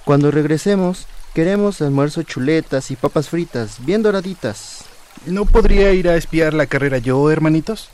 Cuando 0.05 0.31
regresemos, 0.31 1.05
queremos 1.33 1.81
almuerzo 1.81 2.23
chuletas 2.23 2.89
y 2.89 2.95
papas 2.95 3.27
fritas, 3.27 3.85
bien 3.85 4.01
doraditas. 4.01 4.85
¿No 5.25 5.45
podría 5.45 5.91
ir 5.91 6.07
a 6.07 6.15
espiar 6.15 6.53
la 6.53 6.67
carrera 6.67 6.99
yo, 6.99 7.29
hermanitos? 7.29 7.89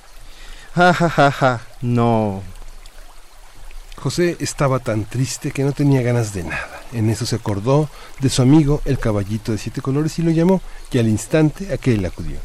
Ja, 0.75 0.93
ja, 0.93 1.09
ja, 1.09 1.31
ja. 1.31 1.61
No. 1.81 2.43
José 3.95 4.37
estaba 4.39 4.79
tan 4.79 5.05
triste 5.05 5.51
que 5.51 5.63
no 5.63 5.71
tenía 5.71 6.01
ganas 6.03 6.33
de 6.33 6.43
nada. 6.43 6.81
En 6.91 7.09
eso 7.09 7.25
se 7.25 7.37
acordó 7.37 7.89
de 8.19 8.29
su 8.29 8.43
amigo 8.43 8.81
el 8.85 8.99
caballito 8.99 9.51
de 9.51 9.57
siete 9.57 9.81
colores 9.81 10.19
y 10.19 10.21
lo 10.21 10.29
llamó, 10.29 10.61
y 10.91 10.99
al 10.99 11.07
instante 11.07 11.73
aquel 11.73 12.05
acudió. 12.05 12.37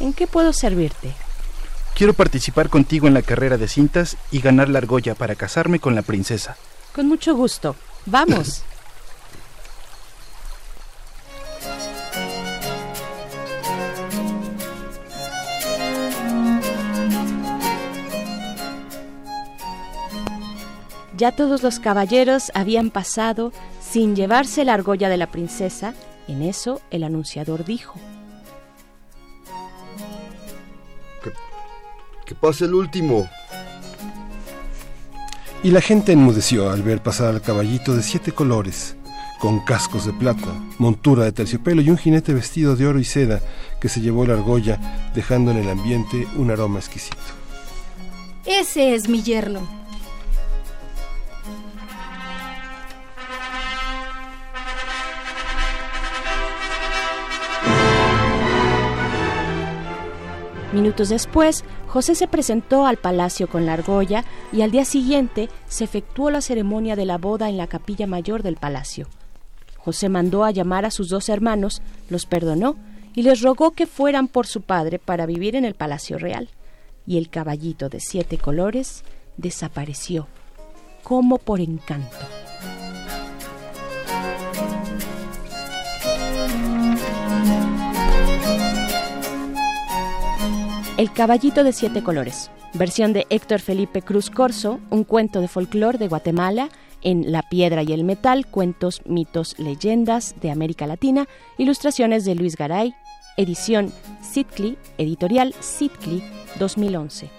¿En 0.00 0.12
qué 0.12 0.26
puedo 0.26 0.52
servirte? 0.52 1.14
Quiero 1.94 2.14
participar 2.14 2.70
contigo 2.70 3.08
en 3.08 3.14
la 3.14 3.22
carrera 3.22 3.58
de 3.58 3.68
cintas 3.68 4.16
y 4.30 4.40
ganar 4.40 4.68
la 4.68 4.78
argolla 4.78 5.14
para 5.14 5.34
casarme 5.34 5.80
con 5.80 5.94
la 5.94 6.02
princesa. 6.02 6.56
Con 6.94 7.08
mucho 7.08 7.34
gusto. 7.34 7.76
Vamos. 8.06 8.62
Ya 21.20 21.32
todos 21.32 21.62
los 21.62 21.80
caballeros 21.80 22.50
habían 22.54 22.88
pasado 22.88 23.52
sin 23.78 24.16
llevarse 24.16 24.64
la 24.64 24.72
argolla 24.72 25.10
de 25.10 25.18
la 25.18 25.26
princesa. 25.26 25.92
En 26.26 26.40
eso 26.40 26.80
el 26.90 27.04
anunciador 27.04 27.66
dijo. 27.66 28.00
Que 32.30 32.36
pase 32.36 32.64
el 32.66 32.74
último. 32.74 33.28
Y 35.64 35.72
la 35.72 35.80
gente 35.80 36.12
enmudeció 36.12 36.70
al 36.70 36.80
ver 36.80 37.02
pasar 37.02 37.30
al 37.30 37.42
caballito 37.42 37.96
de 37.96 38.04
siete 38.04 38.30
colores, 38.30 38.94
con 39.40 39.64
cascos 39.64 40.06
de 40.06 40.12
plata, 40.12 40.46
montura 40.78 41.24
de 41.24 41.32
terciopelo 41.32 41.82
y 41.82 41.90
un 41.90 41.98
jinete 41.98 42.32
vestido 42.32 42.76
de 42.76 42.86
oro 42.86 43.00
y 43.00 43.04
seda 43.04 43.40
que 43.80 43.88
se 43.88 44.00
llevó 44.00 44.24
la 44.26 44.34
argolla, 44.34 45.10
dejando 45.12 45.50
en 45.50 45.56
el 45.56 45.68
ambiente 45.68 46.28
un 46.36 46.52
aroma 46.52 46.78
exquisito. 46.78 47.16
Ese 48.46 48.94
es 48.94 49.08
mi 49.08 49.24
yerno. 49.24 49.79
Minutos 60.72 61.08
después, 61.08 61.64
José 61.88 62.14
se 62.14 62.28
presentó 62.28 62.86
al 62.86 62.96
palacio 62.96 63.48
con 63.48 63.66
la 63.66 63.72
argolla 63.72 64.24
y 64.52 64.62
al 64.62 64.70
día 64.70 64.84
siguiente 64.84 65.48
se 65.66 65.82
efectuó 65.82 66.30
la 66.30 66.40
ceremonia 66.40 66.94
de 66.94 67.06
la 67.06 67.18
boda 67.18 67.48
en 67.48 67.56
la 67.56 67.66
capilla 67.66 68.06
mayor 68.06 68.44
del 68.44 68.54
palacio. 68.54 69.08
José 69.78 70.08
mandó 70.08 70.44
a 70.44 70.52
llamar 70.52 70.84
a 70.84 70.92
sus 70.92 71.08
dos 71.08 71.28
hermanos, 71.28 71.82
los 72.08 72.24
perdonó 72.24 72.76
y 73.14 73.22
les 73.22 73.40
rogó 73.40 73.72
que 73.72 73.86
fueran 73.86 74.28
por 74.28 74.46
su 74.46 74.62
padre 74.62 75.00
para 75.00 75.26
vivir 75.26 75.56
en 75.56 75.64
el 75.64 75.74
palacio 75.74 76.18
real. 76.18 76.48
Y 77.04 77.18
el 77.18 77.30
caballito 77.30 77.88
de 77.88 77.98
siete 77.98 78.38
colores 78.38 79.02
desapareció, 79.36 80.28
como 81.02 81.38
por 81.38 81.60
encanto. 81.60 82.16
El 91.00 91.14
caballito 91.14 91.64
de 91.64 91.72
siete 91.72 92.02
colores, 92.02 92.50
versión 92.74 93.14
de 93.14 93.26
Héctor 93.30 93.60
Felipe 93.60 94.02
Cruz 94.02 94.28
Corso, 94.28 94.80
un 94.90 95.04
cuento 95.04 95.40
de 95.40 95.48
folclore 95.48 95.96
de 95.96 96.08
Guatemala, 96.08 96.68
en 97.00 97.32
La 97.32 97.40
piedra 97.40 97.82
y 97.82 97.94
el 97.94 98.04
metal, 98.04 98.46
cuentos, 98.46 99.00
mitos, 99.06 99.58
leyendas 99.58 100.34
de 100.42 100.50
América 100.50 100.86
Latina, 100.86 101.26
ilustraciones 101.56 102.26
de 102.26 102.34
Luis 102.34 102.54
Garay, 102.54 102.94
edición 103.38 103.94
Sitcli, 104.20 104.76
editorial 104.98 105.54
Sitcli 105.60 106.22
2011. 106.58 107.30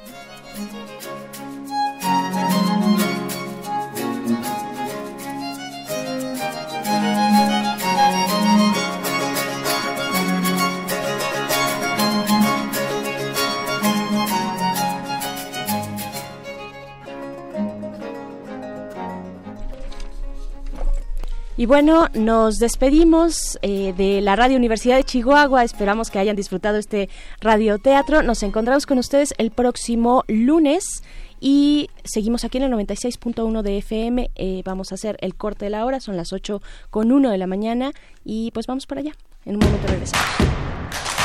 Y 21.62 21.68
bueno, 21.68 22.07
nos 22.16 22.57
despedimos 22.57 23.59
eh, 23.62 23.93
de 23.95 24.20
la 24.22 24.36
Radio 24.36 24.57
Universidad 24.57 24.97
de 24.97 25.03
Chihuahua. 25.03 25.64
Esperamos 25.64 26.09
que 26.09 26.18
hayan 26.18 26.36
disfrutado 26.36 26.78
este 26.78 27.07
radioteatro. 27.39 28.24
Nos 28.24 28.41
encontramos 28.41 28.88
con 28.88 28.97
ustedes 28.97 29.36
el 29.38 29.51
próximo 29.51 30.24
lunes. 30.28 31.03
Y 31.39 31.91
seguimos 32.03 32.45
aquí 32.45 32.57
en 32.57 32.64
el 32.64 32.72
96.1 32.72 33.62
de 33.62 33.78
FM. 33.78 34.32
Eh, 34.34 34.64
vamos 34.66 34.91
a 34.91 34.95
hacer 34.95 35.18
el 35.22 35.36
corte 35.36 35.66
de 35.66 35.70
la 35.70 35.86
hora, 35.86 35.99
son 35.99 36.18
las 36.18 36.34
8 36.34 36.64
con 36.89 37.12
1 37.12 37.30
de 37.30 37.38
la 37.38 37.45
mañana. 37.45 37.91
Y 38.26 38.49
pues 38.55 38.66
vamos 38.66 38.88
para 38.88 39.01
allá. 39.01 39.12
En 39.45 39.57
un 39.57 39.59
momento 39.64 39.86
regresamos. 39.86 41.21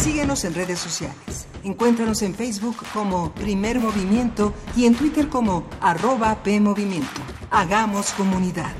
Síguenos 0.00 0.44
en 0.44 0.54
redes 0.54 0.78
sociales. 0.78 1.46
Encuéntranos 1.62 2.22
en 2.22 2.34
Facebook 2.34 2.76
como 2.94 3.34
Primer 3.34 3.78
Movimiento 3.80 4.54
y 4.74 4.86
en 4.86 4.94
Twitter 4.94 5.28
como 5.28 5.68
arroba 5.78 6.42
PMovimiento. 6.42 7.20
Hagamos 7.50 8.12
comunidad. 8.12 8.72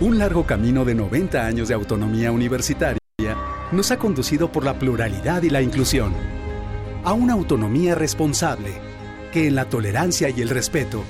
Un 0.00 0.18
largo 0.18 0.46
camino 0.46 0.84
de 0.84 0.94
90 0.94 1.44
años 1.44 1.66
de 1.66 1.74
autonomía 1.74 2.30
universitaria 2.30 3.00
nos 3.72 3.90
ha 3.90 3.98
conducido 3.98 4.52
por 4.52 4.64
la 4.64 4.78
pluralidad 4.78 5.42
y 5.42 5.50
la 5.50 5.62
inclusión 5.62 6.14
a 7.02 7.12
una 7.12 7.32
autonomía 7.32 7.96
responsable 7.96 8.72
que 9.32 9.48
en 9.48 9.56
la 9.56 9.68
tolerancia 9.68 10.30
y 10.30 10.42
el 10.42 10.48
respeto 10.48 11.02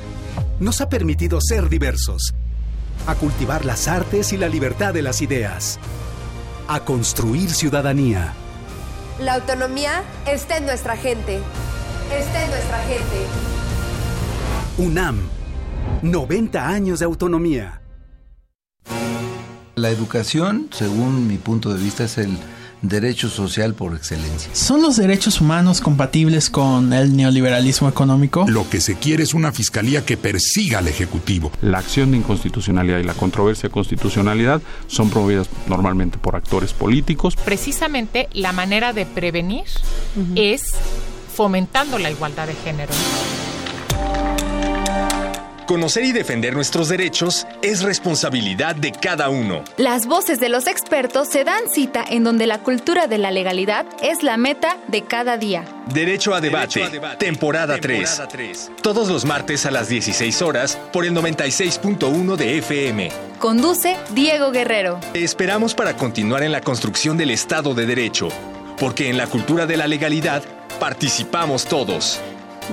nos 0.60 0.80
ha 0.80 0.88
permitido 0.88 1.40
ser 1.42 1.68
diversos, 1.68 2.34
a 3.06 3.14
cultivar 3.14 3.64
las 3.64 3.88
artes 3.88 4.32
y 4.32 4.36
la 4.36 4.48
libertad 4.48 4.92
de 4.92 5.02
las 5.02 5.22
ideas, 5.22 5.78
a 6.66 6.80
construir 6.80 7.50
ciudadanía. 7.50 8.34
La 9.20 9.34
autonomía 9.34 10.02
está 10.26 10.58
en 10.58 10.66
nuestra 10.66 10.96
gente. 10.96 11.40
Está 12.12 12.44
en 12.44 12.50
nuestra 12.50 12.78
gente. 12.84 13.26
UNAM, 14.78 15.28
90 16.02 16.68
años 16.68 17.00
de 17.00 17.04
autonomía. 17.04 17.80
La 19.74 19.90
educación, 19.90 20.68
según 20.72 21.26
mi 21.26 21.36
punto 21.36 21.72
de 21.72 21.82
vista, 21.82 22.04
es 22.04 22.18
el 22.18 22.38
derecho 22.82 23.28
social 23.28 23.74
por 23.74 23.94
excelencia. 23.94 24.54
¿Son 24.54 24.82
los 24.82 24.96
derechos 24.96 25.40
humanos 25.40 25.80
compatibles 25.80 26.50
con 26.50 26.92
el 26.92 27.16
neoliberalismo 27.16 27.88
económico? 27.88 28.46
Lo 28.48 28.68
que 28.68 28.80
se 28.80 28.96
quiere 28.96 29.22
es 29.22 29.34
una 29.34 29.52
fiscalía 29.52 30.04
que 30.04 30.16
persiga 30.16 30.78
al 30.78 30.88
Ejecutivo. 30.88 31.50
La 31.60 31.78
acción 31.78 32.10
de 32.10 32.18
inconstitucionalidad 32.18 32.98
y 32.98 33.04
la 33.04 33.14
controversia 33.14 33.68
de 33.68 33.72
constitucionalidad 33.72 34.62
son 34.86 35.10
promovidas 35.10 35.48
normalmente 35.66 36.18
por 36.18 36.36
actores 36.36 36.72
políticos. 36.72 37.36
Precisamente 37.44 38.28
la 38.32 38.52
manera 38.52 38.92
de 38.92 39.06
prevenir 39.06 39.64
es 40.34 40.72
fomentando 41.34 41.98
la 41.98 42.10
igualdad 42.10 42.46
de 42.46 42.54
género. 42.54 42.92
Conocer 45.68 46.02
y 46.04 46.12
defender 46.12 46.54
nuestros 46.54 46.88
derechos 46.88 47.46
es 47.60 47.82
responsabilidad 47.82 48.74
de 48.74 48.90
cada 48.90 49.28
uno. 49.28 49.64
Las 49.76 50.06
voces 50.06 50.40
de 50.40 50.48
los 50.48 50.66
expertos 50.66 51.28
se 51.28 51.44
dan 51.44 51.68
cita 51.70 52.02
en 52.08 52.24
donde 52.24 52.46
la 52.46 52.60
cultura 52.60 53.06
de 53.06 53.18
la 53.18 53.30
legalidad 53.30 53.84
es 54.02 54.22
la 54.22 54.38
meta 54.38 54.78
de 54.86 55.02
cada 55.02 55.36
día. 55.36 55.66
Derecho 55.92 56.32
a 56.32 56.40
debate, 56.40 56.80
temporada, 57.18 57.76
3. 57.78 58.22
Todos 58.80 59.10
los 59.10 59.26
martes 59.26 59.66
a 59.66 59.70
las 59.70 59.90
16 59.90 60.40
horas 60.40 60.78
por 60.90 61.04
el 61.04 61.12
96.1 61.12 62.36
de 62.36 62.56
FM. 62.56 63.12
Conduce 63.38 63.94
Diego 64.14 64.50
Guerrero. 64.52 65.00
Te 65.12 65.22
esperamos 65.22 65.74
para 65.74 65.98
continuar 65.98 66.44
en 66.44 66.52
la 66.52 66.62
construcción 66.62 67.18
del 67.18 67.30
Estado 67.30 67.74
de 67.74 67.84
Derecho, 67.84 68.30
porque 68.78 69.10
en 69.10 69.18
la 69.18 69.26
cultura 69.26 69.66
de 69.66 69.76
la 69.76 69.86
legalidad 69.86 70.42
participamos 70.80 71.66
todos. 71.66 72.18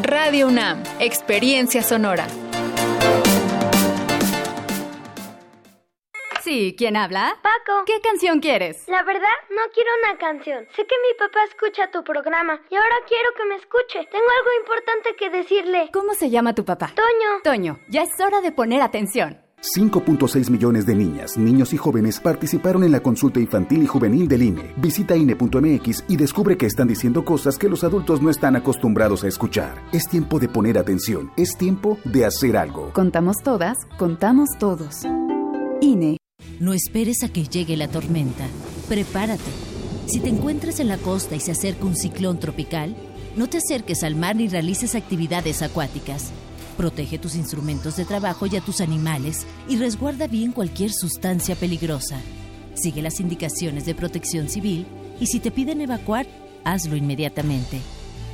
Radio 0.01 0.47
UNAM, 0.47 0.81
Experiencia 0.99 1.83
Sonora. 1.83 2.27
Sí, 6.45 6.75
¿quién 6.77 6.95
habla? 6.95 7.39
Paco. 7.41 7.85
¿Qué 7.87 7.99
canción 8.01 8.39
quieres? 8.39 8.87
La 8.87 9.01
verdad, 9.01 9.33
no 9.49 9.63
quiero 9.73 9.89
una 10.03 10.15
canción. 10.19 10.63
Sé 10.75 10.85
que 10.85 10.95
mi 11.01 11.17
papá 11.17 11.39
escucha 11.49 11.89
tu 11.89 12.03
programa 12.03 12.61
y 12.69 12.75
ahora 12.75 12.97
quiero 13.07 13.31
que 13.35 13.45
me 13.49 13.55
escuche. 13.55 14.07
Tengo 14.11 14.29
algo 14.37 14.51
importante 14.61 15.15
que 15.17 15.31
decirle. 15.31 15.89
¿Cómo 15.91 16.13
se 16.13 16.29
llama 16.29 16.53
tu 16.53 16.63
papá? 16.63 16.93
Toño. 16.93 17.41
Toño, 17.43 17.79
ya 17.89 18.03
es 18.03 18.11
hora 18.23 18.41
de 18.41 18.51
poner 18.51 18.83
atención. 18.83 19.41
5.6 19.75 20.51
millones 20.51 20.85
de 20.85 20.93
niñas, 20.93 21.35
niños 21.35 21.73
y 21.73 21.77
jóvenes 21.77 22.19
participaron 22.19 22.83
en 22.83 22.91
la 22.91 22.99
consulta 22.99 23.39
infantil 23.39 23.81
y 23.81 23.87
juvenil 23.87 24.27
del 24.27 24.43
INE. 24.43 24.75
Visita 24.77 25.15
INE.mx 25.15 26.03
y 26.07 26.15
descubre 26.15 26.57
que 26.57 26.67
están 26.67 26.87
diciendo 26.87 27.25
cosas 27.25 27.57
que 27.57 27.69
los 27.69 27.83
adultos 27.83 28.21
no 28.21 28.29
están 28.29 28.55
acostumbrados 28.55 29.23
a 29.23 29.27
escuchar. 29.27 29.81
Es 29.91 30.07
tiempo 30.07 30.37
de 30.37 30.47
poner 30.47 30.77
atención. 30.77 31.31
Es 31.37 31.57
tiempo 31.57 31.97
de 32.03 32.23
hacer 32.23 32.55
algo. 32.55 32.93
Contamos 32.93 33.37
todas, 33.43 33.77
contamos 33.97 34.49
todos. 34.59 35.05
INE. 35.81 36.17
No 36.59 36.73
esperes 36.73 37.23
a 37.23 37.29
que 37.29 37.43
llegue 37.43 37.77
la 37.77 37.87
tormenta. 37.87 38.47
Prepárate. 38.87 39.43
Si 40.07 40.19
te 40.19 40.29
encuentras 40.29 40.79
en 40.79 40.87
la 40.87 40.97
costa 40.97 41.35
y 41.35 41.39
se 41.39 41.51
acerca 41.51 41.85
un 41.85 41.95
ciclón 41.95 42.39
tropical, 42.39 42.95
no 43.35 43.47
te 43.47 43.57
acerques 43.57 44.03
al 44.03 44.15
mar 44.15 44.35
ni 44.35 44.47
realices 44.47 44.95
actividades 44.95 45.61
acuáticas. 45.61 46.31
Protege 46.77 47.17
tus 47.17 47.35
instrumentos 47.35 47.95
de 47.95 48.05
trabajo 48.05 48.45
y 48.47 48.55
a 48.55 48.61
tus 48.61 48.81
animales 48.81 49.45
y 49.67 49.77
resguarda 49.77 50.27
bien 50.27 50.51
cualquier 50.51 50.91
sustancia 50.91 51.55
peligrosa. 51.55 52.19
Sigue 52.75 53.01
las 53.01 53.19
indicaciones 53.19 53.85
de 53.85 53.95
protección 53.95 54.49
civil 54.49 54.85
y 55.19 55.27
si 55.27 55.39
te 55.39 55.51
piden 55.51 55.81
evacuar, 55.81 56.27
hazlo 56.63 56.95
inmediatamente. 56.95 57.79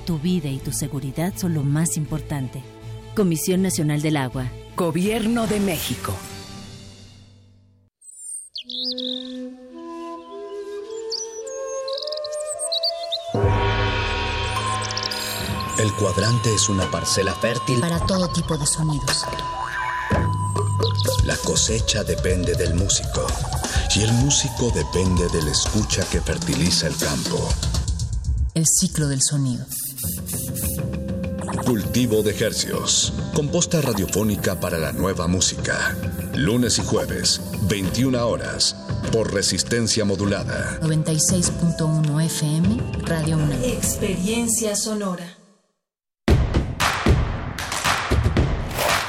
Tu 0.05 0.17
vida 0.17 0.49
y 0.49 0.57
tu 0.57 0.71
seguridad 0.71 1.33
son 1.35 1.53
lo 1.53 1.63
más 1.63 1.97
importante. 1.97 2.61
Comisión 3.15 3.61
Nacional 3.61 4.01
del 4.01 4.17
Agua. 4.17 4.49
Gobierno 4.75 5.45
de 5.45 5.59
México. 5.59 6.13
El 15.77 15.93
cuadrante 15.95 16.53
es 16.53 16.69
una 16.69 16.89
parcela 16.89 17.33
fértil 17.33 17.81
para 17.81 17.99
todo 18.05 18.31
tipo 18.31 18.57
de 18.57 18.65
sonidos. 18.65 19.25
La 21.25 21.35
cosecha 21.37 22.03
depende 22.05 22.53
del 22.53 22.75
músico 22.75 23.27
y 23.95 24.03
el 24.03 24.13
músico 24.13 24.71
depende 24.71 25.27
del 25.29 25.49
escucha 25.49 26.05
que 26.05 26.21
fertiliza 26.21 26.87
el 26.87 26.95
campo. 26.95 27.49
El 28.53 28.65
ciclo 28.67 29.07
del 29.07 29.21
sonido. 29.21 29.65
Cultivo 31.65 32.23
de 32.23 32.31
hercios. 32.31 33.13
Composta 33.33 33.81
radiofónica 33.81 34.59
para 34.59 34.77
la 34.77 34.91
nueva 34.91 35.27
música. 35.27 35.95
Lunes 36.35 36.79
y 36.79 36.83
jueves, 36.83 37.41
21 37.69 38.27
horas, 38.27 38.75
por 39.11 39.33
resistencia 39.33 40.03
modulada. 40.03 40.79
96.1 40.81 42.25
FM, 42.25 42.77
Radio 43.05 43.37
1. 43.37 43.53
Experiencia 43.63 44.75
sonora. 44.75 45.37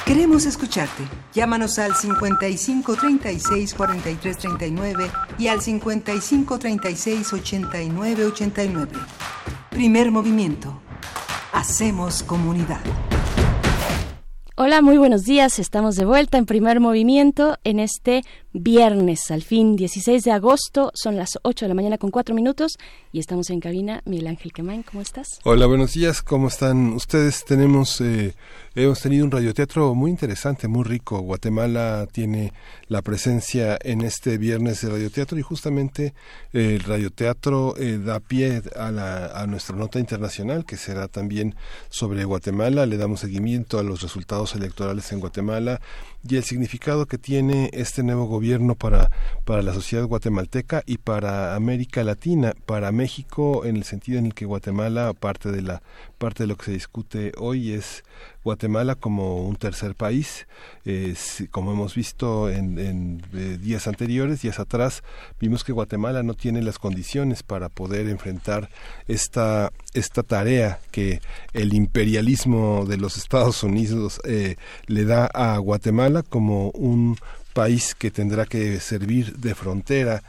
Queremos 0.05 0.45
escucharte. 0.45 1.03
Llámanos 1.33 1.79
al 1.79 1.95
55 1.95 2.95
36 2.95 3.73
43 3.73 4.37
39 4.37 5.11
y 5.39 5.47
al 5.47 5.61
55 5.61 6.59
36 6.59 7.33
89 7.33 8.25
89. 8.25 8.91
Primer 9.71 10.11
movimiento. 10.11 10.82
Hacemos 11.53 12.23
comunidad. 12.23 12.81
Hola, 14.55 14.81
muy 14.81 14.97
buenos 14.97 15.23
días. 15.23 15.59
Estamos 15.59 15.95
de 15.95 16.03
vuelta 16.03 16.39
en 16.39 16.47
primer 16.47 16.79
movimiento 16.79 17.59
en 17.63 17.79
este 17.79 18.23
viernes, 18.53 19.31
al 19.31 19.41
fin 19.41 19.75
16 19.75 20.23
de 20.23 20.31
agosto. 20.31 20.91
Son 20.93 21.15
las 21.15 21.39
8 21.41 21.65
de 21.65 21.69
la 21.69 21.73
mañana 21.73 21.97
con 21.97 22.11
4 22.11 22.35
minutos 22.35 22.77
y 23.11 23.19
estamos 23.19 23.49
en 23.49 23.59
cabina. 23.59 24.01
Miguel 24.05 24.27
Ángel 24.27 24.53
Quemain, 24.53 24.83
¿cómo 24.83 25.01
estás? 25.01 25.27
Hola, 25.43 25.65
buenos 25.65 25.93
días. 25.93 26.21
¿Cómo 26.21 26.47
están 26.47 26.93
ustedes? 26.93 27.43
Tenemos, 27.45 27.99
eh, 28.01 28.35
hemos 28.75 29.01
tenido 29.01 29.25
un 29.25 29.31
radioteatro 29.31 29.95
muy 29.95 30.11
interesante, 30.11 30.67
muy 30.67 30.83
rico. 30.83 31.19
Guatemala 31.19 32.07
tiene 32.11 32.53
la 32.87 33.01
presencia 33.01 33.77
en 33.81 34.01
este 34.01 34.37
viernes 34.37 34.81
de 34.81 34.89
radioteatro 34.89 35.37
y 35.39 35.41
justamente 35.41 36.13
eh, 36.53 36.75
el 36.75 36.81
radioteatro 36.81 37.75
eh, 37.77 37.97
da 37.97 38.19
pie 38.19 38.61
a, 38.75 38.91
la, 38.91 39.27
a 39.27 39.47
nuestra 39.47 39.75
nota 39.75 39.99
internacional 39.99 40.65
que 40.65 40.77
será 40.77 41.07
también 41.07 41.55
sobre 41.89 42.23
Guatemala. 42.23 42.85
Le 42.85 42.97
damos 42.97 43.21
seguimiento 43.21 43.79
a 43.79 43.83
los 43.83 44.01
resultados 44.01 44.53
electorales 44.53 45.11
en 45.11 45.19
Guatemala 45.19 45.81
y 46.27 46.37
el 46.37 46.43
significado 46.43 47.05
que 47.05 47.17
tiene 47.17 47.69
este 47.73 48.03
nuevo 48.03 48.25
gobierno 48.25 48.42
gobierno 48.43 48.75
para, 48.75 49.09
para 49.45 49.61
la 49.61 49.73
sociedad 49.73 50.05
guatemalteca 50.05 50.83
y 50.85 50.97
para 50.97 51.55
América 51.55 52.03
Latina, 52.03 52.53
para 52.65 52.91
México 52.91 53.63
en 53.63 53.77
el 53.77 53.85
sentido 53.85 54.19
en 54.19 54.25
el 54.25 54.33
que 54.33 54.43
Guatemala, 54.43 55.13
parte 55.13 55.49
de 55.49 55.61
la 55.61 55.81
parte 56.17 56.43
de 56.43 56.47
lo 56.47 56.55
que 56.55 56.65
se 56.65 56.71
discute 56.71 57.33
hoy 57.37 57.73
es 57.73 58.03
Guatemala 58.45 58.95
como 58.95 59.45
un 59.45 59.57
tercer 59.57 59.93
país, 59.93 60.47
eh, 60.85 61.15
como 61.51 61.73
hemos 61.73 61.95
visto 61.95 62.49
en, 62.49 63.21
eh, 63.33 63.57
días 63.61 63.87
anteriores, 63.87 64.41
días 64.41 64.59
atrás, 64.59 65.03
vimos 65.39 65.65
que 65.65 65.73
Guatemala 65.73 66.23
no 66.23 66.33
tiene 66.33 66.61
las 66.61 66.79
condiciones 66.79 67.43
para 67.43 67.67
poder 67.67 68.07
enfrentar 68.07 68.69
esta, 69.07 69.71
esta 69.93 70.23
tarea 70.23 70.79
que 70.91 71.19
el 71.51 71.73
imperialismo 71.73 72.85
de 72.85 72.97
los 72.97 73.17
Estados 73.17 73.63
Unidos 73.63 74.21
eh, 74.23 74.55
le 74.87 75.03
da 75.03 75.25
a 75.25 75.57
Guatemala 75.57 76.23
como 76.23 76.69
un 76.71 77.17
país 77.53 77.95
que 77.95 78.11
tendrá 78.11 78.45
que 78.45 78.79
servir 78.79 79.37
de 79.37 79.55
frontera 79.55 80.23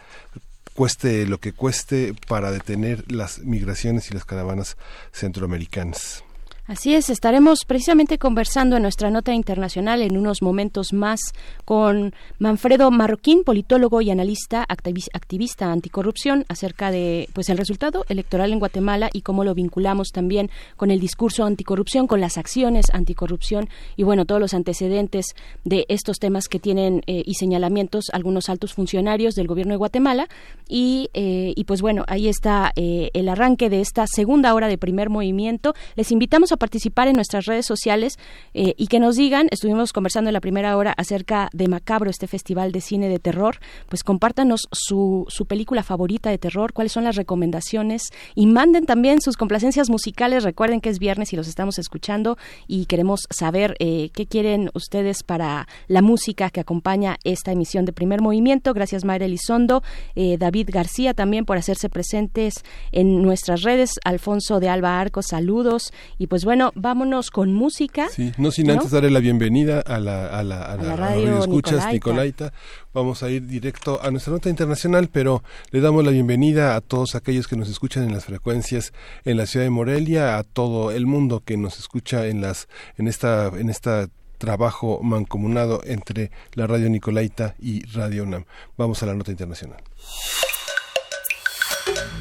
cueste 0.75 1.27
lo 1.27 1.39
que 1.39 1.53
cueste 1.53 2.15
para 2.27 2.51
detener 2.51 3.05
las 3.11 3.39
migraciones 3.39 4.11
y 4.11 4.15
las 4.15 4.25
caravanas 4.25 4.77
centroamericanas. 5.13 6.24
Así 6.67 6.95
es, 6.95 7.11
estaremos 7.11 7.67
precisamente 7.67 8.17
conversando 8.17 8.77
en 8.77 8.83
nuestra 8.83 9.11
nota 9.11 9.35
internacional 9.35 10.01
en 10.01 10.17
unos 10.17 10.41
momentos 10.41 10.95
más 10.95 11.21
con 11.67 12.15
Manfredo 12.39 12.91
Marroquín, 12.91 13.45
politólogo 13.45 14.01
y 14.01 14.11
analista 14.11 14.65
activista 14.67 15.71
anticorrupción, 15.71 16.47
acerca 16.49 16.91
de 16.91 17.29
pues 17.35 17.51
el 17.51 17.59
resultado 17.59 18.07
electoral 18.09 18.51
en 18.51 18.61
Guatemala 18.61 19.11
y 19.13 19.21
cómo 19.21 19.45
lo 19.45 19.55
vinculamos 19.55 20.09
también 20.09 20.49
con 20.77 20.91
el 20.91 21.01
discurso 21.01 21.45
anticorrupción, 21.45 22.07
con 22.07 22.23
las 22.23 22.39
acciones 22.39 22.87
anticorrupción 22.95 23.69
y 23.97 24.05
bueno, 24.05 24.25
todos 24.25 24.41
los 24.41 24.55
antecedentes 24.55 25.27
de 25.65 25.85
estos 25.91 26.19
temas 26.19 26.49
que 26.49 26.61
tienen 26.61 27.03
eh, 27.07 27.23
y 27.27 27.35
señalamientos 27.35 28.07
algunos 28.11 28.49
altos 28.49 28.73
funcionarios 28.73 29.35
del 29.35 29.49
gobierno 29.49 29.75
de 29.75 29.79
Guatemala 29.79 30.29
y, 30.67 31.11
eh, 31.13 31.53
y 31.55 31.65
pues 31.65 31.83
bueno, 31.83 32.05
ahí 32.09 32.27
está 32.27 32.73
eh, 32.77 33.11
el 33.13 33.29
arranque 33.29 33.69
de 33.69 33.83
esta 33.83 34.07
segunda 34.07 34.55
hora 34.55 34.69
de 34.69 34.79
primer 34.79 35.11
movimiento. 35.11 35.75
Les 35.95 36.11
invitamos 36.11 36.53
a 36.53 36.54
participar 36.57 37.09
en 37.09 37.15
nuestras 37.15 37.47
redes 37.47 37.67
sociales 37.67 38.19
eh, 38.53 38.75
y 38.77 38.87
que 38.87 39.01
nos 39.01 39.17
digan, 39.17 39.49
estuvimos 39.51 39.93
conversando 39.93 40.31
en 40.31 40.35
la 40.35 40.41
primera 40.41 40.77
hora 40.77 40.95
acerca 40.97 41.49
de 41.53 41.69
Macabro, 41.69 42.11
este 42.11 42.27
festival 42.27 42.73
de 42.73 42.81
cine 42.81 43.09
de 43.09 43.19
terror, 43.19 43.59
pues 43.89 44.03
compártanos 44.03 44.69
su, 44.73 45.27
su 45.29 45.47
película 45.47 45.83
favorita 45.83 46.31
de 46.31 46.39
terror, 46.39 46.73
cuáles 46.73 46.93
son 46.93 47.05
las 47.05 47.17
recomendaciones 47.17 48.11
y 48.35 48.47
manden 48.47 48.87
también 48.87 49.21
sus 49.21 49.37
complacencias 49.37 49.91
musicales. 49.91 50.45
Recuerden 50.45 50.81
que 50.81 50.91
es 50.91 50.99
viernes 50.99 51.33
y 51.33 51.37
los 51.37 51.49
estamos 51.49 51.79
escuchando 51.79 52.39
y 52.67 52.87
queremos 52.87 53.21
saber 53.31 53.77
eh, 53.79 54.11
qué 54.13 54.27
quieren 54.27 54.71
ustedes 54.75 55.23
para 55.23 55.69
la 55.89 56.03
música 56.03 56.51
que 56.51 56.61
acompaña 56.61 57.17
esta 57.25 57.53
emisión 57.53 57.85
de 57.85 57.93
primer 57.93 58.21
movimiento. 58.21 58.75
Gracias 58.75 59.05
Mayra 59.05 59.27
Elizondo, 59.27 59.83
eh, 60.15 60.37
David 60.39 60.71
García 60.73 61.15
también 61.15 61.45
por 61.45 61.57
hacerse 61.57 61.89
presentes 61.89 62.55
en 62.93 63.23
nuestras 63.23 63.63
redes, 63.63 63.93
Alfonso 64.05 64.61
de 64.61 64.69
Alba 64.69 65.01
Arco, 65.01 65.23
saludos 65.23 65.93
y 66.19 66.27
pues 66.27 66.44
bueno, 66.45 66.73
vámonos 66.75 67.31
con 67.31 67.53
música. 67.53 68.09
Sí, 68.09 68.33
no 68.39 68.51
sin 68.51 68.71
antes 68.71 68.91
darle 68.91 69.11
la 69.11 69.21
bienvenida 69.21 69.81
a 69.81 69.99
la, 69.99 70.27
a 70.27 70.43
la, 70.43 70.63
a 70.65 70.77
la, 70.77 70.97
radio, 70.97 71.39
Escuchas 71.39 71.93
Nicolaita. 71.93 72.53
Vamos 72.93 73.23
a 73.23 73.31
ir 73.31 73.47
directo 73.47 74.01
a 74.03 74.11
nuestra 74.11 74.33
nota 74.33 74.49
internacional, 74.49 75.09
pero 75.11 75.43
le 75.71 75.81
damos 75.81 76.05
la 76.05 76.11
bienvenida 76.11 76.77
a 76.77 76.81
todos 76.81 77.15
aquellos 77.15 77.49
que 77.49 77.57
nos 77.57 77.69
escuchan 77.69 78.05
en 78.05 78.13
las 78.13 78.27
frecuencias 78.27 78.93
en 79.25 79.37
la 79.37 79.47
ciudad 79.47 79.67
de 79.67 79.71
Morelia, 79.71 80.39
a 80.39 80.43
todo 80.45 80.91
el 80.91 81.07
mundo 81.07 81.43
que 81.45 81.57
nos 81.57 81.79
escucha 81.79 82.27
en 82.27 82.41
las 82.41 82.69
en 82.99 83.09
esta 83.09 83.49
en 83.49 83.69
esta 83.69 84.09
trabajo 84.39 85.01
mancomunado 85.03 85.81
entre 85.85 86.31
la 86.53 86.67
radio 86.67 86.91
Nicolaita 86.91 87.55
y 87.59 87.85
Radio 87.87 88.25
UNAM. 88.25 88.45
Vamos 88.77 89.03
a 89.03 89.07
la 89.07 89.15
nota 89.15 89.31
internacional. 89.31 89.83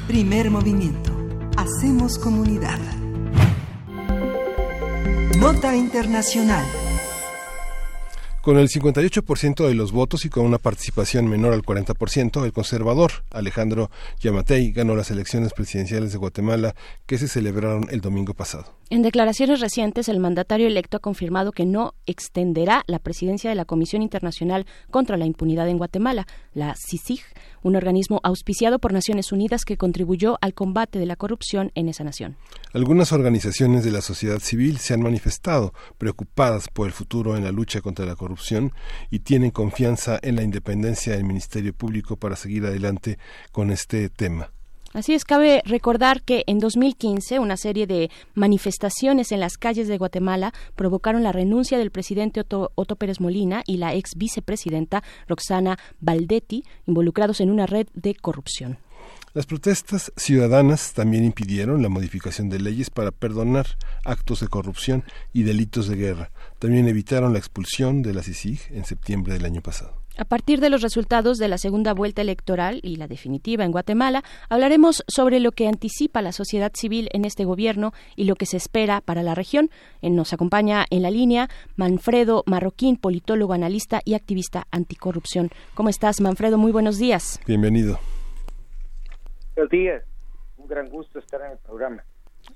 Primer 0.06 0.50
movimiento. 0.50 1.12
Hacemos 1.56 2.18
comunidad. 2.18 2.78
Nota 5.38 5.74
Internacional. 5.76 6.64
Con 8.44 8.58
el 8.58 8.68
58% 8.68 9.66
de 9.66 9.74
los 9.74 9.90
votos 9.90 10.26
y 10.26 10.28
con 10.28 10.44
una 10.44 10.58
participación 10.58 11.26
menor 11.28 11.54
al 11.54 11.62
40%, 11.62 12.44
el 12.44 12.52
conservador 12.52 13.10
Alejandro 13.30 13.90
Yamatei 14.20 14.70
ganó 14.72 14.94
las 14.94 15.10
elecciones 15.10 15.54
presidenciales 15.54 16.12
de 16.12 16.18
Guatemala 16.18 16.74
que 17.06 17.16
se 17.16 17.26
celebraron 17.26 17.86
el 17.90 18.02
domingo 18.02 18.34
pasado. 18.34 18.76
En 18.94 19.02
declaraciones 19.02 19.58
recientes, 19.58 20.08
el 20.08 20.20
mandatario 20.20 20.68
electo 20.68 20.98
ha 20.98 21.00
confirmado 21.00 21.50
que 21.50 21.66
no 21.66 21.94
extenderá 22.06 22.84
la 22.86 23.00
presidencia 23.00 23.50
de 23.50 23.56
la 23.56 23.64
Comisión 23.64 24.02
Internacional 24.02 24.66
contra 24.88 25.16
la 25.16 25.26
Impunidad 25.26 25.68
en 25.68 25.78
Guatemala, 25.78 26.28
la 26.52 26.76
CICIG, 26.76 27.24
un 27.64 27.74
organismo 27.74 28.20
auspiciado 28.22 28.78
por 28.78 28.92
Naciones 28.92 29.32
Unidas 29.32 29.64
que 29.64 29.76
contribuyó 29.76 30.38
al 30.40 30.54
combate 30.54 31.00
de 31.00 31.06
la 31.06 31.16
corrupción 31.16 31.72
en 31.74 31.88
esa 31.88 32.04
nación. 32.04 32.36
Algunas 32.72 33.10
organizaciones 33.10 33.82
de 33.82 33.90
la 33.90 34.00
sociedad 34.00 34.38
civil 34.38 34.78
se 34.78 34.94
han 34.94 35.02
manifestado 35.02 35.74
preocupadas 35.98 36.68
por 36.68 36.86
el 36.86 36.92
futuro 36.92 37.36
en 37.36 37.42
la 37.42 37.50
lucha 37.50 37.80
contra 37.80 38.06
la 38.06 38.14
corrupción 38.14 38.70
y 39.10 39.18
tienen 39.18 39.50
confianza 39.50 40.20
en 40.22 40.36
la 40.36 40.44
independencia 40.44 41.14
del 41.14 41.24
Ministerio 41.24 41.74
Público 41.74 42.16
para 42.16 42.36
seguir 42.36 42.64
adelante 42.64 43.18
con 43.50 43.72
este 43.72 44.08
tema. 44.08 44.53
Así 44.94 45.12
es, 45.12 45.24
cabe 45.24 45.60
recordar 45.66 46.22
que 46.22 46.44
en 46.46 46.60
2015 46.60 47.40
una 47.40 47.56
serie 47.56 47.88
de 47.88 48.12
manifestaciones 48.34 49.32
en 49.32 49.40
las 49.40 49.58
calles 49.58 49.88
de 49.88 49.98
Guatemala 49.98 50.54
provocaron 50.76 51.24
la 51.24 51.32
renuncia 51.32 51.78
del 51.78 51.90
presidente 51.90 52.40
Otto, 52.40 52.96
Pérez 52.96 53.20
Molina 53.20 53.64
y 53.66 53.78
la 53.78 53.92
ex 53.92 54.12
vicepresidenta 54.16 55.02
Roxana 55.26 55.80
Valdetti, 55.98 56.62
involucrados 56.86 57.40
en 57.40 57.50
una 57.50 57.66
red 57.66 57.88
de 57.94 58.14
corrupción. 58.14 58.78
Las 59.32 59.46
protestas 59.46 60.12
ciudadanas 60.16 60.92
también 60.92 61.24
impidieron 61.24 61.82
la 61.82 61.88
modificación 61.88 62.48
de 62.48 62.60
leyes 62.60 62.88
para 62.88 63.10
perdonar 63.10 63.66
actos 64.04 64.38
de 64.38 64.46
corrupción 64.46 65.02
y 65.32 65.42
delitos 65.42 65.88
de 65.88 65.96
guerra. 65.96 66.30
También 66.60 66.86
evitaron 66.86 67.32
la 67.32 67.40
expulsión 67.40 68.02
de 68.02 68.14
la 68.14 68.22
CICIG 68.22 68.60
en 68.70 68.84
septiembre 68.84 69.32
del 69.32 69.44
año 69.44 69.60
pasado. 69.60 70.03
A 70.16 70.24
partir 70.24 70.60
de 70.60 70.70
los 70.70 70.80
resultados 70.80 71.38
de 71.38 71.48
la 71.48 71.58
segunda 71.58 71.92
vuelta 71.92 72.22
electoral 72.22 72.78
y 72.84 72.96
la 72.96 73.08
definitiva 73.08 73.64
en 73.64 73.72
Guatemala, 73.72 74.22
hablaremos 74.48 75.02
sobre 75.08 75.40
lo 75.40 75.50
que 75.50 75.66
anticipa 75.66 76.22
la 76.22 76.30
sociedad 76.30 76.70
civil 76.72 77.08
en 77.12 77.24
este 77.24 77.44
gobierno 77.44 77.92
y 78.14 78.24
lo 78.24 78.36
que 78.36 78.46
se 78.46 78.56
espera 78.56 79.00
para 79.00 79.24
la 79.24 79.34
región. 79.34 79.70
Eh, 80.02 80.10
nos 80.10 80.32
acompaña 80.32 80.84
en 80.90 81.02
la 81.02 81.10
línea 81.10 81.48
Manfredo 81.74 82.44
Marroquín, 82.46 82.96
politólogo, 82.96 83.54
analista 83.54 84.02
y 84.04 84.14
activista 84.14 84.68
anticorrupción. 84.70 85.50
¿Cómo 85.74 85.88
estás, 85.88 86.20
Manfredo? 86.20 86.58
Muy 86.58 86.70
buenos 86.70 86.98
días. 86.98 87.40
Bienvenido. 87.44 87.98
Buenos 89.56 89.70
días. 89.70 90.04
Un 90.58 90.68
gran 90.68 90.88
gusto 90.90 91.18
estar 91.18 91.40
en 91.40 91.52
el 91.52 91.58
programa. 91.58 92.04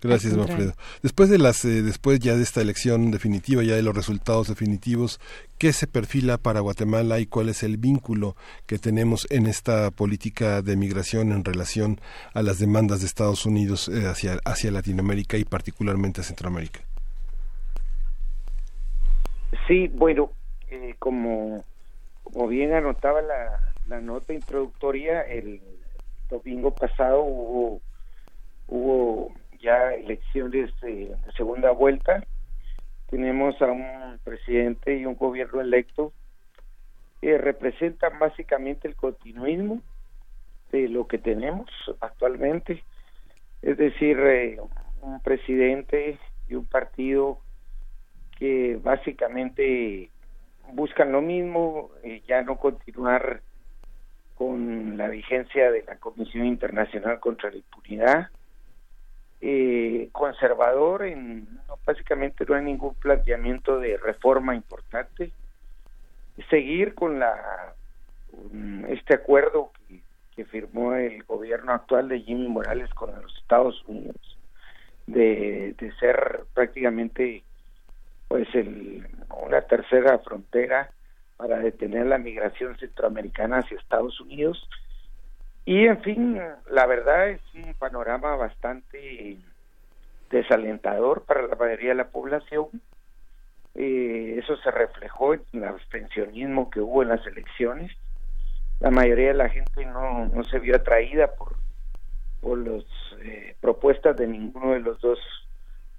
Gracias, 0.01 0.37
Manfredo. 0.37 0.75
Después 1.03 1.29
de 1.29 1.39
las, 1.39 1.65
eh, 1.65 1.83
después 1.83 2.21
ya 2.21 2.37
de 2.37 2.43
esta 2.43 2.61
elección 2.61 3.11
definitiva, 3.11 3.63
ya 3.63 3.75
de 3.75 3.83
los 3.83 3.95
resultados 3.95 4.49
definitivos, 4.49 5.21
¿qué 5.59 5.73
se 5.73 5.87
perfila 5.87 6.39
para 6.39 6.61
Guatemala 6.61 7.19
y 7.19 7.27
cuál 7.27 7.49
es 7.49 7.63
el 7.63 7.79
vínculo 7.79 8.37
que 8.67 8.79
tenemos 8.79 9.27
en 9.31 9.47
esta 9.47 9.91
política 9.91 10.63
de 10.63 10.77
migración 10.77 11.33
en 11.33 11.45
relación 11.45 12.01
a 12.33 12.43
las 12.43 12.59
demandas 12.59 13.01
de 13.01 13.07
Estados 13.07 13.45
Unidos 13.45 13.89
eh, 13.89 14.07
hacia, 14.07 14.39
hacia 14.45 14.71
Latinoamérica 14.71 15.37
y 15.37 15.45
particularmente 15.45 16.21
a 16.21 16.25
Centroamérica? 16.25 16.81
Sí, 19.67 19.89
bueno, 19.89 20.31
eh, 20.71 20.95
como, 20.99 21.65
como 22.23 22.47
bien 22.47 22.73
anotaba 22.73 23.21
la, 23.21 23.73
la 23.89 24.01
nota 24.01 24.33
introductoria, 24.33 25.23
el 25.23 25.61
domingo 26.31 26.75
pasado 26.75 27.23
hubo 27.23 27.81
hubo 28.69 29.33
ya 29.61 29.95
elecciones 29.95 30.71
de, 30.81 31.15
segunda 31.37 31.71
vuelta. 31.71 32.25
Tenemos 33.11 33.61
a 33.63 33.67
un 33.67 34.19
presidente 34.23 34.97
y 34.97 35.07
un 35.07 35.17
gobierno 35.17 35.61
electo 35.61 36.13
que 37.21 37.39
representan 37.39 38.19
básicamente 38.19 38.87
el 38.89 38.97
continuismo 38.97 39.81
de 40.71 40.89
lo 40.89 41.07
que 41.07 41.19
tenemos 41.19 41.69
actualmente, 42.01 42.85
es 43.63 43.77
decir, 43.77 44.19
eh, 44.21 44.61
un 45.01 45.21
presidente 45.21 46.19
y 46.49 46.55
un 46.55 46.67
partido 46.67 47.39
que 48.39 48.79
básicamente 48.83 50.11
buscan 50.73 51.13
lo 51.13 51.23
mismo, 51.23 51.91
eh, 52.03 52.23
ya 52.29 52.43
no 52.43 52.57
continuar 52.57 53.41
con 54.35 54.97
la 54.97 55.09
vigencia 55.09 55.73
de 55.73 55.83
la 55.83 55.97
Comisión 55.97 56.47
Internacional 56.47 57.19
contra 57.19 57.51
la 57.51 57.57
Impunidad, 57.57 58.29
eh, 59.41 60.09
conservador, 60.13 61.05
en, 61.05 61.47
básicamente 61.85 62.45
no 62.47 62.55
hay 62.55 62.65
ningún 62.65 62.95
planteamiento 62.95 63.79
de 63.79 63.97
reforma 63.97 64.55
importante. 64.55 65.33
Seguir 66.51 66.95
con 66.95 67.19
la 67.19 67.75
este 68.89 69.15
acuerdo 69.15 69.73
que, 69.89 69.99
firmó 70.45 70.95
el 70.95 71.25
gobierno 71.25 71.73
actual 71.73 72.09
de 72.09 72.21
Jimmy 72.21 72.47
Morales 72.47 72.95
con 72.95 73.11
los 73.21 73.37
Estados 73.39 73.83
Unidos, 73.89 74.39
de, 75.09 75.75
de 75.77 75.93
ser 75.97 76.45
prácticamente 76.55 77.43
pues 78.29 78.47
el, 78.55 79.05
una 79.45 79.63
tercera 79.63 80.19
frontera 80.21 80.91
para 81.37 81.59
detener 81.59 82.07
la 82.07 82.19
migración 82.19 82.77
centroamericana 82.79 83.59
hacia 83.59 83.79
Estados 83.79 84.21
Unidos. 84.21 84.69
Y 85.69 85.85
en 85.85 86.01
fin, 86.01 86.41
la 86.71 86.87
verdad 86.87 87.29
es 87.29 87.43
un 87.55 87.75
panorama 87.75 88.37
bastante 88.37 89.37
desalentador 90.31 91.27
para 91.27 91.43
la 91.43 91.57
mayoría 91.57 91.91
de 91.91 91.95
la 91.95 92.09
población. 92.09 92.69
Eh, 93.75 94.37
eso 94.39 94.57
se 94.57 94.71
reflejó 94.71 95.35
en 95.35 95.43
el 95.53 95.65
abstencionismo 95.65 96.71
que 96.71 96.81
hubo 96.81 97.03
en 97.03 97.11
las 97.11 97.27
elecciones. 97.27 97.93
La 98.81 98.91
mayoría 98.91 99.29
de 99.29 99.35
la 99.35 99.51
gente 99.51 99.85
no, 99.85 100.29
no 100.29 100.43
se 100.45 100.59
vio 100.59 100.75
atraída 100.75 101.35
por, 101.35 101.57
por 102.41 102.57
las 102.67 102.85
eh, 103.21 103.55
propuestas 103.61 104.17
de 104.17 104.27
ninguno 104.27 104.73
de 104.73 104.81
los 104.81 104.99
dos 105.03 105.19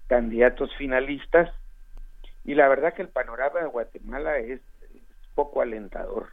candidatos 0.08 0.76
finalistas. 0.78 1.54
Y 2.44 2.56
la 2.56 2.68
verdad 2.70 2.96
que 2.96 3.04
el 3.04 3.10
panorama 3.10 3.60
de 3.60 3.68
Guatemala 3.68 4.40
es, 4.40 4.62
poco 5.36 5.62
alentador. 5.62 6.28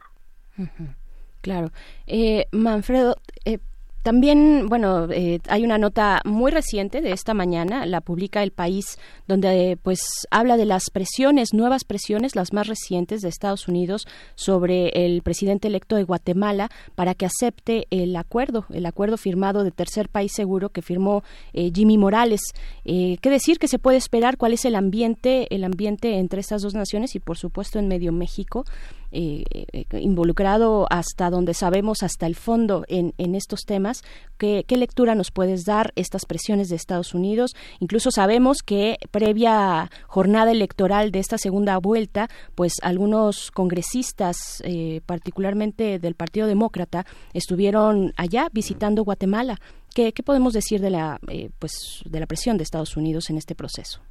Claro. 1.41 1.71
Eh, 2.07 2.47
Manfredo, 2.51 3.15
eh, 3.45 3.59
también, 4.07 4.67
bueno, 4.69 5.11
eh, 5.11 5.41
hay 5.49 5.65
una 5.65 5.77
nota 5.77 6.21
muy 6.23 6.49
reciente 6.49 7.01
de 7.01 7.11
esta 7.11 7.33
mañana, 7.33 7.85
la 7.85 7.99
publica 7.99 8.41
El 8.41 8.51
País, 8.51 8.97
donde 9.27 9.77
pues 9.83 9.99
habla 10.31 10.55
de 10.55 10.63
las 10.63 10.89
presiones, 10.93 11.53
nuevas 11.53 11.83
presiones, 11.83 12.33
las 12.33 12.53
más 12.53 12.67
recientes 12.67 13.19
de 13.19 13.27
Estados 13.27 13.67
Unidos 13.67 14.07
sobre 14.35 14.91
el 15.05 15.21
presidente 15.23 15.67
electo 15.67 15.97
de 15.97 16.05
Guatemala 16.05 16.69
para 16.95 17.15
que 17.15 17.25
acepte 17.25 17.85
el 17.89 18.15
acuerdo, 18.15 18.65
el 18.69 18.85
acuerdo 18.85 19.17
firmado 19.17 19.65
de 19.65 19.71
tercer 19.71 20.07
país 20.07 20.31
seguro 20.33 20.69
que 20.69 20.81
firmó 20.81 21.25
eh, 21.51 21.69
Jimmy 21.75 21.97
Morales. 21.97 22.39
Eh, 22.85 23.17
¿Qué 23.21 23.29
decir? 23.29 23.59
¿Qué 23.59 23.67
se 23.67 23.77
puede 23.77 23.97
esperar? 23.97 24.37
¿Cuál 24.37 24.53
es 24.53 24.63
el 24.63 24.75
ambiente, 24.75 25.53
el 25.53 25.65
ambiente 25.65 26.17
entre 26.17 26.39
estas 26.39 26.61
dos 26.61 26.75
naciones 26.75 27.13
y 27.15 27.19
por 27.19 27.37
supuesto 27.37 27.77
en 27.77 27.89
medio 27.89 28.13
México? 28.13 28.63
Eh, 29.11 29.43
eh, 29.51 29.85
involucrado 29.99 30.85
hasta 30.89 31.29
donde 31.29 31.53
sabemos, 31.53 32.03
hasta 32.03 32.27
el 32.27 32.35
fondo 32.35 32.83
en, 32.87 33.13
en 33.17 33.35
estos 33.35 33.61
temas. 33.61 34.03
¿Qué, 34.37 34.65
¿Qué, 34.67 34.75
lectura 34.75 35.15
nos 35.15 35.31
puedes 35.31 35.63
dar 35.63 35.93
estas 35.95 36.25
presiones 36.25 36.67
de 36.69 36.75
Estados 36.75 37.13
Unidos? 37.13 37.55
Incluso 37.79 38.11
sabemos 38.11 38.57
que 38.65 38.97
previa 39.11 39.89
jornada 40.07 40.51
electoral 40.51 41.11
de 41.11 41.19
esta 41.19 41.37
segunda 41.37 41.77
vuelta, 41.77 42.27
pues 42.55 42.73
algunos 42.81 43.51
congresistas, 43.51 44.61
eh, 44.65 45.01
particularmente 45.05 45.99
del 45.99 46.15
Partido 46.15 46.47
Demócrata, 46.47 47.05
estuvieron 47.33 48.13
allá 48.17 48.49
visitando 48.51 49.03
Guatemala. 49.03 49.57
¿Qué, 49.95 50.11
qué 50.11 50.21
podemos 50.21 50.53
decir 50.53 50.81
de 50.81 50.89
la, 50.89 51.19
eh, 51.29 51.49
pues, 51.59 52.03
de 52.05 52.19
la 52.19 52.27
presión 52.27 52.57
de 52.57 52.63
Estados 52.63 52.97
Unidos 52.97 53.29
en 53.29 53.37
este 53.37 53.55
proceso? 53.55 54.01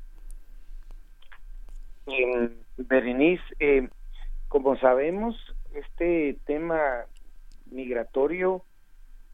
Berenice, 2.76 3.42
eh, 3.58 3.88
como 4.56 4.74
sabemos, 4.78 5.36
este 5.74 6.38
tema 6.46 7.04
migratorio 7.66 8.64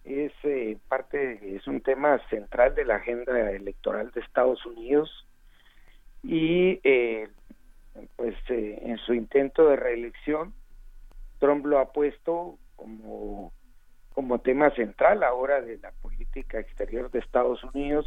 es 0.02 0.32
eh, 0.42 0.76
parte, 0.88 1.54
es 1.54 1.64
un 1.68 1.80
tema 1.80 2.20
central 2.28 2.74
de 2.74 2.84
la 2.84 2.96
agenda 2.96 3.52
electoral 3.52 4.10
de 4.10 4.20
Estados 4.20 4.66
Unidos 4.66 5.28
y 6.24 6.80
eh, 6.82 7.28
pues 8.16 8.34
eh, 8.48 8.80
en 8.82 8.98
su 8.98 9.14
intento 9.14 9.68
de 9.68 9.76
reelección 9.76 10.54
Trump 11.38 11.66
lo 11.66 11.78
ha 11.78 11.92
puesto 11.92 12.58
como 12.74 13.52
como 14.14 14.40
tema 14.40 14.70
central 14.70 15.22
ahora 15.22 15.60
de 15.60 15.78
la 15.78 15.92
política 16.02 16.58
exterior 16.58 17.12
de 17.12 17.20
Estados 17.20 17.62
Unidos, 17.62 18.06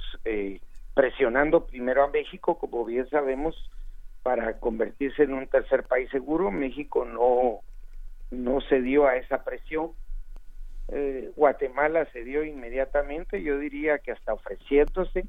presionando 0.93 1.65
primero 1.65 2.03
a 2.03 2.09
México, 2.09 2.59
como 2.59 2.83
bien 2.83 3.09
sabemos, 3.09 3.55
para 4.25 4.57
convertirse 4.57 5.21
en 5.21 5.35
un 5.35 5.45
tercer 5.45 5.83
país 5.83 6.09
seguro. 6.09 6.49
México 6.49 7.05
no, 7.05 7.59
no 8.31 8.59
cedió 8.61 9.05
a 9.05 9.17
esa 9.17 9.43
presión. 9.43 9.91
Eh, 10.87 11.31
Guatemala 11.35 12.07
cedió 12.11 12.43
inmediatamente, 12.43 13.43
yo 13.43 13.59
diría 13.59 13.99
que 13.99 14.13
hasta 14.13 14.33
ofreciéndose. 14.33 15.27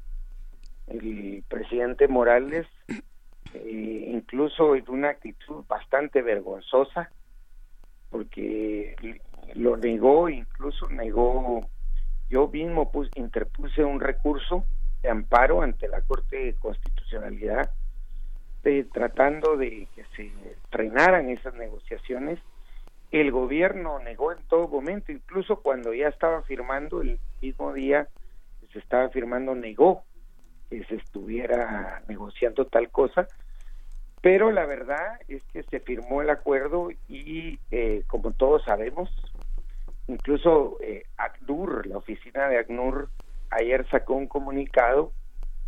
El 0.87 1.43
presidente 1.47 2.07
Morales, 2.07 2.65
eh, 3.53 4.09
incluso 4.15 4.75
en 4.75 4.89
una 4.89 5.09
actitud 5.09 5.63
bastante 5.67 6.23
vergonzosa, 6.23 7.11
porque 8.09 8.95
lo 9.53 9.77
negó, 9.77 10.27
incluso 10.27 10.89
negó, 10.89 11.69
yo 12.31 12.47
mismo 12.47 12.89
interpuse 13.13 13.83
un 13.83 13.99
recurso 13.99 14.65
de 15.03 15.09
amparo 15.09 15.61
ante 15.61 15.87
la 15.87 16.01
Corte 16.01 16.45
de 16.45 16.55
Constitucionalidad 16.55 17.69
tratando 18.91 19.57
de 19.57 19.87
que 19.95 20.03
se 20.15 20.31
frenaran 20.69 21.29
esas 21.29 21.53
negociaciones. 21.55 22.39
El 23.11 23.31
gobierno 23.31 23.99
negó 23.99 24.31
en 24.31 24.43
todo 24.47 24.67
momento, 24.67 25.11
incluso 25.11 25.57
cuando 25.61 25.93
ya 25.93 26.09
estaba 26.09 26.41
firmando, 26.43 27.01
el 27.01 27.19
mismo 27.41 27.73
día 27.73 28.07
que 28.59 28.67
se 28.67 28.79
estaba 28.79 29.09
firmando, 29.09 29.55
negó 29.55 30.03
que 30.69 30.83
se 30.85 30.95
estuviera 30.95 32.01
negociando 32.07 32.65
tal 32.65 32.89
cosa. 32.89 33.27
Pero 34.21 34.51
la 34.51 34.65
verdad 34.65 35.19
es 35.27 35.41
que 35.53 35.63
se 35.63 35.79
firmó 35.79 36.21
el 36.21 36.29
acuerdo 36.29 36.89
y, 37.07 37.59
eh, 37.71 38.03
como 38.07 38.31
todos 38.31 38.63
sabemos, 38.63 39.09
incluso 40.07 40.77
eh, 40.81 41.03
ACNUR, 41.17 41.87
la 41.87 41.97
oficina 41.97 42.49
de 42.49 42.57
ACNUR, 42.57 43.09
ayer 43.51 43.87
sacó 43.89 44.15
un 44.15 44.27
comunicado 44.27 45.11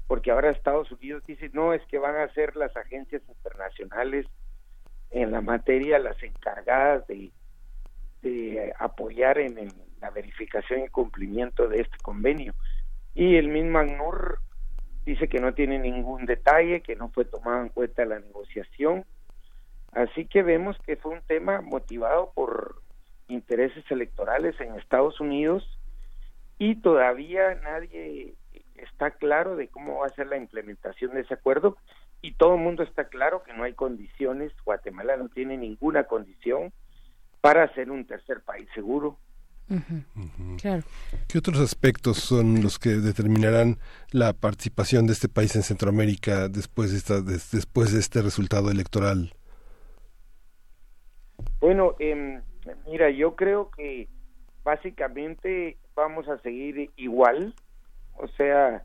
porque 0.10 0.32
ahora 0.32 0.50
Estados 0.50 0.92
Unidos 0.92 1.24
dice, 1.28 1.52
no, 1.54 1.72
es 1.72 1.86
que 1.86 2.00
van 2.00 2.16
a 2.16 2.34
ser 2.34 2.56
las 2.56 2.76
agencias 2.76 3.22
internacionales 3.28 4.26
en 5.12 5.32
la 5.32 5.40
materia 5.40 6.00
las 6.00 6.22
encargadas 6.24 7.06
de, 7.08 7.32
apoyar 8.80 9.38
en 9.38 9.72
la 10.02 10.10
verificación 10.10 10.84
y 10.84 10.90
cumplimiento 10.90 11.68
de 11.68 11.82
este 11.82 11.98
convenio. 12.02 12.56
Y 13.14 13.36
el 13.36 13.50
mismo 13.50 13.78
ACNUR 13.78 14.40
dice 15.06 15.30
que 15.30 15.40
no 15.40 15.54
tiene 15.54 15.78
ningún 15.78 16.26
detalle, 16.26 16.82
que 16.82 16.96
no 16.96 17.10
fue 17.10 17.26
tomado 17.26 17.62
en 17.62 17.70
cuenta 17.70 18.04
la 18.04 18.18
negociación. 18.18 19.06
Así 19.92 20.26
que 20.26 20.42
vemos 20.42 20.76
que 20.88 20.96
fue 20.96 21.12
un 21.12 21.22
tema 21.22 21.62
motivado 21.62 22.32
por 22.34 22.82
intereses 23.28 23.86
electorales 23.92 24.60
en 24.60 24.74
Estados 24.74 25.20
Unidos 25.20 25.80
y 26.58 26.82
todavía 26.82 27.54
nadie 27.62 28.34
está 28.84 29.12
claro 29.12 29.56
de 29.56 29.68
cómo 29.68 30.00
va 30.00 30.08
a 30.08 30.16
ser 30.16 30.28
la 30.28 30.38
implementación 30.38 31.14
de 31.14 31.22
ese 31.22 31.34
acuerdo 31.34 31.78
y 32.22 32.34
todo 32.34 32.56
el 32.56 32.62
mundo 32.62 32.84
está 32.84 33.06
claro 33.06 33.44
que 33.44 33.54
no 33.54 33.64
hay 33.64 33.74
condiciones, 33.74 34.52
Guatemala 34.66 35.18
no 35.18 35.30
tiene 35.30 35.58
ninguna 35.58 36.06
condición 36.06 36.74
para 37.42 37.74
ser 37.74 37.92
un 37.92 38.06
tercer 38.06 38.42
país 38.42 38.68
seguro. 38.74 39.18
¿Qué 41.28 41.38
otros 41.38 41.60
aspectos 41.60 42.18
son 42.18 42.64
los 42.64 42.80
que 42.80 42.90
determinarán 42.90 43.78
la 44.12 44.34
participación 44.34 45.06
de 45.06 45.14
este 45.14 45.30
país 45.30 45.56
en 45.56 45.62
Centroamérica 45.62 46.50
después 46.50 46.92
de, 46.92 46.98
esta, 46.98 47.22
después 47.22 47.94
de 47.94 48.00
este 48.00 48.24
resultado 48.24 48.72
electoral? 48.72 49.32
Bueno, 51.60 51.96
eh, 52.00 52.42
mira, 52.88 53.12
yo 53.12 53.36
creo 53.36 53.70
que 53.70 54.10
básicamente 54.64 55.78
vamos 55.96 56.28
a 56.28 56.40
seguir 56.40 56.90
igual, 56.96 57.54
o 58.20 58.28
sea, 58.28 58.84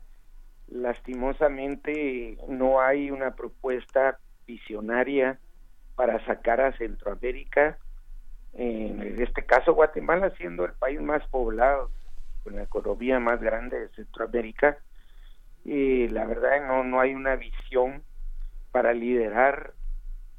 lastimosamente 0.67 2.37
no 2.47 2.81
hay 2.81 3.11
una 3.11 3.35
propuesta 3.35 4.17
visionaria 4.47 5.39
para 5.95 6.25
sacar 6.25 6.61
a 6.61 6.75
Centroamérica, 6.77 7.77
en 8.53 9.21
este 9.21 9.45
caso 9.45 9.73
Guatemala 9.73 10.29
siendo 10.37 10.63
el 10.65 10.71
país 10.73 11.01
más 11.01 11.25
poblado, 11.27 11.91
con 12.43 12.55
la 12.55 12.63
economía 12.63 13.19
más 13.19 13.41
grande 13.41 13.79
de 13.79 13.89
Centroamérica, 13.89 14.77
y 15.65 16.07
la 16.07 16.25
verdad 16.25 16.65
no, 16.65 16.83
no 16.83 17.01
hay 17.01 17.13
una 17.13 17.35
visión 17.35 18.03
para 18.71 18.93
liderar 18.93 19.73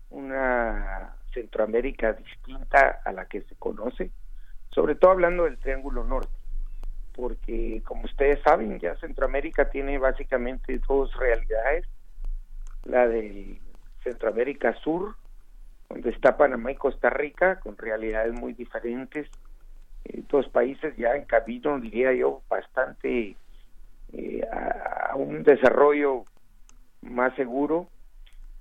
una 0.08 1.16
Centroamérica 1.34 2.14
distinta 2.14 3.02
a 3.04 3.12
la 3.12 3.26
que 3.26 3.42
se 3.42 3.56
conoce, 3.56 4.10
sobre 4.70 4.94
todo 4.94 5.10
hablando 5.10 5.44
del 5.44 5.58
Triángulo 5.58 6.04
Norte 6.04 6.45
porque 7.16 7.82
como 7.84 8.04
ustedes 8.04 8.40
saben, 8.42 8.78
ya 8.78 8.94
Centroamérica 8.96 9.70
tiene 9.70 9.98
básicamente 9.98 10.78
dos 10.86 11.16
realidades, 11.16 11.86
la 12.84 13.08
de 13.08 13.58
Centroamérica 14.04 14.74
Sur, 14.80 15.16
donde 15.88 16.10
está 16.10 16.36
Panamá 16.36 16.72
y 16.72 16.76
Costa 16.76 17.10
Rica, 17.10 17.58
con 17.60 17.76
realidades 17.78 18.32
muy 18.34 18.52
diferentes, 18.52 19.28
eh, 20.04 20.22
dos 20.28 20.46
países 20.48 20.94
ya 20.96 21.16
en 21.16 21.24
camino, 21.24 21.80
diría 21.80 22.12
yo, 22.12 22.42
bastante 22.48 23.34
eh, 24.12 24.48
a, 24.52 25.16
un 25.16 25.42
desarrollo 25.42 26.24
más 27.00 27.34
seguro, 27.34 27.88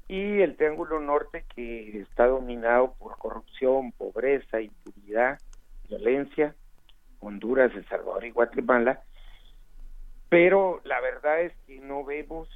y 0.07 0.41
el 0.41 0.56
Triángulo 0.56 0.99
Norte 0.99 1.44
que 1.56 1.99
está 1.99 2.27
dominado 2.27 2.94
por 2.94 3.18
corrupción, 3.18 3.91
pobreza, 3.91 4.61
impunidad, 4.61 5.40
violencia, 5.90 6.56
Honduras, 7.26 7.72
El 7.76 7.88
Salvador 7.88 8.26
y 8.26 8.32
Guatemala, 8.32 9.02
pero 10.30 10.82
la 10.84 11.00
verdad 11.02 11.42
es 11.42 11.54
que 11.66 11.80
no 11.80 12.04
vemos 12.04 12.48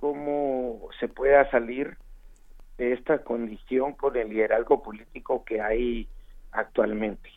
cómo 0.00 0.88
se 1.00 1.08
pueda 1.08 1.50
salir 1.50 1.96
de 2.78 2.92
esta 2.92 3.18
condición 3.18 3.92
con 3.94 4.16
el 4.16 4.28
liderazgo 4.28 4.82
político 4.82 5.44
que 5.44 5.60
hay 5.60 6.08
actualmente. 6.52 7.30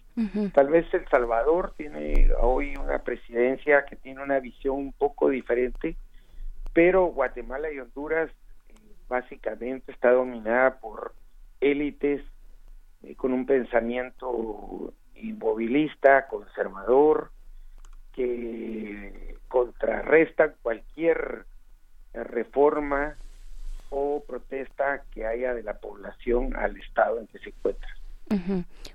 Tal 0.53 0.69
vez 0.69 0.91
El 0.95 1.07
Salvador 1.09 1.73
tiene 1.77 2.29
hoy 2.41 2.75
una 2.75 2.99
presidencia 2.99 3.85
que 3.85 3.95
tiene 3.95 4.23
una 4.23 4.39
visión 4.39 4.77
un 4.77 4.93
poco 4.93 5.29
diferente, 5.29 5.95
pero 6.73 7.05
Guatemala 7.05 7.71
y 7.71 7.79
Honduras 7.79 8.31
eh, 8.69 8.73
básicamente 9.07 9.91
está 9.91 10.11
dominada 10.11 10.79
por 10.79 11.13
élites 11.61 12.23
eh, 13.03 13.15
con 13.15 13.31
un 13.31 13.45
pensamiento 13.45 14.91
inmovilista, 15.21 16.27
conservador, 16.27 17.31
que 18.13 19.37
contrarrestan 19.47 20.55
cualquier 20.61 21.45
reforma 22.13 23.15
o 23.89 24.23
protesta 24.27 25.03
que 25.11 25.25
haya 25.25 25.53
de 25.53 25.63
la 25.63 25.77
población 25.77 26.55
al 26.55 26.75
estado 26.77 27.19
en 27.19 27.27
que 27.27 27.39
se 27.39 27.49
encuentra. 27.49 27.89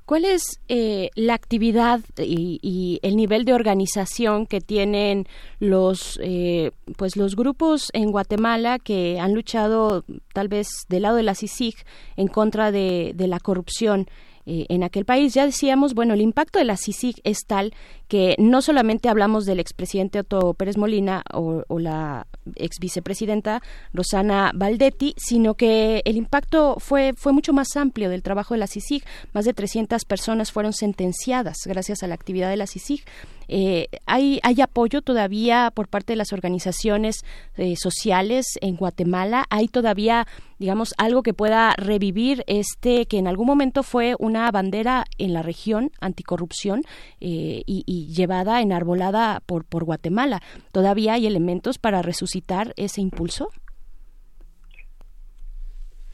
¿Cuál 0.05 0.27
es 0.27 0.61
eh, 0.69 1.09
la 1.15 1.33
actividad 1.33 2.01
y, 2.19 3.01
el 3.03 3.17
nivel 3.17 3.47
de 3.47 3.55
organización 3.55 4.47
que 4.47 4.61
tienen 4.61 5.27
los 5.59 6.21
eh, 6.23 6.73
pues 6.99 7.17
los 7.17 7.35
grupos 7.35 7.89
en 7.95 8.11
Guatemala 8.11 8.79
que 8.79 9.19
han 9.19 9.33
luchado 9.33 10.05
tal 10.35 10.49
vez 10.49 10.69
del 10.91 11.03
lado 11.03 11.17
de 11.17 11.23
la 11.23 11.35
CICIG 11.35 11.77
en 12.17 12.29
contra 12.29 12.73
de, 12.73 13.13
de 13.15 13.27
la 13.27 13.41
corrupción? 13.41 14.07
Eh, 14.45 14.67
en 14.71 14.83
aquel 14.83 15.05
país. 15.05 15.35
Ya 15.35 15.47
decíamos, 15.47 15.95
bueno, 15.95 16.15
el 16.15 16.21
impacto 16.21 16.59
de 16.59 16.65
la 16.65 16.77
CICIG 16.77 17.21
es 17.23 17.47
tal 17.47 17.73
que 18.09 18.35
no 18.41 18.61
solamente 18.61 19.09
hablamos 19.09 19.45
del 19.45 19.61
expresidente 19.61 20.19
Otto 20.19 20.53
Pérez 20.55 20.77
Molina 20.77 21.23
o, 21.33 21.63
la 21.79 22.27
ex 22.57 22.79
vicepresidenta 22.81 23.63
Rosana 23.93 24.51
Valdetti, 24.53 25.15
sino 25.17 25.55
que 25.55 26.03
el 26.05 26.17
impacto 26.17 26.75
fue, 26.81 27.13
fue 27.17 27.33
mucho 27.33 27.53
más 27.53 27.77
amplio 27.77 28.11
del 28.11 28.25
trabajo 28.25 28.55
de 28.55 28.59
la 28.59 28.67
CICIG. 28.67 29.05
Más 29.33 29.45
de 29.45 29.55
300 29.55 30.05
personas 30.07 30.51
fueron 30.51 30.73
sentenciadas 30.73 31.59
gracias 31.65 32.03
a 32.03 32.09
la 32.09 32.15
actividad 32.15 32.51
de 32.51 32.57
la 32.57 32.67
CICIG. 32.67 33.05
Eh, 33.49 33.89
¿hay, 34.07 34.41
¿Hay 34.43 34.61
apoyo 34.61 35.03
todavía 35.03 35.71
por 35.75 35.89
parte 35.89 36.13
de 36.13 36.17
las 36.17 36.33
organizaciones 36.33 37.25
eh, 37.57 37.75
sociales 37.77 38.59
en 38.61 38.77
Guatemala? 38.77 39.45
¿Hay 39.51 39.69
todavía, 39.69 40.27
digamos, 40.59 40.95
algo 40.99 41.23
que 41.23 41.35
pueda 41.35 41.75
revivir 41.77 42.45
este 42.47 43.07
que 43.07 43.19
en 43.19 43.27
algún 43.27 43.47
momento 43.47 43.83
fue 43.83 44.15
una 44.19 44.51
bandera 44.51 45.05
en 45.19 45.33
la 45.33 45.43
región 45.43 45.91
anticorrupción 46.01 46.83
eh, 47.21 47.63
y, 47.67 48.13
llevada, 48.15 48.61
enarbolada 48.61 49.41
por, 49.47 49.65
por 49.65 49.85
Guatemala? 49.85 50.41
¿Todavía 50.73 51.15
hay 51.15 51.27
elementos 51.27 51.79
para 51.79 52.03
resucitar 52.03 52.73
ese 52.77 53.01
impulso? 53.01 53.51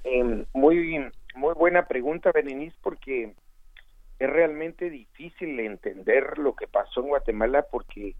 Em, 0.04 0.44
muy, 0.54 0.98
muy 1.34 1.54
buena 1.54 1.86
pregunta, 1.86 2.32
Berenice, 2.32 2.76
porque 2.82 3.34
es 4.18 4.30
realmente 4.30 4.90
difícil 4.90 5.60
entender 5.60 6.38
lo 6.38 6.54
que 6.54 6.66
pasó 6.66 7.00
en 7.00 7.08
Guatemala 7.08 7.66
porque 7.70 8.14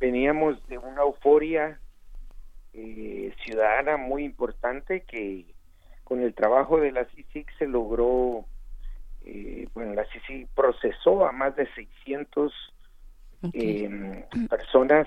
veníamos 0.00 0.66
de 0.68 0.78
una 0.78 1.02
euforia 1.02 1.78
eh, 2.72 3.32
ciudadana 3.44 3.96
muy 3.96 4.24
importante 4.24 5.02
que 5.02 5.46
con 6.02 6.20
el 6.22 6.34
trabajo 6.34 6.80
de 6.80 6.92
la 6.92 7.04
CICIC 7.06 7.50
se 7.58 7.66
logró, 7.66 8.44
eh, 9.24 9.68
bueno, 9.74 9.94
la 9.94 10.04
CICIC 10.06 10.48
procesó 10.54 11.26
a 11.26 11.32
más 11.32 11.56
de 11.56 11.66
600 11.74 12.52
em, 13.52 14.22
personas 14.48 15.06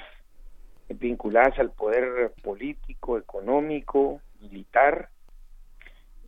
vinculadas 0.90 1.58
al 1.60 1.72
poder 1.72 2.34
político, 2.44 3.18
económico, 3.18 4.22
militar, 4.40 5.10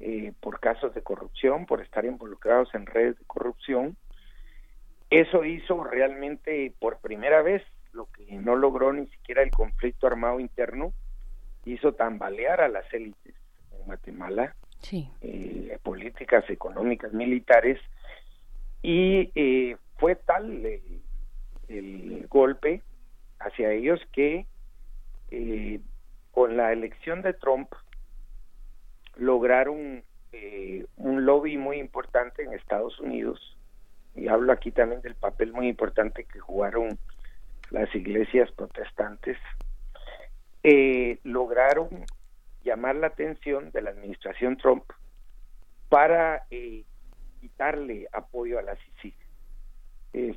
eh, 0.01 0.31
por 0.39 0.61
casos 0.61 0.93
de 0.93 1.01
corrupción, 1.01 1.65
por 1.65 1.81
estar 1.81 2.05
involucrados 2.05 2.73
en 2.73 2.85
redes 2.85 3.19
de 3.19 3.25
corrupción. 3.25 3.97
Eso 5.09 5.43
hizo 5.43 5.83
realmente 5.83 6.73
por 6.79 6.99
primera 6.99 7.41
vez 7.41 7.63
lo 7.91 8.05
que 8.05 8.31
no 8.37 8.55
logró 8.55 8.93
ni 8.93 9.07
siquiera 9.07 9.41
el 9.41 9.51
conflicto 9.51 10.07
armado 10.07 10.39
interno, 10.39 10.93
hizo 11.65 11.93
tambalear 11.95 12.61
a 12.61 12.69
las 12.69 12.85
élites 12.93 13.35
en 13.73 13.85
Guatemala, 13.87 14.55
eh, 14.91 15.77
políticas 15.83 16.49
económicas, 16.49 17.11
militares, 17.11 17.77
y 18.81 19.31
eh, 19.35 19.75
fue 19.97 20.15
tal 20.15 20.65
el, 21.67 22.25
golpe 22.29 22.83
hacia 23.39 23.73
ellos 23.73 23.99
que 24.13 24.45
con 26.31 26.55
la 26.55 26.71
elección 26.71 27.21
de 27.21 27.33
Trump 27.33 27.69
lograron 29.19 30.03
eh, 30.31 30.85
un 30.97 31.25
lobby 31.25 31.57
muy 31.57 31.77
importante 31.77 32.43
en 32.43 32.53
Estados 32.53 32.99
Unidos 32.99 33.57
y 34.15 34.27
hablo 34.27 34.51
aquí 34.51 34.71
también 34.71 35.01
del 35.01 35.15
papel 35.15 35.53
muy 35.53 35.67
importante 35.67 36.23
que 36.23 36.39
jugaron 36.39 36.97
las 37.69 37.93
iglesias 37.95 38.51
protestantes 38.51 39.37
eh, 40.63 41.19
lograron 41.23 41.89
llamar 42.63 42.95
la 42.95 43.07
atención 43.07 43.71
de 43.71 43.81
la 43.81 43.91
administración 43.91 44.57
Trump 44.57 44.83
para 45.87 46.43
eh, 46.51 46.83
quitarle 47.39 48.07
apoyo 48.11 48.59
a 48.59 48.61
la 48.61 48.75
CICIG. 48.75 49.15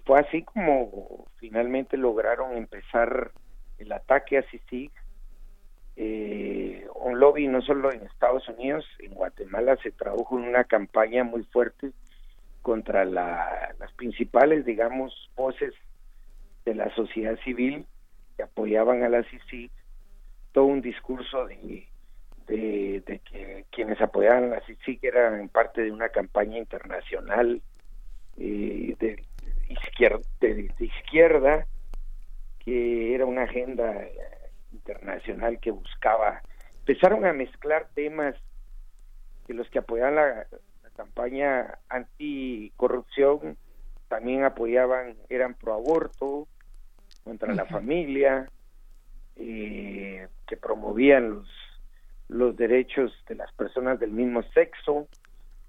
fue 0.04 0.20
así 0.20 0.42
como 0.42 1.26
finalmente 1.36 1.96
lograron 1.96 2.56
empezar 2.56 3.32
el 3.78 3.92
ataque 3.92 4.38
a 4.38 4.42
CICIG 4.44 4.92
eh, 5.96 6.86
un 6.94 7.18
lobby 7.20 7.48
no 7.48 7.60
solo 7.62 7.92
en 7.92 8.02
Estados 8.02 8.48
Unidos, 8.48 8.84
en 8.98 9.14
Guatemala 9.14 9.76
se 9.82 9.90
tradujo 9.90 10.38
en 10.38 10.44
una 10.44 10.64
campaña 10.64 11.24
muy 11.24 11.44
fuerte 11.44 11.92
contra 12.62 13.04
las 13.04 13.92
principales, 13.96 14.64
digamos, 14.64 15.30
voces 15.36 15.74
de 16.64 16.74
la 16.74 16.94
sociedad 16.94 17.36
civil 17.44 17.86
que 18.36 18.44
apoyaban 18.44 19.02
a 19.02 19.08
la 19.08 19.24
CICIG, 19.24 19.70
todo 20.52 20.66
un 20.66 20.80
discurso 20.80 21.46
de, 21.46 21.88
de, 22.46 23.20
que 23.30 23.64
quienes 23.70 24.00
apoyaban 24.00 24.44
a 24.44 24.56
la 24.56 24.60
CICIG 24.60 25.04
eran 25.04 25.48
parte 25.48 25.82
de 25.82 25.90
una 25.90 26.08
campaña 26.10 26.58
internacional 26.58 27.60
eh, 28.38 28.94
de, 28.98 29.24
izquierda, 30.80 31.66
que 32.60 33.14
era 33.14 33.26
una 33.26 33.42
agenda 33.42 33.92
internacional 34.72 35.58
que 35.60 35.70
buscaba, 35.70 36.42
empezaron 36.80 37.24
a 37.24 37.32
mezclar 37.32 37.88
temas 37.94 38.34
que 39.46 39.54
los 39.54 39.68
que 39.70 39.78
apoyaban 39.78 40.16
la, 40.16 40.46
campaña 40.96 41.78
anticorrupción 41.88 43.56
también 44.08 44.44
apoyaban, 44.44 45.16
eran 45.30 45.54
pro 45.54 45.72
aborto, 45.72 46.46
contra 47.24 47.54
la 47.54 47.64
familia, 47.64 48.46
eh, 49.36 50.28
que 50.46 50.56
promovían 50.58 51.30
los, 51.30 51.48
los 52.28 52.56
derechos 52.56 53.12
de 53.26 53.36
las 53.36 53.50
personas 53.52 53.98
del 53.98 54.10
mismo 54.10 54.42
sexo. 54.54 55.08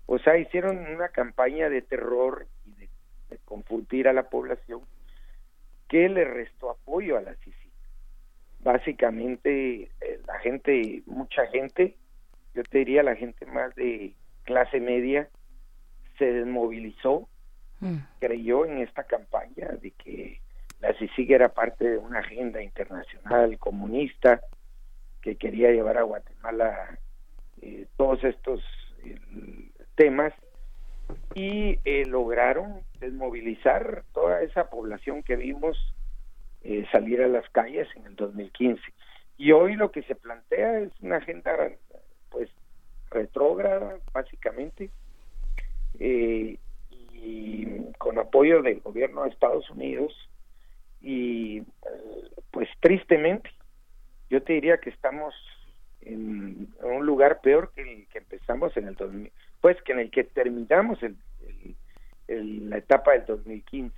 O 0.07 0.19
sea, 0.19 0.38
hicieron 0.38 0.77
una 0.77 1.07
campaña 1.09 1.69
de 1.69 1.81
terror 1.84 2.47
y 2.65 2.71
de, 2.71 2.89
de 3.30 3.38
confundir 3.45 4.09
a 4.09 4.13
la 4.13 4.30
población 4.30 4.81
que 5.88 6.09
le 6.09 6.25
restó 6.25 6.71
apoyo 6.71 7.17
a 7.17 7.21
la 7.21 7.35
CICI 7.35 7.62
básicamente 8.64 9.90
eh, 10.02 10.19
la 10.26 10.40
gente, 10.40 11.03
mucha 11.06 11.45
gente, 11.48 11.95
yo 12.53 12.64
te 12.64 12.80
diría 12.80 13.03
la 13.03 13.15
gente 13.15 13.45
más 13.45 13.76
de 13.76 14.14
clase 14.44 14.80
media, 14.80 15.30
se 16.18 16.26
desmovilizó, 16.26 17.27
mm. 17.80 17.98
creyó 18.19 18.65
en 18.65 18.80
esta 18.80 19.03
campaña 19.03 19.68
de 19.81 19.91
que 19.91 20.40
la 20.80 20.94
CICIG 20.94 21.31
era 21.31 21.49
parte 21.49 21.88
de 21.88 21.98
una 21.98 22.19
agenda 22.19 22.61
internacional 22.61 23.57
comunista 23.57 24.41
que 25.22 25.35
quería 25.35 25.72
llevar 25.72 25.98
a 25.98 26.03
Guatemala 26.03 26.99
eh, 27.61 27.88
todos 27.95 28.23
estos 28.23 28.61
eh, 29.06 29.18
temas 29.95 30.34
y 31.35 31.77
lograron 32.06 32.81
desmovilizar 32.99 34.03
toda 34.14 34.41
esa 34.41 34.69
población 34.69 35.23
que 35.23 35.35
vimos 35.35 35.77
eh, 36.64 36.85
salir 36.91 37.22
a 37.22 37.27
las 37.27 37.48
calles 37.49 37.88
en 37.95 38.06
el 38.06 38.15
2015. 38.15 38.81
Y 39.38 39.52
hoy 39.52 39.76
lo 39.76 39.91
que 39.91 40.03
se 40.03 40.15
plantea 40.15 40.80
es 40.80 40.91
una 41.02 41.18
agenda 41.18 41.52
pues 42.30 42.49
retrógrada 43.10 43.98
básicamente 44.11 44.90
eh, 45.99 46.57
y 46.90 47.91
con 47.98 48.18
apoyo 48.18 48.61
del 48.61 48.80
gobierno 48.80 49.23
de 49.23 49.30
Estados 49.30 49.69
Unidos 49.69 50.14
y 51.02 51.61
pues 52.52 52.69
tristemente 52.80 53.49
yo 54.30 54.41
te 54.41 54.53
diría 54.53 54.77
que 54.77 54.90
estamos 54.90 55.35
en, 56.02 56.73
un 56.81 57.06
lugar 57.06 57.41
peor 57.41 57.72
que 57.76 57.81
el 57.81 58.07
que 58.07 58.19
empezamos 58.19 58.76
en 58.77 58.88
el 58.88 58.95
2000, 58.95 59.31
pues 59.61 59.81
que 59.84 59.91
en 59.91 59.99
el 59.99 60.11
que 60.11 60.23
terminamos 60.23 60.99
el, 61.03 61.15
la 62.27 62.77
etapa 62.77 63.11
del 63.11 63.26
2015 63.26 63.94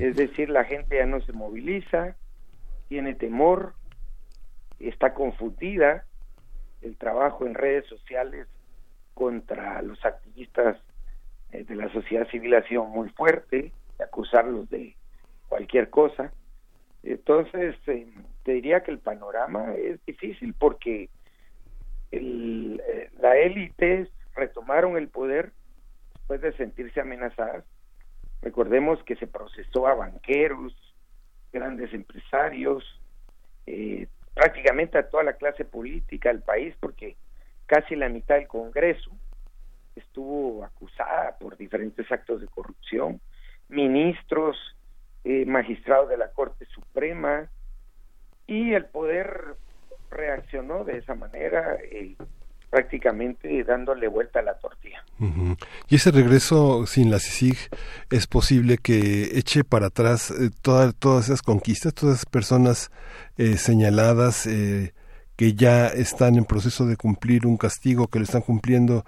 es 0.00 0.16
decir, 0.16 0.50
la 0.50 0.64
gente 0.64 0.96
ya 0.96 1.06
no 1.06 1.20
se 1.20 1.32
moviliza, 1.32 2.16
tiene 2.88 3.14
temor, 3.14 3.74
está 4.78 5.14
confundida, 5.14 6.04
el 6.82 6.96
trabajo 6.96 7.46
en 7.46 7.54
redes 7.54 7.86
sociales 7.86 8.46
contra 9.14 9.80
los 9.82 10.04
activistas 10.04 10.76
eh, 11.52 11.64
de 11.64 11.74
la 11.74 11.90
sociedad 11.92 12.28
civil 12.28 12.54
ha 12.54 12.66
sido 12.68 12.84
muy 12.84 13.08
fuerte, 13.10 13.72
acusarlos 13.98 14.68
de 14.70 14.94
cualquier 15.48 15.90
cosa. 15.90 16.32
Entonces, 17.02 17.76
eh, 17.86 18.06
te 18.42 18.52
diría 18.52 18.82
que 18.82 18.90
el 18.90 18.98
panorama 18.98 19.74
es 19.74 20.04
difícil 20.04 20.54
porque 20.58 21.08
el, 22.10 22.82
eh, 22.86 23.10
la 23.20 23.36
élite 23.36 24.08
retomaron 24.34 24.96
el 24.96 25.08
poder 25.08 25.52
después 26.14 26.40
de 26.40 26.52
sentirse 26.52 27.00
amenazadas. 27.00 27.64
Recordemos 28.42 29.02
que 29.04 29.16
se 29.16 29.26
procesó 29.26 29.86
a 29.86 29.94
banqueros, 29.94 30.74
grandes 31.52 31.92
empresarios, 31.92 32.84
eh, 33.66 34.06
prácticamente 34.34 34.98
a 34.98 35.08
toda 35.08 35.22
la 35.24 35.34
clase 35.34 35.64
política 35.64 36.28
del 36.28 36.42
país, 36.42 36.74
porque 36.78 37.16
casi 37.66 37.96
la 37.96 38.08
mitad 38.08 38.36
del 38.36 38.46
Congreso 38.46 39.10
estuvo 39.96 40.64
acusada 40.64 41.36
por 41.38 41.56
diferentes 41.56 42.10
actos 42.12 42.40
de 42.40 42.48
corrupción, 42.48 43.20
ministros, 43.68 44.56
eh, 45.24 45.44
magistrados 45.46 46.08
de 46.08 46.18
la 46.18 46.30
Corte 46.30 46.66
Suprema, 46.66 47.50
y 48.46 48.74
el 48.74 48.84
poder 48.86 49.56
reaccionó 50.10 50.84
de 50.84 50.98
esa 50.98 51.14
manera, 51.14 51.76
eh, 51.82 52.16
prácticamente 52.70 53.62
dándole 53.64 54.08
vuelta 54.08 54.40
a 54.40 54.42
la 54.42 54.54
tortilla. 54.58 55.02
Y 55.88 55.94
ese 55.94 56.10
regreso 56.10 56.86
sin 56.86 57.10
la 57.10 57.18
CICIG 57.18 57.56
es 58.10 58.26
posible 58.26 58.76
que 58.78 59.38
eche 59.38 59.64
para 59.64 59.86
atrás 59.86 60.30
eh, 60.30 60.50
todas 60.60 61.24
esas 61.24 61.42
conquistas, 61.42 61.94
todas 61.94 62.16
esas 62.16 62.26
personas 62.26 62.90
eh, 63.38 63.56
señaladas 63.56 64.46
eh, 64.46 64.92
que 65.36 65.54
ya 65.54 65.86
están 65.86 66.36
en 66.36 66.44
proceso 66.44 66.86
de 66.86 66.96
cumplir 66.96 67.46
un 67.46 67.56
castigo, 67.56 68.08
que 68.08 68.18
lo 68.18 68.24
están 68.24 68.42
cumpliendo, 68.42 69.04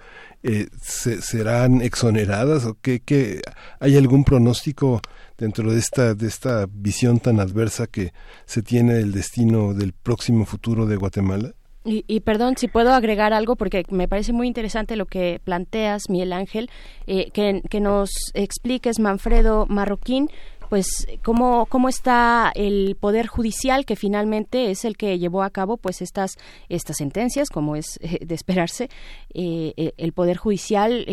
se, 0.79 1.21
serán 1.21 1.81
exoneradas 1.81 2.65
o 2.65 2.77
que, 2.79 2.99
que 2.99 3.41
hay 3.79 3.97
algún 3.97 4.23
pronóstico 4.23 5.01
dentro 5.37 5.71
de 5.71 5.79
esta 5.79 6.13
de 6.13 6.27
esta 6.27 6.67
visión 6.69 7.19
tan 7.19 7.39
adversa 7.39 7.87
que 7.87 8.13
se 8.45 8.61
tiene 8.61 8.93
del 8.93 9.11
destino 9.11 9.73
del 9.73 9.93
próximo 9.93 10.45
futuro 10.45 10.85
de 10.85 10.97
Guatemala. 10.97 11.53
Y, 11.89 12.19
perdón, 12.19 12.55
si 12.57 12.67
puedo 12.67 12.93
agregar 12.93 13.33
algo, 13.33 13.55
porque 13.55 13.83
me 13.89 14.07
parece 14.07 14.33
muy 14.33 14.47
interesante 14.47 14.95
lo 14.95 15.05
que 15.05 15.41
planteas, 15.43 16.09
Miguel 16.09 16.33
Ángel, 16.33 16.69
eh, 17.07 17.31
que, 17.31 17.61
que 17.69 17.79
nos 17.79 18.09
expliques, 18.33 18.99
Manfredo 18.99 19.65
Marroquín, 19.67 20.29
pues 20.69 21.07
cómo, 21.23 21.65
cómo 21.65 21.89
está 21.89 22.51
el 22.53 22.95
poder 22.99 23.27
judicial 23.27 23.85
que 23.85 23.95
finalmente 23.95 24.69
es 24.69 24.85
el 24.85 24.95
que 24.95 25.17
llevó 25.17 25.41
a 25.41 25.49
cabo 25.49 25.77
pues 25.77 26.01
estas 26.01 26.37
estas 26.69 26.97
sentencias 26.97 27.49
como 27.49 27.75
es 27.75 27.99
eh, 28.01 28.19
de 28.23 28.35
esperarse 28.35 28.89
eh, 29.33 29.73
eh, 29.75 29.93
el 29.97 30.13
poder 30.13 30.37
judicial 30.37 31.05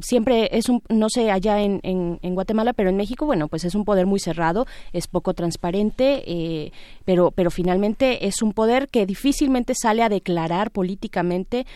siempre 0.00 0.50
es 0.52 0.68
un 0.68 0.82
no 0.90 1.08
sé 1.08 1.30
allá 1.30 1.60
en, 1.60 1.80
en, 1.82 2.34
Guatemala 2.34 2.72
pero 2.74 2.90
en 2.90 2.96
México 2.96 3.24
bueno 3.26 3.48
pues 3.48 3.64
es 3.64 3.74
un 3.74 3.84
poder 3.84 4.06
muy 4.06 4.20
cerrado 4.20 4.66
es 4.92 5.06
poco 5.06 5.32
transparente 5.32 6.72
pero 7.04 7.30
pero 7.30 7.50
finalmente 7.50 8.26
es 8.26 8.42
un 8.42 8.52
poder 8.52 8.88
que 8.88 9.06
difícilmente 9.06 9.74
sale 9.74 10.02
a 10.02 10.08
declarar 10.08 10.70
políticamente 10.70 11.66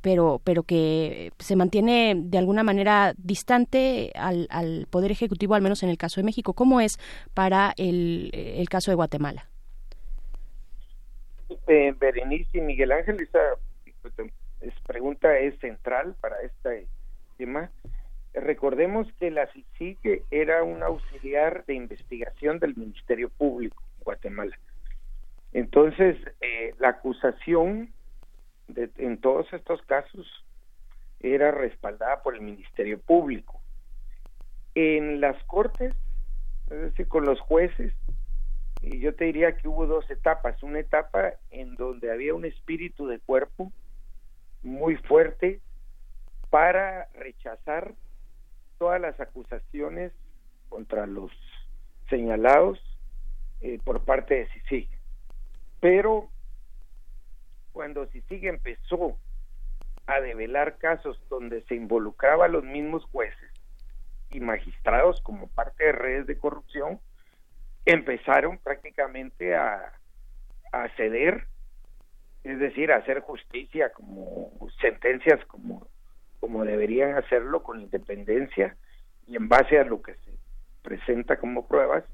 pero 0.00 0.40
pero 0.42 0.64
que 0.64 1.32
se 1.38 1.56
mantiene 1.56 2.14
de 2.16 2.38
alguna 2.38 2.62
manera 2.62 3.14
distante 3.16 4.12
al, 4.14 4.48
al 4.50 4.86
poder 4.90 5.12
ejecutivo 5.12 5.54
al 5.54 5.62
menos 5.62 5.82
en 5.82 5.88
el 5.88 5.98
caso 5.98 6.20
de 6.20 6.24
México 6.24 6.31
¿Cómo 6.42 6.80
es 6.80 6.98
para 7.34 7.74
el, 7.76 8.30
el 8.32 8.68
caso 8.68 8.90
de 8.90 8.94
Guatemala? 8.94 9.46
Eh, 11.66 11.94
Berenice 11.98 12.58
y 12.58 12.60
Miguel 12.60 12.92
Ángel, 12.92 13.20
esa 13.20 13.38
pues, 14.00 14.14
pregunta 14.86 15.38
es 15.38 15.58
central 15.60 16.14
para 16.20 16.36
este 16.42 16.86
tema. 17.36 17.70
Recordemos 18.34 19.06
que 19.18 19.30
la 19.30 19.46
CICIG 19.48 20.24
era 20.30 20.62
un 20.62 20.82
auxiliar 20.82 21.64
de 21.66 21.74
investigación 21.74 22.58
del 22.58 22.74
Ministerio 22.76 23.28
Público 23.28 23.82
en 23.98 24.04
Guatemala. 24.04 24.58
Entonces, 25.52 26.16
eh, 26.40 26.74
la 26.78 26.88
acusación 26.88 27.92
de, 28.68 28.90
en 28.96 29.18
todos 29.18 29.52
estos 29.52 29.82
casos 29.82 30.26
era 31.20 31.50
respaldada 31.50 32.22
por 32.22 32.34
el 32.34 32.40
Ministerio 32.40 32.98
Público. 32.98 33.60
En 34.74 35.20
las 35.20 35.42
Cortes 35.44 35.94
es 36.70 36.80
decir, 36.80 37.08
con 37.08 37.24
los 37.24 37.40
jueces, 37.40 37.92
y 38.82 38.98
yo 38.98 39.14
te 39.14 39.26
diría 39.26 39.56
que 39.56 39.68
hubo 39.68 39.86
dos 39.86 40.10
etapas, 40.10 40.62
una 40.62 40.80
etapa 40.80 41.34
en 41.50 41.76
donde 41.76 42.10
había 42.10 42.34
un 42.34 42.44
espíritu 42.44 43.06
de 43.06 43.20
cuerpo 43.20 43.72
muy 44.62 44.96
fuerte 44.96 45.60
para 46.50 47.08
rechazar 47.14 47.94
todas 48.78 49.00
las 49.00 49.18
acusaciones 49.20 50.12
contra 50.68 51.06
los 51.06 51.30
señalados 52.10 52.80
eh, 53.60 53.78
por 53.84 54.04
parte 54.04 54.34
de 54.34 54.48
CICIG. 54.48 54.88
Pero 55.78 56.28
cuando 57.72 58.06
CICIG 58.06 58.46
empezó 58.46 59.16
a 60.06 60.20
develar 60.20 60.78
casos 60.78 61.22
donde 61.30 61.62
se 61.62 61.76
involucraba 61.76 62.46
a 62.46 62.48
los 62.48 62.64
mismos 62.64 63.04
jueces, 63.12 63.51
y 64.32 64.40
magistrados 64.40 65.20
como 65.22 65.48
parte 65.48 65.84
de 65.84 65.92
redes 65.92 66.26
de 66.26 66.38
corrupción 66.38 67.00
empezaron 67.84 68.58
prácticamente 68.58 69.54
a, 69.54 69.92
a 70.72 70.88
ceder, 70.96 71.46
es 72.44 72.58
decir, 72.58 72.92
a 72.92 72.96
hacer 72.96 73.20
justicia 73.20 73.92
como 73.92 74.50
sentencias 74.80 75.44
como, 75.46 75.86
como 76.40 76.64
deberían 76.64 77.16
hacerlo 77.16 77.62
con 77.62 77.80
independencia 77.80 78.76
y 79.26 79.36
en 79.36 79.48
base 79.48 79.78
a 79.78 79.84
lo 79.84 80.02
que 80.02 80.14
se 80.14 80.32
presenta 80.82 81.38
como 81.38 81.66
pruebas 81.66 82.04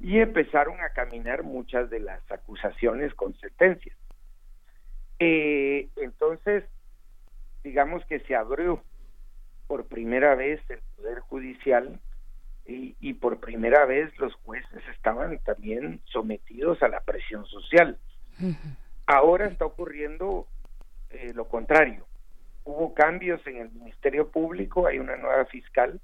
y 0.00 0.18
empezaron 0.18 0.80
a 0.80 0.90
caminar 0.90 1.44
muchas 1.44 1.88
de 1.88 2.00
las 2.00 2.20
acusaciones 2.30 3.14
con 3.14 3.34
sentencias. 3.38 3.96
Eh, 5.18 5.88
entonces, 5.96 6.64
digamos 7.62 8.04
que 8.06 8.20
se 8.20 8.34
abrió 8.34 8.82
por 9.66 9.86
primera 9.86 10.34
vez 10.34 10.60
el 10.68 10.80
Poder 10.96 11.20
Judicial 11.20 12.00
y, 12.66 13.12
por 13.14 13.40
primera 13.40 13.84
vez 13.84 14.16
los 14.18 14.34
jueces 14.36 14.82
estaban 14.94 15.38
también 15.40 16.00
sometidos 16.04 16.82
a 16.82 16.88
la 16.88 17.00
presión 17.00 17.44
social. 17.46 17.98
Ahora 19.06 19.46
está 19.46 19.66
ocurriendo 19.66 20.48
eh, 21.10 21.32
lo 21.34 21.46
contrario. 21.48 22.06
Hubo 22.64 22.94
cambios 22.94 23.46
en 23.46 23.58
el 23.58 23.70
Ministerio 23.72 24.30
Público, 24.30 24.86
hay 24.86 24.98
una 24.98 25.16
nueva 25.16 25.44
fiscal 25.44 26.00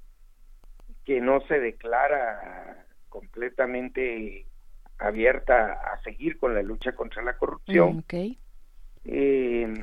que 1.03 1.19
no 1.19 1.41
se 1.47 1.59
declara 1.59 2.85
completamente 3.09 4.45
abierta 4.99 5.73
a 5.73 6.01
seguir 6.03 6.37
con 6.37 6.53
la 6.53 6.61
lucha 6.61 6.93
contra 6.93 7.23
la 7.23 7.35
corrupción. 7.37 8.05
Eh, 9.03 9.73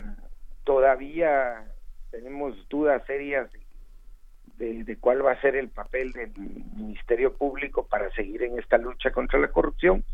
todavía 0.62 1.64
tenemos 2.12 2.68
dudas 2.68 3.02
serias 3.06 3.50
de, 4.59 4.97
cuál 5.01 5.24
va 5.24 5.32
a 5.32 5.40
ser 5.40 5.56
el 5.56 5.68
papel 5.68 6.12
del 6.12 6.32
Ministerio 6.76 7.32
Público 7.35 7.86
para 7.86 8.10
seguir 8.10 8.43
en 8.43 8.59
esta 8.59 8.76
lucha 8.76 9.12
contra 9.12 9.39
la 9.39 9.48
corrupción. 9.48 10.05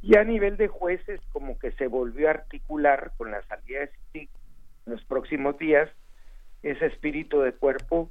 Y 0.00 0.16
a 0.16 0.24
nivel 0.24 0.56
de 0.56 0.68
jueces, 0.68 1.20
como 1.32 1.58
que 1.58 1.72
se 1.72 1.88
volvió 1.88 2.28
a 2.28 2.32
articular 2.32 3.12
con 3.16 3.30
la 3.30 3.42
salida 3.42 3.80
de 3.80 3.88
CITIC 3.88 4.30
en 4.86 4.92
los 4.92 5.04
próximos 5.04 5.58
días 5.58 5.90
ese 6.62 6.86
espíritu 6.86 7.40
de 7.40 7.52
cuerpo 7.52 8.10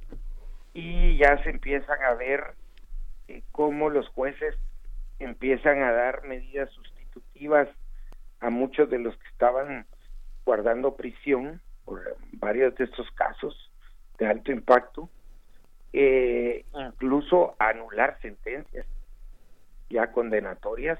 y 0.74 1.16
ya 1.18 1.42
se 1.42 1.50
empiezan 1.50 2.02
a 2.02 2.14
ver 2.14 2.54
eh, 3.28 3.42
cómo 3.52 3.90
los 3.90 4.08
jueces 4.08 4.56
empiezan 5.18 5.82
a 5.82 5.92
dar 5.92 6.24
medidas 6.24 6.70
sustitutivas 6.70 7.68
a 8.40 8.50
muchos 8.50 8.90
de 8.90 8.98
los 8.98 9.16
que 9.16 9.28
estaban 9.28 9.86
guardando 10.44 10.96
prisión 10.96 11.60
por 11.84 12.16
varios 12.32 12.74
de 12.76 12.84
estos 12.84 13.10
casos 13.12 13.70
de 14.18 14.26
alto 14.26 14.50
impacto 14.52 15.08
eh, 15.92 16.64
incluso 16.74 17.56
anular 17.58 18.18
sentencias 18.20 18.86
ya 19.88 20.12
condenatorias. 20.12 20.98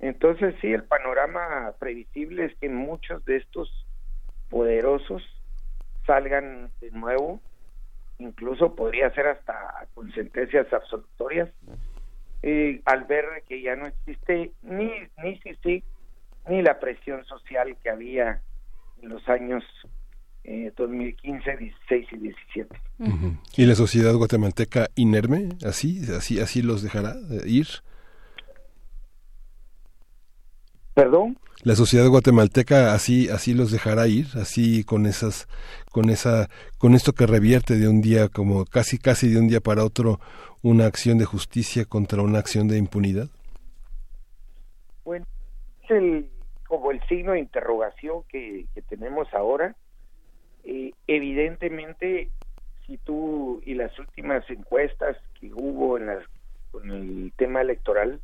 Entonces 0.00 0.54
sí, 0.60 0.72
el 0.72 0.84
panorama 0.84 1.72
previsible 1.78 2.46
es 2.46 2.56
que 2.56 2.68
muchos 2.68 3.24
de 3.24 3.36
estos 3.36 3.86
poderosos 4.50 5.22
salgan 6.06 6.70
de 6.80 6.90
nuevo, 6.90 7.40
incluso 8.18 8.74
podría 8.74 9.10
ser 9.14 9.28
hasta 9.28 9.86
con 9.94 10.12
sentencias 10.12 10.72
absolutorias, 10.72 11.48
eh, 12.42 12.82
al 12.84 13.04
ver 13.04 13.24
que 13.48 13.62
ya 13.62 13.76
no 13.76 13.86
existe 13.86 14.50
ni 14.62 14.90
ni 15.22 15.40
sí, 15.62 15.84
ni 16.48 16.60
la 16.60 16.80
presión 16.80 17.24
social 17.24 17.76
que 17.80 17.90
había 17.90 18.42
en 19.00 19.08
los 19.08 19.28
años 19.28 19.64
2015, 20.44 21.56
16 21.56 22.08
y 22.12 22.16
17. 22.16 22.76
¿Y 23.56 23.66
la 23.66 23.74
sociedad 23.74 24.14
guatemalteca 24.14 24.88
inerme? 24.96 25.50
¿Así? 25.64 26.02
¿Así, 26.16 26.40
así 26.40 26.62
los 26.62 26.82
dejará 26.82 27.14
ir? 27.46 27.66
Perdón. 30.94 31.38
La 31.62 31.76
sociedad 31.76 32.08
guatemalteca 32.08 32.92
así 32.92 33.28
así 33.28 33.54
los 33.54 33.70
dejará 33.70 34.08
ir, 34.08 34.26
así 34.34 34.82
con 34.82 35.06
esas 35.06 35.46
con 35.92 36.10
esa 36.10 36.48
con 36.76 36.94
esto 36.94 37.12
que 37.12 37.26
revierte 37.26 37.76
de 37.76 37.88
un 37.88 38.02
día 38.02 38.28
como 38.28 38.64
casi 38.64 38.98
casi 38.98 39.28
de 39.28 39.38
un 39.38 39.46
día 39.46 39.60
para 39.60 39.84
otro 39.84 40.18
una 40.62 40.86
acción 40.86 41.18
de 41.18 41.24
justicia 41.24 41.84
contra 41.84 42.22
una 42.22 42.40
acción 42.40 42.66
de 42.66 42.78
impunidad. 42.78 43.28
Bueno, 45.04 45.24
es 45.84 45.90
el 45.90 46.28
como 46.66 46.90
el 46.90 47.06
signo 47.06 47.32
de 47.32 47.40
interrogación 47.40 48.22
que, 48.28 48.66
tenemos 48.88 49.28
ahora. 49.34 49.76
Eh, 50.64 50.92
evidentemente, 51.06 52.30
si 52.86 52.98
tú 52.98 53.62
y 53.64 53.74
las 53.74 53.96
últimas 53.98 54.48
encuestas 54.50 55.16
que 55.40 55.52
hubo 55.52 55.96
en 55.96 56.06
las, 56.06 56.24
con 56.70 56.90
el 56.90 57.32
tema 57.36 57.60
electoral, 57.60 58.20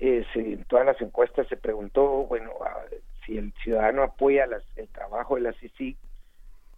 en 0.00 0.64
todas 0.64 0.86
las 0.86 1.00
encuestas 1.00 1.46
se 1.48 1.58
preguntó, 1.58 2.24
bueno, 2.24 2.52
si 3.24 3.36
el 3.36 3.52
ciudadano 3.62 4.02
apoya 4.02 4.48
el 4.76 4.88
trabajo 4.88 5.34
de 5.34 5.42
la 5.42 5.52
CICIG, 5.52 5.96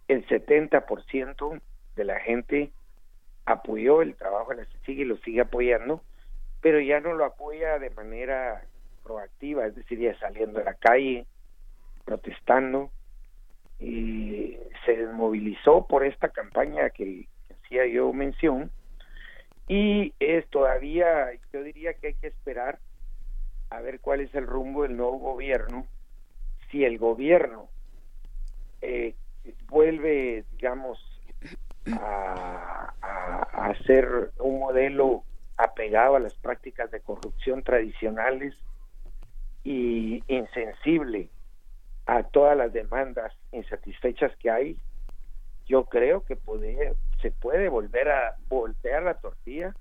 el 0.09 0.27
70% 0.27 1.61
de 1.95 2.03
la 2.03 2.19
gente 2.19 2.71
apoyó 3.45 4.01
el 4.01 4.15
trabajo 4.15 4.51
de 4.51 4.63
la 4.63 4.65
CICIG 4.65 4.99
y 4.99 5.05
lo 5.05 5.17
sigue 5.17 5.41
apoyando, 5.41 6.01
pero 6.61 6.81
ya 6.81 6.99
no 6.99 7.13
lo 7.13 7.23
apoya 7.23 7.79
de 7.79 7.89
manera 7.91 8.65
proactiva, 9.03 9.65
es 9.65 9.75
decir, 9.75 9.99
ya 9.99 10.17
saliendo 10.19 10.59
a 10.59 10.63
la 10.63 10.73
calle, 10.73 11.25
protestando, 12.05 12.91
y 13.79 14.57
se 14.85 14.95
desmovilizó 14.95 15.87
por 15.87 16.05
esta 16.05 16.29
campaña 16.29 16.89
que, 16.89 17.27
hacía 17.63 17.85
yo 17.85 18.11
mención, 18.13 18.71
y 19.67 20.13
es 20.19 20.47
todavía, 20.49 21.29
yo 21.51 21.63
diría 21.63 21.93
que 21.93 22.07
hay 22.07 22.13
que 22.15 22.27
esperar 22.27 22.79
a 23.69 23.81
ver 23.81 23.99
cuál 23.99 24.21
es 24.21 24.33
el 24.35 24.45
rumbo 24.45 24.83
del 24.83 24.97
nuevo 24.97 25.17
gobierno. 25.17 25.87
Si 26.69 26.83
el 26.83 26.97
gobierno 26.97 27.69
eh, 28.81 29.15
vuelve, 29.67 30.43
digamos, 30.51 30.99
a, 31.93 32.93
a, 33.01 33.65
hacer 33.67 34.31
un 34.39 34.59
modelo 34.59 35.23
apegado 35.57 36.17
a 36.17 36.19
las 36.19 36.33
prácticas 36.35 36.91
de 36.91 36.99
corrupción 36.99 37.63
tradicionales 37.63 38.53
y 39.63 40.21
insensible 40.27 41.29
a 42.05 42.23
todas 42.23 42.57
las 42.57 42.73
demandas 42.73 43.33
insatisfechas 43.51 44.35
que 44.37 44.49
hay, 44.49 44.77
yo 45.65 45.85
creo 45.85 46.23
que 46.25 46.37
se 47.21 47.31
puede 47.31 47.69
volver 47.69 48.09
a 48.09 48.35
voltear 48.49 49.03
la 49.03 49.13
tortilla 49.15 49.73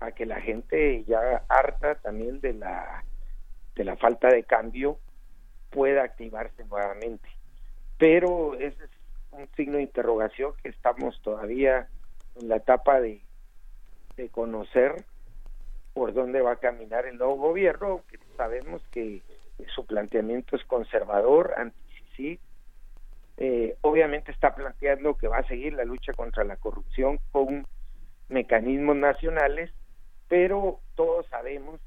a 0.00 0.12
que 0.12 0.26
la 0.26 0.40
gente 0.40 1.04
ya 1.04 1.44
harta 1.48 1.96
también 1.96 2.40
de 2.40 2.54
la 2.54 3.04
de 3.74 3.84
la 3.84 3.96
falta 3.96 4.28
de 4.28 4.44
cambio 4.44 4.98
pueda 5.70 6.04
activarse 6.04 6.64
nuevamente. 6.66 7.28
Pero 7.98 8.54
ese 8.54 8.84
es 8.84 8.90
un 9.32 9.48
signo 9.56 9.78
de 9.78 9.82
interrogación 9.82 10.52
que 10.62 10.68
estamos 10.68 11.20
todavía 11.22 11.88
en 12.36 12.48
la 12.48 12.56
etapa 12.56 13.00
de, 13.00 13.20
de 14.16 14.28
conocer 14.28 15.04
por 15.92 16.12
dónde 16.12 16.40
va 16.40 16.52
a 16.52 16.56
caminar 16.56 17.06
el 17.06 17.18
nuevo 17.18 17.36
gobierno, 17.36 18.02
que 18.08 18.18
sabemos 18.36 18.82
que 18.92 19.22
su 19.74 19.86
planteamiento 19.86 20.56
es 20.56 20.64
conservador, 20.64 21.54
anti 21.56 22.38
eh, 23.36 23.76
obviamente 23.80 24.30
está 24.30 24.54
planteando 24.54 25.16
que 25.16 25.26
va 25.26 25.38
a 25.38 25.48
seguir 25.48 25.72
la 25.72 25.84
lucha 25.84 26.12
contra 26.12 26.44
la 26.44 26.56
corrupción 26.56 27.18
con 27.32 27.66
mecanismos 28.28 28.94
nacionales 28.94 29.72
pero 30.28 30.80
todos 30.94 31.26
sabemos 31.28 31.80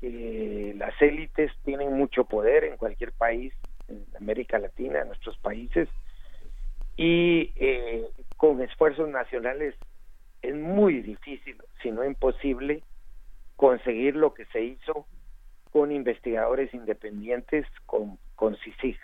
que 0.00 0.74
las 0.76 1.00
élites 1.00 1.52
tienen 1.64 1.92
mucho 1.92 2.24
poder 2.24 2.64
en 2.64 2.76
cualquier 2.76 3.12
país, 3.12 3.52
en 3.88 4.04
América 4.16 4.58
Latina, 4.58 5.00
en 5.00 5.08
nuestros 5.08 5.38
países, 5.38 5.88
y 6.96 7.52
eh, 7.56 8.04
con 8.36 8.60
esfuerzos 8.60 9.08
nacionales 9.08 9.74
es 10.42 10.54
muy 10.54 11.00
difícil, 11.00 11.56
si 11.82 11.90
no 11.90 12.04
imposible, 12.04 12.82
conseguir 13.56 14.14
lo 14.14 14.34
que 14.34 14.44
se 14.46 14.62
hizo 14.62 15.06
con 15.78 15.92
investigadores 15.92 16.74
independientes, 16.74 17.64
con, 17.86 18.18
con 18.34 18.56
CICIG. 18.56 18.98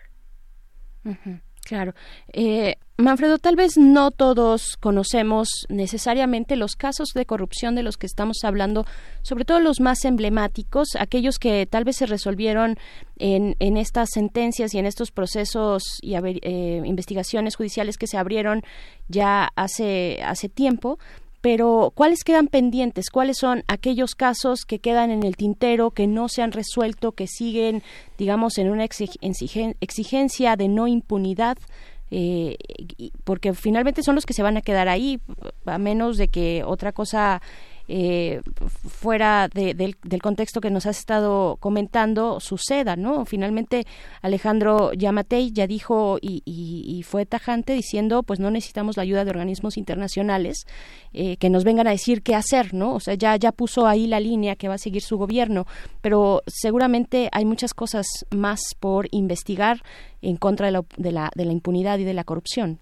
Claro. 1.63 1.93
Eh, 2.33 2.75
Manfredo, 2.97 3.37
tal 3.37 3.55
vez 3.55 3.77
no 3.77 4.11
todos 4.11 4.75
conocemos 4.75 5.47
necesariamente 5.69 6.57
los 6.57 6.75
casos 6.75 7.13
de 7.15 7.25
corrupción 7.25 7.75
de 7.75 7.83
los 7.83 7.95
que 7.95 8.07
estamos 8.07 8.39
hablando, 8.43 8.83
sobre 9.21 9.45
todo 9.45 9.61
los 9.61 9.79
más 9.79 10.03
emblemáticos, 10.03 10.89
aquellos 10.99 11.39
que 11.39 11.65
tal 11.65 11.85
vez 11.85 11.95
se 11.95 12.07
resolvieron 12.07 12.75
en, 13.19 13.55
en 13.59 13.77
estas 13.77 14.09
sentencias 14.11 14.73
y 14.73 14.79
en 14.79 14.85
estos 14.85 15.11
procesos 15.11 15.81
y 16.01 16.15
eh, 16.15 16.81
investigaciones 16.83 17.55
judiciales 17.55 17.97
que 17.97 18.07
se 18.07 18.17
abrieron 18.17 18.63
ya 19.07 19.47
hace, 19.55 20.21
hace 20.23 20.49
tiempo 20.49 20.99
pero 21.45 21.91
¿cuáles 21.93 22.23
quedan 22.23 22.47
pendientes? 22.47 23.11
¿Cuáles 23.11 23.37
son 23.37 23.63
aquellos 23.67 24.15
casos 24.15 24.65
que 24.65 24.79
quedan 24.79 25.11
en 25.11 25.21
el 25.21 25.35
tintero, 25.35 25.91
que 25.91 26.07
no 26.07 26.27
se 26.27 26.41
han 26.41 26.51
resuelto, 26.51 27.11
que 27.11 27.27
siguen, 27.27 27.83
digamos, 28.17 28.57
en 28.57 28.71
una 28.71 28.83
exigencia 28.83 30.55
de 30.55 30.67
no 30.67 30.87
impunidad? 30.87 31.59
Eh, 32.09 32.57
porque 33.23 33.53
finalmente 33.53 34.01
son 34.01 34.15
los 34.15 34.25
que 34.25 34.33
se 34.33 34.41
van 34.41 34.57
a 34.57 34.63
quedar 34.63 34.87
ahí, 34.87 35.19
a 35.67 35.77
menos 35.77 36.17
de 36.17 36.29
que 36.29 36.63
otra 36.63 36.93
cosa 36.93 37.43
eh, 37.87 38.41
fuera 38.87 39.47
del, 39.47 39.95
contexto 40.21 40.61
que 40.61 40.71
nos 40.71 40.85
has 40.85 40.97
estado 40.97 41.57
comentando 41.59 42.39
suceda, 42.39 42.95
¿no? 42.95 43.25
Finalmente 43.25 43.85
Alejandro 44.21 44.93
Yamatei 44.93 45.51
ya 45.51 45.67
dijo 45.67 46.17
y, 46.21 47.03
fue 47.05 47.25
tajante 47.25 47.73
diciendo, 47.73 48.23
pues 48.23 48.39
no 48.39 48.49
necesitamos 48.49 48.97
la 48.97 49.03
ayuda 49.03 49.23
de 49.23 49.29
organismos 49.29 49.77
internacionales 49.77 50.65
eh, 51.13 51.37
que 51.37 51.49
nos 51.49 51.63
vengan 51.63 51.87
a 51.87 51.91
decir 51.91 52.23
qué 52.23 52.35
hacer, 52.35 52.73
¿no? 52.73 52.95
O 52.95 52.99
sea, 52.99 53.13
ya, 53.13 53.35
ya 53.35 53.51
puso 53.51 53.87
ahí 53.87 54.07
la 54.07 54.19
línea 54.19 54.55
que 54.55 54.67
va 54.67 54.75
a 54.75 54.79
seguir 54.79 55.01
su 55.01 55.17
gobierno, 55.17 55.65
pero 56.01 56.41
seguramente 56.47 57.29
hay 57.31 57.45
muchas 57.45 57.73
cosas 57.73 58.07
más 58.35 58.61
por 58.79 59.07
investigar 59.11 59.81
en 60.21 60.37
contra 60.37 60.67
de 60.67 60.71
la, 60.71 60.83
de 60.97 61.11
la, 61.11 61.31
de 61.35 61.45
la 61.45 61.51
impunidad 61.51 61.99
y 61.99 62.03
de 62.03 62.13
la 62.13 62.23
corrupción. 62.23 62.79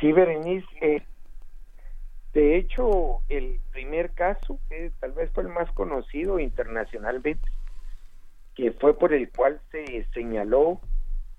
Sí, 0.00 0.12
Berenice, 0.12 0.66
eh, 0.80 1.02
de 2.38 2.56
hecho, 2.56 3.18
el 3.28 3.58
primer 3.72 4.12
caso, 4.12 4.60
que 4.68 4.92
tal 5.00 5.10
vez 5.10 5.28
fue 5.32 5.42
el 5.42 5.48
más 5.48 5.68
conocido 5.72 6.38
internacionalmente, 6.38 7.50
que 8.54 8.70
fue 8.70 8.96
por 8.96 9.12
el 9.12 9.28
cual 9.32 9.60
se 9.72 10.06
señaló 10.14 10.80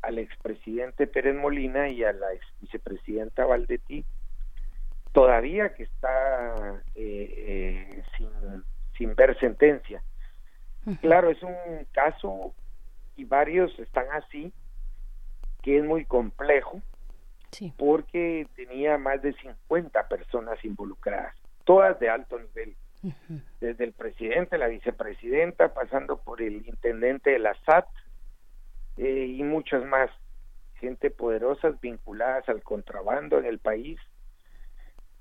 al 0.02 0.20
expresidente 0.20 1.08
Pérez 1.08 1.38
Molina 1.38 1.88
y 1.88 2.04
a 2.04 2.12
la 2.12 2.34
ex 2.34 2.46
vicepresidenta 2.60 3.46
Valdetti, 3.46 4.04
todavía 5.14 5.74
que 5.74 5.84
está 5.84 6.82
eh, 6.96 7.34
eh, 7.96 8.04
sin, 8.18 8.30
sin 8.98 9.16
ver 9.16 9.40
sentencia. 9.40 10.04
Claro, 11.00 11.30
es 11.30 11.42
un 11.44 11.56
caso 11.94 12.54
y 13.16 13.24
varios 13.24 13.72
están 13.80 14.08
así, 14.12 14.52
que 15.62 15.78
es 15.78 15.86
muy 15.86 16.04
complejo, 16.04 16.82
porque 17.78 18.48
tenía 18.56 18.98
más 18.98 19.22
de 19.22 19.34
50 19.34 20.08
personas 20.08 20.64
involucradas, 20.64 21.36
todas 21.64 22.00
de 22.00 22.10
alto 22.10 22.40
nivel, 22.40 22.76
desde 23.62 23.84
el 23.86 23.94
presidente, 23.94 24.58
la 24.58 24.68
vicepresidenta, 24.68 25.74
pasando 25.74 26.18
por 26.18 26.42
el 26.42 26.68
intendente 26.68 27.32
de 27.32 27.40
la 27.40 27.56
SAT 27.66 27.88
eh, 28.98 29.26
y 29.38 29.44
muchas 29.44 29.86
más, 29.86 30.10
gente 30.76 31.10
poderosas 31.10 31.80
vinculadas 31.82 32.48
al 32.50 32.64
contrabando 32.64 33.40
en 33.40 33.46
el 33.46 33.60
país. 33.60 34.00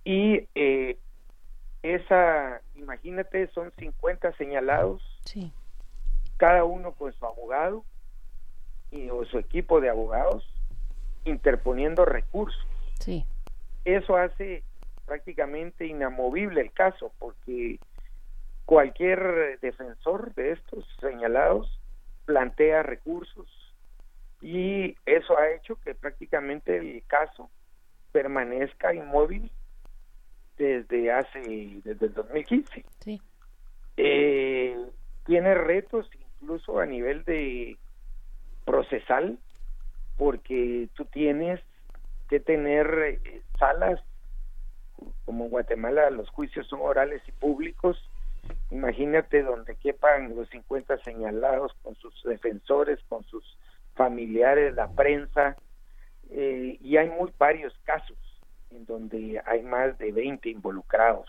Y 0.05 0.49
eh, 0.55 0.99
esa, 1.83 2.61
imagínate, 2.75 3.49
son 3.49 3.73
50 3.79 4.33
señalados, 4.37 5.03
cada 6.37 6.65
uno 6.65 6.93
con 6.93 7.13
su 7.13 7.25
abogado 7.25 7.85
y, 8.91 9.11
o 9.11 9.25
su 9.27 9.39
equipo 9.39 9.81
de 9.81 9.91
abogados, 9.91 10.45
interponiendo 11.25 12.05
recursos. 12.05 12.67
Sí. 12.99 13.25
Eso 13.85 14.17
hace 14.17 14.63
prácticamente 15.07 15.87
inamovible 15.87 16.61
el 16.61 16.73
caso, 16.73 17.13
porque 17.19 17.79
cualquier 18.67 19.59
defensor 19.61 20.35
de 20.35 20.53
estos 20.53 20.87
señalados 21.01 21.81
plantea 22.27 22.83
recursos 22.83 23.49
y 24.43 24.95
eso 25.07 25.39
ha 25.39 25.51
hecho 25.51 25.77
que 25.81 25.95
prácticamente 25.95 26.77
el 26.77 27.03
caso 27.07 27.51
permanezca 28.13 28.93
inmóvil 28.93 29.51
desde 30.59 31.11
hace 31.11 31.41
desde 31.83 32.07
el 32.07 32.13
2015 32.13 32.85
sí. 33.01 33.23
Eh, 33.97 34.77
tiene 35.25 35.55
retos 35.55 36.09
incluso 36.41 36.79
a 36.79 36.85
nivel 36.85 37.25
de 37.25 37.79
procesal 38.67 39.39
porque 40.19 40.89
tú 40.95 41.05
tienes 41.07 41.61
que 42.29 42.41
tener 42.41 43.21
eh, 43.25 43.43
salas, 43.59 44.01
como 45.25 45.45
en 45.45 45.51
Guatemala 45.51 46.11
los 46.11 46.29
juicios 46.31 46.67
son 46.67 46.81
orales 46.83 47.23
y 47.27 47.33
públicos, 47.33 47.97
imagínate 48.71 49.43
donde 49.43 49.77
quepan 49.77 50.35
los 50.37 50.49
50 50.51 50.99
señalados 50.99 51.73
con 51.83 51.95
sus 51.95 52.23
defensores, 52.25 52.99
con 53.09 53.25
sus 53.25 53.57
familiares, 53.95 54.75
la 54.75 54.89
prensa, 54.89 55.57
eh, 56.31 56.77
y 56.81 56.97
hay 56.97 57.09
muy 57.09 57.33
varios 57.39 57.73
casos 57.85 58.19
en 58.71 58.85
donde 58.85 59.41
hay 59.47 59.63
más 59.63 59.97
de 59.99 60.13
20 60.13 60.51
involucrados. 60.51 61.29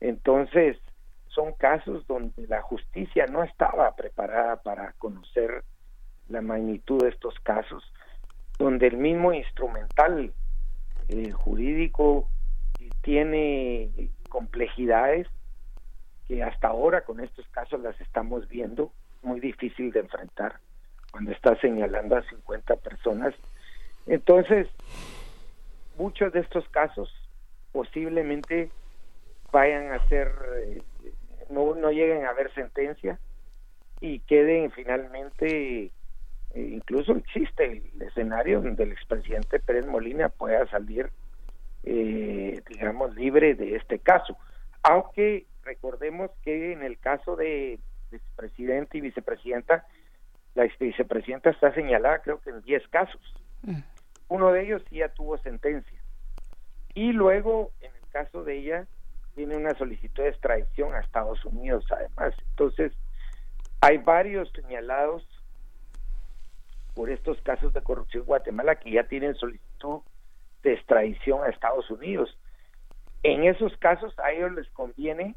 Entonces, 0.00 0.76
son 1.28 1.52
casos 1.54 2.06
donde 2.06 2.46
la 2.46 2.62
justicia 2.62 3.26
no 3.26 3.42
estaba 3.42 3.94
preparada 3.96 4.62
para 4.62 4.92
conocer 4.98 5.64
la 6.28 6.40
magnitud 6.40 7.02
de 7.02 7.10
estos 7.10 7.38
casos, 7.40 7.84
donde 8.58 8.86
el 8.88 8.96
mismo 8.96 9.32
instrumental 9.32 10.32
jurídico 11.32 12.28
tiene 13.02 13.90
complejidades 14.28 15.28
que 16.26 16.42
hasta 16.42 16.68
ahora 16.68 17.02
con 17.02 17.20
estos 17.20 17.46
casos 17.48 17.80
las 17.80 18.00
estamos 18.00 18.48
viendo, 18.48 18.92
muy 19.22 19.40
difícil 19.40 19.92
de 19.92 20.00
enfrentar 20.00 20.58
cuando 21.12 21.30
está 21.30 21.56
señalando 21.60 22.16
a 22.16 22.22
50 22.22 22.76
personas. 22.76 23.34
Entonces, 24.06 24.68
muchos 25.96 26.32
de 26.32 26.40
estos 26.40 26.68
casos 26.68 27.10
posiblemente 27.72 28.70
vayan 29.52 29.92
a 29.92 30.06
ser, 30.08 30.32
eh, 30.64 30.82
no, 31.50 31.74
no 31.74 31.90
lleguen 31.90 32.24
a 32.24 32.30
haber 32.30 32.52
sentencia 32.54 33.18
y 34.00 34.18
queden 34.20 34.70
finalmente, 34.72 35.90
eh, 36.56 36.70
incluso 36.72 37.12
existe 37.12 37.64
el 37.94 38.02
escenario 38.02 38.62
donde 38.62 38.84
el 38.84 38.92
expresidente 38.92 39.60
Pérez 39.60 39.86
Molina 39.86 40.30
pueda 40.30 40.66
salir, 40.68 41.10
eh, 41.84 42.62
digamos, 42.66 43.14
libre 43.14 43.54
de 43.54 43.76
este 43.76 43.98
caso. 43.98 44.38
Aunque 44.82 45.44
recordemos 45.64 46.30
que 46.42 46.72
en 46.72 46.82
el 46.82 46.98
caso 46.98 47.36
de 47.36 47.78
presidente 48.36 48.96
y 48.96 49.02
vicepresidenta, 49.02 49.84
la 50.54 50.66
vicepresidenta 50.80 51.50
está 51.50 51.74
señalada 51.74 52.20
creo 52.20 52.40
que 52.40 52.48
en 52.48 52.62
10 52.62 52.88
casos. 52.88 53.20
Mm. 53.60 53.80
Uno 54.28 54.50
de 54.50 54.62
ellos 54.62 54.82
sí 54.88 54.96
ya 54.96 55.10
tuvo 55.10 55.36
sentencia. 55.36 56.00
Y 56.94 57.12
luego, 57.12 57.72
en 57.82 57.92
el 57.94 58.10
caso 58.10 58.44
de 58.44 58.56
ella, 58.56 58.86
tiene 59.34 59.58
una 59.58 59.74
solicitud 59.74 60.22
de 60.22 60.30
extradición 60.30 60.94
a 60.94 61.00
Estados 61.00 61.44
Unidos, 61.44 61.84
además. 61.90 62.34
Entonces, 62.52 62.92
hay 63.82 63.98
varios 63.98 64.50
señalados 64.52 65.35
por 66.96 67.10
estos 67.10 67.38
casos 67.42 67.74
de 67.74 67.82
corrupción 67.82 68.22
en 68.22 68.26
Guatemala 68.26 68.76
que 68.76 68.90
ya 68.90 69.04
tienen 69.04 69.34
solicitud 69.34 70.00
de 70.62 70.72
extradición 70.72 71.44
a 71.44 71.50
Estados 71.50 71.88
Unidos. 71.90 72.36
En 73.22 73.44
esos 73.44 73.76
casos 73.76 74.18
a 74.18 74.32
ellos 74.32 74.52
les 74.52 74.66
conviene 74.70 75.36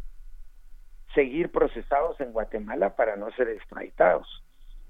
seguir 1.13 1.51
procesados 1.51 2.17
en 2.21 2.31
Guatemala 2.31 2.95
para 2.95 3.17
no 3.17 3.29
ser 3.31 3.49
extraditados. 3.49 4.41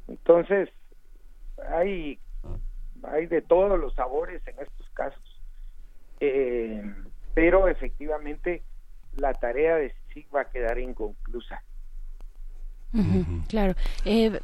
Entonces, 0.08 0.70
hay 1.72 2.20
hay 3.02 3.26
de 3.26 3.41
todos 3.41 3.80
los 3.80 3.96
sabores 3.96 4.46
en 4.46 4.60
estos 4.60 4.90
casos, 4.91 5.41
eh, 6.20 6.84
pero 7.34 7.68
efectivamente 7.68 8.62
la 9.16 9.34
tarea 9.34 9.78
de 9.78 9.96
sí 10.14 10.28
va 10.34 10.41
a 10.41 10.52
quedar 10.52 10.78
inconclusa. 10.78 11.64
claro. 13.48 13.74
Eh, 14.06 14.40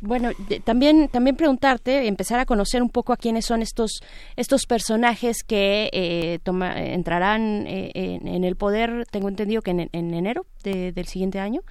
bueno, 0.00 0.30
también 0.64 1.08
también 1.08 1.36
preguntarte, 1.36 2.06
empezar 2.06 2.40
a 2.40 2.46
conocer 2.46 2.82
un 2.82 2.90
poco 2.90 3.12
a 3.12 3.16
quiénes 3.16 3.46
son 3.46 3.62
estos 3.62 4.00
estos 4.36 4.66
personajes 4.66 5.42
que 5.42 5.88
eh, 5.92 6.38
entrarán 6.76 7.66
en, 7.66 8.44
el 8.44 8.56
poder. 8.56 9.06
Tengo 9.10 9.28
entendido 9.28 9.62
que 9.62 9.70
en, 9.70 9.88
enero 9.92 10.46
del 10.62 11.06
siguiente 11.06 11.38
año. 11.38 11.62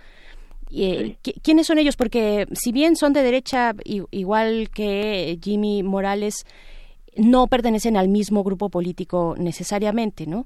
Eh, 0.72 1.18
¿Quiénes 1.44 1.68
son 1.68 1.78
ellos? 1.78 1.96
Porque 1.96 2.48
si 2.52 2.72
bien 2.72 2.96
son 2.96 3.14
de 3.14 3.24
derecha, 3.24 3.74
igual 3.86 4.70
que 4.70 5.40
Jimmy 5.42 5.84
Morales, 5.84 6.46
no 7.16 7.48
pertenecen 7.48 7.98
al 7.98 8.10
mismo 8.10 8.44
grupo 8.44 8.70
político 8.70 9.36
necesariamente, 9.38 10.28
¿no? 10.28 10.46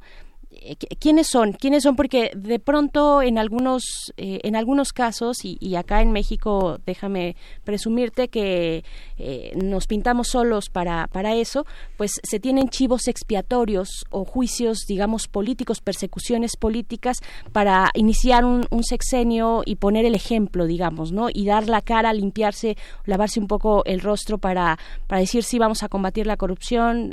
Eh, 0.54 0.76
quiénes 1.00 1.28
son 1.28 1.54
quiénes 1.54 1.84
son 1.84 1.96
porque 1.96 2.32
de 2.36 2.60
pronto 2.60 3.22
en 3.22 3.38
algunos 3.38 4.12
eh, 4.18 4.42
en 4.44 4.58
algunos 4.58 4.92
casos 4.92 5.38
y, 5.46 5.76
acá 5.76 6.02
en 6.02 6.12
México 6.12 6.78
déjame 6.86 7.38
presumirte 7.64 8.28
que 8.28 8.84
eh, 9.18 9.54
nos 9.56 9.88
pintamos 9.88 10.28
solos 10.28 10.70
para 10.70 11.08
para 11.08 11.36
eso 11.36 11.66
pues 11.96 12.20
se 12.22 12.42
tienen 12.42 12.68
chivos 12.68 13.08
expiatorios 13.08 14.04
o 14.10 14.26
juicios 14.26 14.80
digamos 14.90 15.30
políticos 15.30 15.80
persecuciones 15.80 16.58
políticas 16.58 17.20
para 17.54 17.90
iniciar 17.94 18.44
un, 18.44 18.68
sexenio 18.84 19.62
y 19.66 19.76
poner 19.76 20.04
el 20.06 20.16
ejemplo 20.16 20.66
digamos 20.66 21.14
no 21.14 21.30
y 21.34 21.46
dar 21.46 21.70
la 21.70 21.82
cara 21.82 22.12
limpiarse 22.12 22.76
lavarse 23.06 23.40
un 23.40 23.48
poco 23.48 23.86
el 23.86 24.02
rostro 24.02 24.38
para 24.38 24.78
para 25.08 25.22
decir 25.22 25.44
sí 25.44 25.60
vamos 25.60 25.84
a 25.84 25.88
combatir 25.88 26.28
la 26.28 26.36
corrupción 26.36 27.12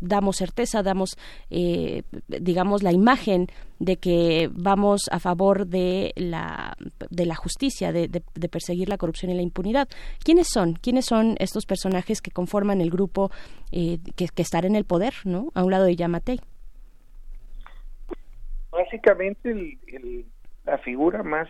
damos 0.00 0.36
certeza 0.38 0.82
damos 0.82 1.16
digamos 2.26 2.63
la 2.82 2.92
imagen 2.92 3.46
de 3.78 3.96
que 3.96 4.48
vamos 4.52 5.02
a 5.10 5.18
favor 5.18 5.66
de 5.66 6.12
la, 6.16 6.76
de 7.10 7.26
la 7.26 7.34
justicia, 7.34 7.92
de, 7.92 8.08
perseguir 8.50 8.88
la 8.88 8.98
corrupción 8.98 9.30
y 9.30 9.34
la 9.34 9.42
impunidad. 9.42 9.88
¿Quiénes 10.22 10.48
son? 10.48 10.74
¿Quiénes 10.74 11.06
son 11.06 11.36
estos 11.38 11.66
personajes 11.66 12.20
que 12.20 12.30
conforman 12.30 12.80
el 12.80 12.90
grupo 12.90 13.30
eh, 13.72 13.98
que, 14.16 14.26
que 14.28 14.42
estará 14.42 14.66
en 14.66 14.76
el 14.76 14.84
poder, 14.84 15.14
¿no? 15.24 15.50
A 15.54 15.64
un 15.64 15.70
lado 15.70 15.84
de 15.84 15.96
Yamatei. 15.96 16.40
Básicamente 18.70 19.78
la 20.64 20.78
figura 20.78 21.22
más, 21.22 21.48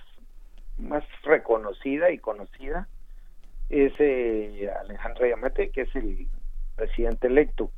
más 0.79 1.05
reconocida 1.23 2.11
y 2.11 2.19
conocida 2.19 2.89
es 3.71 3.93
eh, 3.99 4.71
Alejandro 4.81 5.27
Yamatei, 5.27 5.71
que 5.71 5.83
es 5.83 5.97
el 5.97 6.29
presidente 6.77 7.29
electo. 7.29 7.71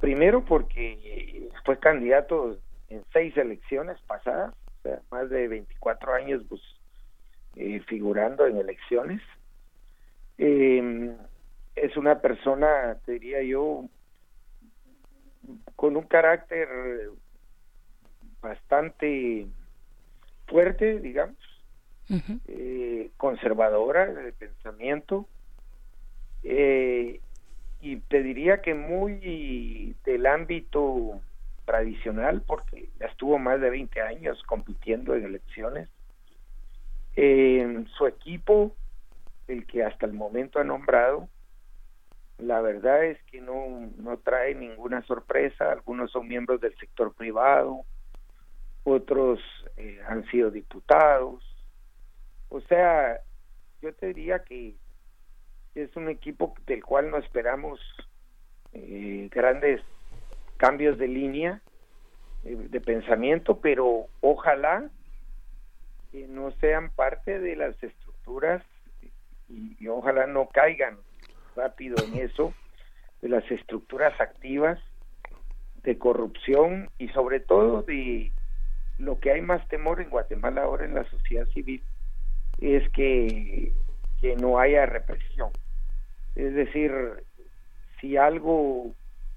Primero 0.00 0.44
porque 0.44 1.48
fue 1.64 1.78
candidato 1.78 2.56
en 2.88 3.04
seis 3.12 3.36
elecciones 3.36 4.00
pasadas, 4.06 4.54
o 4.78 4.82
sea, 4.82 5.00
más 5.10 5.28
de 5.30 5.48
24 5.48 6.14
años 6.14 6.42
pues, 6.48 6.62
eh, 7.56 7.80
figurando 7.86 8.46
en 8.46 8.56
elecciones. 8.58 9.20
Eh, 10.38 11.16
es 11.74 11.96
una 11.96 12.20
persona, 12.20 12.96
te 13.04 13.12
diría 13.12 13.42
yo, 13.42 13.84
con 15.76 15.96
un 15.96 16.04
carácter 16.04 16.68
bastante 18.40 19.46
fuerte, 20.46 21.00
digamos, 21.00 21.36
eh, 22.46 23.10
conservadora 23.16 24.06
de 24.06 24.32
pensamiento, 24.32 25.26
eh, 26.42 27.20
y 27.80 27.96
te 27.96 28.22
diría 28.22 28.60
que 28.60 28.74
muy 28.74 29.96
del 30.04 30.26
ámbito 30.26 31.20
tradicional 31.64 32.42
porque 32.46 32.88
estuvo 33.00 33.38
más 33.38 33.60
de 33.60 33.70
20 33.70 34.00
años 34.00 34.42
compitiendo 34.44 35.14
en 35.14 35.24
elecciones. 35.24 35.88
Eh, 37.16 37.84
su 37.96 38.06
equipo, 38.06 38.74
el 39.48 39.66
que 39.66 39.84
hasta 39.84 40.06
el 40.06 40.12
momento 40.12 40.58
ha 40.58 40.64
nombrado, 40.64 41.28
la 42.38 42.60
verdad 42.60 43.04
es 43.04 43.22
que 43.24 43.40
no, 43.40 43.90
no 43.96 44.18
trae 44.18 44.54
ninguna 44.54 45.02
sorpresa. 45.02 45.72
Algunos 45.72 46.10
son 46.10 46.28
miembros 46.28 46.60
del 46.60 46.76
sector 46.78 47.12
privado, 47.12 47.84
otros 48.84 49.40
eh, 49.76 50.00
han 50.08 50.24
sido 50.30 50.50
diputados. 50.50 51.44
O 52.48 52.60
sea, 52.62 53.20
yo 53.82 53.92
te 53.94 54.08
diría 54.08 54.44
que 54.44 54.74
es 55.82 55.94
un 55.96 56.08
equipo 56.08 56.54
del 56.66 56.84
cual 56.84 57.10
no 57.10 57.18
esperamos 57.18 57.80
eh, 58.72 59.28
grandes 59.30 59.80
cambios 60.56 60.98
de 60.98 61.08
línea 61.08 61.62
eh, 62.44 62.56
de 62.56 62.80
pensamiento, 62.80 63.60
pero 63.60 64.06
ojalá 64.20 64.90
que 66.10 66.26
no 66.26 66.50
sean 66.60 66.90
parte 66.90 67.38
de 67.38 67.56
las 67.56 67.82
estructuras 67.82 68.62
y, 69.48 69.86
ojalá 69.88 70.26
no 70.26 70.48
caigan 70.48 70.98
rápido 71.56 71.96
en 72.04 72.18
eso 72.18 72.52
de 73.22 73.28
las 73.30 73.50
estructuras 73.50 74.20
activas 74.20 74.78
de 75.82 75.96
corrupción 75.96 76.90
y 76.98 77.08
sobre 77.08 77.40
todo 77.40 77.82
de 77.82 78.32
lo 78.98 79.18
que 79.20 79.30
hay 79.30 79.40
más 79.40 79.66
temor 79.68 80.00
en 80.00 80.10
Guatemala 80.10 80.62
ahora 80.62 80.84
en 80.84 80.94
la 80.94 81.08
sociedad 81.08 81.46
civil 81.48 81.82
es 82.60 82.88
que, 82.90 83.72
que 84.20 84.36
no 84.36 84.58
haya 84.58 84.84
represión. 84.86 85.50
Es 86.38 86.54
decir, 86.54 86.92
si 88.00 88.16
algo 88.16 88.94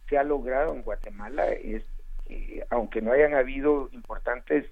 se 0.07 0.19
ha 0.19 0.23
logrado 0.23 0.75
en 0.75 0.83
Guatemala 0.83 1.49
es 1.49 1.83
que, 2.27 2.63
aunque 2.69 3.01
no 3.01 3.11
hayan 3.11 3.33
habido 3.33 3.89
importantes 3.91 4.67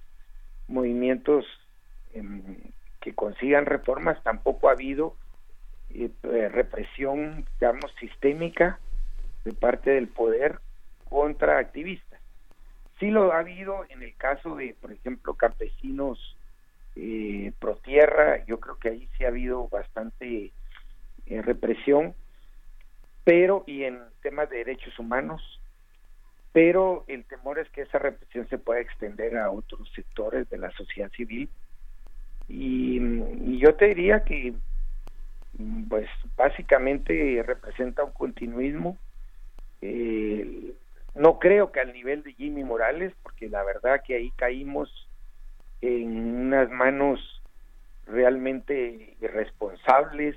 movimientos 0.67 1.43
em, 2.13 2.43
que 3.01 3.15
consigan 3.15 3.65
reformas, 3.65 4.21
tampoco 4.21 4.69
ha 4.69 4.73
habido 4.73 5.15
eh, 5.89 6.11
eh, 6.21 6.49
represión, 6.49 7.47
digamos, 7.59 7.91
sistémica 7.99 8.79
de 9.43 9.53
parte 9.53 9.89
del 9.89 10.07
poder 10.07 10.59
contra 11.09 11.57
activistas. 11.57 12.21
Sí 12.99 13.09
lo 13.09 13.33
ha 13.33 13.39
habido 13.39 13.85
en 13.89 14.03
el 14.03 14.15
caso 14.17 14.55
de, 14.55 14.75
por 14.79 14.91
ejemplo, 14.91 15.33
campesinos 15.33 16.37
eh, 16.95 17.53
pro 17.57 17.77
tierra, 17.77 18.45
yo 18.45 18.59
creo 18.59 18.77
que 18.77 18.89
ahí 18.89 19.09
sí 19.17 19.25
ha 19.25 19.29
habido 19.29 19.67
bastante 19.69 20.51
eh, 21.29 21.41
represión, 21.41 22.13
pero 23.23 23.63
y 23.67 23.83
en 23.83 23.99
temas 24.21 24.49
de 24.49 24.57
derechos 24.57 24.97
humanos, 24.99 25.61
pero 26.51 27.05
el 27.07 27.25
temor 27.25 27.59
es 27.59 27.69
que 27.69 27.83
esa 27.83 27.99
represión 27.99 28.47
se 28.49 28.57
pueda 28.57 28.81
extender 28.81 29.37
a 29.37 29.51
otros 29.51 29.91
sectores 29.93 30.49
de 30.49 30.57
la 30.57 30.71
sociedad 30.71 31.11
civil. 31.11 31.49
Y, 32.47 33.59
yo 33.59 33.75
te 33.75 33.89
diría 33.89 34.23
que 34.23 34.53
pues 35.89 36.07
básicamente 36.37 37.43
representa 37.45 38.03
un 38.03 38.13
continuismo 38.13 38.97
eh, 39.81 40.73
no 41.15 41.39
creo 41.39 41.71
que 41.71 41.79
al 41.79 41.93
nivel 41.93 42.23
de 42.23 42.33
Jimmy 42.33 42.63
Morales 42.63 43.13
porque 43.23 43.49
la 43.49 43.63
verdad 43.63 44.01
que 44.05 44.15
ahí 44.15 44.31
caímos 44.31 44.89
en 45.81 46.17
unas 46.17 46.69
manos 46.69 47.19
realmente 48.07 49.15
irresponsables 49.21 50.35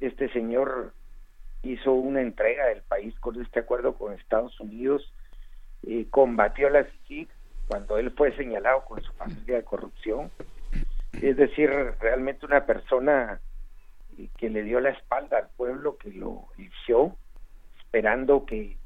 este 0.00 0.28
señor 0.32 0.92
hizo 1.62 1.92
una 1.92 2.20
entrega 2.20 2.66
del 2.66 2.82
país 2.82 3.18
con 3.20 3.40
este 3.40 3.60
acuerdo 3.60 3.94
con 3.94 4.12
Estados 4.12 4.58
Unidos 4.60 5.12
eh, 5.86 6.06
combatió 6.10 6.68
la 6.70 6.84
CICIG 6.84 7.28
cuando 7.68 7.98
él 7.98 8.10
fue 8.10 8.36
señalado 8.36 8.84
con 8.84 9.02
su 9.02 9.12
familia 9.14 9.56
de 9.56 9.64
corrupción 9.64 10.30
es 11.22 11.36
decir, 11.36 11.70
realmente 12.00 12.46
una 12.46 12.66
persona 12.66 13.40
que 14.36 14.50
le 14.50 14.62
dio 14.62 14.80
la 14.80 14.90
espalda 14.90 15.38
al 15.38 15.48
pueblo 15.56 15.96
que 15.96 16.10
lo 16.10 16.48
eligió, 16.56 17.16
esperando 17.78 18.44
que 18.46 18.76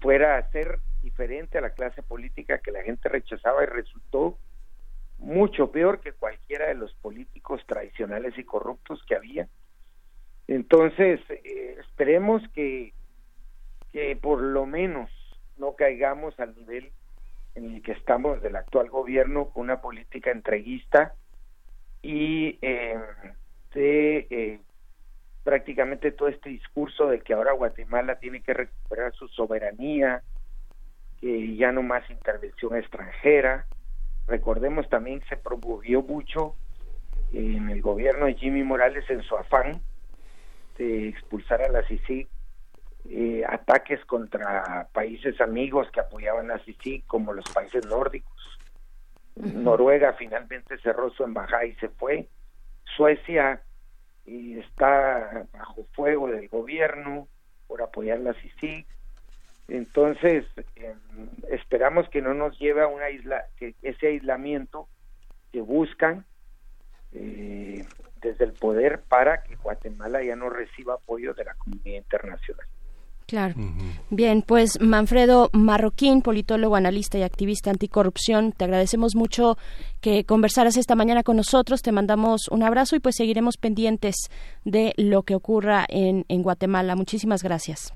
fuera 0.00 0.36
a 0.36 0.50
ser 0.50 0.78
diferente 1.02 1.58
a 1.58 1.62
la 1.62 1.70
clase 1.70 2.02
política 2.02 2.58
que 2.58 2.72
la 2.72 2.82
gente 2.82 3.08
rechazaba 3.08 3.62
y 3.62 3.66
resultó 3.66 4.38
mucho 5.18 5.70
peor 5.70 6.00
que 6.00 6.12
cualquiera 6.12 6.68
de 6.68 6.74
los 6.74 6.94
políticos 6.94 7.62
tradicionales 7.66 8.36
y 8.38 8.44
corruptos 8.44 9.02
que 9.06 9.16
había. 9.16 9.48
Entonces, 10.50 11.20
eh, 11.30 11.76
esperemos 11.78 12.42
que, 12.52 12.92
que 13.92 14.16
por 14.16 14.42
lo 14.42 14.66
menos 14.66 15.08
no 15.58 15.76
caigamos 15.76 16.38
al 16.40 16.56
nivel 16.56 16.90
en 17.54 17.76
el 17.76 17.82
que 17.82 17.92
estamos 17.92 18.42
del 18.42 18.56
actual 18.56 18.90
gobierno 18.90 19.50
con 19.50 19.62
una 19.62 19.80
política 19.80 20.32
entreguista 20.32 21.14
y 22.02 22.58
eh, 22.62 22.98
de 23.74 24.26
eh, 24.28 24.60
prácticamente 25.44 26.10
todo 26.10 26.26
este 26.26 26.50
discurso 26.50 27.06
de 27.06 27.20
que 27.20 27.32
ahora 27.32 27.52
Guatemala 27.52 28.18
tiene 28.18 28.42
que 28.42 28.52
recuperar 28.52 29.12
su 29.14 29.28
soberanía, 29.28 30.24
que 31.20 31.54
ya 31.54 31.70
no 31.70 31.84
más 31.84 32.10
intervención 32.10 32.74
extranjera. 32.74 33.66
Recordemos 34.26 34.88
también 34.88 35.20
que 35.20 35.28
se 35.28 35.36
promovió 35.36 36.02
mucho 36.02 36.56
en 37.32 37.70
el 37.70 37.80
gobierno 37.80 38.26
de 38.26 38.34
Jimmy 38.34 38.64
Morales 38.64 39.08
en 39.10 39.22
su 39.22 39.36
afán 39.36 39.80
de 40.76 41.08
expulsar 41.08 41.62
a 41.62 41.68
la 41.68 41.82
CICIG 41.86 42.28
eh, 43.08 43.42
ataques 43.48 44.04
contra 44.04 44.88
países 44.92 45.40
amigos 45.40 45.90
que 45.90 46.00
apoyaban 46.00 46.50
a 46.50 46.58
CICIG 46.58 47.06
como 47.06 47.32
los 47.32 47.44
países 47.52 47.84
nórdicos 47.86 48.60
Noruega 49.36 50.12
finalmente 50.14 50.78
cerró 50.78 51.10
su 51.10 51.24
embajada 51.24 51.64
y 51.64 51.74
se 51.76 51.88
fue. 51.88 52.28
Suecia 52.96 53.62
está 54.26 55.46
bajo 55.52 55.84
fuego 55.92 56.28
del 56.28 56.48
gobierno 56.48 57.26
por 57.66 57.82
apoyar 57.82 58.20
la 58.20 58.34
CICIG. 58.34 58.86
Entonces, 59.68 60.44
em, 60.76 60.98
esperamos 61.48 62.08
que 62.08 62.20
no 62.20 62.34
nos 62.34 62.58
lleve 62.58 62.82
a 62.82 62.88
una 62.88 63.08
isla, 63.10 63.44
que 63.56 63.74
ese 63.82 64.08
aislamiento 64.08 64.88
que 65.52 65.60
buscan 65.60 66.24
eh, 67.12 67.84
desde 68.20 68.44
el 68.44 68.52
poder 68.52 69.02
para 69.08 69.42
que 69.42 69.56
Guatemala 69.56 70.22
ya 70.22 70.36
no 70.36 70.50
reciba 70.50 70.94
apoyo 70.94 71.34
de 71.34 71.44
la 71.44 71.54
comunidad 71.54 71.96
internacional. 71.96 72.66
Claro. 73.30 73.54
Bien, 74.10 74.42
pues 74.42 74.80
Manfredo 74.80 75.50
Marroquín, 75.52 76.20
politólogo, 76.20 76.74
analista 76.74 77.16
y 77.16 77.22
activista 77.22 77.70
anticorrupción, 77.70 78.50
te 78.50 78.64
agradecemos 78.64 79.14
mucho 79.14 79.56
que 80.00 80.24
conversaras 80.24 80.76
esta 80.76 80.96
mañana 80.96 81.22
con 81.22 81.36
nosotros, 81.36 81.80
te 81.80 81.92
mandamos 81.92 82.48
un 82.48 82.64
abrazo 82.64 82.96
y 82.96 82.98
pues 82.98 83.14
seguiremos 83.14 83.56
pendientes 83.56 84.16
de 84.64 84.94
lo 84.96 85.22
que 85.22 85.36
ocurra 85.36 85.86
en, 85.88 86.24
en 86.26 86.42
Guatemala. 86.42 86.96
Muchísimas 86.96 87.44
gracias. 87.44 87.94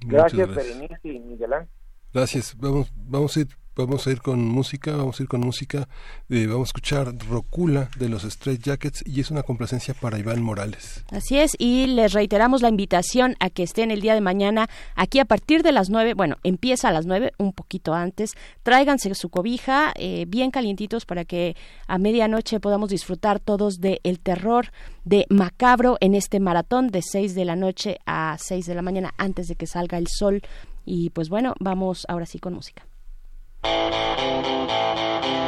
Gracias, 0.00 0.54
Berenice 0.54 0.98
y 1.02 1.18
Miguel 1.18 1.66
Gracias. 2.12 2.54
Vamos, 2.58 2.92
vamos 2.94 3.34
a 3.38 3.40
ir 3.40 3.63
vamos 3.76 4.06
a 4.06 4.10
ir 4.10 4.20
con 4.20 4.44
música, 4.46 4.96
vamos 4.96 5.18
a 5.18 5.22
ir 5.22 5.28
con 5.28 5.40
música, 5.40 5.88
eh, 6.28 6.46
vamos 6.46 6.68
a 6.68 6.70
escuchar 6.70 7.14
Rocula 7.28 7.88
de 7.98 8.08
los 8.08 8.24
Straight 8.24 8.62
Jackets 8.62 9.02
y 9.06 9.20
es 9.20 9.30
una 9.30 9.42
complacencia 9.42 9.94
para 9.94 10.18
Iván 10.18 10.42
Morales. 10.42 11.04
Así 11.10 11.38
es, 11.38 11.52
y 11.58 11.86
les 11.86 12.12
reiteramos 12.12 12.62
la 12.62 12.68
invitación 12.68 13.36
a 13.40 13.50
que 13.50 13.62
estén 13.62 13.90
el 13.90 14.00
día 14.00 14.14
de 14.14 14.20
mañana 14.20 14.68
aquí 14.96 15.18
a 15.18 15.24
partir 15.24 15.62
de 15.62 15.72
las 15.72 15.90
nueve, 15.90 16.14
bueno, 16.14 16.36
empieza 16.42 16.88
a 16.88 16.92
las 16.92 17.06
nueve, 17.06 17.32
un 17.38 17.52
poquito 17.52 17.94
antes, 17.94 18.32
tráiganse 18.62 19.14
su 19.14 19.28
cobija 19.28 19.92
eh, 19.96 20.24
bien 20.28 20.50
calientitos 20.50 21.04
para 21.04 21.24
que 21.24 21.56
a 21.86 21.98
medianoche 21.98 22.60
podamos 22.60 22.90
disfrutar 22.90 23.40
todos 23.40 23.80
de 23.80 24.00
el 24.02 24.20
terror 24.20 24.70
de 25.04 25.26
Macabro 25.28 25.98
en 26.00 26.14
este 26.14 26.40
maratón 26.40 26.88
de 26.88 27.02
seis 27.02 27.34
de 27.34 27.44
la 27.44 27.56
noche 27.56 27.98
a 28.06 28.36
seis 28.38 28.66
de 28.66 28.74
la 28.74 28.82
mañana 28.82 29.12
antes 29.18 29.48
de 29.48 29.56
que 29.56 29.66
salga 29.66 29.98
el 29.98 30.06
sol. 30.08 30.42
Y 30.86 31.10
pues 31.10 31.28
bueno, 31.28 31.54
vamos 31.60 32.04
ahora 32.08 32.26
sí 32.26 32.38
con 32.38 32.54
música. 32.54 32.86
Música 33.64 35.43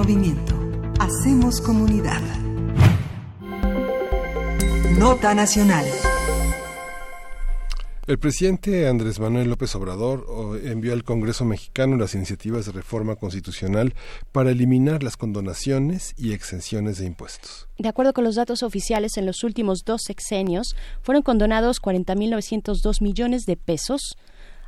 movimiento. 0.00 0.54
Hacemos 0.98 1.60
comunidad. 1.60 2.22
Nota 4.98 5.34
Nacional. 5.34 5.84
El 8.06 8.18
presidente 8.18 8.88
Andrés 8.88 9.20
Manuel 9.20 9.50
López 9.50 9.74
Obrador 9.74 10.26
envió 10.64 10.94
al 10.94 11.04
Congreso 11.04 11.44
mexicano 11.44 11.98
las 11.98 12.14
iniciativas 12.14 12.64
de 12.64 12.72
reforma 12.72 13.16
constitucional 13.16 13.94
para 14.32 14.52
eliminar 14.52 15.02
las 15.02 15.18
condonaciones 15.18 16.14
y 16.16 16.32
exenciones 16.32 16.96
de 16.96 17.04
impuestos. 17.04 17.68
De 17.76 17.90
acuerdo 17.90 18.14
con 18.14 18.24
los 18.24 18.36
datos 18.36 18.62
oficiales, 18.62 19.18
en 19.18 19.26
los 19.26 19.44
últimos 19.44 19.84
dos 19.84 20.00
sexenios 20.06 20.76
fueron 21.02 21.22
condonados 21.22 21.80
40.902 21.82 23.02
millones 23.02 23.44
de 23.44 23.56
pesos 23.56 24.16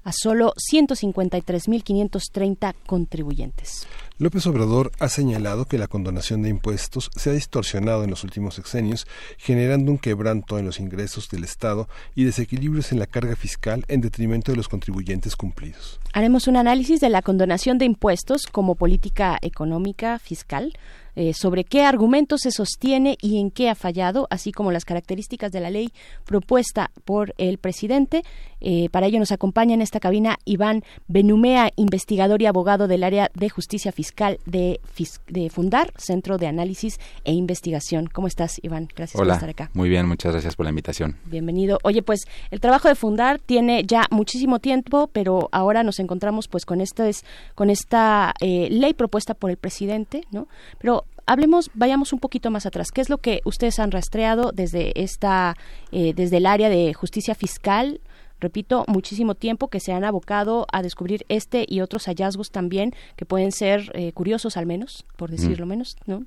a 0.05 0.13
solo 0.13 0.55
153.530 0.71 2.75
contribuyentes. 2.87 3.89
López 4.19 4.47
Obrador 4.47 4.93
ha 5.01 5.09
señalado 5.09 5.65
que 5.65 5.79
la 5.79 5.89
condonación 5.89 6.43
de 6.43 6.49
impuestos 6.49 7.11
se 7.17 7.31
ha 7.31 7.33
distorsionado 7.33 8.05
en 8.05 8.11
los 8.11 8.23
últimos 8.23 8.55
sexenios, 8.55 9.09
generando 9.37 9.91
un 9.91 9.99
quebranto 9.99 10.59
en 10.59 10.67
los 10.67 10.79
ingresos 10.79 11.29
del 11.29 11.43
Estado 11.43 11.89
y 12.15 12.25
desequilibrios 12.25 12.93
en 12.93 13.01
la 13.01 13.07
carga 13.07 13.35
fiscal 13.35 13.85
en 13.89 14.01
detrimento 14.01 14.53
de 14.53 14.57
los 14.57 14.69
contribuyentes 14.69 15.35
cumplidos. 15.35 15.99
Haremos 16.13 16.47
un 16.47 16.57
análisis 16.57 17.01
de 17.01 17.09
la 17.09 17.23
condonación 17.23 17.79
de 17.79 17.87
impuestos 17.87 18.47
como 18.47 18.77
política 18.77 19.39
económica 19.43 20.21
fiscal 20.21 20.73
eh, 21.15 21.35
sobre 21.35 21.65
qué 21.65 21.85
argumentos 21.85 22.41
se 22.41 22.51
sostiene 22.51 23.19
y 23.21 23.39
en 23.39 23.51
qué 23.51 23.69
ha 23.69 23.75
fallado, 23.75 24.27
así 24.31 24.51
como 24.51 24.73
las 24.73 24.87
características 24.87 25.53
de 25.53 25.61
la 25.61 25.69
ley 25.69 25.93
propuesta 26.25 26.91
por 27.05 27.35
el 27.37 27.59
presidente. 27.59 28.23
Eh, 28.63 28.89
para 28.91 29.07
ello 29.07 29.19
nos 29.19 29.33
acompaña 29.33 29.75
en 29.75 29.83
esta 29.83 30.01
cabina 30.01 30.39
Iván 30.45 30.83
Benumea, 31.09 31.71
investigador 31.77 32.41
y 32.43 32.47
abogado 32.47 32.89
del 32.89 33.05
área 33.05 33.31
de 33.35 33.49
justicia 33.51 33.93
fiscal 33.93 34.39
de, 34.47 34.81
de 35.29 35.51
Fundar, 35.51 35.93
Centro 35.97 36.39
de 36.39 36.47
Análisis 36.47 36.99
e 37.25 37.33
Investigación. 37.33 38.07
¿Cómo 38.07 38.27
estás, 38.27 38.61
Iván? 38.63 38.89
Gracias 38.95 39.19
por 39.19 39.29
estar 39.29 39.49
acá. 39.49 39.71
Muy 39.75 39.89
bien, 39.89 40.07
muchas 40.07 40.33
gracias 40.33 40.57
por 40.57 40.65
la 40.65 40.71
invitación. 40.71 41.17
Bienvenido. 41.27 41.79
Oye, 41.83 42.03
pues 42.03 42.27
el 42.51 42.61
trabajo 42.61 42.89
de 42.89 42.95
Fundar 42.95 43.39
tiene 43.39 43.85
ya 43.85 44.07
muchísimo 44.11 44.59
tiempo, 44.59 45.11
pero 45.13 45.49
ahora 45.53 45.83
nos 45.83 45.99
encontramos 45.99 46.49
pues 46.49 46.65
con 46.65 46.81
esta, 46.81 47.09
con 47.55 47.71
esta 47.71 48.35
eh, 48.41 48.69
ley 48.71 48.95
propuesta 48.95 49.35
por 49.35 49.51
el 49.51 49.57
presidente, 49.57 50.23
¿no? 50.31 50.47
Pero 50.79 51.05
hablemos, 51.27 51.71
vayamos 51.75 52.13
un 52.13 52.19
poquito 52.19 52.51
más 52.51 52.67
atrás. 52.67 52.91
¿Qué 52.91 53.01
es 53.01 53.11
lo 53.11 53.19
que 53.19 53.41
ustedes 53.45 53.79
han 53.79 53.91
rastreado 53.91 54.53
desde 54.53 55.01
esta, 55.03 55.57
eh, 55.91 56.13
desde 56.15 56.39
el 56.39 56.47
área 56.47 56.69
de 56.69 56.95
justicia 56.95 57.35
fiscal? 57.35 58.01
Repito, 58.43 58.85
muchísimo 58.89 59.35
tiempo 59.35 59.69
que 59.69 59.81
se 59.81 59.93
han 59.93 60.05
abocado 60.05 60.67
a 60.71 60.83
descubrir 60.83 61.25
este 61.29 61.65
y 61.67 61.81
otros 61.81 62.05
hallazgos 62.07 62.51
también 62.51 62.95
que 63.17 63.25
pueden 63.25 63.53
ser 63.53 63.91
eh, 63.95 64.13
curiosos 64.13 64.57
al 64.57 64.67
menos, 64.67 65.07
por 65.17 65.31
decirlo 65.31 65.65
menos, 65.65 65.97
¿no? 66.07 66.25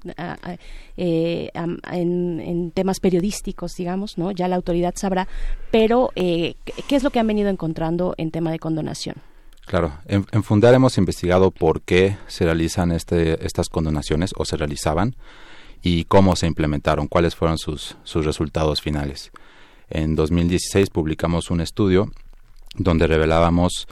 Eh, 0.98 1.52
en, 1.54 2.72
temas 2.74 3.00
periodísticos, 3.00 3.76
digamos, 3.76 4.18
¿no? 4.18 4.32
Ya 4.32 4.48
la 4.48 4.56
autoridad 4.56 4.94
sabrá, 4.96 5.28
pero 5.72 6.12
¿qué 6.16 6.56
es 6.90 7.04
lo 7.04 7.12
que 7.12 7.20
han 7.20 7.28
venido 7.28 7.50
encontrando 7.50 8.16
en 8.18 8.32
tema 8.32 8.52
de 8.52 8.60
condonación? 8.60 9.16
Claro, 9.66 9.94
en, 10.06 10.44
Fundar 10.44 10.74
hemos 10.74 10.98
investigado 10.98 11.52
por 11.52 11.82
qué 11.82 12.18
se 12.28 12.46
realizan 12.46 12.92
este, 12.92 13.44
estas 13.46 13.68
condonaciones 13.70 14.34
o 14.38 14.46
se 14.46 14.58
realizaban 14.58 15.16
y 15.82 16.06
cómo 16.06 16.36
se 16.36 16.48
implementaron, 16.48 17.08
cuáles 17.08 17.36
fueron 17.36 17.58
sus, 17.58 17.98
sus 18.04 18.26
resultados 18.26 18.82
finales. 18.82 19.32
En 19.90 20.16
2016 20.16 20.90
publicamos 20.90 21.52
un 21.52 21.62
estudio 21.62 22.12
donde 22.76 23.08
revelábamos 23.08 23.88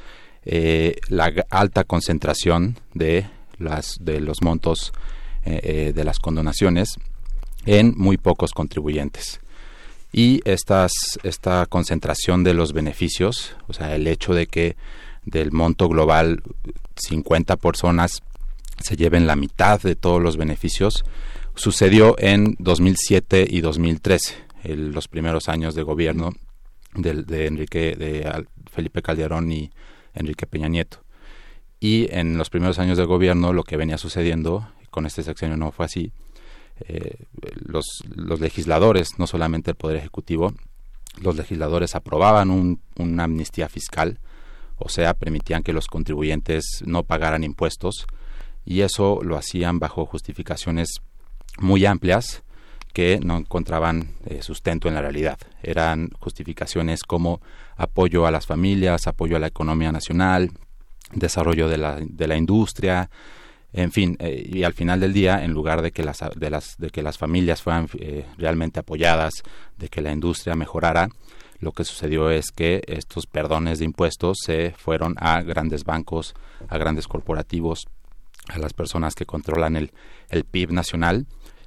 eh, 0.45 0.95
la 1.07 1.31
alta 1.49 1.83
concentración 1.83 2.77
de, 2.93 3.29
las, 3.57 3.97
de 3.99 4.19
los 4.19 4.41
montos 4.41 4.91
eh, 5.45 5.59
eh, 5.63 5.93
de 5.93 6.03
las 6.03 6.19
condonaciones 6.19 6.95
en 7.65 7.93
muy 7.97 8.17
pocos 8.17 8.51
contribuyentes. 8.51 9.39
Y 10.11 10.41
estas, 10.45 10.91
esta 11.23 11.65
concentración 11.65 12.43
de 12.43 12.53
los 12.53 12.73
beneficios, 12.73 13.55
o 13.67 13.73
sea, 13.73 13.95
el 13.95 14.07
hecho 14.07 14.33
de 14.33 14.47
que 14.47 14.75
del 15.25 15.51
monto 15.51 15.87
global 15.87 16.43
50 16.95 17.55
personas 17.57 18.21
se 18.79 18.95
lleven 18.95 19.27
la 19.27 19.35
mitad 19.35 19.81
de 19.81 19.95
todos 19.95 20.21
los 20.21 20.37
beneficios, 20.37 21.03
sucedió 21.55 22.15
en 22.19 22.55
2007 22.59 23.47
y 23.49 23.61
2013, 23.61 24.35
los 24.63 25.07
primeros 25.07 25.49
años 25.49 25.75
de 25.75 25.83
gobierno 25.83 26.31
de, 26.95 27.47
Enrique, 27.47 27.95
de 27.95 28.45
Felipe 28.71 29.01
Calderón 29.01 29.51
y 29.51 29.71
Enrique 30.13 30.47
Peña 30.47 30.67
Nieto. 30.67 31.03
Y 31.79 32.07
en 32.11 32.37
los 32.37 32.49
primeros 32.49 32.79
años 32.79 32.97
de 32.97 33.05
gobierno 33.05 33.51
lo 33.53 33.63
que 33.63 33.77
venía 33.77 33.97
sucediendo, 33.97 34.67
con 34.89 35.05
este 35.05 35.23
sexenio 35.23 35.57
no 35.57 35.71
fue 35.71 35.85
así, 35.85 36.11
eh, 36.87 37.25
los, 37.65 37.85
los, 38.15 38.39
legisladores, 38.39 39.19
no 39.19 39.27
solamente 39.27 39.71
el 39.71 39.75
Poder 39.75 39.97
Ejecutivo, 39.97 40.53
los 41.21 41.35
legisladores 41.35 41.95
aprobaban 41.95 42.79
una 42.95 43.23
amnistía 43.23 43.69
fiscal 43.69 44.19
o 44.77 44.89
sea, 44.89 45.13
permitían 45.13 45.63
que 45.63 45.73
los 45.73 45.87
contribuyentes 45.87 46.83
no 46.85 47.03
pagaran 47.03 47.43
impuestos 47.43 48.05
y 48.65 48.81
eso 48.81 49.19
lo 49.23 49.37
hacían 49.37 49.79
bajo 49.79 50.05
justificaciones 50.05 51.01
muy 51.57 51.85
amplias 51.85 52.43
que 52.93 53.19
no 53.21 53.37
encontraban 53.37 54.09
eh, 54.25 54.41
sustento 54.43 54.87
en 54.87 54.93
la 54.93 55.01
realidad. 55.01 55.39
Eran 55.63 56.09
justificaciones 56.19 57.03
como 57.03 57.41
apoyo 57.75 58.27
a 58.27 58.31
las 58.31 58.45
familias, 58.45 59.07
apoyo 59.07 59.35
a 59.35 59.39
la 59.39 59.47
economía 59.47 59.91
nacional, 59.91 60.51
desarrollo 61.11 61.67
de 61.67 61.77
la, 61.77 61.99
de 61.99 62.27
la 62.27 62.37
industria, 62.37 63.09
en 63.73 63.91
fin, 63.91 64.15
eh, 64.19 64.47
y 64.47 64.63
al 64.63 64.73
final 64.73 64.99
del 64.99 65.13
día, 65.13 65.43
en 65.43 65.51
lugar 65.51 65.81
de 65.81 65.91
que 65.91 66.03
las, 66.03 66.19
de 66.35 66.49
las, 66.51 66.77
de 66.77 66.91
que 66.91 67.01
las 67.01 67.17
familias 67.17 67.63
fueran 67.63 67.89
eh, 67.97 68.25
realmente 68.37 68.79
apoyadas, 68.79 69.33
de 69.77 69.89
que 69.89 70.01
la 70.01 70.11
industria 70.11 70.55
mejorara, 70.55 71.09
lo 71.59 71.71
que 71.71 71.83
sucedió 71.83 72.29
es 72.29 72.51
que 72.51 72.83
estos 72.85 73.25
perdones 73.25 73.79
de 73.79 73.85
impuestos 73.85 74.37
se 74.43 74.75
fueron 74.77 75.15
a 75.17 75.41
grandes 75.41 75.85
bancos, 75.85 76.35
a 76.67 76.77
grandes 76.77 77.07
corporativos, 77.07 77.87
a 78.49 78.59
las 78.59 78.73
personas 78.73 79.15
que 79.15 79.25
controlan 79.25 79.75
el, 79.75 79.91
el 80.29 80.43
PIB 80.43 80.71
nacional 80.71 81.25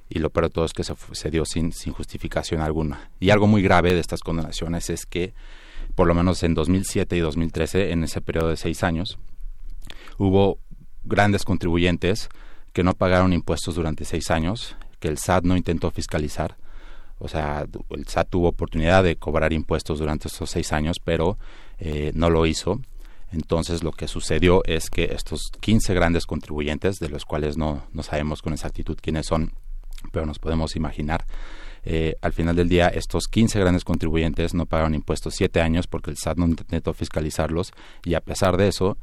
y 0.09 0.19
lo 0.19 0.29
peor 0.29 0.45
de 0.45 0.49
todo 0.51 0.65
es 0.65 0.73
que 0.73 0.83
se, 0.83 1.31
dio 1.31 1.45
sin, 1.45 1.73
sin 1.73 1.93
justificación 1.93 2.61
alguna. 2.61 3.11
Y 3.19 3.29
algo 3.29 3.47
muy 3.47 3.61
grave 3.61 3.93
de 3.93 3.99
estas 3.99 4.21
condenaciones 4.21 4.89
es 4.89 5.05
que, 5.05 5.33
por 5.95 6.07
lo 6.07 6.13
menos 6.13 6.43
en 6.43 6.53
2007 6.53 7.17
y 7.17 7.19
2013, 7.19 7.91
en 7.91 8.03
ese 8.03 8.21
periodo 8.21 8.49
de 8.49 8.57
seis 8.57 8.83
años, 8.83 9.17
hubo 10.17 10.59
grandes 11.03 11.43
contribuyentes 11.43 12.29
que 12.73 12.83
no 12.83 12.93
pagaron 12.93 13.33
impuestos 13.33 13.75
durante 13.75 14.05
seis 14.05 14.31
años, 14.31 14.75
que 14.99 15.07
el 15.07 15.17
SAT 15.17 15.43
no 15.43 15.57
intentó 15.57 15.91
fiscalizar, 15.91 16.57
o 17.19 17.27
sea, 17.27 17.65
el 17.89 18.07
SAT 18.07 18.29
tuvo 18.29 18.49
oportunidad 18.49 19.03
de 19.03 19.15
cobrar 19.15 19.53
impuestos 19.53 19.99
durante 19.99 20.27
estos 20.27 20.51
seis 20.51 20.71
años, 20.71 20.97
pero 21.03 21.37
eh, 21.79 22.11
no 22.13 22.29
lo 22.29 22.45
hizo. 22.45 22.79
Entonces 23.31 23.83
lo 23.83 23.91
que 23.91 24.07
sucedió 24.07 24.63
es 24.65 24.89
que 24.89 25.05
estos 25.05 25.51
15 25.59 25.93
grandes 25.93 26.25
contribuyentes, 26.25 26.99
de 26.99 27.09
los 27.09 27.25
cuales 27.25 27.57
no, 27.57 27.83
no 27.91 28.03
sabemos 28.03 28.41
con 28.41 28.53
exactitud 28.53 28.97
quiénes 29.01 29.25
son, 29.25 29.51
pero 30.11 30.25
nos 30.25 30.39
podemos 30.39 30.75
imaginar, 30.75 31.25
eh, 31.83 32.15
al 32.21 32.33
final 32.33 32.55
del 32.55 32.69
día 32.69 32.87
estos 32.87 33.27
15 33.27 33.59
grandes 33.59 33.83
contribuyentes 33.83 34.53
no 34.53 34.65
pagaron 34.65 34.93
impuestos 34.93 35.35
siete 35.35 35.61
años 35.61 35.87
porque 35.87 36.11
el 36.11 36.17
SAT 36.17 36.37
no 36.37 36.45
intentó 36.45 36.93
fiscalizarlos 36.93 37.71
y 38.03 38.15
a 38.15 38.21
pesar 38.21 38.57
de 38.57 38.67
eso 38.67 38.97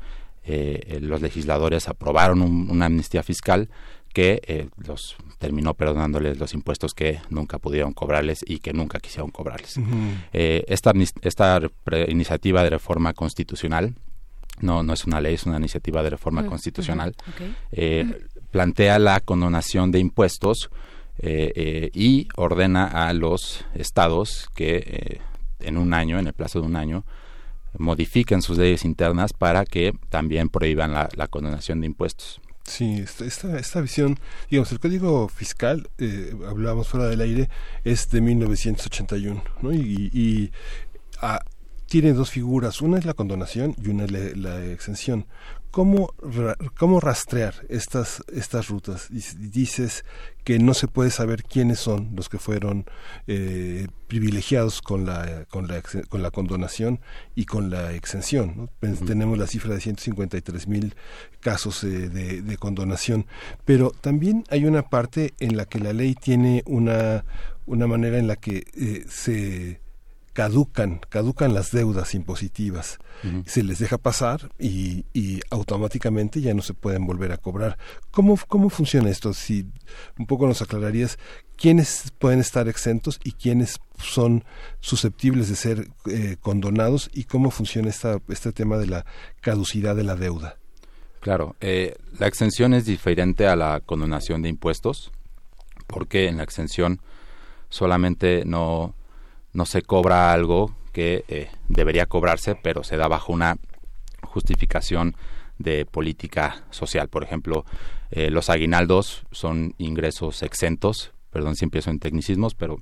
eh, 0.45 0.99
los 1.01 1.23
legisladores 1.23 1.89
aprobaron 1.89 2.43
una 2.43 2.87
amnistía 2.87 3.23
fiscal 3.23 3.71
que 4.15 4.41
eh, 4.47 4.69
los 4.77 5.17
terminó 5.39 5.75
perdonándoles 5.75 6.39
los 6.39 6.55
impuestos 6.55 6.95
que 6.95 7.21
nunca 7.31 7.59
pudieron 7.59 7.93
cobrarles 7.93 8.45
y 8.47 8.61
que 8.61 8.73
nunca 8.73 9.01
quisieron 9.01 9.31
cobrarles. 9.31 9.79
Eh, 10.33 10.65
esta, 10.69 10.93
esta 11.23 11.61
iniciativa 12.07 12.63
de 12.63 12.71
reforma 12.71 13.13
constitucional, 13.13 13.97
no, 14.61 14.85
no 14.85 14.93
es 14.93 15.05
una 15.05 15.21
ley, 15.21 15.35
es 15.35 15.47
una 15.47 15.57
iniciativa 15.59 16.01
de 16.05 16.11
reforma 16.11 16.47
constitucional, 16.47 17.17
eh, 17.73 18.21
plantea 18.55 19.01
la 19.01 19.19
condonación 19.19 19.91
de 19.91 19.99
impuestos 19.99 20.71
y 21.21 22.29
ordena 22.37 22.87
a 22.87 23.13
los 23.13 23.65
estados 23.75 24.49
que 24.55 25.21
en 25.59 25.77
un 25.77 25.93
año, 25.93 26.21
en 26.21 26.29
el 26.29 26.35
plazo 26.35 26.61
de 26.61 26.69
un 26.69 26.77
año, 26.77 27.05
modifiquen 27.79 28.43
sus 28.43 28.57
leyes 28.57 28.85
internas 28.85 29.33
para 29.33 29.65
que 29.65 29.93
también 30.09 30.51
prohíban 30.51 30.93
la 30.93 31.27
condonación 31.27 31.81
de 31.81 31.89
impuestos. 31.89 32.41
Sí, 32.63 33.05
esta, 33.19 33.59
esta, 33.59 33.81
visión, 33.81 34.21
digamos, 34.49 34.71
el 34.71 34.79
Código 34.79 35.29
Fiscal, 35.29 35.91
eh, 35.99 36.33
hablábamos 36.49 36.87
fuera 36.87 37.07
del 37.07 37.23
aire, 37.23 37.51
es 37.83 38.09
de 38.11 38.21
1981, 38.21 39.43
¿no? 39.63 39.73
Y, 39.73 40.11
y 40.13 40.53
tiene 41.87 42.13
dos 42.13 42.31
figuras, 42.31 42.81
una 42.83 42.99
es 42.99 43.05
la 43.05 43.15
condonación 43.15 43.75
y 43.83 43.89
una 43.89 44.05
es 44.05 44.11
la, 44.11 44.19
la 44.59 44.65
exención. 44.67 45.27
¿Cómo, 45.71 46.15
ra- 46.23 46.57
¿Cómo 46.79 47.01
rastrear 47.01 47.55
estas, 47.69 48.23
estas 48.33 48.69
rutas? 48.69 49.11
Dic- 49.11 49.35
Dices 49.51 50.05
que 50.45 50.61
no 50.61 50.73
se 50.73 50.87
puede 50.87 51.11
saber 51.11 51.43
quiénes 51.43 51.81
son 51.81 52.11
los 52.15 52.29
que 52.29 52.39
fueron 52.39 52.85
eh, 53.27 53.89
privilegiados 54.07 54.81
con 54.83 55.05
la, 55.05 55.47
con, 55.47 55.67
la, 55.67 55.83
con 56.09 56.23
la 56.23 56.31
condonación 56.31 57.01
y 57.35 57.45
con 57.47 57.71
la 57.71 57.93
exención. 57.93 58.71
Tenemos 59.05 59.37
la 59.37 59.49
cifra 59.49 59.75
de 59.75 59.81
153 59.81 60.69
mil 60.69 60.95
casos 61.41 61.83
eh, 61.83 62.09
de, 62.09 62.41
de 62.43 62.57
condonación, 62.57 63.27
pero 63.65 63.91
también 63.91 64.45
hay 64.51 64.67
una 64.67 64.83
parte 64.89 65.35
en 65.41 65.57
la 65.57 65.65
que 65.67 65.81
la 65.81 65.93
ley 65.93 66.15
tiene 66.15 66.63
una, 66.67 67.25
una 67.67 67.89
manera 67.89 68.19
en 68.19 68.29
la 68.29 68.37
que 68.37 68.65
eh, 68.75 69.05
se 69.09 69.81
caducan, 70.35 71.01
caducan 71.09 71.55
las 71.55 71.71
deudas 71.71 72.15
impositivas, 72.15 72.99
se 73.47 73.63
les 73.63 73.79
deja 73.79 73.97
pasar 73.97 74.51
y, 74.59 75.07
y 75.15 75.41
automáticamente 75.49 76.43
ya 76.43 76.53
no 76.53 76.61
se 76.61 76.75
pueden 76.75 77.07
volver 77.07 77.33
a 77.33 77.39
cobrar. 77.39 77.79
¿Cómo, 78.11 78.39
¿Cómo 78.49 78.69
funciona 78.69 79.09
esto? 79.09 79.33
Si 79.33 79.67
un 80.19 80.27
poco 80.27 80.47
nos 80.47 80.61
aclararías 80.61 81.19
quiénes 81.57 82.13
pueden 82.19 82.41
estar 82.41 82.69
exentos 82.69 83.21
y 83.23 83.33
quiénes 83.33 83.81
son 83.97 84.45
susceptibles 84.81 85.49
de 85.49 85.55
ser 85.55 85.89
eh, 86.11 86.37
condonados 86.41 87.11
y 87.15 87.25
cómo 87.25 87.53
funciona 87.53 87.89
esta, 87.89 88.19
este 88.29 88.53
tema 88.53 88.77
de 88.77 88.89
la 88.89 89.07
caducidad 89.41 89.95
de 89.95 90.05
la 90.05 90.17
deuda. 90.17 90.59
Claro, 91.21 91.55
eh, 91.61 91.95
la 92.19 92.27
exención 92.27 92.75
es 92.75 92.85
diferente 92.85 93.47
a 93.47 93.57
la 93.57 93.81
condonación 93.81 94.43
de 94.43 94.49
impuestos, 94.49 95.13
porque 95.87 96.27
en 96.27 96.39
la 96.39 96.43
exención 96.43 97.01
solamente 97.71 98.45
no, 98.45 98.95
no 99.55 99.65
se 99.65 99.83
cobra 99.83 100.33
algo 100.33 100.75
que 100.93 101.25
eh, 101.29 101.51
debería 101.69 102.07
cobrarse, 102.07 102.57
pero 102.57 102.85
se 102.85 102.97
da 102.97 103.09
bajo 103.09 103.33
una 103.33 103.57
justificación 104.23 105.17
de 105.59 105.87
política 105.87 106.65
social. 106.71 107.09
Por 107.09 107.25
ejemplo, 107.25 107.65
eh, 108.11 108.31
los 108.31 108.51
aguinaldos 108.51 109.25
son 109.31 109.75
ingresos 109.79 110.43
exentos, 110.43 111.13
perdón 111.31 111.57
si 111.57 111.65
empiezo 111.65 111.91
en 111.91 112.01
tecnicismos, 112.01 112.55
pero 112.55 112.79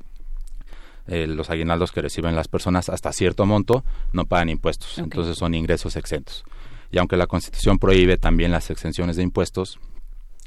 eh, 1.06 1.26
los 1.26 1.50
aguinaldos 1.50 1.92
que 1.92 2.02
reciben 2.02 2.34
las 2.34 2.48
personas 2.48 2.88
hasta 2.88 3.12
cierto 3.12 3.44
monto 3.44 3.84
no 4.12 4.24
pagan 4.26 4.48
impuestos, 4.48 4.98
entonces 4.98 5.36
son 5.36 5.54
ingresos 5.54 5.96
exentos. 5.96 6.44
Y 6.90 6.98
aunque 6.98 7.16
la 7.16 7.26
Constitución 7.26 7.78
prohíbe 7.78 8.18
también 8.18 8.50
las 8.50 8.70
exenciones 8.70 9.16
de 9.16 9.22
impuestos, 9.22 9.78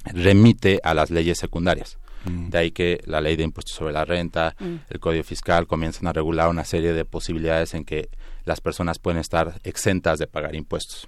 remite 0.05 0.79
a 0.83 0.93
las 0.93 1.09
leyes 1.09 1.37
secundarias. 1.39 1.97
De 2.25 2.57
ahí 2.57 2.71
que 2.71 3.01
la 3.05 3.21
ley 3.21 3.35
de 3.35 3.43
impuestos 3.43 3.75
sobre 3.75 3.93
la 3.93 4.05
renta, 4.05 4.55
Mm. 4.59 4.75
el 4.89 4.99
Código 4.99 5.23
Fiscal 5.23 5.67
comienzan 5.67 6.07
a 6.07 6.13
regular 6.13 6.49
una 6.49 6.65
serie 6.65 6.93
de 6.93 7.05
posibilidades 7.05 7.73
en 7.73 7.85
que 7.85 8.09
las 8.45 8.61
personas 8.61 8.99
pueden 8.99 9.19
estar 9.19 9.59
exentas 9.63 10.19
de 10.19 10.27
pagar 10.27 10.55
impuestos. 10.55 11.07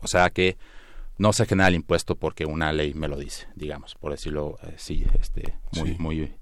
O 0.00 0.06
sea 0.08 0.30
que 0.30 0.56
no 1.18 1.32
se 1.32 1.46
genera 1.46 1.68
el 1.68 1.74
impuesto 1.74 2.16
porque 2.16 2.44
una 2.46 2.72
ley 2.72 2.94
me 2.94 3.06
lo 3.08 3.16
dice, 3.16 3.46
digamos, 3.54 3.94
por 3.94 4.10
decirlo 4.12 4.58
así, 4.76 5.04
este, 5.20 5.54
muy, 5.76 5.90
Sí. 5.90 5.96
muy, 5.98 6.32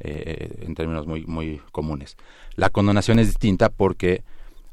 eh, 0.00 0.62
en 0.62 0.74
términos 0.74 1.06
muy, 1.06 1.26
muy 1.26 1.60
comunes. 1.72 2.16
La 2.56 2.70
condonación 2.70 3.18
es 3.18 3.26
distinta 3.26 3.68
porque 3.68 4.22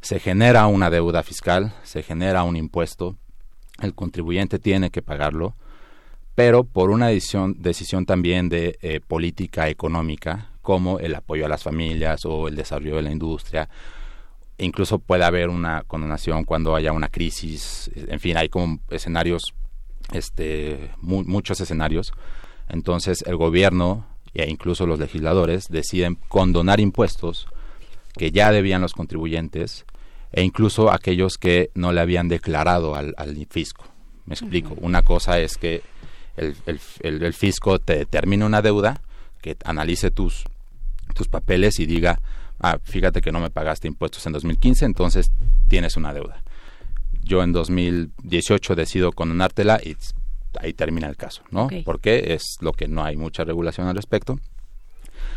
se 0.02 0.20
genera 0.20 0.68
una 0.68 0.90
deuda 0.90 1.24
fiscal, 1.24 1.74
se 1.84 2.04
genera 2.04 2.44
un 2.44 2.56
impuesto, 2.56 3.18
el 3.82 3.94
contribuyente 3.94 4.60
tiene 4.60 4.90
que 4.92 5.02
pagarlo, 5.02 5.56
pero 6.38 6.64
por 6.66 6.92
una 6.92 7.08
decisión, 7.08 7.56
decisión 7.58 8.06
también 8.06 8.48
de 8.48 8.78
eh, 8.84 9.00
política 9.00 9.70
económica, 9.70 10.52
como 10.62 11.00
el 11.00 11.16
apoyo 11.16 11.48
a 11.48 11.50
las 11.50 11.64
familias 11.64 12.26
o 12.26 12.48
el 12.48 12.56
desarrollo 12.56 12.98
de 12.98 13.02
la 13.02 13.12
industria. 13.12 13.68
Incluso 14.60 15.00
puede 15.00 15.24
haber 15.24 15.50
una 15.50 15.82
condonación 15.88 16.44
cuando 16.44 16.76
haya 16.76 16.92
una 16.92 17.10
crisis, 17.10 17.90
en 17.96 18.20
fin, 18.20 18.38
hay 18.38 18.50
como 18.50 18.78
escenarios, 18.92 19.56
este, 20.14 20.92
mu- 21.02 21.24
muchos 21.24 21.60
escenarios. 21.60 22.12
Entonces 22.70 23.24
el 23.26 23.36
gobierno 23.36 24.06
e 24.36 24.48
incluso 24.48 24.86
los 24.86 25.00
legisladores 25.00 25.70
deciden 25.70 26.20
condonar 26.28 26.80
impuestos 26.80 27.48
que 28.16 28.30
ya 28.30 28.52
debían 28.52 28.82
los 28.84 28.94
contribuyentes 28.94 29.88
e 30.32 30.44
incluso 30.44 30.92
aquellos 30.92 31.40
que 31.40 31.72
no 31.74 31.94
le 31.94 32.02
habían 32.02 32.28
declarado 32.28 32.94
al, 32.94 33.16
al 33.18 33.36
fisco. 33.50 33.86
Me 34.28 34.36
explico. 34.36 34.76
Una 34.82 35.02
cosa 35.02 35.40
es 35.40 35.58
que 35.58 35.82
el, 36.38 36.56
el- 36.66 36.80
el- 37.02 37.24
el 37.24 37.34
fisco 37.34 37.80
te 37.80 37.98
determine 37.98 38.46
una 38.46 38.62
deuda, 38.62 39.02
que 39.42 39.56
analice 39.66 40.12
tus, 40.12 40.44
tus 41.14 41.28
papeles 41.28 41.80
y 41.80 41.86
diga, 41.86 42.20
ah, 42.60 42.80
fíjate 42.84 43.22
que 43.22 43.32
no 43.32 43.40
me 43.40 43.50
pagaste 43.52 43.88
impuestos 43.88 44.26
en 44.26 44.34
2015, 44.34 44.86
entonces 44.86 45.32
tienes 45.68 45.96
una 45.98 46.14
deuda. 46.14 46.42
Yo 47.24 47.44
en 47.44 47.52
2018 47.54 48.76
decido 48.76 49.12
condonártela 49.12 49.80
y 49.84 49.96
ahí 50.60 50.74
termina 50.74 51.08
el 51.08 51.18
caso, 51.18 51.44
¿no? 51.52 51.68
Porque 51.84 52.34
es 52.34 52.58
lo 52.62 52.72
que 52.72 52.88
no 52.88 53.04
hay 53.04 53.16
mucha 53.18 53.44
regulación 53.44 53.88
al 53.88 53.96
respecto. 53.96 54.40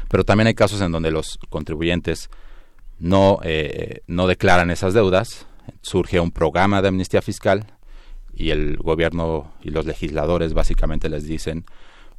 Pero 0.09 0.25
también 0.25 0.47
hay 0.49 0.55
casos 0.55 0.81
en 0.81 0.93
donde 0.93 1.11
los 1.11 1.39
contribuyentes 1.51 2.31
no, 2.99 3.39
eh, 3.43 4.01
no 4.07 4.27
declaran 4.27 4.71
esas 4.71 4.95
deudas, 4.95 5.47
surge 5.83 6.21
un 6.21 6.31
programa 6.31 6.83
de 6.83 6.89
amnistía 6.89 7.23
fiscal 7.23 7.67
y 8.33 8.51
el 8.51 8.77
gobierno 8.77 9.53
y 9.63 9.71
los 9.71 9.87
legisladores 9.87 10.55
básicamente 10.55 11.09
les 11.09 11.25
dicen, 11.25 11.65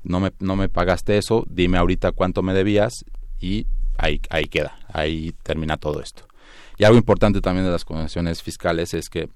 no 0.03 0.19
me, 0.19 0.31
no 0.39 0.55
me 0.55 0.69
pagaste 0.69 1.17
eso, 1.17 1.45
dime 1.49 1.77
ahorita 1.77 2.11
cuánto 2.11 2.41
me 2.41 2.53
debías 2.53 3.05
y 3.39 3.67
ahí, 3.97 4.21
ahí 4.29 4.45
queda, 4.45 4.77
ahí 4.91 5.33
termina 5.43 5.77
todo 5.77 6.01
esto. 6.01 6.23
Y 6.77 6.83
algo 6.83 6.97
importante 6.97 7.41
también 7.41 7.65
de 7.65 7.71
las 7.71 7.85
convenciones 7.85 8.41
fiscales 8.41 8.93
es 8.93 9.09
que 9.09 9.29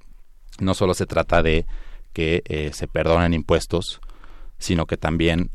no 0.59 0.73
solo 0.73 0.93
se 0.93 1.05
trata 1.05 1.43
de 1.43 1.65
que 2.13 2.41
eh, 2.45 2.71
se 2.73 2.87
perdonen 2.87 3.33
impuestos, 3.33 3.99
sino 4.57 4.85
que 4.85 4.97
también 4.97 5.51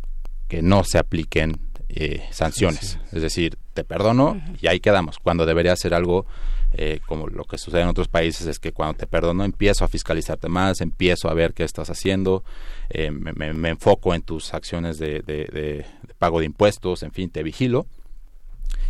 que 0.49 0.63
no 0.63 0.85
se 0.85 0.99
apliquen 0.99 1.70
eh, 1.95 2.27
sanciones. 2.31 2.99
Es 3.13 3.23
decir, 3.23 3.59
te 3.75 3.85
perdono 3.85 4.41
y 4.61 4.67
ahí 4.69 4.81
quedamos. 4.81 5.19
Cuando 5.19 5.47
debería 5.47 5.75
ser 5.77 5.95
algo 5.95 6.27
eh, 6.73 7.01
como 7.07 7.27
lo 7.27 7.45
que 7.45 7.59
sucede 7.59 7.83
en 7.83 7.89
otros 7.89 8.07
países 8.09 8.47
es 8.47 8.59
que 8.61 8.71
cuando 8.73 8.95
te 8.95 9.07
perdono 9.09 9.45
empiezo 9.45 9.85
a 9.85 9.89
fiscalizarte 9.89 10.49
más, 10.49 10.81
empiezo 10.81 11.29
a 11.29 11.35
ver 11.35 11.53
qué 11.53 11.65
estás 11.65 11.91
haciendo, 11.91 12.45
eh, 12.91 13.11
me, 13.11 13.33
me- 13.33 13.53
me 13.53 13.71
enfoco 13.71 14.15
en 14.15 14.23
tus 14.23 14.55
acciones 14.55 14.99
de, 14.99 15.21
de- 15.21 15.47
de- 15.47 15.85
de 16.07 16.15
pago 16.19 16.39
de 16.41 16.47
impuestos, 16.47 17.03
en 17.03 17.11
fin, 17.13 17.29
te 17.31 17.43
vigilo. 17.43 17.87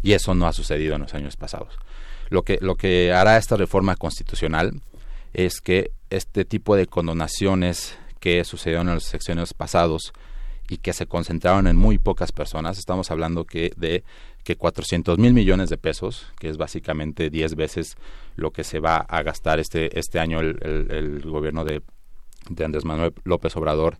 Y 0.02 0.12
eso 0.12 0.34
no 0.34 0.46
ha 0.46 0.52
sucedido 0.52 0.94
en 0.94 1.02
los 1.02 1.14
años 1.14 1.36
pasados. 1.36 1.74
Lo 2.28 2.42
que, 2.42 2.58
lo 2.60 2.74
que 2.76 3.12
hará 3.12 3.36
esta 3.38 3.56
reforma 3.56 3.96
constitucional 3.96 4.80
es 5.32 5.60
que 5.60 5.90
este 6.10 6.44
tipo 6.44 6.76
de 6.76 6.86
condonaciones 6.86 7.96
que 8.18 8.44
sucedieron 8.44 8.88
en 8.88 8.94
los 8.96 9.04
secciones 9.04 9.54
pasados 9.54 10.12
y 10.70 10.76
que 10.78 10.92
se 10.92 11.06
concentraron 11.06 11.66
en 11.66 11.76
muy 11.76 11.98
pocas 11.98 12.30
personas, 12.32 12.78
estamos 12.78 13.10
hablando 13.10 13.44
que 13.44 13.72
de 13.76 14.04
que 14.44 14.56
400 14.56 15.18
mil 15.18 15.34
millones 15.34 15.68
de 15.68 15.76
pesos, 15.76 16.26
que 16.38 16.48
es 16.48 16.56
básicamente 16.56 17.28
10 17.28 17.56
veces 17.56 17.96
lo 18.36 18.52
que 18.52 18.62
se 18.64 18.78
va 18.78 18.96
a 18.98 19.22
gastar 19.22 19.58
este, 19.58 19.98
este 19.98 20.18
año 20.20 20.40
el, 20.40 20.56
el- 20.62 20.90
el 20.90 21.20
gobierno 21.30 21.64
de, 21.64 21.82
de 22.48 22.64
Andrés 22.64 22.84
Manuel 22.84 23.12
López 23.24 23.54
Obrador 23.56 23.98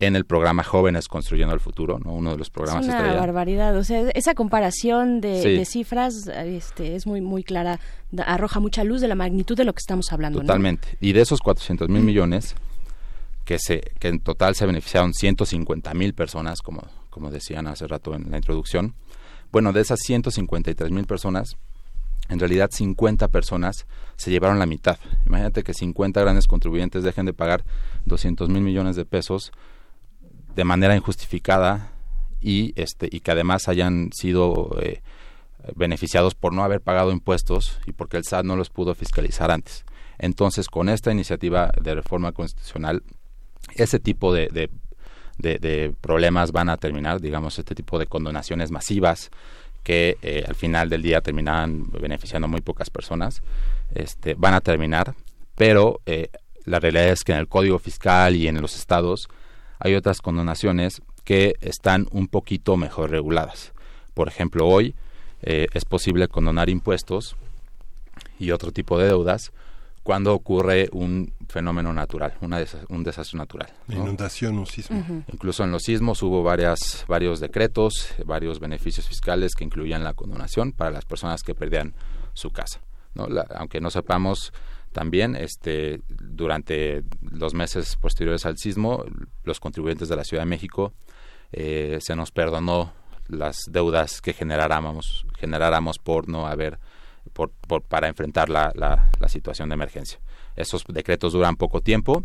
en 0.00 0.16
el 0.16 0.24
programa 0.24 0.64
Jóvenes 0.64 1.06
Construyendo 1.06 1.54
el 1.54 1.60
Futuro, 1.60 2.00
¿no? 2.04 2.12
uno 2.12 2.32
de 2.32 2.38
los 2.38 2.50
programas 2.50 2.82
es 2.84 2.88
una 2.88 2.98
estrella. 2.98 3.20
barbaridad. 3.20 3.76
O 3.76 3.84
sea, 3.84 4.10
esa 4.14 4.34
comparación 4.34 5.20
de, 5.20 5.40
Sí. 5.40 5.48
de 5.56 5.64
cifras 5.64 6.26
este, 6.26 6.96
es 6.96 7.06
muy, 7.06 7.20
muy 7.20 7.44
clara, 7.44 7.78
arroja 8.26 8.58
mucha 8.58 8.82
luz 8.82 9.00
de 9.00 9.06
la 9.06 9.14
magnitud 9.14 9.56
de 9.56 9.64
lo 9.64 9.72
que 9.72 9.78
estamos 9.80 10.12
hablando. 10.12 10.40
¿no? 10.40 10.46
Totalmente. 10.46 10.98
Y 11.00 11.12
de 11.12 11.20
esos 11.20 11.38
400 11.40 11.88
mil 11.88 12.02
millones, 12.02 12.56
que, 13.44 13.58
se, 13.58 13.80
que 13.98 14.08
en 14.08 14.20
total 14.20 14.54
se 14.54 14.66
beneficiaron 14.66 15.14
150 15.14 15.94
mil 15.94 16.14
personas, 16.14 16.60
como, 16.62 16.82
como 17.10 17.30
decían 17.30 17.66
hace 17.66 17.86
rato 17.86 18.14
en 18.14 18.30
la 18.30 18.36
introducción, 18.36 18.94
bueno, 19.50 19.72
de 19.72 19.82
esas 19.82 20.00
153 20.00 20.90
mil 20.90 21.06
personas, 21.06 21.56
en 22.28 22.38
realidad 22.38 22.70
50 22.72 23.28
personas 23.28 23.86
se 24.16 24.30
llevaron 24.30 24.58
la 24.58 24.66
mitad. 24.66 24.98
Imagínate 25.26 25.62
que 25.62 25.74
50 25.74 26.20
grandes 26.20 26.46
contribuyentes 26.46 27.02
dejen 27.02 27.26
de 27.26 27.34
pagar 27.34 27.64
200 28.06 28.48
mil 28.48 28.62
millones 28.62 28.96
de 28.96 29.04
pesos 29.04 29.52
de 30.54 30.64
manera 30.64 30.96
injustificada 30.96 31.92
y 32.40 32.72
este 32.76 33.08
y 33.10 33.20
que 33.20 33.30
además 33.30 33.68
hayan 33.68 34.10
sido 34.12 34.76
eh, 34.80 35.02
beneficiados 35.76 36.34
por 36.34 36.52
no 36.52 36.64
haber 36.64 36.80
pagado 36.80 37.12
impuestos 37.12 37.78
y 37.86 37.92
porque 37.92 38.16
el 38.16 38.24
SAT 38.24 38.44
no 38.44 38.56
los 38.56 38.70
pudo 38.70 38.94
fiscalizar 38.94 39.50
antes. 39.50 39.84
Entonces, 40.18 40.68
con 40.68 40.88
esta 40.88 41.12
iniciativa 41.12 41.72
de 41.80 41.94
reforma 41.94 42.32
constitucional, 42.32 43.02
ese 43.76 43.98
tipo 43.98 44.32
de, 44.32 44.48
de, 44.48 45.58
de- 45.58 45.92
problemas 46.00 46.52
van 46.52 46.68
a 46.68 46.76
terminar, 46.76 47.20
digamos, 47.20 47.58
este 47.58 47.74
tipo 47.74 47.98
de 47.98 48.06
condonaciones 48.06 48.70
masivas 48.70 49.30
que 49.82 50.16
eh, 50.22 50.44
al 50.46 50.54
final 50.54 50.88
del 50.88 51.02
día 51.02 51.20
terminaban 51.20 51.90
beneficiando 51.90 52.46
muy 52.48 52.60
pocas 52.60 52.90
personas, 52.90 53.42
este, 53.94 54.34
van 54.34 54.54
a 54.54 54.60
terminar, 54.60 55.14
pero 55.56 56.00
eh, 56.06 56.28
la 56.64 56.78
realidad 56.78 57.08
es 57.08 57.24
que 57.24 57.32
en 57.32 57.38
el 57.38 57.48
Código 57.48 57.78
Fiscal 57.80 58.36
y 58.36 58.46
en 58.46 58.60
los 58.60 58.76
estados 58.76 59.28
hay 59.80 59.94
otras 59.96 60.20
condonaciones 60.20 61.02
que 61.24 61.54
están 61.60 62.06
un 62.12 62.28
poquito 62.28 62.76
mejor 62.76 63.10
reguladas. 63.10 63.72
Por 64.14 64.28
ejemplo, 64.28 64.66
hoy 64.68 64.94
eh, 65.42 65.66
es 65.72 65.84
posible 65.84 66.28
condonar 66.28 66.68
impuestos 66.68 67.34
y 68.38 68.52
otro 68.52 68.70
tipo 68.70 68.98
de 68.98 69.06
deudas 69.06 69.52
cuando 70.02 70.34
ocurre 70.34 70.88
un 70.92 71.32
fenómeno 71.48 71.92
natural, 71.92 72.34
una 72.40 72.62
un 72.88 73.04
desastre 73.04 73.38
natural. 73.38 73.72
Inundación, 73.88 74.58
un 74.58 74.66
sismo. 74.66 75.24
Incluso 75.32 75.62
en 75.64 75.70
los 75.70 75.82
sismos 75.82 76.22
hubo 76.22 76.42
varias, 76.42 77.04
varios 77.06 77.40
decretos, 77.40 78.14
varios 78.24 78.58
beneficios 78.58 79.06
fiscales 79.06 79.54
que 79.54 79.64
incluían 79.64 80.02
la 80.02 80.14
condonación 80.14 80.72
para 80.72 80.90
las 80.90 81.04
personas 81.04 81.42
que 81.42 81.54
perdían 81.54 81.94
su 82.32 82.50
casa. 82.50 82.80
¿no? 83.14 83.28
aunque 83.54 83.80
no 83.80 83.90
sepamos 83.90 84.52
también, 84.92 85.36
este, 85.36 86.00
durante 86.08 87.04
los 87.20 87.54
meses 87.54 87.96
posteriores 87.96 88.44
al 88.44 88.58
sismo, 88.58 89.04
los 89.44 89.60
contribuyentes 89.60 90.08
de 90.08 90.16
la 90.16 90.24
Ciudad 90.24 90.42
de 90.42 90.48
México 90.48 90.92
eh, 91.52 91.98
se 92.00 92.16
nos 92.16 92.30
perdonó 92.30 92.92
las 93.28 93.56
deudas 93.70 94.20
que 94.20 94.32
generáramos, 94.32 95.26
generáramos 95.38 95.98
por 95.98 96.28
no 96.28 96.46
haber 96.46 96.78
por, 97.32 97.50
por, 97.50 97.82
para 97.82 98.08
enfrentar 98.08 98.48
la, 98.48 98.72
la, 98.74 99.10
la 99.18 99.28
situación 99.28 99.68
de 99.68 99.74
emergencia. 99.74 100.20
Esos 100.56 100.84
decretos 100.88 101.32
duran 101.32 101.56
poco 101.56 101.80
tiempo, 101.80 102.24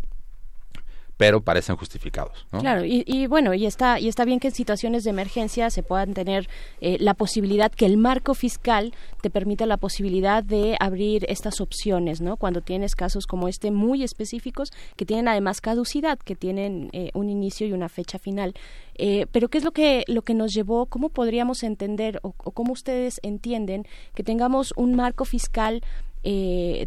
pero 1.18 1.42
parecen 1.42 1.76
justificados. 1.76 2.46
Claro, 2.60 2.84
y, 2.84 3.26
bueno, 3.26 3.52
y 3.52 3.66
está, 3.66 3.98
y 3.98 4.06
está 4.06 4.24
bien 4.24 4.38
que 4.38 4.48
en 4.48 4.54
situaciones 4.54 5.02
de 5.02 5.10
emergencia 5.10 5.68
se 5.68 5.82
puedan 5.82 6.14
tener 6.14 6.48
eh, 6.80 6.96
la 7.00 7.12
posibilidad, 7.12 7.72
que 7.72 7.86
el 7.86 7.96
marco 7.96 8.34
fiscal 8.34 8.94
te 9.20 9.28
permita 9.28 9.66
la 9.66 9.78
posibilidad 9.78 10.44
de 10.44 10.76
abrir 10.78 11.26
estas 11.28 11.60
opciones, 11.60 12.20
¿no? 12.20 12.36
Cuando 12.36 12.60
tienes 12.60 12.94
casos 12.94 13.26
como 13.26 13.48
este 13.48 13.72
muy 13.72 14.04
específicos, 14.04 14.70
que 14.94 15.04
tienen 15.04 15.26
además 15.26 15.60
caducidad, 15.60 16.20
que 16.20 16.36
tienen 16.36 16.88
eh, 16.92 17.10
un 17.14 17.28
inicio 17.28 17.66
y 17.66 17.72
una 17.72 17.88
fecha 17.88 18.20
final. 18.20 18.54
Eh, 18.94 19.26
pero 19.32 19.48
¿qué 19.48 19.58
es 19.58 19.64
lo 19.64 19.72
que, 19.72 20.04
lo 20.06 20.22
que 20.22 20.34
nos 20.34 20.54
llevó? 20.54 20.86
¿Cómo 20.86 21.08
podríamos 21.08 21.64
entender 21.64 22.20
o, 22.22 22.32
o 22.38 22.52
cómo 22.52 22.72
ustedes 22.72 23.18
entienden 23.24 23.86
que 24.14 24.22
tengamos 24.22 24.72
un 24.76 24.94
marco 24.94 25.24
fiscal 25.24 25.82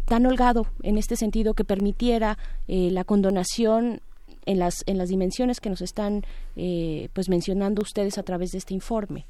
tan 0.04 0.24
holgado 0.26 0.66
en 0.84 0.98
este 0.98 1.16
sentido 1.16 1.54
que 1.54 1.64
permitiera 1.64 2.38
la 2.68 3.02
condonación 3.02 4.00
en 4.46 4.58
las, 4.58 4.82
en 4.86 4.98
las 4.98 5.08
dimensiones 5.08 5.60
que 5.60 5.70
nos 5.70 5.80
están 5.80 6.24
eh, 6.56 7.08
pues 7.12 7.28
mencionando 7.28 7.82
ustedes 7.82 8.18
a 8.18 8.22
través 8.22 8.52
de 8.52 8.58
este 8.58 8.74
informe. 8.74 9.26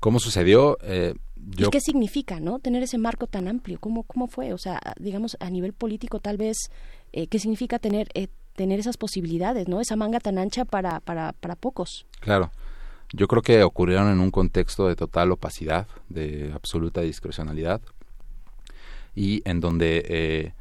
¿Cómo 0.00 0.18
sucedió? 0.18 0.78
Eh, 0.82 1.14
¿Y 1.56 1.68
qué 1.68 1.80
significa, 1.80 2.40
no? 2.40 2.58
Tener 2.58 2.82
ese 2.82 2.96
marco 2.96 3.26
tan 3.26 3.48
amplio. 3.48 3.78
¿Cómo, 3.78 4.02
cómo 4.04 4.28
fue? 4.28 4.52
O 4.52 4.58
sea, 4.58 4.80
digamos, 4.98 5.36
a 5.40 5.50
nivel 5.50 5.74
político, 5.74 6.20
tal 6.20 6.38
vez, 6.38 6.56
eh, 7.12 7.26
¿qué 7.26 7.38
significa 7.38 7.78
tener, 7.78 8.08
eh, 8.14 8.28
tener 8.56 8.80
esas 8.80 8.96
posibilidades, 8.96 9.68
no? 9.68 9.80
Esa 9.80 9.96
manga 9.96 10.20
tan 10.20 10.38
ancha 10.38 10.64
para, 10.64 11.00
para, 11.00 11.32
para 11.34 11.54
pocos. 11.54 12.06
Claro. 12.20 12.50
Yo 13.12 13.26
creo 13.26 13.42
que 13.42 13.62
ocurrieron 13.62 14.10
en 14.10 14.20
un 14.20 14.30
contexto 14.30 14.86
de 14.86 14.96
total 14.96 15.32
opacidad, 15.32 15.88
de 16.08 16.52
absoluta 16.54 17.00
discrecionalidad, 17.00 17.80
y 19.14 19.42
en 19.44 19.60
donde 19.60 20.54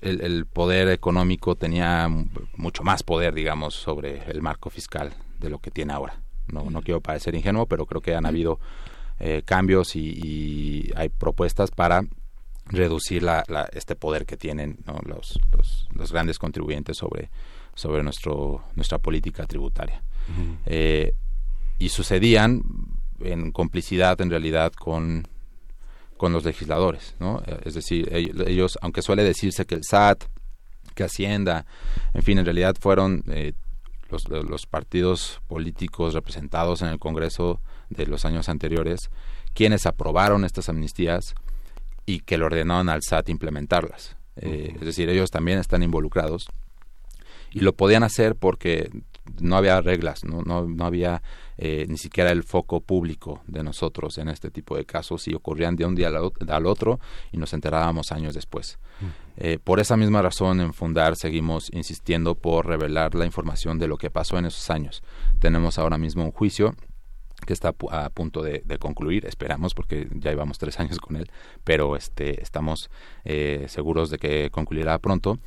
el, 0.00 0.46
poder 0.46 0.88
económico 0.88 1.56
tenía 1.56 2.08
mucho 2.56 2.82
más 2.82 3.02
poder, 3.02 3.34
digamos, 3.34 3.74
sobre 3.74 4.22
el 4.30 4.42
marco 4.42 4.70
fiscal 4.70 5.12
de 5.38 5.50
lo 5.50 5.58
que 5.58 5.70
tiene 5.70 5.92
ahora. 5.92 6.20
No, 6.48 6.70
no 6.70 6.82
quiero 6.82 7.00
parecer 7.00 7.34
ingenuo, 7.34 7.66
pero 7.66 7.86
creo 7.86 8.00
que 8.00 8.14
han 8.14 8.26
habido 8.26 8.58
eh, 9.18 9.42
cambios 9.44 9.96
y, 9.96 10.90
hay 10.96 11.08
propuestas 11.10 11.70
para 11.70 12.02
reducir 12.66 13.22
la, 13.22 13.44
este 13.72 13.94
poder 13.94 14.26
que 14.26 14.36
tienen 14.36 14.78
los, 15.04 15.38
los, 15.94 16.12
grandes 16.12 16.38
contribuyentes 16.38 16.96
sobre, 16.96 17.30
sobre 17.74 18.02
nuestro, 18.02 18.64
nuestra 18.74 18.98
política 18.98 19.46
tributaria. 19.46 20.02
Eh, 20.66 21.14
y 21.78 21.88
sucedían 21.88 22.62
en 23.20 23.52
complicidad 23.52 24.20
en 24.20 24.30
realidad 24.30 24.72
con 24.72 25.26
con 26.20 26.34
los 26.34 26.44
legisladores, 26.44 27.14
¿no? 27.18 27.42
Eh, 27.46 27.60
es 27.64 27.72
decir, 27.72 28.12
ellos, 28.12 28.78
aunque 28.82 29.00
suele 29.00 29.24
decirse 29.24 29.64
que 29.64 29.74
el 29.74 29.84
SAT, 29.84 30.24
que 30.94 31.04
Hacienda, 31.04 31.64
en 32.12 32.22
fin, 32.22 32.36
en 32.36 32.44
realidad 32.44 32.76
fueron 32.78 33.24
eh, 33.28 33.54
los, 34.10 34.28
los, 34.28 34.66
partidos 34.66 35.40
políticos 35.48 36.12
representados 36.12 36.82
en 36.82 36.88
el 36.88 36.98
Congreso 36.98 37.62
de 37.88 38.04
los 38.04 38.26
años 38.26 38.50
anteriores 38.50 39.08
quienes 39.54 39.86
aprobaron 39.86 40.44
estas 40.44 40.68
amnistías 40.68 41.34
y 42.04 42.20
que 42.20 42.36
le 42.36 42.44
ordenaron 42.44 42.90
al 42.90 43.00
SAT 43.02 43.30
implementarlas. 43.30 44.18
Eh, 44.36 44.74
es 44.74 44.84
decir, 44.84 45.08
ellos 45.08 45.30
también 45.30 45.58
están 45.58 45.82
involucrados 45.82 46.48
y 47.50 47.60
lo 47.60 47.72
podían 47.72 48.02
hacer 48.02 48.36
porque 48.36 48.90
no 49.40 49.56
había 49.56 49.80
reglas, 49.80 50.22
no, 50.24 50.42
no, 50.42 50.68
no 50.68 50.84
había 50.84 51.22
eh, 51.62 51.84
ni 51.90 51.98
siquiera 51.98 52.30
el 52.30 52.42
foco 52.42 52.80
público 52.80 53.42
de 53.46 53.62
nosotros 53.62 54.16
en 54.16 54.30
este 54.30 54.50
tipo 54.50 54.78
de 54.78 54.86
casos 54.86 55.28
y 55.28 55.34
ocurrían 55.34 55.76
de 55.76 55.84
un 55.84 55.94
día 55.94 56.08
al, 56.08 56.66
otro 56.66 57.00
y 57.32 57.36
nos 57.36 57.52
enterábamos 57.52 58.12
años 58.12 58.32
después. 58.32 58.78
Mm. 58.98 59.06
Eh, 59.36 59.58
por 59.62 59.78
esa 59.78 59.98
misma 59.98 60.22
razón 60.22 60.62
en 60.62 60.72
Fundar 60.72 61.16
seguimos 61.16 61.68
insistiendo 61.74 62.34
por 62.34 62.66
revelar 62.66 63.14
la 63.14 63.26
información 63.26 63.78
de 63.78 63.88
lo 63.88 63.98
que 63.98 64.08
pasó 64.08 64.38
en 64.38 64.46
esos 64.46 64.70
años. 64.70 65.02
Tenemos 65.38 65.78
ahora 65.78 65.98
mismo 65.98 66.24
un 66.24 66.32
juicio 66.32 66.74
que 67.46 67.52
está 67.52 67.74
a 67.90 68.08
punto 68.08 68.40
de, 68.40 68.62
concluir, 68.78 69.26
esperamos, 69.26 69.74
porque 69.74 70.08
ya 70.12 70.30
llevamos 70.30 70.56
tres 70.56 70.80
años 70.80 70.98
con 70.98 71.16
él, 71.16 71.30
pero 71.62 71.94
este, 71.94 72.40
estamos 72.40 72.90
eh, 73.24 73.66
seguros 73.68 74.08
de 74.08 74.16
que 74.16 74.48
concluirá 74.50 74.98
pronto 74.98 75.38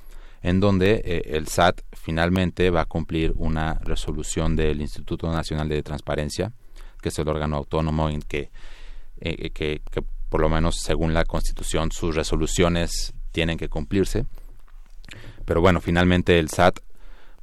en 0.44 0.60
donde 0.60 1.02
eh, 1.06 1.22
el 1.28 1.48
SAT 1.48 1.82
finalmente 1.94 2.70
va 2.70 2.82
a 2.82 2.86
cumplir 2.86 3.32
una 3.38 3.76
resolución 3.76 4.58
del 4.58 4.82
Instituto 4.82 5.32
Nacional 5.32 5.70
de 5.70 5.82
Transparencia, 5.82 6.52
que 7.02 7.10
es 7.10 7.18
el 7.18 7.30
órgano 7.30 7.56
autónomo 7.56 8.10
en 8.10 8.22
que, 8.22 8.52
eh, 9.22 9.50
que, 9.52 9.82
por 10.30 10.42
lo 10.42 10.50
menos 10.50 10.76
según 10.82 11.14
la 11.14 11.24
Constitución 11.24 11.92
sus 11.92 12.14
resoluciones 12.14 13.14
tienen 13.32 13.58
que 13.58 13.70
cumplirse. 13.70 14.26
Pero 15.46 15.62
bueno, 15.62 15.80
finalmente 15.80 16.38
el 16.38 16.50
SAT 16.50 16.80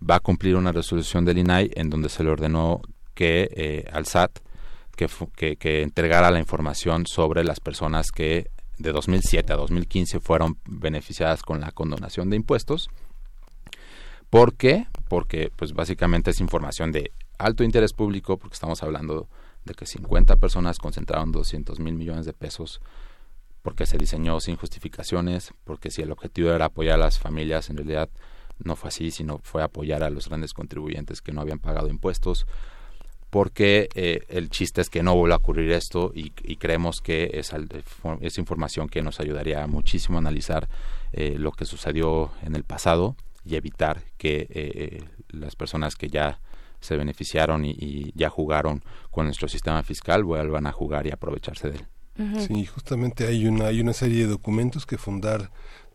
va 0.09 0.17
a 0.17 0.21
cumplir 0.21 0.57
una 0.57 0.73
resolución 0.73 1.25
del 1.25 1.39
INAI 1.39 1.71
en 1.75 1.89
donde 1.89 2.11
se 2.11 2.23
le 2.23 2.31
ordenó 2.31 2.83
que 3.15 3.49
eh, 3.55 3.85
al 3.93 4.05
SAT 4.05 4.41
que, 4.95 5.09
que, 5.35 5.57
que, 5.57 5.83
entregara 5.83 6.31
la 6.31 6.39
información 6.39 7.07
sobre 7.07 7.45
las 7.45 7.61
personas 7.61 8.11
que 8.11 8.51
de 8.81 8.93
2007 8.93 9.53
a 9.53 9.57
2015 9.57 10.21
fueron 10.21 10.59
beneficiadas 10.67 11.43
con 11.43 11.61
la 11.61 11.71
condonación 11.71 12.31
de 12.31 12.37
impuestos. 12.37 12.89
¿Por 14.31 14.55
qué? 14.55 14.87
Porque 15.09 15.53
pues 15.55 15.73
básicamente 15.73 16.31
es 16.31 16.41
información 16.41 16.91
de 16.91 17.13
alto 17.39 17.63
interés 17.63 17.93
público, 17.93 18.39
porque 18.39 18.55
estamos 18.55 18.83
hablando 18.83 19.29
de 19.65 19.75
que 19.75 19.87
50 19.87 20.37
personas 20.37 20.79
concentraron 20.79 21.33
200 21.33 21.79
mil 21.79 21.95
millones 21.95 22.27
de 22.27 22.33
pesos 22.33 22.81
porque 23.63 23.85
se 23.85 23.99
diseñó 23.99 24.41
sin 24.41 24.57
justificaciones, 24.57 25.53
porque 25.65 25.91
si 25.91 26.01
el 26.01 26.13
objetivo 26.13 26.51
era 26.51 26.67
apoyar 26.67 26.95
a 26.95 27.05
las 27.05 27.19
familias, 27.19 27.69
en 27.69 27.77
realidad 27.77 28.09
no 28.59 28.77
fue 28.77 28.89
así, 28.89 29.11
sino 29.11 29.39
fue 29.43 29.63
apoyar 29.63 30.03
a 30.03 30.11
los 30.11 30.29
grandes 30.29 30.55
contribuyentes 30.55 31.21
que 31.21 31.33
no 31.33 31.43
habían 31.43 31.59
pagado 31.59 31.89
impuestos 31.89 32.47
porque 33.31 33.89
eh, 33.95 34.25
el 34.29 34.51
chiste 34.51 34.81
es 34.81 34.91
que 34.91 35.03
no 35.03 35.15
vuelva 35.15 35.37
a 35.37 35.39
ocurrir 35.39 35.71
esto 35.71 36.13
y, 36.15 36.31
creemos 36.57 37.01
que 37.01 37.31
es, 37.35 37.53
es, 38.21 38.39
información 38.39 38.89
que 38.89 39.03
nos 39.03 39.21
ayudaría 39.21 39.67
muchísimo 39.69 40.19
a 40.19 40.21
analizar 40.21 40.69
eh, 41.13 41.37
lo 41.39 41.53
que 41.53 41.65
sucedió 41.65 42.33
en 42.43 42.57
el 42.57 42.65
pasado 42.65 43.17
y 43.45 43.55
evitar 43.55 44.03
que 44.19 44.49
eh, 44.51 45.05
las 45.29 45.55
personas 45.55 45.95
que 45.95 46.09
ya 46.09 46.41
se 46.81 46.97
beneficiaron 46.97 47.65
y, 47.65 48.13
ya 48.15 48.31
jugaron 48.31 48.83
con 49.11 49.27
nuestro 49.27 49.49
sistema 49.49 49.83
fiscal 49.85 50.25
vuelvan 50.25 50.67
a 50.67 50.73
jugar 50.73 51.07
y 51.07 51.13
aprovecharse 51.13 51.71
de 51.71 51.77
él. 51.77 51.87
Sí, 52.39 52.67
justamente 52.67 53.27
hay 53.27 53.47
una, 53.47 53.67
hay 53.67 53.81
una 53.81 53.95
serie 53.95 54.25
de 54.25 54.27
documentos 54.27 54.85
que 54.85 54.99
fundar 54.99 55.51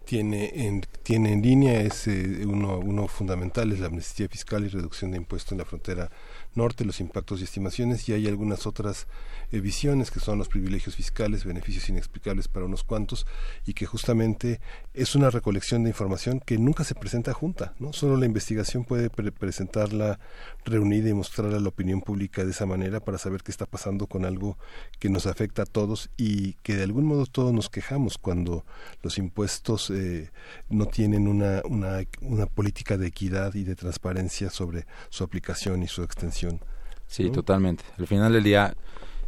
tiene 0.06 0.66
en, 0.66 0.82
tiene 1.04 1.34
en 1.34 1.42
línea, 1.44 1.82
es 1.82 2.08
uno, 2.08 2.80
uno 2.80 3.08
fundamental, 3.08 3.72
es 3.72 3.80
la 3.80 3.88
amnistía 3.88 4.28
fiscal 4.28 4.66
y 4.66 4.70
reducción 4.70 5.12
de 5.12 5.18
impuestos 5.18 5.52
en 5.52 5.60
la 5.60 5.66
frontera 5.66 6.10
norte, 6.56 6.86
los 6.86 7.00
impactos 7.00 7.42
y 7.42 7.44
estimaciones, 7.44 8.08
y 8.10 8.14
hay 8.14 8.28
algunas 8.28 8.66
otras 8.68 9.08
eh, 9.52 9.60
visiones 9.60 10.12
que 10.12 10.20
son 10.20 10.38
los 10.38 10.50
privilegios 10.50 10.96
fiscales, 10.96 11.46
beneficios 11.46 11.90
inexplicables 11.90 12.48
para 12.48 12.66
unos 12.66 12.84
cuantos, 12.84 13.26
y 13.66 13.74
que 13.74 13.86
justamente 13.86 14.60
es 14.94 15.16
una 15.16 15.30
recolección 15.30 15.84
de 15.84 15.90
información 15.90 16.40
que 16.40 16.58
nunca 16.58 16.84
se 16.84 16.96
presenta 16.96 17.34
junta, 17.34 17.74
¿no? 17.80 17.94
Solo 17.94 18.18
la 18.18 18.26
investigación 18.26 18.86
puede 18.86 19.10
presentarla 19.10 20.20
reunida 20.66 21.10
y 21.10 21.14
mostrarla 21.14 21.58
a 21.58 21.60
la 21.60 21.70
opinión 21.70 22.02
pública 22.02 22.44
de 22.44 22.52
esa 22.52 22.66
manera 22.66 23.00
para 23.00 23.18
saber 23.18 23.44
qué 23.44 23.52
está 23.52 23.66
pasando 23.66 24.08
con 24.08 24.26
algo 24.26 24.58
que 25.00 25.10
nos 25.10 25.28
afecta 25.28 25.64
a 25.64 25.66
todos 25.66 26.10
y 26.18 26.54
que 26.64 26.76
de 26.76 26.84
algún 26.84 27.06
modo 27.06 27.26
todos 27.26 27.54
nos 27.54 27.70
quejamos 27.70 28.18
cuando 28.18 28.66
los 29.02 29.18
impuestos 29.18 29.90
eh, 29.90 30.32
no 30.70 30.86
tienen 30.88 31.28
una, 31.28 31.62
una, 31.66 32.00
una 32.22 32.46
política 32.46 32.98
de 32.98 33.08
equidad 33.08 33.54
y 33.56 33.64
de 33.64 33.76
transparencia 33.76 34.50
sobre 34.50 34.86
su 35.10 35.24
aplicación 35.24 35.84
y 35.84 35.88
su 35.88 36.04
extensión. 36.04 36.60
Sí, 37.08 37.30
totalmente. 37.30 37.84
Al 37.98 38.08
final 38.08 38.34
del 38.34 38.44
día, 38.44 38.76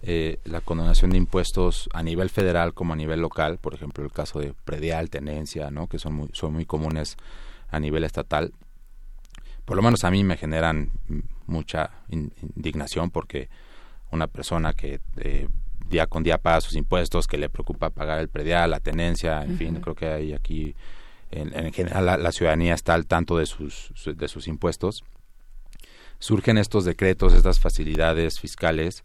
eh, 0.02 0.40
la 0.46 0.62
condonación 0.62 1.12
de 1.12 1.18
impuestos 1.18 1.90
a 1.94 2.04
nivel 2.04 2.30
federal 2.30 2.74
como 2.74 2.94
a 2.94 2.96
nivel 2.96 3.22
local, 3.22 3.58
por 3.58 3.74
ejemplo, 3.74 4.04
el 4.04 4.12
caso 4.12 4.40
de 4.40 4.54
predial, 4.54 5.10
tenencia, 5.10 5.72
¿no? 5.72 5.88
que 5.88 6.00
son 6.00 6.14
muy, 6.14 6.30
son 6.34 6.54
muy 6.54 6.66
comunes 6.66 7.18
a 7.70 7.80
nivel 7.80 8.04
estatal, 8.04 8.54
por 9.66 9.76
lo 9.76 9.84
menos 9.84 10.06
a 10.06 10.12
mí 10.12 10.24
me 10.24 10.38
generan 10.38 10.92
mucha 11.46 11.92
indignación 12.10 13.12
porque 13.12 13.50
una 14.12 14.28
persona 14.28 14.72
que 14.72 15.02
eh, 15.18 15.50
día 15.90 16.08
con 16.08 16.24
día 16.24 16.38
paga 16.38 16.62
sus 16.62 16.76
impuestos, 16.76 17.28
que 17.28 17.38
le 17.38 17.50
preocupa 17.50 17.90
pagar 17.90 18.20
el 18.20 18.30
predial, 18.30 18.72
la 18.72 18.80
tenencia, 18.80 19.44
en 19.44 19.58
fin, 19.58 19.76
creo 19.82 19.94
que 19.94 20.08
hay 20.08 20.34
aquí 20.34 20.74
en, 21.32 21.74
general 21.74 22.24
la, 22.24 22.32
ciudadanía 22.32 22.74
está 22.74 22.94
al 22.94 23.06
tanto 23.06 23.38
de 23.38 23.46
sus, 23.46 23.92
de 24.06 24.28
sus 24.30 24.48
impuestos. 24.48 25.04
Surgen 26.20 26.58
estos 26.58 26.86
decretos, 26.86 27.34
estas 27.34 27.60
facilidades 27.60 28.40
fiscales 28.40 29.04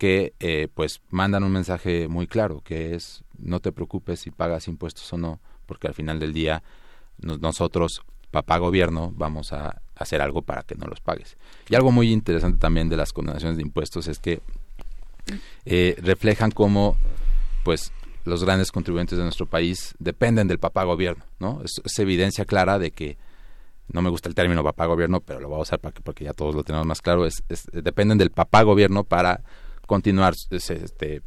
que 0.00 0.32
eh, 0.40 0.68
pues 0.72 1.02
mandan 1.10 1.44
un 1.44 1.52
mensaje 1.52 2.08
muy 2.08 2.26
claro, 2.26 2.62
que 2.64 2.94
es 2.94 3.22
no 3.38 3.60
te 3.60 3.70
preocupes 3.70 4.20
si 4.20 4.30
pagas 4.30 4.66
impuestos 4.66 5.12
o 5.12 5.18
no, 5.18 5.40
porque 5.66 5.88
al 5.88 5.94
final 5.94 6.18
del 6.18 6.32
día 6.32 6.62
nosotros, 7.18 8.00
papá 8.30 8.56
gobierno, 8.56 9.12
vamos 9.14 9.52
a 9.52 9.82
hacer 9.94 10.22
algo 10.22 10.40
para 10.40 10.62
que 10.62 10.74
no 10.74 10.86
los 10.86 11.02
pagues. 11.02 11.36
Y 11.68 11.74
algo 11.74 11.92
muy 11.92 12.12
interesante 12.12 12.56
también 12.56 12.88
de 12.88 12.96
las 12.96 13.12
condenaciones 13.12 13.58
de 13.58 13.62
impuestos 13.62 14.08
es 14.08 14.18
que 14.18 14.40
eh, 15.66 15.94
reflejan 16.00 16.50
cómo 16.50 16.96
pues 17.62 17.92
los 18.24 18.42
grandes 18.42 18.72
contribuyentes 18.72 19.18
de 19.18 19.24
nuestro 19.24 19.44
país 19.44 19.94
dependen 19.98 20.48
del 20.48 20.58
papá 20.58 20.84
gobierno, 20.84 21.26
¿no? 21.40 21.60
Es, 21.62 21.98
evidencia 21.98 22.46
clara 22.46 22.78
de 22.78 22.90
que 22.90 23.18
no 23.88 24.00
me 24.00 24.08
gusta 24.08 24.30
el 24.30 24.34
término 24.34 24.64
papá 24.64 24.86
gobierno, 24.86 25.20
pero 25.20 25.40
lo 25.40 25.50
voy 25.50 25.58
a 25.58 25.62
usar 25.62 25.78
para 25.78 25.94
porque 26.02 26.24
ya 26.24 26.32
todos 26.32 26.54
lo 26.54 26.64
tenemos 26.64 26.86
más 26.86 27.02
claro, 27.02 27.26
es, 27.26 27.42
dependen 27.70 28.16
del 28.16 28.30
papá 28.30 28.62
gobierno 28.62 29.04
para 29.04 29.42
continuar 29.90 30.34
este, 30.50 31.20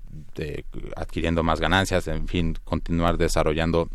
adquiriendo 0.96 1.44
más 1.44 1.60
ganancias, 1.60 2.08
en 2.08 2.30
fin, 2.30 2.58
continuar 2.64 3.18
desarrollando 3.18 3.90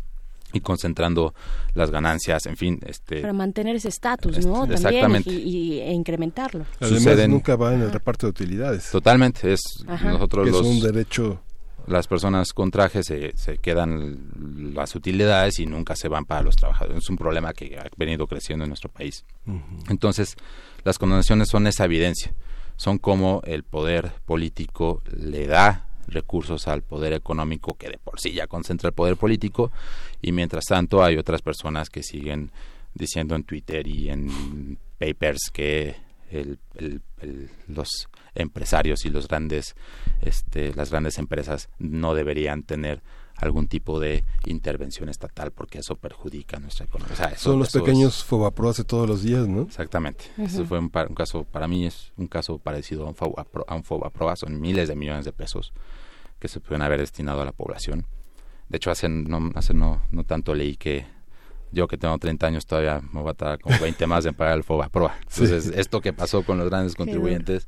y 0.53 0.59
concentrando 0.59 1.33
las 1.73 1.89
ganancias, 1.89 2.45
en 2.45 2.55
fin, 2.55 2.79
este 2.85 3.21
para 3.21 3.33
mantener 3.33 3.77
ese 3.77 3.89
estatus, 3.89 4.45
¿no? 4.45 4.67
También 4.67 5.23
y, 5.25 5.79
e 5.79 5.91
incrementarlo. 5.91 6.67
Además 6.79 7.27
nunca 7.27 7.55
va 7.55 7.73
en 7.73 7.81
el 7.81 7.91
reparto 7.91 8.27
de 8.27 8.29
utilidades. 8.29 8.91
Totalmente, 8.91 9.53
es 9.53 9.61
nosotros 10.03 10.45
es 10.45 10.53
los 10.53 10.61
un 10.67 10.79
derecho 10.81 11.41
las 11.87 12.05
personas 12.05 12.53
con 12.53 12.69
traje 12.69 13.01
se, 13.01 13.35
se 13.35 13.57
quedan 13.57 14.75
las 14.75 14.93
utilidades 14.95 15.57
y 15.57 15.65
nunca 15.65 15.95
se 15.95 16.09
van 16.09 16.25
para 16.25 16.43
los 16.43 16.55
trabajadores. 16.55 16.99
Es 17.05 17.09
un 17.09 17.17
problema 17.17 17.53
que 17.53 17.75
ha 17.79 17.89
venido 17.97 18.27
creciendo 18.27 18.65
en 18.65 18.69
nuestro 18.69 18.91
país. 18.91 19.25
Entonces, 19.89 20.35
las 20.83 20.99
condonaciones 20.99 21.47
son 21.47 21.65
esa 21.65 21.85
evidencia. 21.85 22.35
Son 22.79 22.97
como 22.97 23.41
el 23.43 23.63
poder 23.63 24.13
político 24.25 25.03
le 25.11 25.47
da 25.47 25.85
recursos 26.07 26.69
al 26.69 26.81
poder 26.81 27.11
económico 27.11 27.75
que 27.77 27.89
de 27.89 27.97
por 27.97 28.21
sí 28.21 28.31
ya 28.31 28.47
concentra 28.47 28.87
el 28.87 28.93
poder 28.93 29.17
político 29.17 29.69
y 30.21 30.31
mientras 30.31 30.63
tanto 30.63 31.03
hay 31.03 31.17
otras 31.17 31.41
personas 31.41 31.89
que 31.89 32.03
siguen 32.03 32.53
diciendo 32.93 33.35
en 33.35 33.43
Twitter 33.43 33.85
y 33.85 34.09
en 34.09 34.77
papers 34.97 35.49
que 35.51 35.97
el, 36.31 36.57
los 37.67 38.07
empresarios 38.33 39.03
y 39.03 39.09
los 39.09 39.27
grandes, 39.27 39.75
este, 40.21 40.73
las 40.73 40.89
grandes 40.89 41.17
empresas 41.17 41.67
no 41.79 42.13
deberían 42.13 42.63
tener 42.63 43.01
algún 43.41 43.67
tipo 43.67 43.99
de 43.99 44.23
intervención 44.45 45.09
estatal 45.09 45.51
porque 45.51 45.79
eso 45.79 45.95
perjudica 45.95 46.59
nuestra 46.59 46.85
economía. 46.85 47.37
Son 47.37 47.59
los 47.59 47.71
pequeños 47.71 48.23
Fobaproas 48.23 48.77
de 48.77 48.83
todos 48.83 49.07
los 49.07 49.23
días, 49.23 49.47
¿no? 49.47 49.63
Exactamente. 49.63 50.25
Eso 50.37 50.65
fue 50.65 50.79
un, 50.79 50.89
caso, 50.89 51.43
para 51.45 51.67
mí 51.67 51.85
es 51.85 52.11
un 52.17 52.27
caso 52.27 52.57
parecido 52.57 53.05
a 53.05 53.09
un, 53.09 53.15
Fobapro, 53.15 53.65
a 53.67 53.75
un 53.75 54.35
son 54.35 54.59
miles 54.59 54.87
de 54.87 54.95
millones 54.95 55.25
de 55.25 55.31
pesos 55.31 55.73
que 56.39 56.47
se 56.47 56.59
pueden 56.59 56.81
haber 56.81 56.99
destinado 56.99 57.41
a 57.41 57.45
la 57.45 57.51
población. 57.51 58.05
De 58.69 58.77
hecho, 58.77 58.91
hace 58.91 59.09
no, 59.09 59.51
hace 59.55 59.73
no, 59.73 60.01
no 60.11 60.23
tanto 60.23 60.53
leí 60.53 60.75
que 60.77 61.05
yo 61.71 61.87
que 61.87 61.97
tengo 61.97 62.17
30 62.17 62.47
años 62.47 62.65
todavía 62.65 63.01
me 63.11 63.21
voy 63.21 63.31
a 63.31 63.33
tardar 63.33 63.59
como 63.59 63.77
20 63.79 64.07
más 64.07 64.25
en 64.25 64.33
pagar 64.33 64.57
el 64.57 64.63
Fobaproa. 64.63 65.17
Entonces, 65.29 65.67
esto 65.75 66.01
que 66.01 66.13
pasó 66.13 66.43
con 66.43 66.57
los 66.57 66.69
grandes 66.69 66.95
contribuyentes 66.95 67.67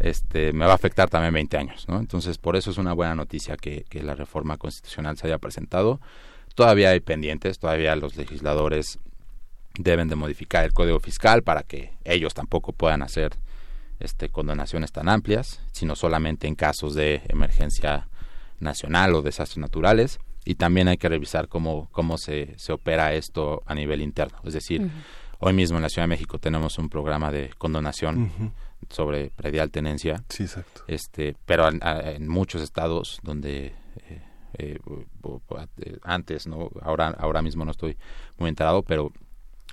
este, 0.00 0.52
me 0.52 0.66
va 0.66 0.72
a 0.72 0.74
afectar 0.74 1.10
también 1.10 1.34
20 1.34 1.56
años. 1.56 1.86
¿no? 1.88 1.98
Entonces, 1.98 2.38
por 2.38 2.56
eso 2.56 2.70
es 2.70 2.78
una 2.78 2.92
buena 2.92 3.14
noticia 3.14 3.56
que, 3.56 3.84
que 3.88 4.02
la 4.02 4.14
reforma 4.14 4.56
constitucional 4.56 5.16
se 5.16 5.26
haya 5.26 5.38
presentado. 5.38 6.00
Todavía 6.54 6.90
hay 6.90 7.00
pendientes, 7.00 7.58
todavía 7.58 7.94
los 7.96 8.16
legisladores 8.16 8.98
deben 9.78 10.08
de 10.08 10.16
modificar 10.16 10.64
el 10.64 10.72
código 10.72 10.98
fiscal 11.00 11.42
para 11.42 11.62
que 11.62 11.92
ellos 12.04 12.34
tampoco 12.34 12.72
puedan 12.72 13.02
hacer 13.02 13.32
este, 14.00 14.28
condonaciones 14.28 14.92
tan 14.92 15.08
amplias, 15.08 15.60
sino 15.72 15.96
solamente 15.96 16.46
en 16.46 16.54
casos 16.54 16.94
de 16.94 17.22
emergencia 17.28 18.08
nacional 18.60 19.14
o 19.14 19.22
desastres 19.22 19.58
naturales. 19.58 20.18
Y 20.44 20.54
también 20.54 20.88
hay 20.88 20.96
que 20.96 21.08
revisar 21.08 21.48
cómo, 21.48 21.88
cómo 21.92 22.16
se, 22.16 22.54
se 22.58 22.72
opera 22.72 23.12
esto 23.12 23.62
a 23.66 23.74
nivel 23.74 24.00
interno. 24.00 24.38
Es 24.44 24.54
decir, 24.54 24.90
hoy 25.40 25.52
mismo 25.52 25.76
en 25.76 25.82
la 25.82 25.88
Ciudad 25.88 26.04
de 26.04 26.08
México 26.08 26.38
tenemos 26.38 26.78
un 26.78 26.88
programa 26.88 27.30
de 27.30 27.50
condonación 27.58 28.32
sobre 28.90 29.30
predial 29.30 29.70
tenencia. 29.70 30.24
Sí, 30.28 30.44
exacto. 30.44 30.82
Este, 30.86 31.36
pero 31.46 31.68
en, 31.68 32.28
muchos 32.28 32.62
estados 32.62 33.18
donde 33.22 33.74
eh, 34.08 34.22
eh, 34.58 34.78
antes, 36.02 36.46
no, 36.46 36.70
ahora, 36.82 37.08
ahora 37.18 37.42
mismo 37.42 37.64
no 37.64 37.70
estoy 37.70 37.96
muy 38.38 38.48
enterado, 38.48 38.82
pero 38.82 39.12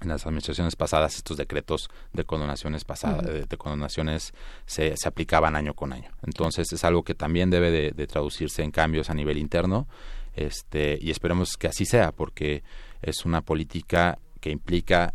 en 0.01 0.09
las 0.09 0.25
administraciones 0.25 0.75
pasadas 0.75 1.15
estos 1.15 1.37
decretos 1.37 1.89
de 2.11 2.25
condonaciones 2.25 2.83
pasadas, 2.83 3.25
de, 3.25 3.57
condonaciones 3.57 4.33
se, 4.65 4.95
se, 4.97 5.07
aplicaban 5.07 5.55
año 5.55 5.73
con 5.73 5.93
año. 5.93 6.11
Entonces 6.23 6.71
es 6.73 6.83
algo 6.83 7.03
que 7.03 7.15
también 7.15 7.49
debe 7.49 7.71
de, 7.71 8.07
traducirse 8.07 8.63
en 8.63 8.71
cambios 8.71 9.09
a 9.09 9.13
nivel 9.13 9.37
interno, 9.37 9.87
este, 10.33 10.97
y 11.01 11.11
esperemos 11.11 11.55
que 11.57 11.67
así 11.67 11.85
sea, 11.85 12.11
porque 12.11 12.63
es 13.01 13.25
una 13.25 13.41
política 13.41 14.19
que 14.41 14.49
implica 14.51 15.13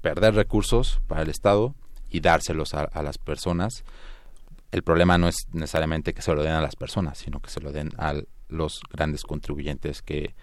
perder 0.00 0.34
recursos 0.34 1.00
para 1.06 1.22
el 1.22 1.28
Estado, 1.28 1.74
y 2.14 2.20
dárselos 2.20 2.74
a, 2.74 3.02
las 3.02 3.18
personas. 3.18 3.82
El 4.70 4.84
problema 4.84 5.18
no 5.18 5.26
es 5.26 5.34
necesariamente 5.52 6.14
que 6.14 6.22
se 6.22 6.32
lo 6.32 6.44
den 6.44 6.52
a 6.52 6.60
las 6.60 6.76
personas, 6.76 7.18
sino 7.18 7.40
que 7.40 7.50
se 7.50 7.60
lo 7.60 7.72
den 7.72 7.90
a 7.98 8.14
los 8.48 8.80
grandes 8.88 9.24
contribuyentes 9.24 10.00
que 10.00 10.36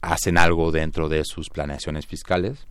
hacen 0.00 0.38
algo 0.38 0.72
dentro 0.72 1.10
de 1.10 1.22
sus 1.26 1.50
planeaciones 1.50 2.06
fiscales 2.06 2.66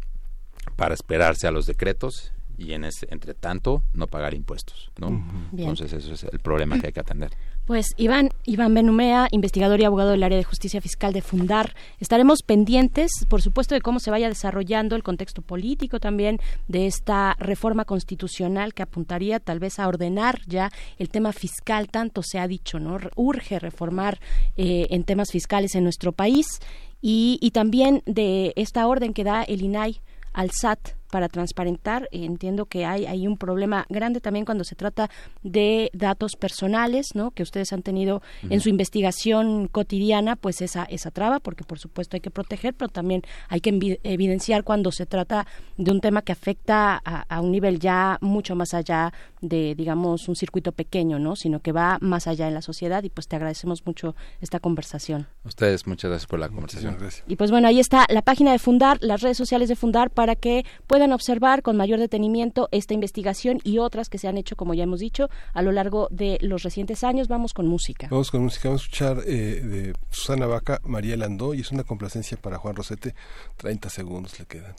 para 0.76 0.96
esperarse 0.96 1.46
a 1.46 1.52
los 1.52 1.68
decretos 1.68 2.34
y 2.58 2.74
en 2.74 2.84
ese 2.84 3.08
entre 3.12 3.36
tanto 3.36 3.84
no 3.94 4.08
pagar 4.08 4.34
impuestos, 4.34 4.92
¿no? 4.98 5.10
Entonces 5.56 5.94
ese 5.94 6.14
es 6.14 6.24
el 6.24 6.40
problema 6.40 6.80
que 6.80 6.88
hay 6.88 6.94
que 6.94 7.00
atender. 7.00 7.30
Pues 7.66 7.94
Iván, 7.96 8.30
Iván 8.44 8.74
Benumea, 8.74 9.30
investigador 9.32 9.80
y 9.80 9.86
abogado 9.86 10.12
del 10.12 10.24
área 10.24 10.38
de 10.38 10.44
justicia 10.44 10.82
fiscal 10.82 11.14
de 11.14 11.22
Fundar, 11.22 11.74
estaremos 11.98 12.42
pendientes, 12.44 13.10
por 13.30 13.42
supuesto, 13.42 13.74
de 13.74 13.80
cómo 13.80 14.02
se 14.02 14.12
vaya 14.12 14.28
desarrollando 14.28 14.98
el 14.98 15.04
contexto 15.04 15.42
político 15.42 16.02
también 16.02 16.40
de 16.68 16.88
esta 16.88 17.38
reforma 17.40 17.86
constitucional 17.86 18.74
que 18.74 18.84
apuntaría 18.84 19.40
tal 19.40 19.60
vez 19.60 19.80
a 19.80 19.88
ordenar 19.88 20.42
ya 20.46 20.72
el 20.98 21.08
tema 21.08 21.32
fiscal, 21.32 21.88
tanto 21.88 22.22
se 22.22 22.38
ha 22.38 22.50
dicho, 22.50 22.80
¿no? 22.80 22.98
Urge 23.16 23.60
reformar 23.60 24.20
eh, 24.58 24.88
en 24.90 25.06
temas 25.06 25.32
fiscales 25.32 25.74
en 25.76 25.86
nuestro 25.86 26.12
país. 26.12 26.60
Y, 27.02 27.38
y 27.42 27.52
también 27.52 28.04
de 28.06 28.52
esta 28.58 28.86
orden 28.88 29.14
que 29.14 29.24
da 29.24 29.42
el 29.42 29.62
INAI 29.62 30.02
al 30.34 30.52
SAT 30.52 30.96
para 31.14 31.30
transparentar. 31.30 32.10
Entiendo 32.12 32.66
que 32.66 32.86
hay, 32.86 33.06
hay 33.06 33.28
un 33.28 33.38
problema 33.38 33.86
grande 33.88 34.20
también 34.20 34.46
cuando 34.46 34.64
se 34.64 34.74
trata 34.74 35.12
de 35.44 35.92
datos 35.94 36.36
personales, 36.36 37.14
¿no? 37.14 37.30
Que 37.30 37.44
ustedes 37.44 37.72
han 37.72 37.84
tenido 37.84 38.24
en 38.50 38.62
su 38.62 38.70
investigación 38.70 39.68
cotidiana, 39.68 40.36
pues 40.36 40.64
esa, 40.64 40.86
esa 40.86 41.12
traba, 41.12 41.40
porque 41.40 41.64
por 41.66 41.78
supuesto 41.78 42.18
hay 42.18 42.22
que 42.22 42.32
proteger, 42.32 42.74
pero 42.74 42.90
también 42.90 43.22
hay 43.48 43.62
que 43.62 44.00
evidenciar 44.02 44.64
cuando 44.64 44.92
se 44.92 45.06
trata 45.06 45.46
de 45.78 45.92
un 45.92 46.02
tema 46.02 46.24
que 46.24 46.32
afecta 46.32 47.00
a, 47.06 47.42
un 47.42 47.52
nivel 47.52 47.78
ya 47.78 48.18
mucho 48.20 48.56
más 48.56 48.74
allá 48.74 49.14
de, 49.44 49.76
digamos, 49.76 50.28
un 50.30 50.36
circuito 50.36 50.72
pequeño, 50.72 51.20
¿no? 51.20 51.36
Sino 51.36 51.60
que 51.60 51.72
va 51.72 51.98
más 52.02 52.28
allá 52.28 52.48
en 52.48 52.54
la 52.54 52.62
sociedad 52.62 53.04
y 53.04 53.10
pues 53.10 53.28
te 53.28 53.36
agradecemos 53.36 53.86
mucho 53.86 54.16
esta 54.42 54.60
conversación. 54.60 55.28
Ustedes, 55.44 55.86
muchas 55.86 56.10
gracias 56.10 56.28
por 56.28 56.40
la 56.40 56.50
conversación. 56.50 56.98
Y 57.28 57.36
pues 57.36 57.52
bueno, 57.52 57.68
ahí 57.68 57.80
está 57.80 58.06
la 58.10 58.22
página 58.22 58.52
de 58.52 58.60
Fundar, 58.60 58.98
las 59.02 59.22
redes 59.22 59.38
sociales 59.38 59.70
de 59.70 59.76
Fundar 59.76 60.10
para 60.10 60.36
que 60.36 60.66
puedan 60.88 61.12
observar 61.12 61.62
con 61.62 61.76
mayor 61.76 62.00
detenimiento 62.00 62.70
esta 62.72 62.94
investigación 62.94 63.60
y 63.64 63.78
otras 63.80 64.10
que 64.10 64.18
se 64.18 64.28
han 64.28 64.38
hecho, 64.38 64.56
como 64.56 64.74
ya 64.74 64.84
hemos 64.84 65.00
dicho, 65.00 65.30
a 65.54 65.62
lo 65.62 65.72
largo 65.72 66.08
de 66.10 66.38
los 66.42 66.64
recientes 66.64 67.04
años. 67.04 67.28
Vamos 67.28 67.54
con 67.54 67.68
música. 67.68 68.08
Vamos 68.10 68.32
con 68.32 68.44
música. 68.44 68.70
Vamos 68.70 68.82
a 68.82 68.86
escuchar 68.86 69.18
eh, 69.28 69.62
de 69.62 69.94
Susana 70.10 70.48
Vaca, 70.48 70.80
María 70.86 71.18
Landó, 71.18 71.54
y 71.54 71.60
es 71.60 71.72
una 71.72 71.84
complacencia 71.84 72.38
para 72.38 72.58
Juan 72.58 72.76
Rosete. 72.76 73.14
30 73.58 73.90
segundos 73.90 74.40
le 74.40 74.46
quedan. 74.46 74.76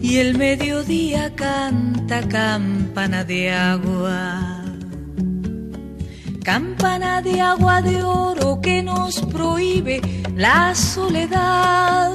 Y 0.00 0.18
el 0.18 0.38
mediodía 0.38 1.34
canta 1.34 2.26
campana 2.28 3.24
de 3.24 3.52
agua. 3.52 4.64
Campana 6.42 7.20
de 7.20 7.40
agua 7.40 7.82
de 7.82 8.02
oro 8.02 8.60
que 8.60 8.82
nos 8.82 9.20
prohíbe 9.26 10.00
la 10.34 10.74
soledad. 10.74 12.12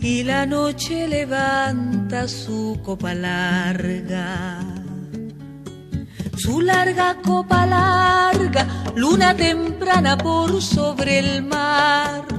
Y 0.00 0.22
la 0.22 0.46
noche 0.46 1.06
levanta 1.06 2.26
su 2.28 2.80
copa 2.82 3.14
larga 3.14 4.72
su 6.42 6.60
larga 6.60 7.16
copa 7.22 7.66
larga, 7.66 8.66
luna 8.94 9.34
temprana 9.36 10.16
por 10.18 10.60
sobre 10.62 11.18
el 11.18 11.42
mar. 11.42 12.31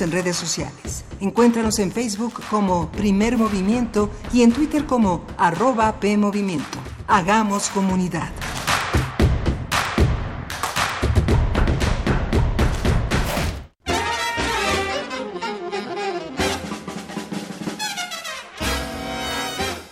En 0.00 0.12
redes 0.12 0.36
sociales. 0.36 1.04
Encuéntranos 1.20 1.78
en 1.78 1.90
Facebook 1.90 2.42
como 2.50 2.90
Primer 2.90 3.38
Movimiento 3.38 4.10
y 4.30 4.42
en 4.42 4.52
Twitter 4.52 4.84
como 4.84 5.24
arroba 5.38 6.00
PMovimiento. 6.00 6.78
Hagamos 7.06 7.70
comunidad. 7.70 8.28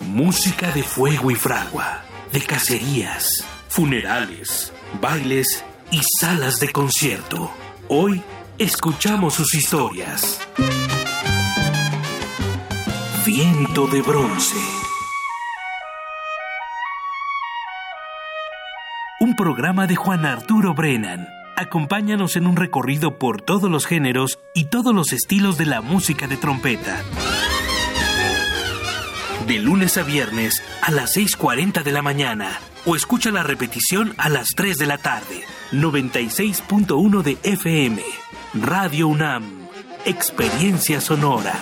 Música 0.00 0.70
de 0.72 0.82
fuego 0.82 1.30
y 1.30 1.34
fragua, 1.34 2.02
de 2.30 2.42
cacerías, 2.42 3.44
funerales, 3.68 4.72
bailes 5.00 5.64
y 5.90 6.00
salas 6.20 6.60
de 6.60 6.70
concierto. 6.70 7.50
Hoy 7.88 8.22
escuchamos 8.58 9.34
sus 9.34 9.54
historias. 9.54 10.40
Viento 13.26 13.86
de 13.88 14.02
bronce. 14.02 14.56
Un 19.20 19.34
programa 19.34 19.86
de 19.86 19.96
Juan 19.96 20.24
Arturo 20.24 20.74
Brennan. 20.74 21.26
Acompáñanos 21.56 22.36
en 22.36 22.46
un 22.46 22.56
recorrido 22.56 23.18
por 23.18 23.40
todos 23.40 23.70
los 23.70 23.86
géneros 23.86 24.38
y 24.54 24.66
todos 24.66 24.94
los 24.94 25.12
estilos 25.12 25.56
de 25.56 25.66
la 25.66 25.80
música 25.80 26.26
de 26.26 26.36
trompeta. 26.36 27.02
De 29.48 29.58
lunes 29.58 29.96
a 29.98 30.02
viernes 30.02 30.62
a 30.82 30.90
las 30.90 31.16
6.40 31.16 31.82
de 31.82 31.92
la 31.92 32.02
mañana 32.02 32.60
o 32.86 32.96
escucha 32.96 33.30
la 33.30 33.42
repetición 33.42 34.14
a 34.16 34.28
las 34.28 34.48
3 34.54 34.76
de 34.76 34.86
la 34.86 34.98
tarde. 34.98 35.42
96.1 35.72 37.22
de 37.22 37.38
FM. 37.42 38.23
Radio 38.62 39.08
UNAM. 39.08 39.66
Experiencia 40.04 41.00
sonora. 41.00 41.54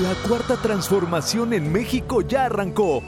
La 0.00 0.14
cuarta 0.26 0.56
transformación 0.56 1.52
en 1.52 1.70
México 1.70 2.22
ya 2.22 2.46
arrancó 2.46 3.02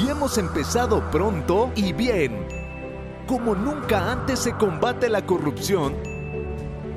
y 0.00 0.08
hemos 0.08 0.38
empezado 0.38 1.10
pronto 1.10 1.70
y 1.76 1.92
bien. 1.92 2.48
Como 3.26 3.54
nunca 3.54 4.10
antes 4.10 4.38
se 4.38 4.52
combate 4.52 5.10
la 5.10 5.26
corrupción 5.26 5.94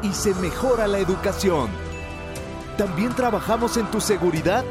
y 0.01 0.13
se 0.13 0.33
mejora 0.35 0.87
la 0.87 0.99
educación. 0.99 1.80
También 2.81 3.13
trabajamos 3.13 3.77
en 3.77 3.85
tu 3.91 4.01
seguridad 4.01 4.65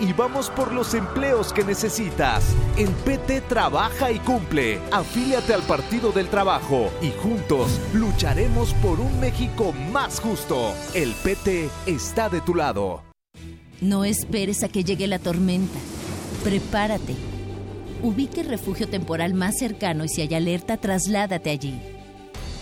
y 0.00 0.12
vamos 0.14 0.50
por 0.50 0.72
los 0.72 0.94
empleos 0.94 1.52
que 1.52 1.62
necesitas. 1.62 2.44
En 2.76 2.90
PT 2.92 3.42
trabaja 3.42 4.10
y 4.10 4.18
cumple. 4.18 4.80
Afíliate 4.90 5.54
al 5.54 5.62
Partido 5.62 6.10
del 6.10 6.26
Trabajo 6.26 6.90
y 7.00 7.12
juntos 7.22 7.80
lucharemos 7.94 8.74
por 8.82 8.98
un 8.98 9.20
México 9.20 9.72
más 9.92 10.18
justo. 10.18 10.74
El 10.92 11.12
PT 11.22 11.70
está 11.86 12.28
de 12.28 12.40
tu 12.40 12.56
lado. 12.56 13.04
No 13.80 14.04
esperes 14.04 14.64
a 14.64 14.68
que 14.68 14.82
llegue 14.82 15.06
la 15.06 15.20
tormenta. 15.20 15.78
Prepárate. 16.42 17.14
Ubique 18.02 18.40
el 18.40 18.48
refugio 18.48 18.88
temporal 18.88 19.34
más 19.34 19.56
cercano 19.56 20.04
y 20.04 20.08
si 20.08 20.22
hay 20.22 20.34
alerta, 20.34 20.78
trasládate 20.78 21.50
allí. 21.50 21.80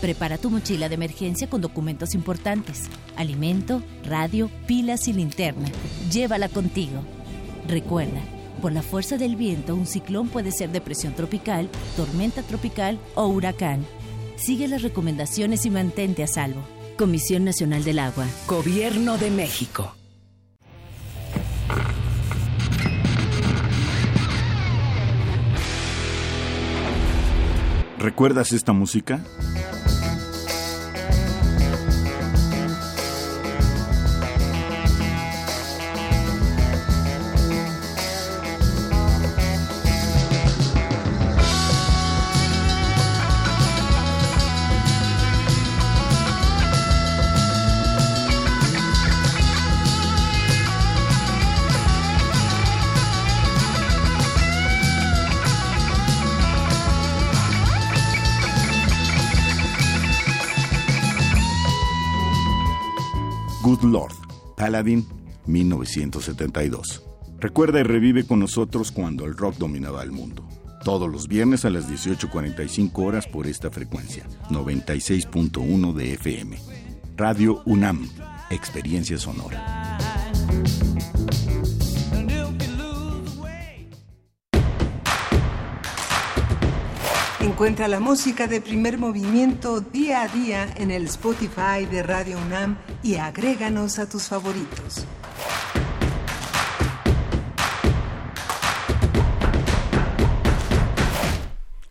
Prepara 0.01 0.37
tu 0.37 0.49
mochila 0.49 0.87
de 0.87 0.95
emergencia 0.95 1.49
con 1.49 1.59
documentos 1.59 2.15
importantes, 2.15 2.83
alimento, 3.17 3.83
radio, 4.05 4.49
pilas 4.65 5.07
y 5.09 5.13
linterna. 5.13 5.67
Llévala 6.09 6.47
contigo. 6.47 7.03
Recuerda, 7.67 8.21
por 8.61 8.71
la 8.71 8.81
fuerza 8.81 9.17
del 9.17 9.35
viento, 9.35 9.75
un 9.75 9.85
ciclón 9.85 10.29
puede 10.29 10.51
ser 10.51 10.71
depresión 10.71 11.13
tropical, 11.13 11.69
tormenta 11.97 12.43
tropical 12.43 12.97
o 13.15 13.27
huracán. 13.27 13.85
Sigue 14.37 14.69
las 14.69 14.83
recomendaciones 14.83 15.65
y 15.65 15.69
mantente 15.69 16.23
a 16.23 16.27
salvo. 16.27 16.61
Comisión 16.97 17.43
Nacional 17.43 17.83
del 17.83 17.99
Agua. 17.99 18.25
Gobierno 18.47 19.17
de 19.17 19.31
México. 19.31 19.95
¿Recuerdas 27.97 28.53
esta 28.53 28.71
música? 28.71 29.21
Paladin, 64.69 65.03
1972. 65.47 67.03
Recuerda 67.39 67.79
y 67.79 67.83
revive 67.83 68.23
con 68.23 68.39
nosotros 68.39 68.91
cuando 68.91 69.25
el 69.25 69.35
rock 69.35 69.55
dominaba 69.57 70.03
el 70.03 70.11
mundo. 70.11 70.47
Todos 70.83 71.09
los 71.09 71.27
viernes 71.27 71.65
a 71.65 71.71
las 71.71 71.89
18.45 71.89 72.91
horas 73.03 73.25
por 73.25 73.47
esta 73.47 73.71
frecuencia, 73.71 74.27
96.1 74.51 75.93
de 75.93 76.13
FM. 76.13 76.59
Radio 77.17 77.63
UNAM, 77.65 78.07
Experiencia 78.51 79.17
Sonora. 79.17 79.97
Encuentra 87.59 87.89
la 87.89 87.99
música 87.99 88.47
de 88.47 88.61
primer 88.61 88.97
movimiento 88.97 89.81
día 89.81 90.21
a 90.21 90.29
día 90.29 90.73
en 90.77 90.91
el 90.91 91.07
Spotify 91.07 91.85
de 91.91 92.03
Radio 92.03 92.37
UNAM 92.37 92.77
y 93.03 93.15
agréganos 93.15 93.99
a 93.99 94.07
tus 94.07 94.29
favoritos. 94.29 95.05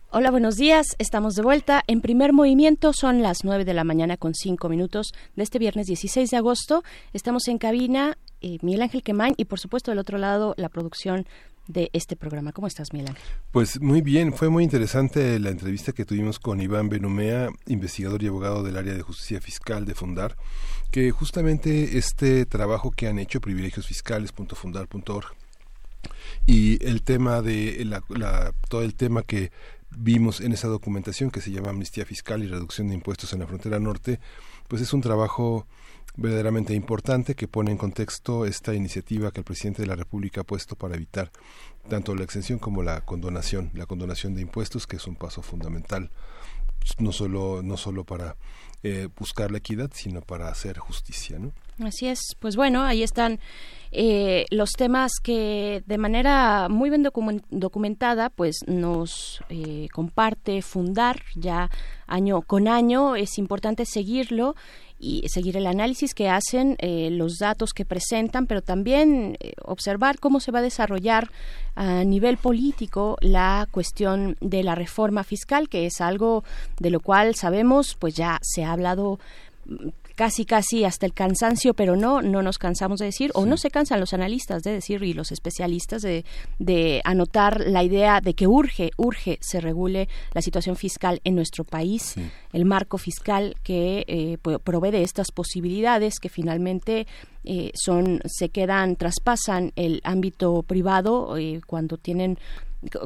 Hola, 0.09 0.31
buenos 0.31 0.55
días. 0.55 0.87
Estamos 0.97 1.35
de 1.35 1.43
vuelta 1.43 1.83
en 1.85 2.01
primer 2.01 2.33
movimiento. 2.33 2.91
Son 2.91 3.21
las 3.21 3.43
9 3.43 3.63
de 3.63 3.75
la 3.75 3.83
mañana 3.83 4.17
con 4.17 4.33
5 4.33 4.69
minutos 4.69 5.11
de 5.35 5.43
este 5.43 5.59
viernes 5.59 5.85
16 5.85 6.31
de 6.31 6.35
agosto. 6.37 6.83
Estamos 7.13 7.47
en 7.47 7.59
cabina, 7.59 8.17
eh, 8.41 8.57
Miguel 8.63 8.81
Ángel 8.81 9.03
Quemain 9.03 9.35
y 9.37 9.45
por 9.45 9.59
supuesto 9.59 9.91
del 9.91 9.99
otro 9.99 10.17
lado 10.17 10.55
la 10.57 10.69
producción 10.69 11.27
de 11.69 11.89
este 11.93 12.15
programa. 12.15 12.51
¿Cómo 12.51 12.67
estás, 12.67 12.89
Ángel? 12.91 13.15
Pues 13.51 13.79
muy 13.79 14.01
bien, 14.01 14.33
fue 14.33 14.49
muy 14.49 14.63
interesante 14.63 15.39
la 15.39 15.51
entrevista 15.51 15.93
que 15.93 16.03
tuvimos 16.03 16.39
con 16.39 16.59
Iván 16.59 16.89
Benumea, 16.89 17.49
investigador 17.67 18.21
y 18.23 18.27
abogado 18.27 18.63
del 18.63 18.75
área 18.75 18.95
de 18.95 19.03
justicia 19.03 19.39
fiscal 19.39 19.85
de 19.85 19.93
Fundar, 19.93 20.35
que 20.91 21.11
justamente 21.11 21.97
este 21.97 22.45
trabajo 22.47 22.91
que 22.91 23.07
han 23.07 23.19
hecho, 23.19 23.39
privilegiosfiscales.fundar.org, 23.39 25.27
y 26.47 26.83
el 26.83 27.03
tema 27.03 27.41
de 27.41 27.85
la, 27.85 28.53
todo 28.67 28.81
el 28.81 28.95
tema 28.95 29.21
que 29.21 29.51
vimos 29.95 30.41
en 30.41 30.53
esa 30.53 30.67
documentación 30.67 31.29
que 31.29 31.41
se 31.41 31.51
llama 31.51 31.69
Amnistía 31.69 32.05
Fiscal 32.05 32.43
y 32.43 32.47
Reducción 32.47 32.87
de 32.87 32.95
Impuestos 32.95 33.31
en 33.33 33.39
la 33.39 33.47
Frontera 33.47 33.79
Norte, 33.79 34.19
pues 34.67 34.81
es 34.81 34.91
un 34.93 35.01
trabajo 35.01 35.67
verdaderamente 36.15 36.73
importante 36.73 37.35
que 37.35 37.47
pone 37.47 37.71
en 37.71 37.77
contexto 37.77 38.45
esta 38.45 38.73
iniciativa 38.73 39.31
que 39.31 39.39
el 39.39 39.45
presidente 39.45 39.81
de 39.81 39.87
la 39.87 39.95
República 39.95 40.41
ha 40.41 40.43
puesto 40.43 40.75
para 40.75 40.95
evitar 40.95 41.31
tanto 41.87 42.15
la 42.15 42.23
exención 42.23 42.59
como 42.59 42.83
la 42.83 43.01
condonación, 43.01 43.71
la 43.73 43.85
condonación 43.85 44.35
de 44.35 44.41
impuestos, 44.41 44.85
que 44.85 44.97
es 44.97 45.07
un 45.07 45.15
paso 45.15 45.41
fundamental 45.41 46.11
no 46.97 47.11
solo 47.11 47.61
no 47.61 47.77
solo 47.77 48.03
para 48.03 48.35
eh, 48.81 49.09
buscar 49.17 49.51
la 49.51 49.57
equidad, 49.57 49.91
sino 49.93 50.21
para 50.21 50.47
hacer 50.47 50.77
justicia, 50.77 51.37
¿no? 51.37 51.51
Así 51.85 52.07
es. 52.07 52.19
Pues 52.39 52.55
bueno, 52.55 52.83
ahí 52.83 53.03
están 53.03 53.39
eh, 53.91 54.45
los 54.51 54.71
temas 54.71 55.13
que 55.21 55.83
de 55.85 55.97
manera 55.97 56.67
muy 56.69 56.89
bien 56.89 57.03
documentada 57.03 58.29
pues 58.29 58.59
nos 58.67 59.41
eh, 59.49 59.87
comparte 59.93 60.61
Fundar 60.61 61.21
ya 61.35 61.69
año 62.07 62.41
con 62.41 62.67
año. 62.67 63.15
Es 63.15 63.37
importante 63.37 63.85
seguirlo 63.85 64.55
y 64.99 65.23
seguir 65.29 65.57
el 65.57 65.67
análisis 65.67 66.13
que 66.13 66.29
hacen, 66.29 66.75
eh, 66.79 67.09
los 67.11 67.37
datos 67.37 67.73
que 67.73 67.85
presentan, 67.85 68.47
pero 68.47 68.61
también 68.61 69.37
observar 69.63 70.19
cómo 70.19 70.39
se 70.39 70.51
va 70.51 70.59
a 70.59 70.63
desarrollar 70.63 71.29
a 71.75 72.03
nivel 72.03 72.37
político 72.37 73.17
la 73.21 73.67
cuestión 73.71 74.35
de 74.41 74.63
la 74.63 74.75
reforma 74.75 75.23
fiscal, 75.23 75.69
que 75.69 75.85
es 75.85 76.01
algo 76.01 76.43
de 76.79 76.89
lo 76.89 76.99
cual 76.99 77.35
sabemos, 77.35 77.95
pues 77.97 78.15
ya 78.15 78.39
se 78.41 78.63
ha 78.63 78.73
hablado 78.73 79.19
casi 80.19 80.43
casi 80.43 80.83
hasta 80.83 81.05
el 81.05 81.13
cansancio, 81.13 81.73
pero 81.73 81.95
no, 81.95 82.21
no 82.21 82.41
nos 82.41 82.57
cansamos 82.57 82.99
de 82.99 83.05
decir, 83.05 83.31
o 83.35 83.45
no 83.45 83.55
se 83.55 83.71
cansan 83.71 84.01
los 84.01 84.13
analistas 84.13 84.63
de 84.63 84.73
decir 84.73 85.01
y 85.01 85.13
los 85.13 85.31
especialistas 85.31 86.01
de, 86.01 86.25
de 86.57 86.99
anotar 87.05 87.61
la 87.61 87.85
idea 87.85 88.19
de 88.19 88.33
que 88.33 88.45
urge, 88.45 88.91
urge 88.97 89.37
se 89.39 89.61
regule 89.61 90.09
la 90.33 90.41
situación 90.41 90.75
fiscal 90.75 91.21
en 91.23 91.35
nuestro 91.35 91.63
país, 91.63 92.15
el 92.51 92.65
marco 92.65 92.97
fiscal 92.97 93.55
que 93.63 94.03
eh, 94.09 94.37
provee 94.61 94.91
de 94.91 95.03
estas 95.03 95.31
posibilidades 95.31 96.19
que 96.19 96.27
finalmente 96.27 97.07
eh, 97.45 97.71
son 97.73 98.19
se 98.25 98.49
quedan 98.49 98.97
traspasan 98.97 99.71
el 99.77 100.01
ámbito 100.03 100.63
privado 100.63 101.37
eh, 101.37 101.61
cuando 101.65 101.95
tienen 101.95 102.37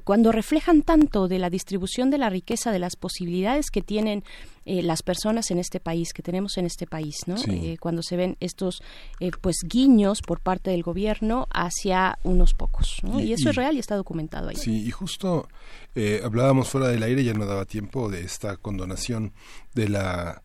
cuando 0.03 0.31
reflejan 0.31 0.83
tanto 0.83 1.27
de 1.27 1.39
la 1.39 1.49
distribución 1.49 2.11
de 2.11 2.19
la 2.19 2.29
riqueza, 2.29 2.71
de 2.71 2.79
las 2.79 2.95
posibilidades 2.95 3.71
que 3.71 3.81
tienen 3.81 4.23
eh, 4.65 4.81
las 4.81 5.03
personas 5.03 5.51
en 5.51 5.59
este 5.59 5.79
país, 5.79 6.13
que 6.13 6.21
tenemos 6.21 6.57
en 6.57 6.65
este 6.65 6.87
país, 6.87 7.17
¿no? 7.27 7.35
Eh, 7.47 7.77
cuando 7.79 8.01
se 8.01 8.15
ven 8.15 8.37
estos 8.39 8.81
eh, 9.19 9.31
pues 9.41 9.57
guiños 9.63 10.21
por 10.21 10.39
parte 10.39 10.71
del 10.71 10.83
gobierno 10.83 11.47
hacia 11.53 12.17
unos 12.23 12.53
pocos, 12.53 12.99
¿no? 13.03 13.19
Y, 13.19 13.33
eso 13.33 13.49
es 13.49 13.55
real 13.55 13.75
y 13.75 13.79
está 13.79 13.95
documentado 13.95 14.49
ahí. 14.49 14.55
Sí, 14.55 14.85
y 14.85 14.91
justo 14.91 15.47
hablábamos 16.23 16.69
fuera 16.69 16.87
del 16.87 17.03
aire, 17.03 17.23
ya 17.23 17.33
no 17.33 17.45
daba 17.45 17.65
tiempo 17.65 18.09
de 18.09 18.21
esta 18.21 18.57
condonación 18.57 19.33
de 19.73 19.89
la 19.89 20.43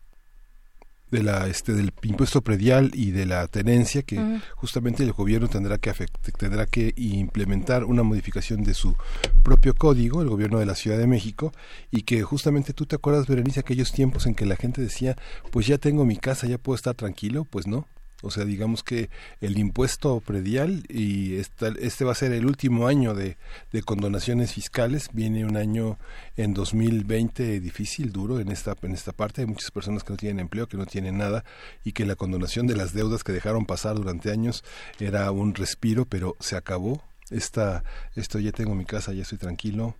de 1.11 1.23
la 1.23 1.47
este 1.47 1.73
del 1.73 1.91
impuesto 2.03 2.41
predial 2.41 2.91
y 2.93 3.11
de 3.11 3.25
la 3.25 3.47
tenencia 3.47 4.03
que 4.03 4.39
justamente 4.55 5.03
el 5.03 5.13
gobierno 5.13 5.47
tendrá 5.47 5.77
que 5.77 5.91
tendrá 6.37 6.65
que 6.65 6.93
implementar 6.95 7.83
una 7.83 8.03
modificación 8.03 8.63
de 8.63 8.73
su 8.73 8.95
propio 9.43 9.73
código 9.73 10.21
el 10.21 10.29
gobierno 10.29 10.59
de 10.59 10.65
la 10.65 10.75
Ciudad 10.75 10.97
de 10.97 11.07
México 11.07 11.51
y 11.91 12.03
que 12.03 12.21
justamente 12.23 12.73
tú 12.73 12.85
te 12.85 12.95
acuerdas 12.95 13.27
Berenice 13.27 13.59
aquellos 13.59 13.91
tiempos 13.91 14.25
en 14.25 14.35
que 14.35 14.45
la 14.45 14.55
gente 14.55 14.81
decía 14.81 15.15
pues 15.51 15.67
ya 15.67 15.77
tengo 15.77 16.05
mi 16.05 16.17
casa 16.17 16.47
ya 16.47 16.57
puedo 16.57 16.75
estar 16.75 16.95
tranquilo 16.95 17.45
pues 17.45 17.67
no 17.67 17.87
o 18.21 18.31
sea, 18.31 18.43
digamos 18.43 18.83
que 18.83 19.09
el 19.39 19.57
impuesto 19.57 20.19
predial 20.19 20.83
y 20.89 21.35
este 21.37 22.03
va 22.03 22.11
a 22.11 22.15
ser 22.15 22.33
el 22.33 22.45
último 22.45 22.87
año 22.87 23.13
de, 23.13 23.37
de 23.71 23.81
condonaciones 23.81 24.53
fiscales. 24.53 25.09
Viene 25.13 25.45
un 25.45 25.55
año 25.55 25.97
en 26.35 26.53
2020 26.53 27.61
difícil, 27.61 28.11
duro 28.11 28.41
en 28.41 28.49
esta, 28.51 28.75
en 28.81 28.91
esta 28.91 29.13
parte. 29.13 29.41
Hay 29.41 29.47
muchas 29.47 29.71
personas 29.71 30.03
que 30.03 30.11
no 30.11 30.17
tienen 30.17 30.39
empleo, 30.41 30.67
que 30.67 30.75
no 30.75 30.85
tienen 30.85 31.17
nada 31.17 31.45
y 31.85 31.93
que 31.93 32.05
la 32.05 32.15
condonación 32.15 32.67
de 32.67 32.75
las 32.75 32.93
deudas 32.93 33.23
que 33.23 33.31
dejaron 33.31 33.65
pasar 33.65 33.95
durante 33.95 34.31
años 34.31 34.65
era 34.99 35.31
un 35.31 35.55
respiro, 35.55 36.05
pero 36.05 36.35
se 36.41 36.57
acabó. 36.57 37.01
Esta, 37.29 37.83
esto 38.15 38.39
ya 38.39 38.51
tengo 38.51 38.75
mi 38.75 38.85
casa, 38.85 39.13
ya 39.13 39.21
estoy 39.21 39.37
tranquilo. 39.37 39.95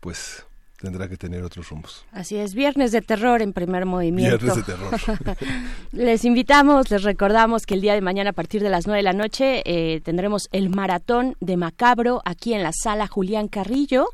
Pues 0.00 0.44
tendrá 0.80 1.08
que 1.08 1.16
tener 1.16 1.42
otros 1.42 1.68
rumbos. 1.68 2.04
Así 2.12 2.36
es, 2.36 2.54
Viernes 2.54 2.92
de 2.92 3.00
Terror 3.00 3.42
en 3.42 3.52
primer 3.52 3.86
movimiento. 3.86 4.38
Viernes 4.38 4.66
de 4.66 4.72
Terror. 4.72 5.36
les 5.92 6.24
invitamos, 6.24 6.90
les 6.90 7.02
recordamos 7.02 7.66
que 7.66 7.74
el 7.74 7.80
día 7.80 7.94
de 7.94 8.00
mañana 8.00 8.30
a 8.30 8.34
partir 8.34 8.62
de 8.62 8.70
las 8.70 8.86
9 8.86 8.98
de 8.98 9.02
la 9.02 9.12
noche 9.12 9.62
eh, 9.64 10.00
tendremos 10.00 10.48
el 10.52 10.68
maratón 10.70 11.36
de 11.40 11.56
Macabro 11.56 12.22
aquí 12.24 12.54
en 12.54 12.62
la 12.62 12.72
sala 12.72 13.06
Julián 13.06 13.48
Carrillo 13.48 14.08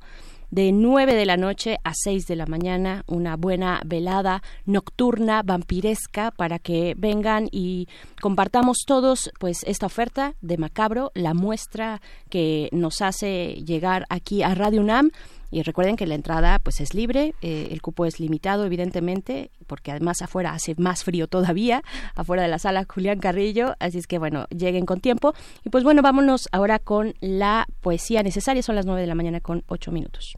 de 0.50 0.72
9 0.72 1.14
de 1.14 1.26
la 1.26 1.36
noche 1.36 1.78
a 1.84 1.92
6 1.94 2.26
de 2.26 2.36
la 2.36 2.46
mañana, 2.46 3.04
una 3.06 3.36
buena 3.36 3.80
velada 3.84 4.42
nocturna, 4.66 5.42
vampiresca, 5.42 6.32
para 6.32 6.58
que 6.58 6.94
vengan 6.96 7.48
y 7.52 7.88
compartamos 8.20 8.78
todos 8.86 9.30
pues 9.38 9.62
esta 9.64 9.86
oferta 9.86 10.34
de 10.40 10.58
Macabro, 10.58 11.12
la 11.14 11.34
muestra 11.34 12.00
que 12.28 12.68
nos 12.72 13.00
hace 13.00 13.62
llegar 13.64 14.06
aquí 14.08 14.42
a 14.42 14.54
Radio 14.54 14.80
UNAM 14.80 15.10
y 15.50 15.62
recuerden 15.62 15.96
que 15.96 16.06
la 16.06 16.14
entrada 16.14 16.58
pues 16.58 16.80
es 16.80 16.94
libre, 16.94 17.34
eh, 17.42 17.68
el 17.70 17.82
cupo 17.82 18.06
es 18.06 18.20
limitado 18.20 18.64
evidentemente, 18.64 19.50
porque 19.66 19.90
además 19.90 20.22
afuera 20.22 20.52
hace 20.52 20.74
más 20.78 21.04
frío 21.04 21.26
todavía, 21.26 21.82
afuera 22.14 22.42
de 22.42 22.48
la 22.48 22.58
sala 22.58 22.86
Julián 22.88 23.18
Carrillo, 23.18 23.74
así 23.78 23.98
es 23.98 24.06
que 24.06 24.18
bueno, 24.18 24.46
lleguen 24.50 24.86
con 24.86 25.00
tiempo. 25.00 25.34
Y 25.64 25.70
pues 25.70 25.84
bueno, 25.84 26.02
vámonos 26.02 26.48
ahora 26.52 26.78
con 26.78 27.14
la 27.20 27.66
poesía 27.80 28.22
necesaria, 28.22 28.62
son 28.62 28.76
las 28.76 28.86
9 28.86 29.00
de 29.00 29.06
la 29.06 29.14
mañana 29.14 29.40
con 29.40 29.64
8 29.68 29.90
minutos. 29.90 30.34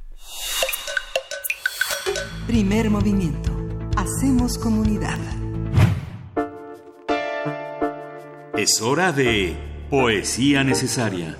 Primer 2.47 2.91
movimiento. 2.91 3.53
Hacemos 3.97 4.59
comunidad. 4.59 5.19
Es 8.57 8.81
hora 8.81 9.13
de 9.13 9.57
poesía 9.91 10.65
necesaria. 10.65 11.39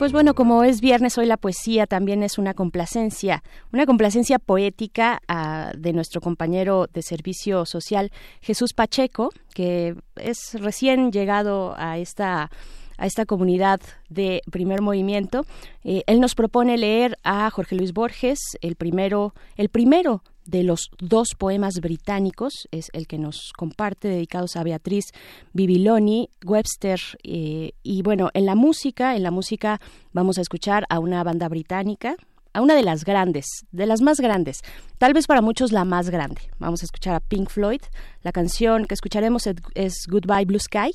Pues 0.00 0.12
bueno, 0.12 0.34
como 0.34 0.64
es 0.64 0.80
viernes, 0.80 1.18
hoy 1.18 1.26
la 1.26 1.36
poesía 1.36 1.86
también 1.86 2.22
es 2.22 2.38
una 2.38 2.54
complacencia, 2.54 3.42
una 3.70 3.84
complacencia 3.84 4.38
poética 4.38 5.20
ah, 5.28 5.72
de 5.76 5.92
nuestro 5.92 6.22
compañero 6.22 6.86
de 6.90 7.02
servicio 7.02 7.66
social, 7.66 8.10
Jesús 8.40 8.72
Pacheco, 8.72 9.28
que 9.52 9.94
es 10.16 10.54
recién 10.54 11.12
llegado 11.12 11.74
a 11.76 11.98
esta 11.98 12.50
a 12.96 13.06
esta 13.06 13.26
comunidad 13.26 13.80
de 14.08 14.40
primer 14.50 14.80
movimiento. 14.80 15.44
Eh, 15.84 16.02
él 16.06 16.18
nos 16.20 16.34
propone 16.34 16.78
leer 16.78 17.18
a 17.22 17.50
Jorge 17.50 17.76
Luis 17.76 17.92
Borges, 17.92 18.38
el 18.62 18.76
primero, 18.76 19.34
el 19.56 19.68
primero 19.68 20.22
de 20.50 20.64
los 20.64 20.90
dos 20.98 21.28
poemas 21.38 21.74
británicos, 21.80 22.68
es 22.72 22.90
el 22.92 23.06
que 23.06 23.18
nos 23.18 23.52
comparte, 23.56 24.08
dedicados 24.08 24.56
a 24.56 24.64
Beatriz 24.64 25.06
Bibiloni, 25.52 26.28
Webster, 26.44 27.00
eh, 27.22 27.72
y 27.82 28.02
bueno, 28.02 28.30
en 28.34 28.46
la 28.46 28.54
música, 28.54 29.14
en 29.16 29.22
la 29.22 29.30
música 29.30 29.80
vamos 30.12 30.38
a 30.38 30.40
escuchar 30.40 30.84
a 30.88 30.98
una 30.98 31.22
banda 31.22 31.48
británica, 31.48 32.16
a 32.52 32.60
una 32.60 32.74
de 32.74 32.82
las 32.82 33.04
grandes, 33.04 33.46
de 33.70 33.86
las 33.86 34.00
más 34.00 34.18
grandes, 34.18 34.58
tal 34.98 35.12
vez 35.12 35.26
para 35.28 35.40
muchos 35.40 35.70
la 35.70 35.84
más 35.84 36.10
grande. 36.10 36.40
Vamos 36.58 36.82
a 36.82 36.86
escuchar 36.86 37.14
a 37.14 37.20
Pink 37.20 37.48
Floyd, 37.48 37.80
la 38.22 38.32
canción 38.32 38.86
que 38.86 38.94
escucharemos 38.94 39.48
es 39.74 40.06
Goodbye 40.08 40.46
Blue 40.46 40.58
Sky, 40.58 40.92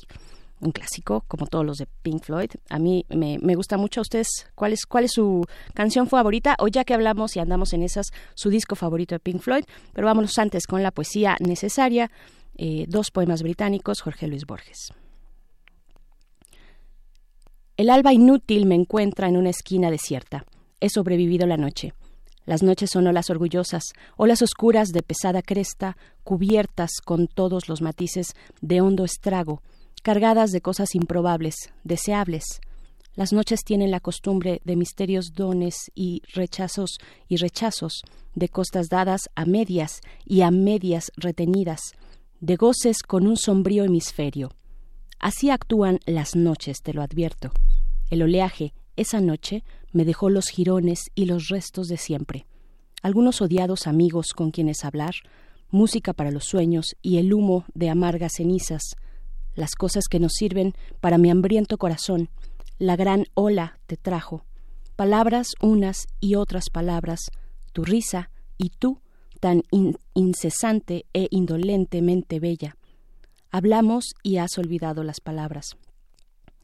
un 0.60 0.72
clásico, 0.72 1.24
como 1.28 1.46
todos 1.46 1.64
los 1.64 1.78
de 1.78 1.86
Pink 2.02 2.24
Floyd. 2.24 2.50
A 2.70 2.78
mí 2.78 3.04
me, 3.08 3.54
gusta 3.54 3.76
mucho. 3.76 4.00
¿A 4.00 4.02
ustedes 4.02 4.28
cuál 4.54 4.72
es, 4.72 4.86
cuál 4.86 5.04
es 5.04 5.12
su 5.12 5.44
canción 5.74 6.08
favorita? 6.08 6.56
O 6.58 6.68
ya 6.68 6.84
que 6.84 6.94
hablamos 6.94 7.36
y 7.36 7.40
andamos 7.40 7.72
en 7.72 7.82
esas, 7.82 8.06
su 8.34 8.50
disco 8.50 8.74
favorito 8.74 9.14
de 9.14 9.20
Pink 9.20 9.40
Floyd. 9.40 9.64
Pero 9.92 10.06
vámonos 10.06 10.38
antes 10.38 10.66
con 10.66 10.82
la 10.82 10.90
poesía 10.90 11.36
necesaria. 11.40 12.10
Eh, 12.56 12.86
dos 12.88 13.10
poemas 13.10 13.42
británicos, 13.42 14.00
Jorge 14.00 14.26
Luis 14.26 14.46
Borges. 14.46 14.92
El 17.76 17.90
alba 17.90 18.14
inútil 18.14 18.64
me 18.64 18.74
encuentra 18.74 19.28
en 19.28 19.36
una 19.36 19.50
esquina 19.50 19.90
desierta. 19.90 20.46
He 20.80 20.88
sobrevivido 20.88 21.46
la 21.46 21.58
noche. 21.58 21.92
Las 22.46 22.62
noches 22.62 22.90
son 22.92 23.06
olas 23.08 23.28
orgullosas, 23.28 23.82
olas 24.16 24.40
oscuras 24.40 24.90
de 24.90 25.02
pesada 25.02 25.42
cresta, 25.42 25.96
cubiertas 26.22 26.90
con 27.04 27.26
todos 27.26 27.68
los 27.68 27.82
matices 27.82 28.34
de 28.60 28.80
hondo 28.80 29.04
estrago, 29.04 29.62
cargadas 30.06 30.52
de 30.52 30.60
cosas 30.60 30.94
improbables, 30.94 31.56
deseables. 31.82 32.60
Las 33.16 33.32
noches 33.32 33.64
tienen 33.64 33.90
la 33.90 33.98
costumbre 33.98 34.60
de 34.64 34.76
misterios 34.76 35.32
dones 35.34 35.90
y 35.96 36.22
rechazos 36.32 36.98
y 37.26 37.38
rechazos, 37.38 38.02
de 38.36 38.48
costas 38.48 38.86
dadas 38.88 39.22
a 39.34 39.46
medias 39.46 40.02
y 40.24 40.42
a 40.42 40.52
medias 40.52 41.10
retenidas, 41.16 41.80
de 42.38 42.54
goces 42.54 43.02
con 43.02 43.26
un 43.26 43.36
sombrío 43.36 43.82
hemisferio. 43.82 44.52
Así 45.18 45.50
actúan 45.50 45.98
las 46.06 46.36
noches, 46.36 46.82
te 46.84 46.94
lo 46.94 47.02
advierto. 47.02 47.50
El 48.08 48.22
oleaje, 48.22 48.74
esa 48.94 49.20
noche, 49.20 49.64
me 49.90 50.04
dejó 50.04 50.30
los 50.30 50.50
jirones 50.50 51.00
y 51.16 51.24
los 51.24 51.48
restos 51.48 51.88
de 51.88 51.96
siempre. 51.96 52.46
Algunos 53.02 53.42
odiados 53.42 53.88
amigos 53.88 54.26
con 54.36 54.52
quienes 54.52 54.84
hablar, 54.84 55.14
música 55.72 56.12
para 56.12 56.30
los 56.30 56.44
sueños 56.44 56.94
y 57.02 57.16
el 57.16 57.34
humo 57.34 57.64
de 57.74 57.90
amargas 57.90 58.34
cenizas, 58.36 58.94
las 59.56 59.74
cosas 59.74 60.04
que 60.08 60.20
nos 60.20 60.34
sirven 60.34 60.74
para 61.00 61.18
mi 61.18 61.30
hambriento 61.30 61.78
corazón, 61.78 62.28
la 62.78 62.94
gran 62.94 63.24
ola 63.34 63.78
te 63.86 63.96
trajo. 63.96 64.44
palabras 64.94 65.48
unas 65.60 66.06
y 66.20 66.36
otras 66.36 66.70
palabras, 66.72 67.20
tu 67.72 67.84
risa 67.84 68.30
y 68.56 68.70
tú, 68.70 69.00
tan 69.40 69.62
incesante 70.14 71.04
e 71.12 71.28
indolentemente 71.30 72.40
bella. 72.40 72.76
Hablamos 73.50 74.14
y 74.22 74.38
has 74.38 74.56
olvidado 74.58 75.04
las 75.04 75.20
palabras. 75.20 75.76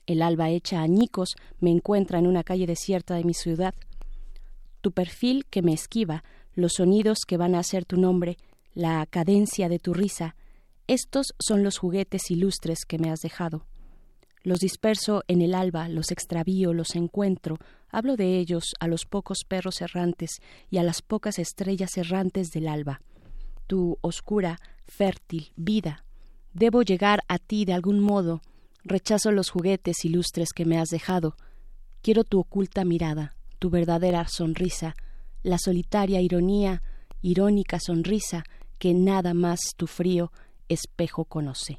El 0.07 0.23
alba 0.23 0.51
hecha 0.51 0.81
añicos 0.81 1.35
me 1.61 1.71
encuentra 1.71 2.19
en 2.19 2.27
una 2.27 2.43
calle 2.43 2.67
desierta 2.67 3.15
de 3.15 3.25
mi 3.25 3.35
ciudad. 3.35 3.75
Tu 4.81 4.93
perfil 4.93 5.45
que 5.47 5.63
me 5.63 5.73
esquiva, 5.73 6.25
los 6.55 6.75
sonidos 6.75 7.21
que 7.27 7.37
van 7.37 7.55
a 7.55 7.61
hacer 7.61 7.85
tu 7.85 7.97
nombre, 7.97 8.37
la 8.75 9.07
cadencia 9.07 9.69
de 9.69 9.79
tu 9.79 9.95
risa, 9.95 10.35
estos 10.93 11.33
son 11.39 11.63
los 11.63 11.79
juguetes 11.79 12.31
ilustres 12.31 12.85
que 12.87 12.99
me 12.99 13.11
has 13.11 13.21
dejado. 13.21 13.65
Los 14.43 14.59
disperso 14.59 15.23
en 15.27 15.41
el 15.41 15.55
alba, 15.55 15.89
los 15.89 16.11
extravío, 16.11 16.75
los 16.75 16.97
encuentro, 16.97 17.57
hablo 17.89 18.17
de 18.17 18.39
ellos 18.39 18.75
a 18.79 18.89
los 18.89 19.07
pocos 19.07 19.39
perros 19.49 19.81
errantes 19.81 20.33
y 20.69 20.77
a 20.77 20.83
las 20.83 21.01
pocas 21.01 21.39
estrellas 21.39 21.97
errantes 21.97 22.51
del 22.51 22.69
alba. 22.69 23.01
Tu 23.67 23.97
oscura, 24.03 24.59
fértil 24.87 25.53
vida. 25.57 26.05
Debo 26.53 26.83
llegar 26.83 27.21
a 27.27 27.39
ti 27.39 27.65
de 27.65 27.73
algún 27.73 28.01
modo. 28.01 28.43
Rechazo 28.85 29.33
los 29.33 29.49
juguetes 29.49 30.05
ilustres 30.05 30.53
que 30.53 30.67
me 30.67 30.79
has 30.79 30.91
dejado. 30.91 31.37
Quiero 32.03 32.25
tu 32.25 32.39
oculta 32.39 32.85
mirada, 32.85 33.35
tu 33.59 33.71
verdadera 33.71 34.29
sonrisa, 34.29 34.95
la 35.43 35.57
solitaria 35.57 36.21
ironía, 36.21 36.83
irónica 37.23 37.81
sonrisa 37.81 38.45
que 38.79 38.93
nada 38.93 39.33
más 39.33 39.61
tu 39.79 39.87
frío 39.87 40.33
espejo 40.73 41.25
conoce. 41.25 41.79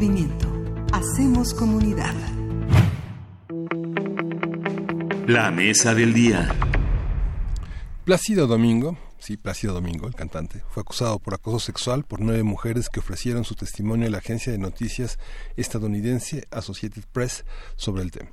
Movimiento. 0.00 0.48
Hacemos 0.92 1.52
comunidad. 1.52 2.14
La 5.26 5.50
mesa 5.50 5.94
del 5.94 6.14
día. 6.14 6.48
Plácido 8.06 8.46
Domingo, 8.46 8.96
sí, 9.18 9.36
Plácido 9.36 9.74
Domingo, 9.74 10.06
el 10.06 10.14
cantante, 10.14 10.62
fue 10.70 10.80
acusado 10.80 11.18
por 11.18 11.34
acoso 11.34 11.60
sexual 11.60 12.04
por 12.04 12.22
nueve 12.22 12.44
mujeres 12.44 12.88
que 12.88 13.00
ofrecieron 13.00 13.44
su 13.44 13.54
testimonio 13.56 14.06
a 14.06 14.10
la 14.10 14.18
agencia 14.18 14.50
de 14.50 14.56
noticias 14.58 15.18
estadounidense 15.58 16.46
Associated 16.50 17.02
Press 17.12 17.44
sobre 17.76 18.02
el 18.02 18.10
tema. 18.10 18.30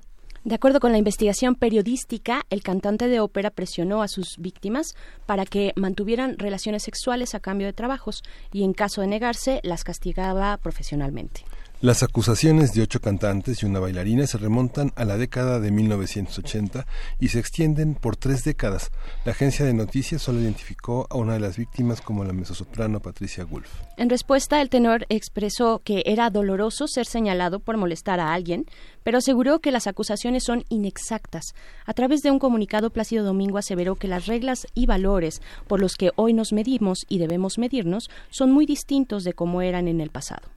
De 0.47 0.55
acuerdo 0.55 0.79
con 0.79 0.93
la 0.93 0.97
investigación 0.97 1.55
periodística, 1.55 2.45
el 2.49 2.63
cantante 2.63 3.09
de 3.09 3.19
ópera 3.19 3.49
presionó 3.49 4.01
a 4.01 4.07
sus 4.07 4.37
víctimas 4.37 4.95
para 5.25 5.45
que 5.45 5.73
mantuvieran 5.75 6.37
relaciones 6.37 6.83
sexuales 6.83 7.35
a 7.35 7.41
cambio 7.41 7.67
de 7.67 7.73
trabajos 7.73 8.23
y 8.53 8.63
en 8.63 8.71
caso 8.71 9.01
de 9.01 9.07
negarse 9.07 9.59
las 9.63 9.83
castigaba 9.83 10.55
profesionalmente. 10.55 11.43
Las 11.79 12.01
acusaciones 12.01 12.73
de 12.73 12.81
ocho 12.81 12.99
cantantes 12.99 13.61
y 13.61 13.67
una 13.67 13.79
bailarina 13.79 14.25
se 14.25 14.39
remontan 14.39 14.91
a 14.95 15.05
la 15.05 15.15
década 15.15 15.59
de 15.59 15.69
1980 15.69 16.87
y 17.19 17.27
se 17.27 17.37
extienden 17.37 17.93
por 17.93 18.15
tres 18.15 18.43
décadas. 18.43 18.89
La 19.25 19.33
agencia 19.33 19.63
de 19.63 19.75
noticias 19.75 20.23
solo 20.23 20.41
identificó 20.41 21.05
a 21.11 21.17
una 21.17 21.33
de 21.33 21.39
las 21.39 21.55
víctimas 21.55 22.01
como 22.01 22.23
la 22.23 22.33
mezzosoprano 22.33 22.99
Patricia 22.99 23.45
Wolf. 23.45 23.69
En 23.95 24.09
respuesta, 24.09 24.59
el 24.59 24.71
tenor 24.71 25.05
expresó 25.09 25.83
que 25.83 26.01
era 26.07 26.31
doloroso 26.31 26.87
ser 26.87 27.05
señalado 27.05 27.59
por 27.59 27.77
molestar 27.77 28.19
a 28.19 28.33
alguien, 28.33 28.65
pero 29.03 29.19
aseguró 29.19 29.59
que 29.59 29.71
las 29.71 29.85
acusaciones 29.85 30.45
son 30.45 30.63
inexactas. 30.69 31.53
A 31.85 31.93
través 31.93 32.23
de 32.23 32.31
un 32.31 32.39
comunicado, 32.39 32.89
Plácido 32.89 33.23
Domingo 33.23 33.59
aseveró 33.59 33.93
que 33.93 34.07
las 34.07 34.25
reglas 34.25 34.65
y 34.73 34.87
valores 34.87 35.43
por 35.67 35.79
los 35.79 35.93
que 35.93 36.09
hoy 36.15 36.33
nos 36.33 36.53
medimos 36.53 37.05
y 37.07 37.19
debemos 37.19 37.59
medirnos 37.59 38.09
son 38.31 38.51
muy 38.51 38.65
distintos 38.65 39.23
de 39.23 39.33
cómo 39.33 39.61
eran 39.61 39.87
en 39.87 40.01
el 40.01 40.09
pasado. 40.09 40.56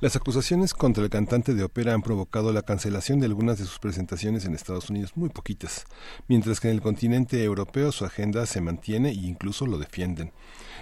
Las 0.00 0.14
acusaciones 0.14 0.74
contra 0.74 1.02
el 1.02 1.10
cantante 1.10 1.54
de 1.54 1.64
ópera 1.64 1.92
han 1.92 2.02
provocado 2.02 2.52
la 2.52 2.62
cancelación 2.62 3.18
de 3.18 3.26
algunas 3.26 3.58
de 3.58 3.64
sus 3.64 3.80
presentaciones 3.80 4.44
en 4.44 4.54
Estados 4.54 4.90
Unidos, 4.90 5.16
muy 5.16 5.28
poquitas, 5.28 5.86
mientras 6.28 6.60
que 6.60 6.68
en 6.68 6.74
el 6.74 6.80
continente 6.80 7.42
europeo 7.42 7.90
su 7.90 8.04
agenda 8.04 8.46
se 8.46 8.60
mantiene 8.60 9.08
e 9.08 9.14
incluso 9.14 9.66
lo 9.66 9.76
defienden. 9.76 10.30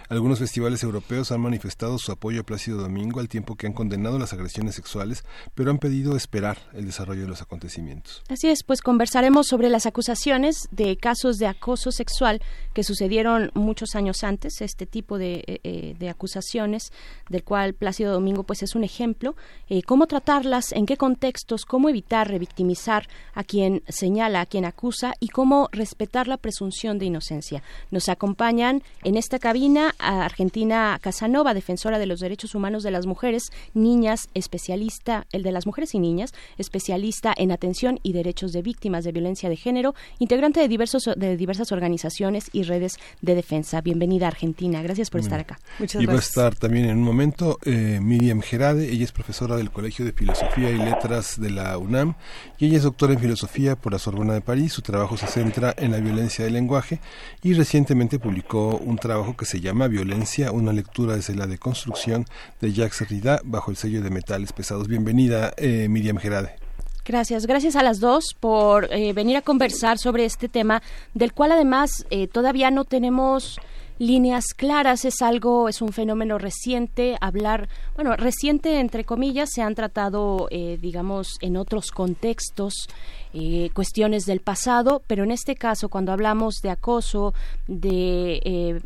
Algunos 0.09 0.39
festivales 0.39 0.83
europeos 0.83 1.33
han 1.33 1.41
manifestado 1.41 1.99
su 1.99 2.13
apoyo 2.13 2.41
a 2.41 2.45
Plácido 2.45 2.79
Domingo 2.79 3.19
al 3.19 3.29
tiempo 3.29 3.57
que 3.57 3.67
han 3.67 3.73
condenado 3.73 4.19
las 4.19 4.33
agresiones 4.33 4.77
sexuales, 4.77 5.25
pero 5.55 5.71
han 5.71 5.79
pedido 5.79 6.17
esperar 6.17 6.59
el 6.75 6.87
desarrollo 6.87 7.23
de 7.23 7.29
los 7.29 7.43
acontecimientos. 7.43 8.23
Así 8.29 8.49
es, 8.49 8.63
pues 8.63 8.83
conversaremos 8.83 9.49
sobre 9.49 9.69
las 9.69 9.87
acusaciones 9.87 10.69
de 10.71 10.97
casos 10.97 11.39
de 11.39 11.49
acoso 11.49 11.91
sexual 11.91 12.41
que 12.73 12.85
sucedieron 12.85 13.51
muchos 13.55 13.97
años 13.97 14.23
antes, 14.23 14.61
este 14.61 14.87
tipo 14.87 15.19
de, 15.19 15.43
eh, 15.47 15.97
eh, 15.99 16.09
acusaciones, 16.09 16.93
del 17.29 17.43
cual 17.43 17.75
Plácido 17.75 18.13
Domingo 18.13 18.45
pues 18.45 18.63
es 18.63 18.77
un 18.77 18.85
ejemplo 18.85 19.35
eh, 19.69 19.83
cómo 19.83 20.07
tratarlas, 20.07 20.71
en 20.71 20.87
qué 20.87 20.97
contextos, 20.97 21.65
cómo 21.65 21.89
evitar 21.89 22.29
revictimizar 22.29 23.09
a 23.35 23.43
quien 23.43 23.83
señala, 23.89 24.43
a 24.43 24.47
quien 24.47 24.65
acusa 24.65 25.15
y 25.19 25.29
cómo 25.29 25.69
respetar 25.73 26.29
la 26.29 26.37
presunción 26.37 26.99
de 26.99 27.07
inocencia. 27.07 27.63
Nos 27.91 28.09
acompañan 28.09 28.83
en 29.03 29.17
esta 29.17 29.39
cabina 29.39 29.95
Argentina 29.99 30.99
Casanova, 31.01 31.55
defensora 31.55 31.99
de 31.99 32.07
los 32.07 32.21
derechos 32.21 32.55
humanos 32.55 32.83
de 32.83 32.91
las 32.91 33.07
mujeres, 33.07 33.51
niñas, 33.75 34.29
especialista, 34.35 35.27
el 35.33 35.43
de 35.43 35.53
las 35.53 35.67
mujeres 35.67 35.95
y 35.95 35.99
niñas, 35.99 36.35
especialista 36.59 37.33
en 37.37 37.53
atención 37.53 38.01
y 38.03 38.13
derechos 38.13 38.53
de 38.53 38.63
víctimas 38.63 39.05
de 39.05 39.13
violencia 39.13 39.49
de 39.49 39.57
género, 39.57 39.95
integrante 40.19 40.61
de, 40.61 40.69
diversos, 40.69 41.11
de 41.17 41.37
diversas 41.37 41.73
organizaciones 41.73 42.51
y 42.53 42.63
redes 42.63 42.99
de 43.23 43.35
defensa. 43.35 43.81
Bienvenida 43.81 44.27
Argentina, 44.27 44.83
gracias 44.83 45.11
por 45.11 45.21
estar 45.21 45.41
acá. 45.41 45.59
Muchas 45.79 46.03
y 46.03 46.07
va 46.07 46.15
a 46.15 46.19
estar 46.19 46.55
también 46.55 46.87
en 46.87 46.99
un 46.99 47.05
momento 47.05 47.59
eh, 47.65 47.99
Miriam 48.03 48.41
Gerade, 48.41 48.91
ella 48.91 49.05
es 49.05 49.13
profesora 49.13 49.57
del 49.57 49.71
Colegio 49.71 50.05
de 50.05 50.13
Filosofía 50.13 50.71
y 50.71 50.79
Letras 50.79 51.41
de 51.41 51.51
la 51.51 51.79
UNAM 51.79 52.15
y 52.59 52.67
ella 52.67 52.79
es 52.79 52.83
doctora 52.83 53.13
en 53.13 53.21
filosofía 53.21 53.77
por 53.77 53.93
la 53.93 53.99
Sorbona 53.99 54.35
de 54.35 54.41
París. 54.41 54.73
Su 54.73 54.83
trabajo 54.83 55.17
se 55.17 55.27
centra 55.27 55.75
en 55.77 55.93
la 55.93 55.99
violencia 55.99 56.45
del 56.45 56.55
lenguaje 56.55 57.01
y 57.43 57.55
recientemente 57.55 58.19
publicó 58.19 58.77
un 58.77 58.97
trabajo 58.97 59.37
que 59.37 59.45
se 59.45 59.61
llama 59.61 59.86
Violencia, 59.89 60.53
una 60.53 60.73
lectura 60.73 61.17
desde 61.17 61.35
la 61.35 61.47
deconstrucción 61.47 62.25
de 62.61 62.73
Jacques 62.73 63.01
Derrida 63.01 63.41
bajo 63.45 63.71
el 63.71 63.77
sello 63.77 64.03
de 64.03 64.11
metales 64.11 64.53
pesados. 64.53 64.89
Bienvenida, 64.89 65.53
eh, 65.57 65.89
Miriam 65.89 66.17
Gerade. 66.17 66.57
Gracias, 67.05 67.47
gracias 67.47 67.77
a 67.77 67.85
las 67.85 68.01
dos 68.01 68.35
por 68.39 68.93
eh, 68.93 69.13
venir 69.13 69.37
a 69.37 69.43
conversar 69.43 69.97
sobre 69.97 70.25
este 70.25 70.49
tema, 70.49 70.83
del 71.15 71.33
cual 71.33 71.53
además 71.53 72.05
eh, 72.11 72.27
todavía 72.27 72.73
no 72.73 72.85
tenemos 72.85 73.61
líneas 73.99 74.47
claras 74.55 75.05
es 75.05 75.23
algo 75.23 75.69
es 75.69 75.81
un 75.81 75.93
fenómeno 75.93 76.37
reciente 76.37 77.17
hablar 77.21 77.69
bueno 77.95 78.15
reciente 78.15 78.79
entre 78.79 79.05
comillas 79.05 79.49
se 79.51 79.63
han 79.63 79.75
tratado 79.75 80.49
eh, 80.51 80.79
digamos 80.81 81.39
en 81.41 81.57
otros 81.57 81.91
contextos 81.93 82.89
eh, 83.33 83.71
cuestiones 83.75 84.25
del 84.25 84.41
pasado, 84.41 85.03
pero 85.07 85.25
en 85.25 85.31
este 85.31 85.57
caso, 85.57 85.89
cuando 85.89 86.13
hablamos 86.13 86.57
de 86.63 86.71
acoso, 86.71 87.35
de, 87.67 88.41
eh, 88.45 88.81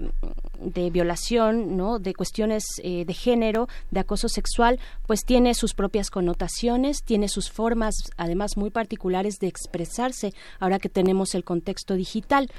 de 0.61 0.91
violación, 0.91 1.77
¿no? 1.77 1.99
de 1.99 2.15
cuestiones 2.15 2.65
eh, 2.83 3.05
de 3.05 3.15
género, 3.15 3.69
de 3.91 4.01
acoso 4.01 4.29
sexual, 4.29 4.81
pues 5.07 5.25
tiene 5.25 5.55
sus 5.55 5.75
propias 5.75 6.11
connotaciones, 6.11 7.05
tiene 7.05 7.29
sus 7.29 7.51
formas, 7.51 7.95
además 8.17 8.57
muy 8.57 8.71
particulares 8.71 9.39
de 9.39 9.47
expresarse, 9.47 10.33
ahora 10.59 10.79
que 10.79 10.89
tenemos 10.89 11.35
el 11.35 11.45
contexto 11.45 11.95
digital. 11.95 12.51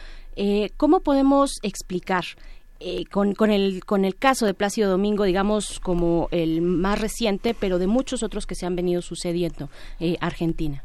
¿Cómo 0.78 1.02
podemos 1.02 1.60
explicar 1.62 2.24
con, 3.12 3.36
con, 3.36 3.52
el, 3.52 3.84
con 3.86 4.06
el 4.06 4.16
caso 4.16 4.46
de 4.46 4.54
Plácido 4.54 4.90
Domingo, 4.90 5.26
digamos, 5.26 5.80
como 5.82 6.30
el 6.32 6.62
más 6.62 7.00
reciente, 7.00 7.54
pero 7.54 7.78
de 7.80 7.88
muchos 7.88 8.24
otros 8.24 8.48
que 8.48 8.56
se 8.56 8.66
han 8.66 8.76
venido 8.78 9.02
sucediendo, 9.02 9.70
Argentina. 10.22 10.84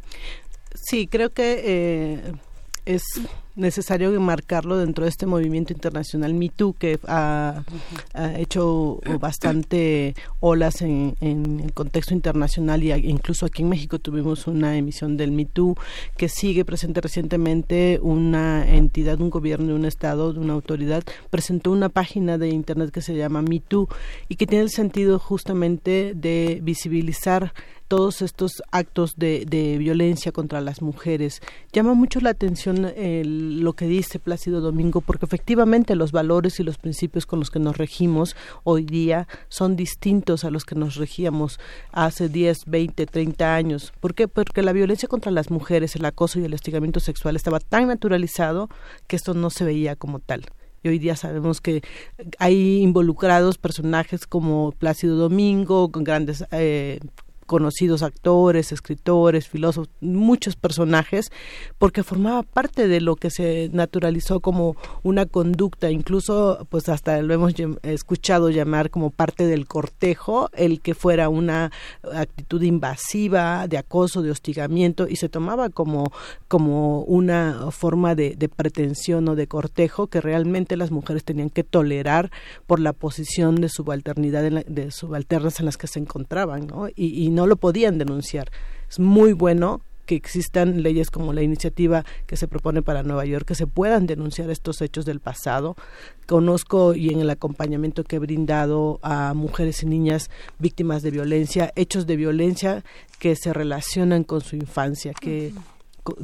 Sí, 0.82 1.07
creo 1.07 1.31
que 1.31 1.62
eh, 1.65 2.32
es 2.85 3.03
necesario 3.57 4.19
marcarlo 4.20 4.77
dentro 4.77 5.05
de 5.05 5.11
este 5.11 5.27
movimiento 5.27 5.73
internacional 5.73 6.35
#MeToo 6.35 6.74
que 6.74 6.98
ha, 7.09 7.65
hecho 8.36 9.01
bastante 9.19 10.15
olas 10.40 10.82
en, 10.82 11.16
el 11.20 11.73
contexto 11.73 12.12
internacional 12.12 12.85
y 12.85 12.93
incluso 12.93 13.47
aquí 13.47 13.62
en 13.62 13.70
México 13.70 13.98
tuvimos 13.98 14.47
una 14.47 14.77
emisión 14.77 15.16
del 15.16 15.32
#MeToo 15.32 15.74
que 16.16 16.28
sigue 16.28 16.65
presente 16.65 17.01
recientemente. 17.01 17.98
Una 18.03 18.69
entidad, 18.69 19.20
un 19.20 19.31
gobierno 19.31 19.74
un 19.74 19.86
estado, 19.86 20.31
una 20.31 20.53
autoridad 20.53 21.03
presentó 21.31 21.73
una 21.73 21.89
página 21.89 22.39
de 22.39 22.48
internet 22.48 22.90
que 22.90 23.01
se 23.01 23.16
llama 23.16 23.43
#MeToo 23.43 23.89
y 24.28 24.36
que 24.36 24.47
tiene 24.47 24.65
el 24.65 24.70
sentido 24.70 25.19
justamente 25.19 26.12
de 26.15 26.61
visibilizar 26.62 27.53
todos 27.89 28.23
estos 28.23 28.63
actos 28.71 29.17
de, 29.17 29.45
violencia 29.79 30.33
contra 30.33 30.61
las 30.61 30.83
mujeres. 30.83 31.41
Llama 31.73 31.95
mucho 31.95 32.21
la 32.21 32.31
atención 32.31 32.93
lo 32.97 33.73
que 33.75 33.87
dice 33.87 34.19
Plácido 34.19 34.61
Domingo, 34.61 35.01
porque 35.01 35.27
efectivamente 35.27 35.97
los 35.97 36.13
valores 36.13 36.59
y 36.61 36.63
los 36.63 36.79
principios 36.79 37.27
con 37.27 37.39
los 37.39 37.51
que 37.51 37.59
nos 37.59 37.77
regimos 37.77 38.37
hoy 38.65 38.85
día 38.85 39.29
son 39.49 39.77
distintos 39.77 40.45
a 40.45 40.51
los 40.51 40.65
que 40.65 40.75
nos 40.75 40.97
regíamos 40.97 41.59
hace 41.93 42.29
10, 42.29 42.65
20, 42.67 43.07
30 43.07 43.55
años. 43.55 43.93
¿Por 44.01 44.15
qué? 44.15 44.29
Porque 44.29 44.63
la 44.63 44.73
violencia 44.73 45.09
contra 45.09 45.33
las 45.33 45.51
mujeres, 45.51 45.97
el 45.97 46.05
acoso 46.05 46.41
y 46.41 46.45
el 46.45 46.55
hostigamiento 46.55 47.01
sexual 47.01 47.37
estaba 47.37 47.61
tan 47.61 47.89
naturalizado 47.89 48.69
que 49.07 49.17
esto 49.17 49.35
no 49.35 49.51
se 49.51 49.65
veía 49.65 49.97
como 49.97 50.19
tal 50.19 50.47
y 50.83 50.89
hoy 50.89 50.99
día 50.99 51.17
sabemos 51.17 51.61
que 51.61 51.83
hay 52.39 52.81
involucrados 52.81 53.59
personajes 53.59 54.27
como 54.27 54.73
Plácido 54.73 55.17
Domingo, 55.17 55.91
con 55.91 56.05
grandes 56.05 56.45
eh, 56.53 57.01
conocidos 57.47 58.02
actores, 58.02 58.73
escritores, 58.73 59.48
filósofos, 59.48 59.89
muchos 60.01 60.56
personajes, 60.56 61.31
porque 61.78 62.02
formaba 62.02 62.43
parte 62.43 62.89
de 62.89 63.01
lo 63.01 63.16
que 63.16 63.31
se 63.31 63.70
naturalizó 63.73 64.40
como 64.40 64.77
una 65.02 65.27
conducta, 65.27 65.90
incluso 65.90 66.66
pues 66.70 66.89
hasta 66.89 67.23
lo 67.23 67.32
hemos 67.32 67.55
escuchado 67.82 68.51
llamar 68.51 68.90
como 68.90 69.10
parte 69.10 69.47
del 69.47 69.66
cortejo, 69.66 70.51
el 70.52 70.81
que 70.81 70.94
fuera 70.94 71.28
una 71.28 71.70
actitud 72.12 72.62
invasiva, 72.62 73.68
de 73.68 73.78
acoso, 73.78 74.23
de 74.23 74.31
hostigamiento, 74.31 75.06
y 75.09 75.16
se 75.16 75.28
tomaba 75.28 75.70
como, 75.70 76.12
como 76.48 77.02
una 77.02 77.70
forma 77.70 78.14
de, 78.14 78.36
pretensión 78.56 79.28
o 79.28 79.35
de 79.35 79.48
cortejo 79.48 80.06
que 80.06 80.20
realmente 80.20 80.77
las 80.77 80.90
mujeres 80.90 81.24
tenían 81.24 81.51
que 81.51 81.64
tolerar 81.64 82.31
por 82.66 82.81
la 82.81 82.93
posición 82.93 83.56
de 83.56 83.68
subalternidad, 83.68 84.43
de 84.51 84.90
subalternas 84.90 85.60
en 85.60 85.66
las 85.66 85.77
que 85.77 85.86
se 85.86 85.98
encontraban, 85.98 86.66
¿no? 86.66 86.89
y 86.94 87.31
no 87.37 87.47
lo 87.47 87.57
podían 87.57 87.99
denunciar. 87.99 88.51
Es 88.91 88.99
muy 88.99 89.33
bueno 89.33 89.83
que 90.07 90.15
existan 90.15 90.83
leyes 90.83 91.11
como 91.11 91.33
la 91.33 91.43
iniciativa 91.43 92.05
que 92.27 92.37
se 92.37 92.49
propone 92.49 92.81
para 92.81 93.03
Nueva 93.03 93.27
York, 93.27 93.47
que 93.47 93.55
se 93.55 93.67
puedan 93.67 94.07
denunciar 94.07 94.49
estos 94.51 94.81
hechos 94.81 95.05
del 95.05 95.21
pasado. 95.21 95.77
Conozco 96.27 96.95
y 96.95 97.11
en 97.11 97.21
el 97.21 97.29
acompañamiento 97.29 98.05
que 98.05 98.17
he 98.17 98.21
brindado 98.21 98.99
a 99.03 99.35
mujeres 99.35 99.83
y 99.83 99.87
niñas 99.87 100.31
víctimas 100.59 101.03
de 101.03 101.11
violencia, 101.11 101.73
hechos 101.77 102.07
de 102.07 102.17
violencia 102.17 102.85
que 103.19 103.37
se 103.37 103.53
relacionan 103.53 104.25
con 104.25 104.41
su 104.41 104.57
infancia, 104.57 105.13
que 105.13 105.53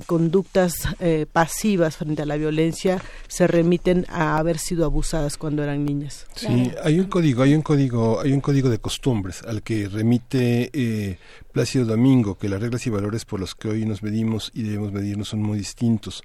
conductas 0.07 0.89
eh, 1.01 1.27
pasivas 1.31 1.97
frente 1.97 2.23
a 2.23 2.27
la 2.27 2.37
violencia 2.37 3.03
se 3.29 3.47
remiten 3.47 4.07
a 4.09 4.39
haber 4.39 4.59
sido 4.59 4.85
abusadas 4.85 5.37
cuando 5.37 5.63
eran 5.63 5.85
niñas. 5.85 6.27
Sí, 6.35 6.73
hay 6.83 7.01
un 7.01 7.07
código, 7.07 7.43
hay 7.43 7.55
un 7.55 7.63
código, 7.63 8.21
hay 8.21 8.33
un 8.33 8.41
código 8.41 8.71
de 8.71 8.79
costumbres 8.79 9.43
al 9.43 9.63
que 9.63 9.89
remite 9.89 10.71
eh, 10.73 11.19
Plácido 11.53 11.85
Domingo, 11.85 12.37
que 12.37 12.49
las 12.49 12.61
reglas 12.61 12.87
y 12.87 12.91
valores 12.91 13.25
por 13.25 13.41
los 13.41 13.55
que 13.55 13.69
hoy 13.69 13.85
nos 13.85 14.03
medimos 14.03 14.51
y 14.55 14.63
debemos 14.63 14.93
medirnos 14.93 15.29
son 15.29 15.43
muy 15.43 15.59
distintos. 15.59 16.23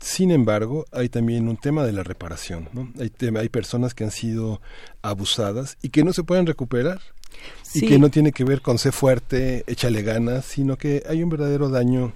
Sin 0.00 0.30
embargo, 0.30 0.84
hay 0.92 1.08
también 1.08 1.48
un 1.48 1.56
tema 1.56 1.84
de 1.84 1.92
la 1.92 2.04
reparación. 2.04 2.68
¿no? 2.72 2.92
Hay, 3.00 3.12
hay 3.36 3.48
personas 3.48 3.94
que 3.94 4.04
han 4.04 4.12
sido 4.12 4.60
abusadas 5.02 5.76
y 5.82 5.88
que 5.88 6.04
no 6.04 6.12
se 6.12 6.22
pueden 6.22 6.46
recuperar. 6.46 7.00
Y 7.74 7.86
que 7.86 7.98
no 7.98 8.08
tiene 8.08 8.32
que 8.32 8.42
ver 8.42 8.62
con 8.62 8.78
ser 8.78 8.92
fuerte, 8.92 9.62
échale 9.66 10.02
ganas, 10.02 10.46
sino 10.46 10.76
que 10.76 11.02
hay 11.08 11.22
un 11.22 11.28
verdadero 11.28 11.68
daño 11.68 12.14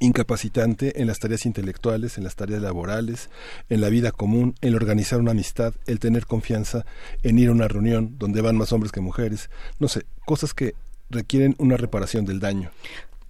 incapacitante 0.00 1.00
en 1.00 1.06
las 1.06 1.18
tareas 1.18 1.46
intelectuales, 1.46 2.18
en 2.18 2.24
las 2.24 2.36
tareas 2.36 2.62
laborales, 2.62 3.30
en 3.68 3.80
la 3.80 3.88
vida 3.88 4.12
común, 4.12 4.54
el 4.60 4.74
organizar 4.74 5.20
una 5.20 5.32
amistad, 5.32 5.74
el 5.86 5.98
tener 5.98 6.26
confianza, 6.26 6.84
en 7.22 7.38
ir 7.38 7.48
a 7.48 7.52
una 7.52 7.68
reunión 7.68 8.16
donde 8.18 8.40
van 8.40 8.56
más 8.56 8.72
hombres 8.72 8.92
que 8.92 9.00
mujeres, 9.00 9.50
no 9.78 9.88
sé, 9.88 10.04
cosas 10.26 10.54
que 10.54 10.74
requieren 11.10 11.54
una 11.58 11.76
reparación 11.76 12.24
del 12.24 12.40
daño. 12.40 12.70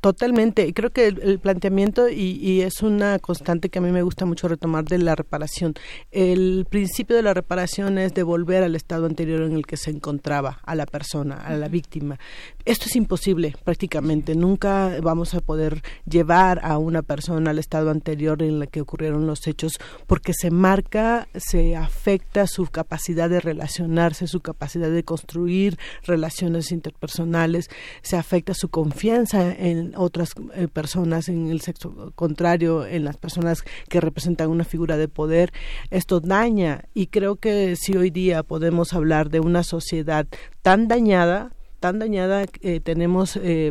Totalmente, 0.05 0.67
y 0.67 0.75
creo 0.75 0.91
que 0.91 1.07
el, 1.07 1.39
planteamiento, 1.39 2.11
y, 2.11 2.61
es 2.61 2.83
una 2.83 3.19
constante 3.19 3.71
que 3.71 3.79
a 3.79 3.81
mí 3.81 3.91
me 3.91 4.03
gusta 4.03 4.27
mucho 4.27 4.49
retomar 4.49 4.85
de 4.85 4.99
la 4.99 5.15
reparación, 5.15 5.73
el 6.11 6.67
principio 6.69 7.17
de 7.17 7.23
la 7.23 7.33
reparación 7.33 7.97
es 7.97 8.13
devolver 8.13 8.63
al 8.65 8.77
estado 8.77 9.07
anterior 9.07 9.41
en 9.41 9.53
el 9.53 9.65
que 9.65 9.79
se 9.79 9.91
encontraba 9.91 10.61
a 10.63 10.75
la 10.75 10.85
persona, 10.85 11.37
a 11.37 11.55
la 11.55 11.69
víctima. 11.69 12.19
Esto 12.67 12.85
es 12.85 12.97
imposible 12.97 13.57
prácticamente, 13.65 14.35
nunca 14.35 14.95
vamos 15.03 15.33
a 15.33 15.41
poder 15.41 15.81
llevar 16.07 16.61
a 16.63 16.77
una 16.77 17.01
persona 17.01 17.53
al 17.53 17.59
estado 17.59 17.89
anterior 17.89 18.43
en 18.43 18.61
el 18.61 18.69
que 18.69 18.83
ocurrieron 18.83 19.27
los 19.27 19.47
hechos 19.47 19.79
porque 20.07 20.35
se 20.35 20.51
marca, 20.51 21.29
se 21.35 21.77
afecta 21.77 22.47
su 22.47 22.67
capacidad 22.67 23.31
de 23.31 23.41
relacionarse, 23.41 24.27
su 24.27 24.41
capacidad 24.41 24.91
de 24.91 25.03
construir 25.03 25.79
relaciones 26.03 26.73
interpersonales, 26.73 27.71
se 28.03 28.19
afecta 28.19 28.53
su 28.53 28.69
confianza 28.69 29.51
en 29.51 29.94
otras 29.97 30.33
eh, 30.55 30.69
personas 30.69 31.29
en 31.29 31.49
el 31.49 31.61
sexo 31.61 32.12
contrario, 32.15 32.87
en 32.87 33.05
las 33.05 33.16
personas 33.16 33.62
que 33.89 34.01
representan 34.01 34.51
una 34.51 34.65
figura 34.65 34.97
de 34.97 35.09
poder, 35.09 35.53
esto 35.91 36.21
daña 36.21 36.85
y 36.95 37.09
creo 37.09 37.37
que 37.37 37.77
si 37.77 37.97
hoy 37.97 38.11
día 38.11 38.43
podemos 38.43 38.93
hablar 38.93 39.31
de 39.31 39.41
una 39.41 39.62
sociedad 39.62 40.27
tan 40.62 40.89
dañada, 40.89 41.53
tan 41.85 41.98
dañada, 41.98 42.47
eh, 42.62 42.81
tenemos 42.81 43.36
eh, 43.36 43.70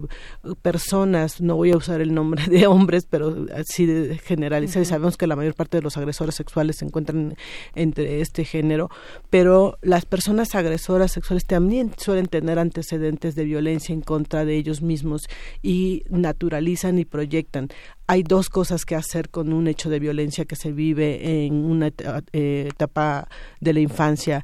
personas, 0.62 1.42
no 1.42 1.56
voy 1.56 1.72
a 1.72 1.78
usar 1.78 2.00
el 2.00 2.14
nombre 2.14 2.46
de 2.48 2.68
hombres, 2.68 3.08
pero 3.10 3.48
así 3.56 3.88
de 3.88 4.20
generalizar, 4.20 4.84
y 4.84 4.86
sabemos 4.86 5.18
que 5.18 5.26
la 5.26 5.36
mayor 5.36 5.56
parte 5.56 5.78
de 5.78 5.82
los 5.82 5.98
agresores 5.98 6.36
sexuales 6.36 6.76
se 6.76 6.86
encuentran 6.86 7.36
entre 7.74 8.22
este 8.22 8.46
género, 8.46 8.92
pero 9.32 9.80
las 9.82 10.06
personas 10.06 10.54
agresoras 10.54 11.12
sexuales 11.12 11.48
también 11.48 11.92
suelen 11.98 12.28
tener 12.28 12.60
antecedentes 12.60 13.34
de 13.34 13.46
violencia 13.46 13.94
en 13.94 14.02
contra 14.02 14.46
de 14.46 14.58
ellos 14.58 14.84
mismos 14.84 15.24
y 15.64 16.04
naturalizan 16.12 17.00
y 17.00 17.06
proyectan 17.06 17.70
hay 18.06 18.24
dos 18.24 18.50
cosas 18.50 18.86
que 18.86 18.96
hacer 18.96 19.30
con 19.30 19.54
un 19.54 19.68
hecho 19.68 19.90
de 19.90 20.00
violencia 20.00 20.46
que 20.46 20.56
se 20.56 20.72
vive 20.72 21.46
en 21.46 21.54
una 21.66 21.88
eh, 21.88 22.68
etapa 22.70 23.28
de 23.60 23.74
la 23.74 23.80
infancia. 23.80 24.44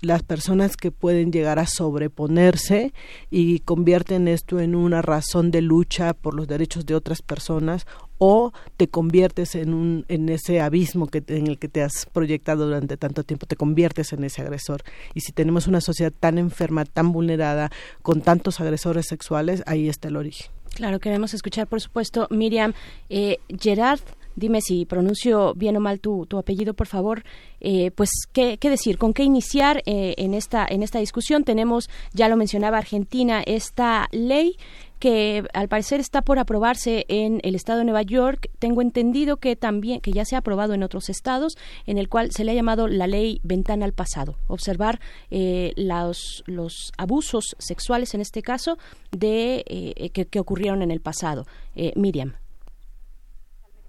Las 0.00 0.24
personas 0.24 0.76
que 0.76 0.90
pueden 0.90 1.30
llegar 1.30 1.60
a 1.60 1.68
sobreponerse 1.68 2.92
y 3.30 3.60
convierten 3.60 4.26
esto 4.26 4.58
en 4.58 4.74
una 4.74 5.02
razón 5.02 5.52
de 5.52 5.62
lucha 5.62 6.14
por 6.14 6.34
los 6.34 6.48
derechos 6.48 6.84
de 6.84 6.96
otras 6.96 7.22
personas 7.22 7.86
o 8.18 8.52
te 8.76 8.88
conviertes 8.88 9.54
en 9.54 9.72
un 9.72 10.04
en 10.08 10.28
ese 10.28 10.60
abismo 10.60 11.06
que 11.06 11.22
en 11.28 11.46
el 11.46 11.58
que 11.58 11.68
te 11.68 11.82
has 11.82 12.06
proyectado 12.12 12.66
durante 12.66 12.96
tanto 12.96 13.22
tiempo 13.22 13.46
te 13.46 13.54
conviertes 13.54 14.12
en 14.12 14.24
ese 14.24 14.42
agresor 14.42 14.82
y 15.14 15.20
si 15.20 15.32
tenemos 15.32 15.68
una 15.68 15.80
sociedad 15.80 16.12
tan 16.18 16.38
enferma 16.38 16.84
tan 16.84 17.12
vulnerada 17.12 17.70
con 18.02 18.20
tantos 18.20 18.60
agresores 18.60 19.06
sexuales 19.06 19.62
ahí 19.66 19.88
está 19.88 20.08
el 20.08 20.16
origen 20.16 20.50
Claro, 20.74 20.98
queremos 20.98 21.34
escuchar, 21.34 21.68
por 21.68 21.80
supuesto, 21.80 22.26
Miriam. 22.30 22.74
Eh, 23.08 23.38
Gerard, 23.60 24.00
dime 24.36 24.60
si 24.60 24.84
pronuncio 24.84 25.54
bien 25.54 25.76
o 25.76 25.80
mal 25.80 26.00
tu, 26.00 26.26
tu 26.26 26.38
apellido, 26.38 26.74
por 26.74 26.86
favor. 26.86 27.24
Eh, 27.60 27.90
pues, 27.90 28.10
¿qué, 28.32 28.58
¿qué, 28.58 28.70
decir? 28.70 28.98
¿Con 28.98 29.14
qué 29.14 29.24
iniciar 29.24 29.82
eh, 29.86 30.14
en, 30.18 30.34
esta, 30.34 30.66
en 30.68 30.82
esta 30.82 30.98
discusión? 30.98 31.44
Tenemos, 31.44 31.88
ya 32.12 32.28
lo 32.28 32.36
mencionaba 32.36 32.78
Argentina, 32.78 33.42
esta 33.44 34.08
ley 34.12 34.56
que 35.04 35.44
al 35.52 35.68
parecer 35.68 36.00
está 36.00 36.22
por 36.22 36.38
aprobarse 36.38 37.04
en 37.08 37.40
el 37.42 37.54
estado 37.54 37.80
de 37.80 37.84
Nueva 37.84 38.00
York. 38.00 38.48
Tengo 38.58 38.80
entendido 38.80 39.36
que 39.36 39.54
también 39.54 40.00
que 40.00 40.12
ya 40.12 40.24
se 40.24 40.34
ha 40.34 40.38
aprobado 40.38 40.72
en 40.72 40.82
otros 40.82 41.10
estados, 41.10 41.58
en 41.84 41.98
el 41.98 42.08
cual 42.08 42.30
se 42.32 42.42
le 42.42 42.52
ha 42.52 42.54
llamado 42.54 42.88
la 42.88 43.06
ley 43.06 43.38
ventana 43.42 43.84
al 43.84 43.92
pasado. 43.92 44.36
Observar 44.46 45.00
eh, 45.30 45.72
los, 45.76 46.42
los 46.46 46.92
abusos 46.96 47.54
sexuales 47.58 48.14
en 48.14 48.22
este 48.22 48.40
caso 48.40 48.78
de 49.10 49.64
eh, 49.66 50.08
que, 50.08 50.40
ocurrieron 50.40 50.80
en 50.80 50.90
el 50.90 51.00
pasado. 51.00 51.46
Eh, 51.76 51.92
Miriam. 51.96 52.34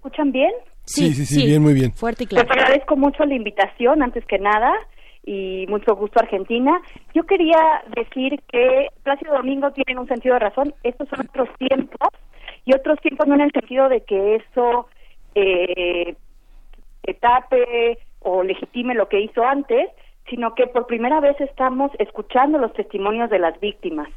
¿Me 0.06 0.10
escuchan 0.10 0.30
bien? 0.30 0.52
Sí, 0.84 1.12
sí, 1.14 1.26
sí, 1.26 1.44
bien, 1.44 1.60
muy 1.60 1.74
bien. 1.74 1.90
Fuerte 1.90 2.22
y 2.22 2.26
claro. 2.28 2.48
Les 2.48 2.56
agradezco 2.56 2.96
mucho 2.96 3.24
la 3.24 3.34
invitación, 3.34 4.04
antes 4.04 4.24
que 4.26 4.38
nada 4.38 4.72
y 5.24 5.66
mucho 5.68 5.96
gusto 5.96 6.20
Argentina. 6.20 6.80
Yo 7.12 7.24
quería 7.24 7.82
decir 7.96 8.40
que 8.46 8.86
Plácido 9.02 9.34
Domingo 9.34 9.72
tiene 9.72 10.00
un 10.00 10.06
sentido 10.06 10.34
de 10.34 10.38
razón. 10.38 10.72
Estos 10.84 11.08
son 11.08 11.26
otros 11.28 11.48
tiempos 11.58 12.08
y 12.64 12.72
otros 12.72 13.00
tiempos 13.00 13.26
no 13.26 13.34
en 13.34 13.40
el 13.40 13.50
sentido 13.50 13.88
de 13.88 14.02
que 14.02 14.36
eso 14.36 14.86
eh, 15.34 16.14
tape 17.20 17.98
o 18.20 18.44
legitime 18.44 18.94
lo 18.94 19.08
que 19.08 19.22
hizo 19.22 19.44
antes, 19.44 19.90
sino 20.30 20.54
que 20.54 20.68
por 20.68 20.86
primera 20.86 21.18
vez 21.18 21.34
estamos 21.40 21.90
escuchando 21.98 22.58
los 22.58 22.72
testimonios 22.74 23.28
de 23.28 23.40
las 23.40 23.58
víctimas 23.58 24.08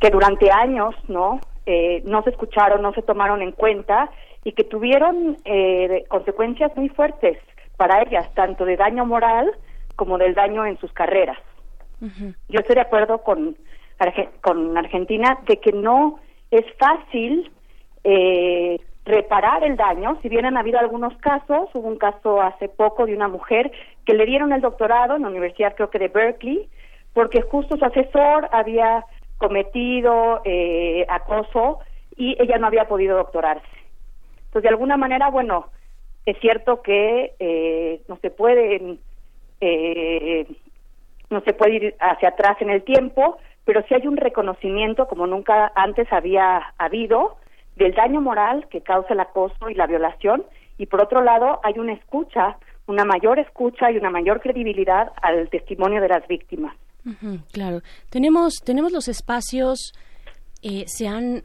que 0.00 0.10
durante 0.10 0.52
años 0.52 0.94
no 1.08 1.40
eh, 1.66 2.02
no 2.04 2.22
se 2.22 2.30
escucharon, 2.30 2.82
no 2.82 2.92
se 2.92 3.02
tomaron 3.02 3.42
en 3.42 3.52
cuenta 3.52 4.10
y 4.44 4.52
que 4.52 4.64
tuvieron 4.64 5.36
eh, 5.44 6.04
consecuencias 6.08 6.76
muy 6.76 6.88
fuertes 6.90 7.38
para 7.76 8.02
ellas, 8.02 8.32
tanto 8.34 8.64
de 8.64 8.76
daño 8.76 9.06
moral 9.06 9.50
como 9.96 10.18
del 10.18 10.34
daño 10.34 10.66
en 10.66 10.78
sus 10.78 10.92
carreras. 10.92 11.38
Yo 12.48 12.60
estoy 12.60 12.74
de 12.74 12.82
acuerdo 12.82 13.22
con, 13.22 13.56
con 14.42 14.76
Argentina 14.76 15.38
de 15.46 15.58
que 15.58 15.72
no 15.72 16.18
es 16.50 16.66
fácil 16.78 17.50
eh, 18.02 18.78
reparar 19.06 19.64
el 19.64 19.76
daño, 19.76 20.18
si 20.22 20.28
bien 20.28 20.46
han 20.46 20.56
habido 20.56 20.78
algunos 20.78 21.16
casos, 21.18 21.68
hubo 21.74 21.88
un 21.88 21.96
caso 21.96 22.40
hace 22.40 22.68
poco 22.68 23.06
de 23.06 23.14
una 23.14 23.28
mujer 23.28 23.70
que 24.04 24.14
le 24.14 24.26
dieron 24.26 24.52
el 24.52 24.60
doctorado 24.60 25.16
en 25.16 25.22
la 25.22 25.28
Universidad 25.28 25.74
creo 25.74 25.90
que 25.90 25.98
de 25.98 26.08
Berkeley, 26.08 26.68
porque 27.12 27.42
justo 27.42 27.76
su 27.76 27.84
asesor 27.84 28.48
había 28.52 29.04
cometido 29.38 30.40
eh, 30.44 31.06
acoso 31.08 31.80
y 32.16 32.36
ella 32.40 32.58
no 32.58 32.66
había 32.66 32.86
podido 32.86 33.16
doctorarse. 33.16 33.66
Entonces, 34.46 34.62
de 34.62 34.68
alguna 34.68 34.96
manera, 34.96 35.30
bueno, 35.30 35.66
es 36.26 36.38
cierto 36.40 36.82
que 36.82 37.34
eh, 37.38 38.00
no 38.08 38.16
se 38.22 38.30
puede 38.30 38.98
eh, 39.60 40.46
no 41.30 41.40
se 41.40 41.52
puede 41.52 41.74
ir 41.74 41.96
hacia 42.00 42.30
atrás 42.30 42.56
en 42.60 42.70
el 42.70 42.82
tiempo, 42.82 43.38
pero 43.64 43.82
sí 43.88 43.94
hay 43.94 44.06
un 44.06 44.16
reconocimiento 44.16 45.08
como 45.08 45.26
nunca 45.26 45.72
antes 45.74 46.12
había 46.12 46.74
habido 46.78 47.36
del 47.76 47.94
daño 47.94 48.20
moral 48.20 48.68
que 48.68 48.82
causa 48.82 49.14
el 49.14 49.20
acoso 49.20 49.68
y 49.68 49.74
la 49.74 49.86
violación 49.86 50.44
y 50.78 50.86
por 50.86 51.02
otro 51.02 51.22
lado 51.22 51.60
hay 51.62 51.78
una 51.78 51.92
escucha, 51.92 52.56
una 52.86 53.04
mayor 53.04 53.38
escucha 53.38 53.90
y 53.90 53.96
una 53.96 54.10
mayor 54.10 54.40
credibilidad 54.40 55.12
al 55.22 55.48
testimonio 55.48 56.00
de 56.00 56.08
las 56.08 56.26
víctimas. 56.28 56.76
Claro, 57.52 57.82
tenemos 58.10 58.54
tenemos 58.64 58.92
los 58.92 59.08
espacios 59.08 59.92
eh, 60.62 60.84
se 60.86 61.06
han 61.06 61.44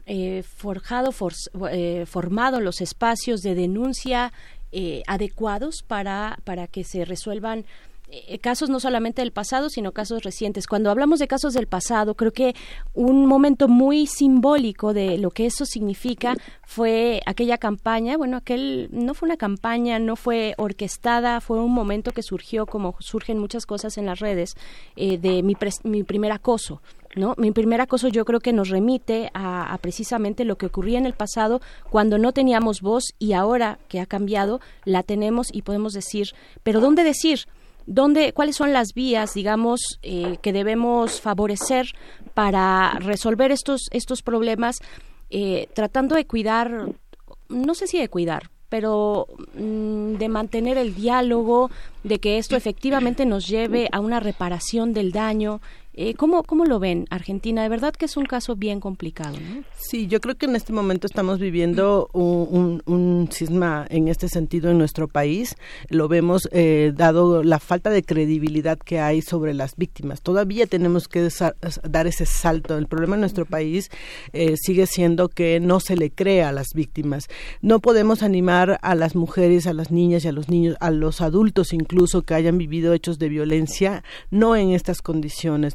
forjado, 0.56 1.12
formado 1.12 2.60
los 2.60 2.80
espacios 2.80 3.42
de 3.42 3.54
denuncia 3.54 4.32
eh, 4.72 5.02
adecuados 5.08 5.82
para, 5.84 6.38
para 6.44 6.68
que 6.68 6.84
se 6.84 7.04
resuelvan 7.04 7.64
eh, 8.12 8.38
casos 8.38 8.70
no 8.70 8.80
solamente 8.80 9.22
del 9.22 9.32
pasado, 9.32 9.68
sino 9.68 9.92
casos 9.92 10.22
recientes. 10.22 10.66
Cuando 10.66 10.90
hablamos 10.90 11.18
de 11.18 11.28
casos 11.28 11.54
del 11.54 11.66
pasado, 11.66 12.14
creo 12.14 12.32
que 12.32 12.54
un 12.92 13.26
momento 13.26 13.68
muy 13.68 14.06
simbólico 14.06 14.92
de 14.92 15.18
lo 15.18 15.30
que 15.30 15.46
eso 15.46 15.64
significa 15.64 16.34
fue 16.64 17.20
aquella 17.26 17.58
campaña, 17.58 18.16
bueno, 18.16 18.36
aquel 18.36 18.88
no 18.90 19.14
fue 19.14 19.26
una 19.28 19.36
campaña, 19.36 19.98
no 19.98 20.16
fue 20.16 20.54
orquestada, 20.58 21.40
fue 21.40 21.60
un 21.60 21.72
momento 21.72 22.10
que 22.12 22.22
surgió 22.22 22.66
como 22.66 22.96
surgen 22.98 23.38
muchas 23.38 23.64
cosas 23.64 23.96
en 23.96 24.06
las 24.06 24.18
redes 24.18 24.54
eh, 24.96 25.18
de 25.18 25.42
mi, 25.42 25.56
mi 25.84 26.02
primer 26.02 26.32
acoso. 26.32 26.82
¿no? 27.16 27.34
Mi 27.38 27.50
primer 27.50 27.80
acoso 27.80 28.08
yo 28.08 28.24
creo 28.24 28.40
que 28.40 28.52
nos 28.52 28.68
remite 28.68 29.30
a, 29.34 29.76
precisamente 29.80 30.44
lo 30.44 30.56
que 30.56 30.66
ocurría 30.66 30.98
en 30.98 31.06
el 31.06 31.14
pasado 31.14 31.60
cuando 31.90 32.18
no 32.18 32.32
teníamos 32.32 32.80
voz 32.80 33.14
y 33.18 33.32
ahora 33.32 33.78
que 33.88 34.00
ha 34.00 34.06
cambiado 34.06 34.60
la 34.84 35.02
tenemos 35.02 35.48
y 35.52 35.62
podemos 35.62 35.92
decir, 35.92 36.28
pero 36.62 36.80
¿dónde 36.80 37.04
decir? 37.04 37.46
¿Dónde, 37.92 38.32
¿Cuáles 38.32 38.54
son 38.54 38.72
las 38.72 38.94
vías, 38.94 39.34
digamos, 39.34 39.80
eh, 40.02 40.36
que 40.42 40.52
debemos 40.52 41.20
favorecer 41.20 41.86
para 42.34 42.92
resolver 43.00 43.50
estos, 43.50 43.88
estos 43.90 44.22
problemas, 44.22 44.76
eh, 45.28 45.66
tratando 45.74 46.14
de 46.14 46.24
cuidar, 46.24 46.86
no 47.48 47.74
sé 47.74 47.88
si 47.88 47.98
de 47.98 48.08
cuidar, 48.08 48.48
pero 48.68 49.26
mm, 49.54 50.18
de 50.18 50.28
mantener 50.28 50.78
el 50.78 50.94
diálogo, 50.94 51.72
de 52.04 52.20
que 52.20 52.38
esto 52.38 52.54
efectivamente 52.54 53.26
nos 53.26 53.48
lleve 53.48 53.88
a 53.90 53.98
una 53.98 54.20
reparación 54.20 54.92
del 54.92 55.10
daño, 55.10 55.60
eh, 55.92 56.14
¿cómo, 56.14 56.44
¿Cómo 56.44 56.64
lo 56.64 56.78
ven 56.78 57.06
Argentina? 57.10 57.62
De 57.62 57.68
verdad 57.68 57.92
que 57.92 58.04
es 58.04 58.16
un 58.16 58.24
caso 58.24 58.54
bien 58.54 58.80
complicado. 58.80 59.36
¿no? 59.38 59.64
Sí, 59.76 60.06
yo 60.06 60.20
creo 60.20 60.36
que 60.36 60.46
en 60.46 60.54
este 60.54 60.72
momento 60.72 61.06
estamos 61.06 61.40
viviendo 61.40 62.08
un, 62.12 62.82
un, 62.86 63.28
cisma 63.32 63.86
en 63.90 64.08
este 64.08 64.28
sentido 64.28 64.70
en 64.70 64.78
nuestro 64.78 65.08
país. 65.08 65.56
Lo 65.88 66.06
vemos 66.06 66.48
eh, 66.52 66.92
dado 66.94 67.42
la 67.42 67.58
falta 67.58 67.90
de 67.90 68.04
credibilidad 68.04 68.78
que 68.78 69.00
hay 69.00 69.20
sobre 69.20 69.52
las 69.52 69.76
víctimas. 69.76 70.22
Todavía 70.22 70.66
tenemos 70.66 71.08
que 71.08 71.28
dar 71.88 72.06
ese 72.06 72.24
salto. 72.24 72.78
El 72.78 72.86
problema 72.86 73.16
en 73.16 73.20
nuestro 73.20 73.44
país 73.44 73.90
eh, 74.32 74.54
sigue 74.56 74.86
siendo 74.86 75.28
que 75.28 75.58
no 75.58 75.80
se 75.80 75.96
le 75.96 76.10
cree 76.10 76.44
a 76.44 76.52
las 76.52 76.68
víctimas. 76.72 77.26
No 77.62 77.80
podemos 77.80 78.22
animar 78.22 78.78
a 78.82 78.94
las 78.94 79.16
mujeres, 79.16 79.66
a 79.66 79.72
las 79.72 79.90
niñas 79.90 80.24
y 80.24 80.28
a 80.28 80.32
los 80.32 80.48
niños, 80.48 80.76
a 80.78 80.90
los 80.90 81.20
adultos 81.20 81.72
incluso 81.72 82.22
que 82.22 82.34
hayan 82.34 82.58
vivido 82.58 82.94
hechos 82.94 83.18
de 83.18 83.28
violencia, 83.28 84.04
no 84.30 84.54
en 84.54 84.70
estas 84.70 85.02
condiciones 85.02 85.74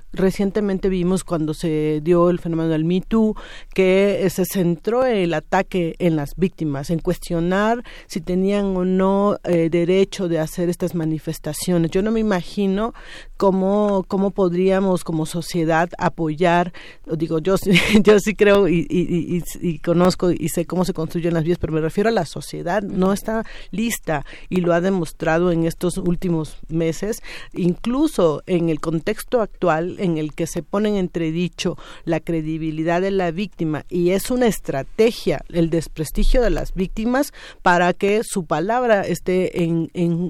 recientemente 0.13 0.89
vimos 0.89 1.23
cuando 1.23 1.53
se 1.53 2.01
dio 2.03 2.29
el 2.29 2.39
fenómeno 2.39 2.69
del 2.69 2.85
Me 2.85 3.01
Too 3.01 3.35
que 3.73 4.27
se 4.29 4.45
centró 4.45 5.05
el 5.05 5.33
ataque 5.33 5.95
en 5.99 6.15
las 6.15 6.35
víctimas, 6.35 6.89
en 6.89 6.99
cuestionar 6.99 7.83
si 8.07 8.21
tenían 8.21 8.75
o 8.77 8.85
no 8.85 9.37
eh, 9.43 9.69
derecho 9.69 10.27
de 10.27 10.39
hacer 10.39 10.69
estas 10.69 10.95
manifestaciones. 10.95 11.91
Yo 11.91 12.01
no 12.01 12.11
me 12.11 12.19
imagino 12.19 12.93
cómo, 13.37 14.05
cómo 14.07 14.31
podríamos 14.31 15.03
como 15.03 15.25
sociedad 15.25 15.89
apoyar, 15.97 16.73
digo, 17.05 17.39
yo, 17.39 17.55
yo 18.03 18.19
sí 18.19 18.35
creo 18.35 18.67
y, 18.67 18.85
y, 18.89 19.43
y, 19.61 19.79
conozco 19.79 20.31
y 20.31 20.49
sé 20.49 20.65
cómo 20.65 20.85
se 20.85 20.93
construyen 20.93 21.33
las 21.33 21.43
vías, 21.43 21.57
pero 21.57 21.73
me 21.73 21.81
refiero 21.81 22.09
a 22.09 22.13
la 22.13 22.25
sociedad, 22.25 22.81
no 22.83 23.13
está 23.13 23.43
lista 23.71 24.25
y 24.49 24.57
lo 24.57 24.73
ha 24.73 24.81
demostrado 24.81 25.51
en 25.51 25.65
estos 25.65 25.97
últimos 25.97 26.57
meses, 26.67 27.21
incluso 27.53 28.43
en 28.45 28.69
el 28.69 28.79
contexto 28.79 29.41
actual 29.41 29.95
en 30.03 30.17
el 30.17 30.33
que 30.33 30.47
se 30.47 30.63
pone 30.63 30.89
en 30.89 30.95
entredicho 30.95 31.77
la 32.05 32.19
credibilidad 32.19 33.01
de 33.01 33.11
la 33.11 33.31
víctima 33.31 33.85
y 33.89 34.11
es 34.11 34.31
una 34.31 34.47
estrategia 34.47 35.43
el 35.49 35.69
desprestigio 35.69 36.41
de 36.41 36.49
las 36.49 36.73
víctimas 36.73 37.33
para 37.61 37.93
que 37.93 38.21
su 38.23 38.45
palabra 38.45 39.01
esté 39.01 39.63
en, 39.63 39.89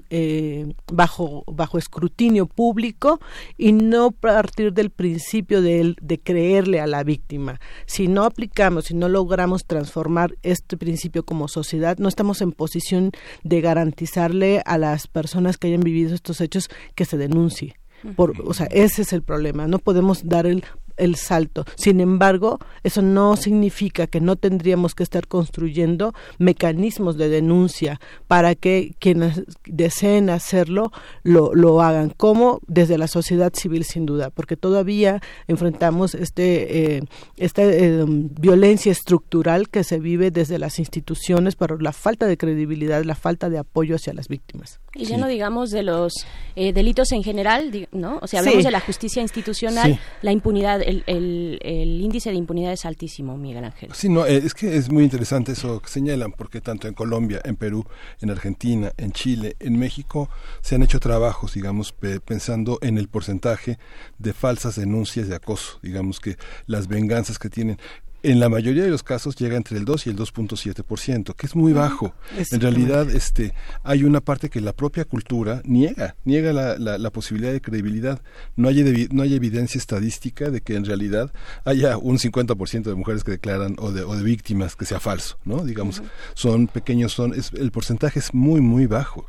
eh, 0.09 0.73
bajo 0.91 1.43
bajo 1.47 1.77
escrutinio 1.77 2.47
público 2.47 3.19
y 3.57 3.71
no 3.73 4.11
partir 4.11 4.73
del 4.73 4.89
principio 4.89 5.61
de, 5.61 5.95
de 6.01 6.19
creerle 6.19 6.79
a 6.79 6.87
la 6.87 7.03
víctima. 7.03 7.59
Si 7.85 8.07
no 8.07 8.23
aplicamos, 8.23 8.85
si 8.85 8.93
no 8.93 9.09
logramos 9.09 9.65
transformar 9.65 10.35
este 10.43 10.77
principio 10.77 11.23
como 11.23 11.47
sociedad, 11.47 11.97
no 11.97 12.09
estamos 12.09 12.41
en 12.41 12.51
posición 12.51 13.11
de 13.43 13.61
garantizarle 13.61 14.61
a 14.65 14.77
las 14.77 15.07
personas 15.07 15.57
que 15.57 15.67
hayan 15.67 15.81
vivido 15.81 16.13
estos 16.13 16.41
hechos 16.41 16.69
que 16.95 17.05
se 17.05 17.17
denuncie. 17.17 17.80
Por, 18.15 18.33
o 18.41 18.53
sea, 18.53 18.67
ese 18.67 19.03
es 19.03 19.13
el 19.13 19.23
problema. 19.23 19.67
No 19.67 19.79
podemos 19.79 20.27
dar 20.27 20.45
el 20.45 20.63
el 21.01 21.15
salto. 21.15 21.65
Sin 21.75 21.99
embargo, 21.99 22.59
eso 22.83 23.01
no 23.01 23.35
significa 23.35 24.07
que 24.07 24.21
no 24.21 24.35
tendríamos 24.35 24.95
que 24.95 25.03
estar 25.03 25.27
construyendo 25.27 26.13
mecanismos 26.37 27.17
de 27.17 27.29
denuncia 27.29 27.99
para 28.27 28.55
que 28.55 28.93
quienes 28.99 29.43
deseen 29.65 30.29
hacerlo 30.29 30.91
lo, 31.23 31.53
lo 31.53 31.81
hagan, 31.81 32.09
como 32.09 32.59
desde 32.67 32.97
la 32.97 33.07
sociedad 33.07 33.51
civil 33.53 33.83
sin 33.83 34.05
duda, 34.05 34.29
porque 34.29 34.57
todavía 34.57 35.21
enfrentamos 35.47 36.15
este 36.15 36.95
eh, 36.95 37.03
esta 37.37 37.63
eh, 37.63 38.03
violencia 38.07 38.91
estructural 38.91 39.69
que 39.69 39.83
se 39.83 39.99
vive 39.99 40.31
desde 40.31 40.59
las 40.59 40.79
instituciones 40.79 41.55
por 41.55 41.81
la 41.81 41.91
falta 41.91 42.27
de 42.27 42.37
credibilidad, 42.37 43.03
la 43.03 43.15
falta 43.15 43.49
de 43.49 43.57
apoyo 43.57 43.95
hacia 43.95 44.13
las 44.13 44.27
víctimas. 44.27 44.79
Y 44.93 45.05
ya 45.05 45.17
no 45.17 45.27
digamos 45.27 45.71
de 45.71 45.83
los 45.83 46.13
eh, 46.55 46.73
delitos 46.73 47.11
en 47.13 47.23
general, 47.23 47.87
¿no? 47.91 48.19
O 48.21 48.27
sea, 48.27 48.41
hablamos 48.41 48.63
de 48.63 48.71
la 48.71 48.81
justicia 48.81 49.21
institucional, 49.21 49.99
la 50.21 50.31
impunidad, 50.31 50.81
el, 51.07 51.59
el, 51.61 52.01
índice 52.01 52.29
de 52.29 52.35
impunidad 52.35 52.73
es 52.73 52.85
altísimo, 52.85 53.37
Miguel 53.37 53.63
Ángel. 53.63 53.89
Sí, 53.93 54.09
no, 54.09 54.25
eh, 54.25 54.37
es 54.37 54.53
que 54.53 54.75
es 54.75 54.91
muy 54.91 55.03
interesante 55.03 55.53
eso 55.53 55.81
que 55.81 55.89
señalan, 55.89 56.31
porque 56.31 56.61
tanto 56.61 56.87
en 56.87 56.93
Colombia, 56.93 57.41
en 57.43 57.55
Perú, 57.55 57.85
en 58.19 58.29
Argentina, 58.29 58.91
en 58.97 59.11
Chile, 59.11 59.55
en 59.59 59.77
México, 59.77 60.29
se 60.61 60.75
han 60.75 60.83
hecho 60.83 60.99
trabajos, 60.99 61.53
digamos, 61.53 61.93
pensando 62.25 62.79
en 62.81 62.97
el 62.97 63.07
porcentaje 63.07 63.77
de 64.19 64.33
falsas 64.33 64.75
denuncias 64.75 65.27
de 65.27 65.35
acoso, 65.35 65.79
digamos 65.81 66.19
que 66.19 66.37
las 66.67 66.87
venganzas 66.87 67.39
que 67.39 67.49
tienen 67.49 67.77
en 68.23 68.39
la 68.39 68.49
mayoría 68.49 68.83
de 68.83 68.89
los 68.89 69.03
casos 69.03 69.35
llega 69.35 69.57
entre 69.57 69.77
el 69.77 69.85
2 69.85 70.07
y 70.07 70.09
el 70.11 70.15
2.7%, 70.15 71.35
que 71.35 71.45
es 71.45 71.55
muy 71.55 71.73
bajo. 71.73 72.13
En 72.51 72.61
realidad, 72.61 73.09
este, 73.09 73.53
hay 73.83 74.03
una 74.03 74.21
parte 74.21 74.49
que 74.49 74.61
la 74.61 74.73
propia 74.73 75.05
cultura 75.05 75.61
niega, 75.65 76.15
niega 76.23 76.53
la, 76.53 76.77
la, 76.77 77.09
posibilidad 77.09 77.51
de 77.51 77.61
credibilidad. 77.61 78.21
No 78.55 78.69
hay, 78.69 79.07
no 79.11 79.23
hay 79.23 79.35
evidencia 79.35 79.79
estadística 79.79 80.49
de 80.49 80.61
que 80.61 80.75
en 80.75 80.85
realidad 80.85 81.33
haya 81.65 81.97
un 81.97 82.17
50% 82.17 82.83
de 82.83 82.95
mujeres 82.95 83.23
que 83.23 83.31
declaran 83.31 83.75
o 83.79 83.91
de, 83.91 84.03
o 84.03 84.15
de 84.15 84.23
víctimas 84.23 84.75
que 84.75 84.85
sea 84.85 84.99
falso, 84.99 85.37
¿no? 85.43 85.63
Digamos, 85.63 86.03
son 86.35 86.67
pequeños, 86.67 87.13
son, 87.13 87.33
es, 87.33 87.51
el 87.53 87.71
porcentaje 87.71 88.19
es 88.19 88.33
muy, 88.33 88.61
muy 88.61 88.85
bajo. 88.85 89.25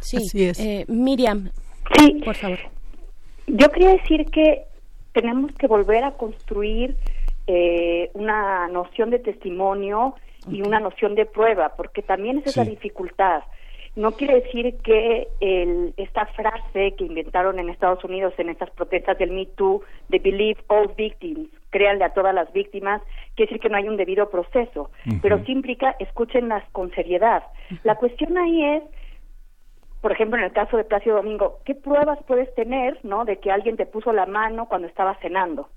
Sí, 0.00 0.18
es. 0.34 0.58
Eh, 0.58 0.84
Miriam, 0.88 1.50
sí. 1.96 2.20
por 2.24 2.36
favor. 2.36 2.58
Yo 3.46 3.70
quería 3.70 3.90
decir 3.92 4.26
que 4.26 4.64
tenemos 5.12 5.52
que 5.52 5.66
volver 5.66 6.04
a 6.04 6.12
construir 6.12 6.96
eh, 7.48 8.10
una 8.12 8.68
noción 8.68 9.08
de 9.08 9.18
testimonio 9.18 10.14
y 10.50 10.60
una 10.60 10.80
noción 10.80 11.14
de 11.14 11.24
prueba, 11.24 11.74
porque 11.76 12.02
también 12.02 12.38
esa 12.38 12.50
es 12.50 12.56
la 12.58 12.64
dificultad. 12.64 13.42
No 13.96 14.12
quiere 14.12 14.42
decir 14.42 14.76
que 14.84 15.28
el, 15.40 15.94
esta 15.96 16.26
frase 16.26 16.94
que 16.96 17.04
inventaron 17.04 17.58
en 17.58 17.70
Estados 17.70 18.04
Unidos 18.04 18.34
en 18.36 18.50
estas 18.50 18.70
protestas 18.70 19.18
del 19.18 19.32
Me 19.32 19.46
Too, 19.46 19.82
de 20.08 20.18
Believe 20.18 20.60
All 20.68 20.92
Victims, 20.96 21.48
créanle 21.70 22.04
a 22.04 22.12
todas 22.12 22.34
las 22.34 22.52
víctimas, 22.52 23.02
quiere 23.34 23.50
decir 23.50 23.60
que 23.60 23.70
no 23.70 23.78
hay 23.78 23.88
un 23.88 23.96
debido 23.96 24.28
proceso, 24.28 24.90
pero 25.22 25.42
sí 25.44 25.52
implica 25.52 25.96
escúchenlas 25.98 26.62
con 26.70 26.90
seriedad. 26.92 27.42
La 27.82 27.96
cuestión 27.96 28.36
ahí 28.36 28.62
es, 28.62 28.82
por 30.02 30.12
ejemplo, 30.12 30.38
en 30.38 30.44
el 30.44 30.52
caso 30.52 30.76
de 30.76 30.84
Plácido 30.84 31.16
Domingo, 31.16 31.60
¿qué 31.64 31.74
pruebas 31.74 32.18
puedes 32.26 32.54
tener, 32.54 32.98
no, 33.04 33.24
de 33.24 33.38
que 33.38 33.50
alguien 33.50 33.76
te 33.76 33.86
puso 33.86 34.12
la 34.12 34.26
mano 34.26 34.68
cuando 34.68 34.86
estaba 34.86 35.16
cenando? 35.16 35.70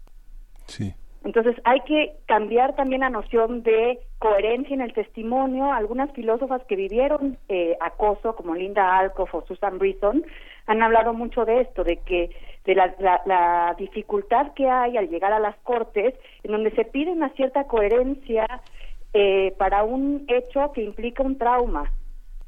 Sí. 0.68 0.94
Entonces 1.24 1.56
hay 1.66 1.82
que 1.82 2.16
cambiar 2.26 2.76
también 2.76 3.02
la 3.02 3.10
noción 3.10 3.62
de 3.62 4.00
coherencia 4.18 4.74
en 4.74 4.82
el 4.82 4.94
testimonio. 4.94 5.72
Algunas 5.72 6.12
filósofas 6.14 6.64
que 6.68 6.76
vivieron 6.76 7.38
eh, 7.48 7.78
acoso, 7.80 8.36
como 8.36 8.56
Linda 8.56 8.98
Alcoff 8.98 9.34
o 9.36 9.46
Susan 9.46 9.78
Brisson, 9.78 10.26
han 10.66 10.82
hablado 10.82 11.14
mucho 11.14 11.46
de 11.46 11.62
esto, 11.62 11.84
de 11.84 11.98
que 11.98 12.32
de 12.66 12.76
la, 12.76 12.94
la, 13.26 13.76
dificultad 13.78 14.54
que 14.54 14.70
hay 14.70 14.98
al 14.98 15.10
llegar 15.10 15.34
a 15.34 15.40
las 15.40 15.56
cortes, 15.58 16.14
en 16.44 16.52
donde 16.52 16.72
se 16.72 16.86
pide 16.86 17.12
una 17.12 17.30
cierta 17.30 17.66
coherencia 17.66 18.48
eh, 19.14 19.54
para 19.58 19.84
un 19.84 20.26
hecho 20.28 20.72
que 20.72 20.84
implica 20.84 21.24
un 21.24 21.38
trauma 21.38 21.92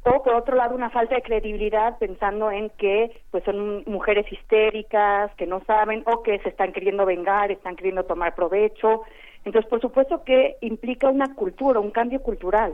o 0.03 0.23
por 0.23 0.35
otro 0.35 0.55
lado 0.55 0.75
una 0.75 0.89
falta 0.89 1.15
de 1.15 1.21
credibilidad 1.21 1.97
pensando 1.97 2.51
en 2.51 2.69
que 2.71 3.21
pues 3.31 3.43
son 3.43 3.83
mujeres 3.85 4.31
histéricas 4.31 5.33
que 5.35 5.47
no 5.47 5.63
saben 5.65 6.03
o 6.05 6.23
que 6.23 6.39
se 6.39 6.49
están 6.49 6.73
queriendo 6.73 7.05
vengar 7.05 7.51
están 7.51 7.75
queriendo 7.75 8.03
tomar 8.03 8.35
provecho. 8.35 9.03
Entonces 9.45 9.69
por 9.69 9.81
supuesto 9.81 10.23
que 10.23 10.57
implica 10.61 11.09
una 11.09 11.33
cultura 11.35 11.79
un 11.79 11.91
cambio 11.91 12.21
cultural 12.21 12.73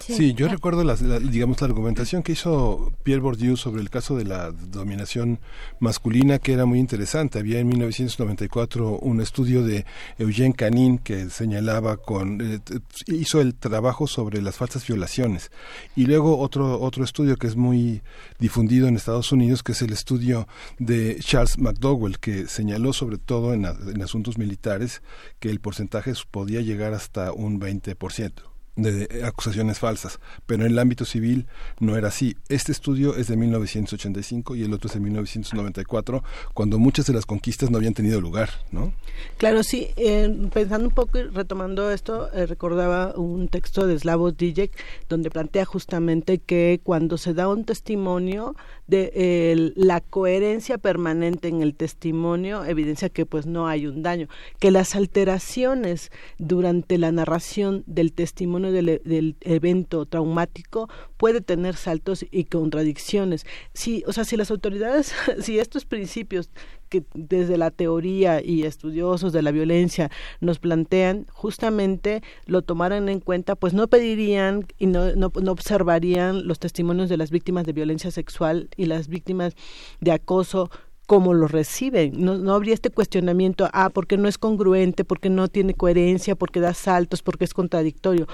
Sí, 0.00 0.34
yo 0.34 0.48
recuerdo 0.48 0.84
la, 0.84 0.96
digamos 0.96 1.62
la 1.62 1.66
argumentación 1.66 2.22
que 2.22 2.32
hizo 2.32 2.92
Pierre 3.02 3.22
Bourdieu 3.22 3.56
sobre 3.56 3.80
el 3.80 3.88
caso 3.88 4.14
de 4.14 4.24
la 4.24 4.50
dominación 4.50 5.38
masculina 5.80 6.38
que 6.38 6.52
era 6.52 6.66
muy 6.66 6.78
interesante. 6.78 7.38
Había 7.38 7.60
en 7.60 7.68
1994 7.68 8.98
un 8.98 9.20
estudio 9.22 9.62
de 9.62 9.86
Eugene 10.18 10.52
Canin 10.52 10.98
que 10.98 11.30
señalaba 11.30 11.96
con 11.96 12.40
eh, 12.42 12.60
hizo 13.06 13.40
el 13.40 13.54
trabajo 13.54 14.06
sobre 14.06 14.42
las 14.42 14.56
falsas 14.56 14.86
violaciones. 14.86 15.50
Y 15.94 16.04
luego 16.04 16.38
otro 16.38 16.78
otro 16.78 17.02
estudio 17.02 17.36
que 17.36 17.46
es 17.46 17.56
muy 17.56 18.02
difundido 18.38 18.88
en 18.88 18.96
Estados 18.96 19.32
Unidos 19.32 19.62
que 19.62 19.72
es 19.72 19.80
el 19.80 19.92
estudio 19.92 20.46
de 20.78 21.16
Charles 21.20 21.58
McDowell 21.58 22.18
que 22.18 22.46
señaló 22.46 22.92
sobre 22.92 23.16
todo 23.16 23.54
en, 23.54 23.64
en 23.64 24.02
asuntos 24.02 24.36
militares 24.36 25.00
que 25.38 25.48
el 25.48 25.60
porcentaje 25.60 26.12
podía 26.30 26.60
llegar 26.60 26.92
hasta 26.92 27.32
un 27.32 27.58
20% 27.58 28.55
de 28.76 29.24
acusaciones 29.24 29.78
falsas, 29.78 30.20
pero 30.46 30.64
en 30.64 30.72
el 30.72 30.78
ámbito 30.78 31.04
civil 31.04 31.46
no 31.80 31.96
era 31.96 32.08
así. 32.08 32.36
Este 32.48 32.72
estudio 32.72 33.16
es 33.16 33.28
de 33.28 33.36
1985 33.36 34.54
y 34.54 34.62
el 34.62 34.72
otro 34.72 34.88
es 34.88 34.94
de 34.94 35.00
1994, 35.00 36.22
cuando 36.54 36.78
muchas 36.78 37.06
de 37.06 37.14
las 37.14 37.26
conquistas 37.26 37.70
no 37.70 37.78
habían 37.78 37.94
tenido 37.94 38.20
lugar, 38.20 38.50
¿no? 38.70 38.92
Claro, 39.38 39.62
sí. 39.62 39.88
Eh, 39.96 40.48
pensando 40.52 40.88
un 40.88 40.94
poco 40.94 41.18
y 41.18 41.22
retomando 41.22 41.90
esto, 41.90 42.30
eh, 42.32 42.46
recordaba 42.46 43.14
un 43.16 43.48
texto 43.48 43.86
de 43.86 43.98
Slavoj 43.98 44.34
Žižek 44.36 44.72
donde 45.08 45.30
plantea 45.30 45.64
justamente 45.64 46.38
que 46.38 46.80
cuando 46.82 47.16
se 47.16 47.32
da 47.32 47.48
un 47.48 47.64
testimonio 47.64 48.54
de 48.86 49.72
la 49.74 50.00
coherencia 50.00 50.78
permanente 50.78 51.48
en 51.48 51.62
el 51.62 51.74
testimonio 51.74 52.64
evidencia 52.64 53.08
que 53.08 53.26
pues 53.26 53.46
no 53.46 53.66
hay 53.66 53.86
un 53.86 54.02
daño, 54.02 54.28
que 54.60 54.70
las 54.70 54.94
alteraciones 54.94 56.10
durante 56.38 56.98
la 56.98 57.10
narración 57.10 57.82
del 57.86 58.12
testimonio 58.12 58.65
del, 58.72 59.00
del 59.04 59.36
evento 59.40 60.06
traumático 60.06 60.88
puede 61.16 61.40
tener 61.40 61.76
saltos 61.76 62.24
y 62.30 62.44
contradicciones. 62.44 63.46
Si, 63.72 64.04
o 64.06 64.12
sea, 64.12 64.24
si 64.24 64.36
las 64.36 64.50
autoridades, 64.50 65.12
si 65.40 65.58
estos 65.58 65.84
principios 65.84 66.50
que 66.88 67.04
desde 67.14 67.58
la 67.58 67.70
teoría 67.70 68.42
y 68.42 68.62
estudiosos 68.62 69.32
de 69.32 69.42
la 69.42 69.50
violencia 69.50 70.10
nos 70.40 70.58
plantean, 70.58 71.26
justamente 71.32 72.22
lo 72.46 72.62
tomaran 72.62 73.08
en 73.08 73.20
cuenta, 73.20 73.56
pues 73.56 73.74
no 73.74 73.88
pedirían 73.88 74.66
y 74.78 74.86
no, 74.86 75.14
no, 75.16 75.32
no, 75.40 75.52
observarían 75.52 76.46
los 76.46 76.58
testimonios 76.58 77.08
de 77.08 77.16
las 77.16 77.30
víctimas 77.30 77.64
de 77.64 77.72
violencia 77.72 78.10
sexual 78.10 78.68
y 78.76 78.86
las 78.86 79.08
víctimas 79.08 79.54
de 80.00 80.12
acoso 80.12 80.70
como 81.06 81.34
lo 81.34 81.46
reciben. 81.46 82.12
No, 82.18 82.36
no 82.36 82.54
habría 82.54 82.74
este 82.74 82.90
cuestionamiento, 82.90 83.68
ah, 83.72 83.90
porque 83.90 84.16
no 84.16 84.28
es 84.28 84.38
congruente, 84.38 85.04
porque 85.04 85.30
no 85.30 85.48
tiene 85.48 85.74
coherencia, 85.74 86.34
porque 86.34 86.60
da 86.60 86.74
saltos, 86.74 87.22
porque 87.22 87.44
es 87.44 87.54
contradictorio 87.54 88.26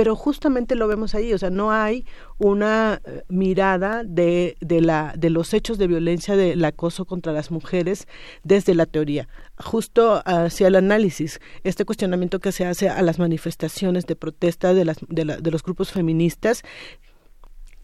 pero 0.00 0.16
justamente 0.16 0.76
lo 0.76 0.88
vemos 0.88 1.14
ahí, 1.14 1.34
o 1.34 1.36
sea, 1.36 1.50
no 1.50 1.72
hay 1.72 2.06
una 2.38 3.02
eh, 3.04 3.22
mirada 3.28 4.02
de, 4.02 4.56
de, 4.62 4.80
la, 4.80 5.12
de 5.14 5.28
los 5.28 5.52
hechos 5.52 5.76
de 5.76 5.88
violencia 5.88 6.36
del 6.36 6.64
acoso 6.64 7.04
contra 7.04 7.34
las 7.34 7.50
mujeres 7.50 8.08
desde 8.42 8.74
la 8.74 8.86
teoría, 8.86 9.28
justo 9.58 10.22
hacia 10.24 10.68
el 10.68 10.76
análisis, 10.76 11.38
este 11.64 11.84
cuestionamiento 11.84 12.38
que 12.38 12.50
se 12.50 12.64
hace 12.64 12.88
a 12.88 13.02
las 13.02 13.18
manifestaciones 13.18 14.06
de 14.06 14.16
protesta 14.16 14.72
de, 14.72 14.86
las, 14.86 14.96
de, 15.06 15.50
los 15.50 15.62
grupos 15.62 15.92
feministas 15.92 16.62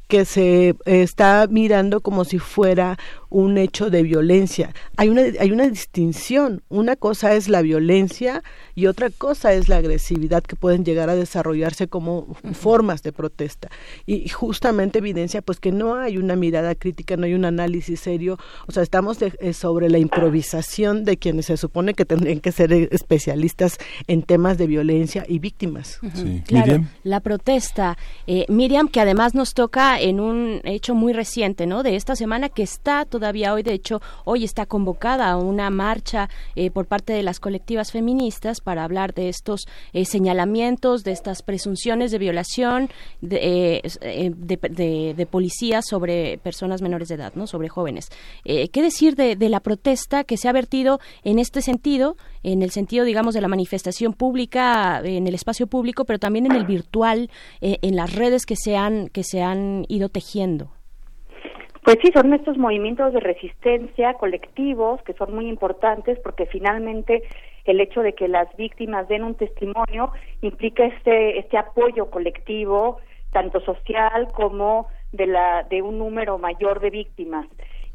que 0.09 0.25
se 0.25 0.75
está 0.87 1.47
mirando 1.51 2.01
como 2.01 2.25
si 2.25 2.39
fuera 2.39 2.97
un 3.29 3.59
hecho 3.59 3.91
de 3.91 4.03
violencia. 4.03 4.73
Hay 4.97 5.09
una, 5.09 5.23
hay 5.41 5.51
una 5.51 5.69
distinción. 5.69 6.63
Una 6.69 6.97
cosa 6.97 7.35
es 7.35 7.49
la 7.49 7.63
violencia 7.63 8.43
y 8.75 8.87
otra 8.87 9.11
cosa 9.11 9.53
es 9.53 9.69
la 9.69 9.77
agresividad 9.77 10.43
que 10.43 10.57
pueden 10.57 10.85
llegar 10.85 11.11
a 11.11 11.15
desarrollarse 11.15 11.89
como 11.89 12.35
formas 12.53 13.03
de 13.03 13.13
protesta. 13.13 13.69
Y 14.05 14.29
justamente 14.29 14.99
evidencia 14.99 15.43
pues 15.43 15.61
que 15.61 15.73
no 15.73 15.97
hay 15.97 16.19
una 16.19 16.37
mirada 16.37 16.75
crítica, 16.75 17.17
no 17.17 17.27
hay 17.27 17.35
un 17.35 17.45
análisis 17.45 18.01
serio. 18.01 18.39
O 18.67 18.73
sea, 18.73 18.83
estamos 18.83 19.19
eh, 19.23 19.53
sobre 19.53 19.89
la 19.89 19.99
improvisación 19.99 21.05
de 21.05 21.17
quienes 21.17 21.47
se 21.47 21.57
supone 21.57 21.95
que 21.95 22.05
tendrían 22.05 22.41
que 22.41 22.53
ser 22.53 22.73
eh, 22.73 22.89
especialistas 22.93 23.79
en 24.07 24.23
temas 24.23 24.59
de 24.59 24.67
violencia 24.67 25.25
y 25.29 25.39
víctimas. 25.39 26.01
Claro, 26.47 26.85
la 27.03 27.21
protesta. 27.21 27.97
Eh, 28.27 28.47
Miriam, 28.49 28.89
que 28.89 29.01
además 29.01 29.35
nos 29.35 29.55
toca 29.55 30.01
en 30.01 30.21
un 30.21 30.61
hecho 30.65 30.95
muy 30.95 31.13
reciente, 31.13 31.67
¿no? 31.67 31.83
De 31.83 31.97
esta 31.97 32.17
semana 32.17 32.49
que 32.49 32.63
está 32.63 33.05
todavía 33.19 33.55
hoy, 33.55 33.63
de 33.63 33.73
hecho, 33.73 34.03
hoy 34.25 34.45
está 34.45 34.67
convocada 34.67 35.37
una 35.39 35.71
marcha 35.71 36.29
eh, 36.55 36.71
por 36.71 36.87
parte 36.87 37.15
de 37.15 37.23
las 37.23 37.41
colectivas 37.41 37.91
feministas 37.91 38.61
para 38.61 38.85
hablar 38.85 39.15
de 39.15 39.31
estos 39.31 39.67
eh, 39.95 40.05
señalamientos, 40.05 41.03
de 41.03 41.13
estas 41.13 41.43
presunciones 41.43 42.11
de 42.11 42.19
violación 42.19 42.91
de, 43.23 43.83
de, 43.97 45.27
policías 45.31 45.87
sobre 45.87 46.39
personas 46.39 46.83
menores 46.83 47.09
de 47.09 47.15
edad, 47.15 47.33
¿no? 47.35 47.47
Sobre 47.47 47.69
jóvenes. 47.69 48.11
¿Qué 48.45 48.83
decir 48.83 49.17
de, 49.17 49.35
de 49.35 49.49
la 49.49 49.61
protesta 49.61 50.25
que 50.25 50.37
se 50.37 50.49
ha 50.49 50.53
vertido 50.53 51.01
en 51.25 51.39
este 51.39 51.63
sentido, 51.63 52.17
en 52.43 52.63
el 52.63 52.71
sentido, 52.71 53.05
digamos, 53.05 53.35
de 53.35 53.41
la 53.41 53.49
manifestación 53.49 54.13
pública, 54.13 55.01
en 55.03 55.27
el 55.27 55.35
espacio 55.35 55.67
público, 55.67 56.05
pero 56.05 56.19
también 56.19 56.47
en 56.47 56.53
el 56.53 56.67
virtual, 56.67 57.31
en 57.61 57.97
las 57.97 58.15
redes 58.15 58.45
que 58.45 58.57
se 58.57 58.77
han, 58.77 59.09
que 59.09 59.25
se 59.25 59.43
han 59.43 59.87
ido 59.89 60.09
tejiendo? 60.11 60.76
Pues 61.87 61.99
sí, 62.03 62.11
son 62.13 62.35
estos 62.35 62.59
movimientos 62.59 63.13
de 63.13 63.21
resistencia 63.21 64.15
colectivos 64.15 65.01
que 65.03 65.13
son 65.13 65.33
muy 65.33 65.49
importantes 65.49 66.19
porque 66.19 66.47
finalmente 66.47 67.23
el 67.65 67.81
hecho 67.81 68.03
de 68.03 68.13
que 68.13 68.27
las 68.27 68.49
víctimas 68.57 69.07
den 69.07 69.23
un 69.23 69.37
testimonio 69.37 70.11
implica 70.43 70.85
este, 70.85 71.39
este 71.39 71.57
apoyo 71.57 72.11
colectivo, 72.11 72.99
tanto 73.31 73.61
social 73.61 74.27
como 74.33 74.89
de, 75.13 75.27
la, 75.29 75.63
de 75.63 75.81
un 75.81 76.01
número 76.01 76.39
mayor 76.39 76.81
de 76.81 76.91
víctimas. 76.91 77.47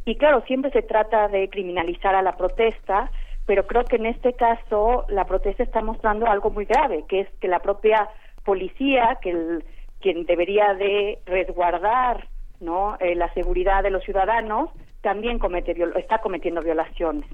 Y 0.06 0.16
claro, 0.16 0.42
siempre 0.48 0.72
se 0.72 0.84
trata 0.84 1.28
de 1.28 1.50
criminalizar 1.50 2.16
a 2.16 2.22
la 2.22 2.38
protesta, 2.38 3.12
pero 3.46 3.68
creo 3.68 3.84
que 3.84 3.98
en 3.98 4.06
este 4.06 4.32
caso 4.32 5.04
la 5.10 5.26
protesta 5.26 5.64
está 5.64 5.82
mostrando 5.82 6.28
algo 6.28 6.50
muy 6.50 6.64
grave, 6.64 7.04
que 7.10 7.20
es 7.20 7.30
que 7.42 7.50
la 7.50 7.60
propia 7.60 8.08
policía, 8.46 9.18
que 9.22 9.32
el, 9.32 9.66
quien 10.00 10.26
debería 10.26 10.76
de 10.76 11.20
resguardar 11.26 12.31
no 12.62 12.98
eh, 13.00 13.16
la 13.16 13.34
seguridad 13.34 13.84
de 13.84 13.90
los 13.90 14.04
ciudadanos 14.04 14.70
también 15.02 15.40
comete 15.40 15.76
está 15.98 16.20
cometiendo 16.20 16.62
violaciones. 16.62 17.26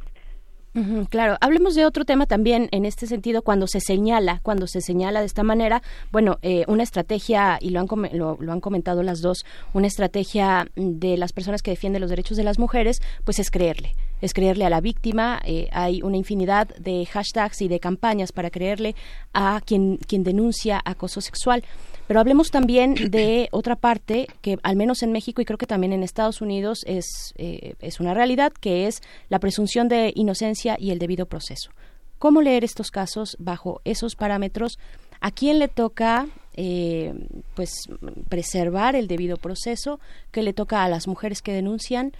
Claro, 1.10 1.38
hablemos 1.42 1.74
de 1.74 1.88
otro 1.88 2.06
tema 2.06 2.28
también 2.28 2.70
en 2.72 2.86
este 2.86 3.08
sentido 3.08 3.42
cuando 3.42 3.66
se 3.66 3.80
señala, 3.80 4.42
cuando 4.44 4.68
se 4.68 4.80
señala 4.82 5.22
de 5.22 5.26
esta 5.26 5.42
manera, 5.42 5.82
bueno, 6.12 6.38
eh, 6.44 6.66
una 6.68 6.84
estrategia, 6.84 7.58
y 7.60 7.72
lo 7.72 7.80
han, 7.80 7.88
lo, 8.14 8.38
han 8.52 8.62
comentado 8.62 9.02
las 9.02 9.22
dos, 9.22 9.44
una 9.74 9.88
estrategia 9.88 10.68
de 10.76 11.18
las 11.18 11.34
personas 11.34 11.64
que 11.64 11.72
defienden 11.72 12.02
los 12.02 12.12
derechos 12.12 12.38
de 12.38 12.44
las 12.44 12.60
mujeres, 12.60 13.02
pues 13.26 13.40
es 13.40 13.50
creerle, 13.50 13.94
es 14.22 14.36
creerle 14.36 14.66
a 14.66 14.70
la 14.70 14.80
víctima, 14.80 15.40
eh, 15.46 15.68
hay 15.72 16.04
una 16.04 16.18
infinidad 16.18 16.68
de 16.68 17.08
hashtags 17.08 17.64
y 17.64 17.68
de 17.68 17.80
campañas 17.80 18.32
para 18.32 18.52
creerle 18.52 18.94
a 19.34 19.62
quien, 19.66 19.98
quien 19.98 20.24
denuncia 20.24 20.80
acoso 20.86 21.22
sexual. 21.22 21.64
Pero 22.08 22.22
hablemos 22.22 22.52
también 22.52 22.95
de 23.11 23.50
otra 23.52 23.76
parte 23.76 24.27
que 24.42 24.58
al 24.64 24.76
menos 24.76 25.03
en 25.03 25.11
México 25.11 25.42
y 25.42 25.45
creo 25.45 25.58
que 25.58 25.68
también 25.68 25.94
en 25.94 26.03
Estados 26.03 26.42
Unidos 26.42 26.84
es, 26.88 27.34
eh, 27.38 27.76
es 27.82 28.00
una 28.00 28.14
realidad, 28.14 28.53
que 28.53 28.88
es 28.88 29.02
la 29.30 29.40
presunción 29.40 29.90
de 29.90 30.14
inocencia 30.16 30.77
y 30.80 30.92
el 30.92 31.00
debido 31.00 31.26
proceso. 31.26 31.72
¿Cómo 32.18 32.42
leer 32.42 32.64
estos 32.64 32.92
casos 32.92 33.36
bajo 33.40 33.82
esos 33.84 34.16
parámetros? 34.16 34.80
¿A 35.19 35.32
quién 35.32 35.60
le 35.60 35.68
toca 35.68 36.27
eh, 36.56 37.14
pues 37.56 37.88
preservar 38.30 38.95
el 38.95 39.08
debido 39.08 39.38
proceso? 39.38 40.00
¿Qué 40.32 40.42
le 40.42 40.53
toca 40.53 40.84
a 40.84 40.90
las 40.90 41.08
mujeres 41.08 41.42
que 41.42 41.53
denuncian? 41.53 42.14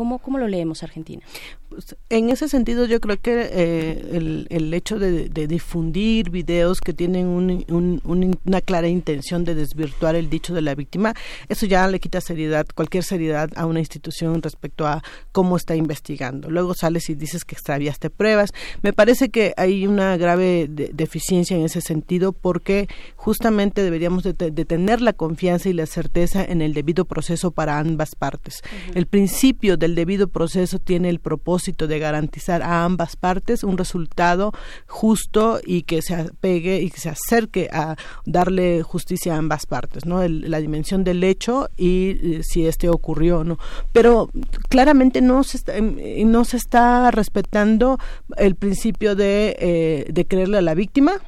¿Cómo, 0.00 0.18
cómo 0.18 0.38
lo 0.38 0.48
leemos 0.48 0.82
Argentina? 0.82 1.22
Pues, 1.70 1.94
en 2.08 2.30
ese 2.30 2.48
sentido 2.48 2.84
yo 2.86 3.00
creo 3.00 3.20
que 3.20 3.48
eh, 3.52 4.10
el, 4.12 4.46
el, 4.50 4.74
hecho 4.74 4.98
de, 4.98 5.28
difundir 5.46 6.30
videos 6.30 6.80
que 6.80 6.92
tienen 6.92 7.26
una 7.28 8.60
clara 8.60 8.88
intención 8.88 9.44
de 9.44 9.54
desvirtuar 9.54 10.16
el 10.16 10.28
dicho 10.28 10.52
de 10.52 10.62
la 10.62 10.74
víctima, 10.74 11.14
eso 11.48 11.66
ya 11.66 11.86
le 11.86 12.00
quita 12.00 12.20
seriedad, 12.20 12.66
cualquier 12.74 13.04
seriedad 13.04 13.50
a 13.54 13.66
una 13.66 13.78
institución 13.78 14.42
respecto 14.42 14.84
a 14.84 15.02
cómo 15.30 15.56
está 15.56 15.76
investigando. 15.76 16.50
Luego 16.50 16.74
sales 16.74 17.08
y 17.08 17.14
dices 17.14 17.44
que 17.44 17.54
extraviaste 17.54 18.10
pruebas. 18.10 18.50
Me 18.82 18.92
parece 18.92 19.28
que 19.28 19.54
hay 19.56 19.86
una 19.86 20.16
grave 20.16 20.66
deficiencia 20.68 21.56
en 21.56 21.64
ese 21.64 21.82
sentido 21.82 22.32
porque 22.32 22.88
justamente 23.14 23.84
deberíamos 23.84 24.24
de, 24.24 24.34
tener 24.34 25.00
la 25.00 25.12
confianza 25.12 25.68
y 25.68 25.72
la 25.72 25.86
certeza 25.86 26.44
en 26.44 26.62
el 26.62 26.74
debido 26.74 27.04
proceso 27.04 27.52
para 27.52 27.78
ambas 27.78 28.16
partes. 28.16 28.62
El 28.94 29.06
principio 29.06 29.76
del 29.90 29.96
debido 29.96 30.28
proceso 30.28 30.78
tiene 30.78 31.08
el 31.08 31.18
propósito 31.18 31.86
de 31.86 31.98
garantizar 31.98 32.62
a 32.62 32.84
ambas 32.84 33.16
partes 33.16 33.64
un 33.64 33.76
resultado 33.76 34.52
justo 34.86 35.60
y 35.64 35.82
que 35.82 36.00
se 36.02 36.14
apegue 36.14 36.80
y 36.80 36.90
que 36.90 37.00
se 37.00 37.10
acerque 37.10 37.68
a 37.72 37.96
darle 38.24 38.82
justicia 38.82 39.34
a 39.34 39.38
ambas 39.38 39.66
partes, 39.66 40.06
¿no? 40.06 40.26
la 40.26 40.60
dimensión 40.60 41.04
del 41.04 41.24
hecho 41.24 41.68
y 41.76 42.10
eh, 42.10 42.40
si 42.42 42.66
este 42.66 42.88
ocurrió 42.88 43.40
o 43.40 43.44
no. 43.44 43.58
Pero 43.92 44.30
claramente 44.68 45.20
no 45.20 45.42
se 45.44 45.56
está, 45.56 45.76
em, 45.76 45.96
no 46.30 46.44
se 46.44 46.56
está 46.56 47.10
respetando 47.10 47.98
el 48.36 48.54
principio 48.54 49.16
de, 49.16 49.56
eh, 49.58 50.06
de 50.10 50.24
creerle 50.26 50.58
a 50.58 50.62
la 50.62 50.74
víctima 50.74 51.20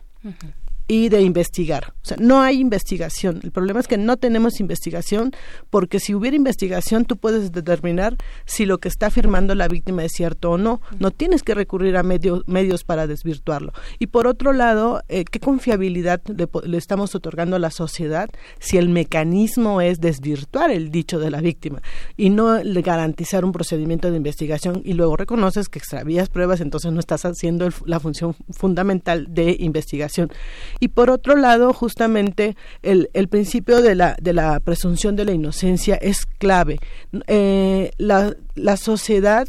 y 0.93 1.09
de 1.09 1.23
investigar. 1.23 1.95
O 2.03 2.05
sea, 2.05 2.19
no 2.21 2.43
hay 2.43 2.61
investigación. 2.61 3.41
El 3.43 3.51
problema 3.51 3.81
es 3.81 3.89
que 3.89 3.97
no 3.97 4.19
tenemos 4.19 4.61
investigación 4.61 5.33
porque 5.71 5.99
si 6.01 6.15
hubiera 6.15 6.37
investigación 6.37 7.07
tú 7.07 7.17
puedes 7.17 7.51
determinar 7.51 8.19
si 8.45 8.67
lo 8.67 8.77
que 8.77 8.89
está 8.89 9.07
afirmando 9.07 9.55
la 9.55 9.69
víctima 9.69 10.05
es 10.05 10.13
cierto 10.13 10.51
o 10.51 10.59
no. 10.59 10.83
No 10.99 11.11
tienes 11.11 11.43
que 11.43 11.55
recurrir 11.55 11.97
a 11.97 12.03
medios 12.03 12.85
para 12.85 13.07
desvirtuarlo. 13.07 13.73
Y 14.01 14.09
por 14.09 14.27
otro 14.27 14.53
lado, 14.53 15.03
eh, 15.09 15.25
¿qué 15.25 15.41
confiabilidad 15.41 16.21
le, 16.27 16.77
estamos 16.77 17.15
otorgando 17.15 17.57
a 17.57 17.59
la 17.59 17.71
sociedad 17.71 18.29
si 18.59 18.77
el 18.77 18.91
mecanismo 18.91 19.81
es 19.81 19.99
desvirtuar 19.99 20.71
el 20.71 20.91
dicho 20.91 21.19
de 21.19 21.31
la 21.31 21.41
víctima 21.41 21.81
y 22.19 22.29
no 22.29 22.59
garantizar 22.63 23.47
un 23.47 23.53
procedimiento 23.53 24.11
de 24.11 24.19
investigación 24.19 24.83
y 24.85 24.93
luego 24.93 25.17
reconoces 25.17 25.71
que 25.71 25.79
extravías 25.79 26.29
pruebas, 26.29 26.61
entonces 26.61 26.93
no 26.93 27.01
estás 27.01 27.25
haciendo 27.25 27.71
la 27.87 27.99
función 27.99 28.37
fundamental 28.51 29.29
de 29.31 29.57
investigación. 29.59 30.31
Y 30.83 30.89
por 30.89 31.11
otro 31.11 31.37
lado, 31.37 31.73
justamente 31.73 32.57
el, 32.83 33.09
el 33.15 33.29
principio 33.29 33.83
de 33.83 33.95
la, 33.95 34.17
de 34.21 34.33
la 34.33 34.59
presunción 34.59 35.15
de 35.15 35.25
la 35.25 35.31
inocencia 35.31 35.95
es 35.95 36.27
clave. 36.27 36.81
Eh, 37.29 37.93
la, 37.99 38.35
la 38.57 38.77
sociedad 38.77 39.47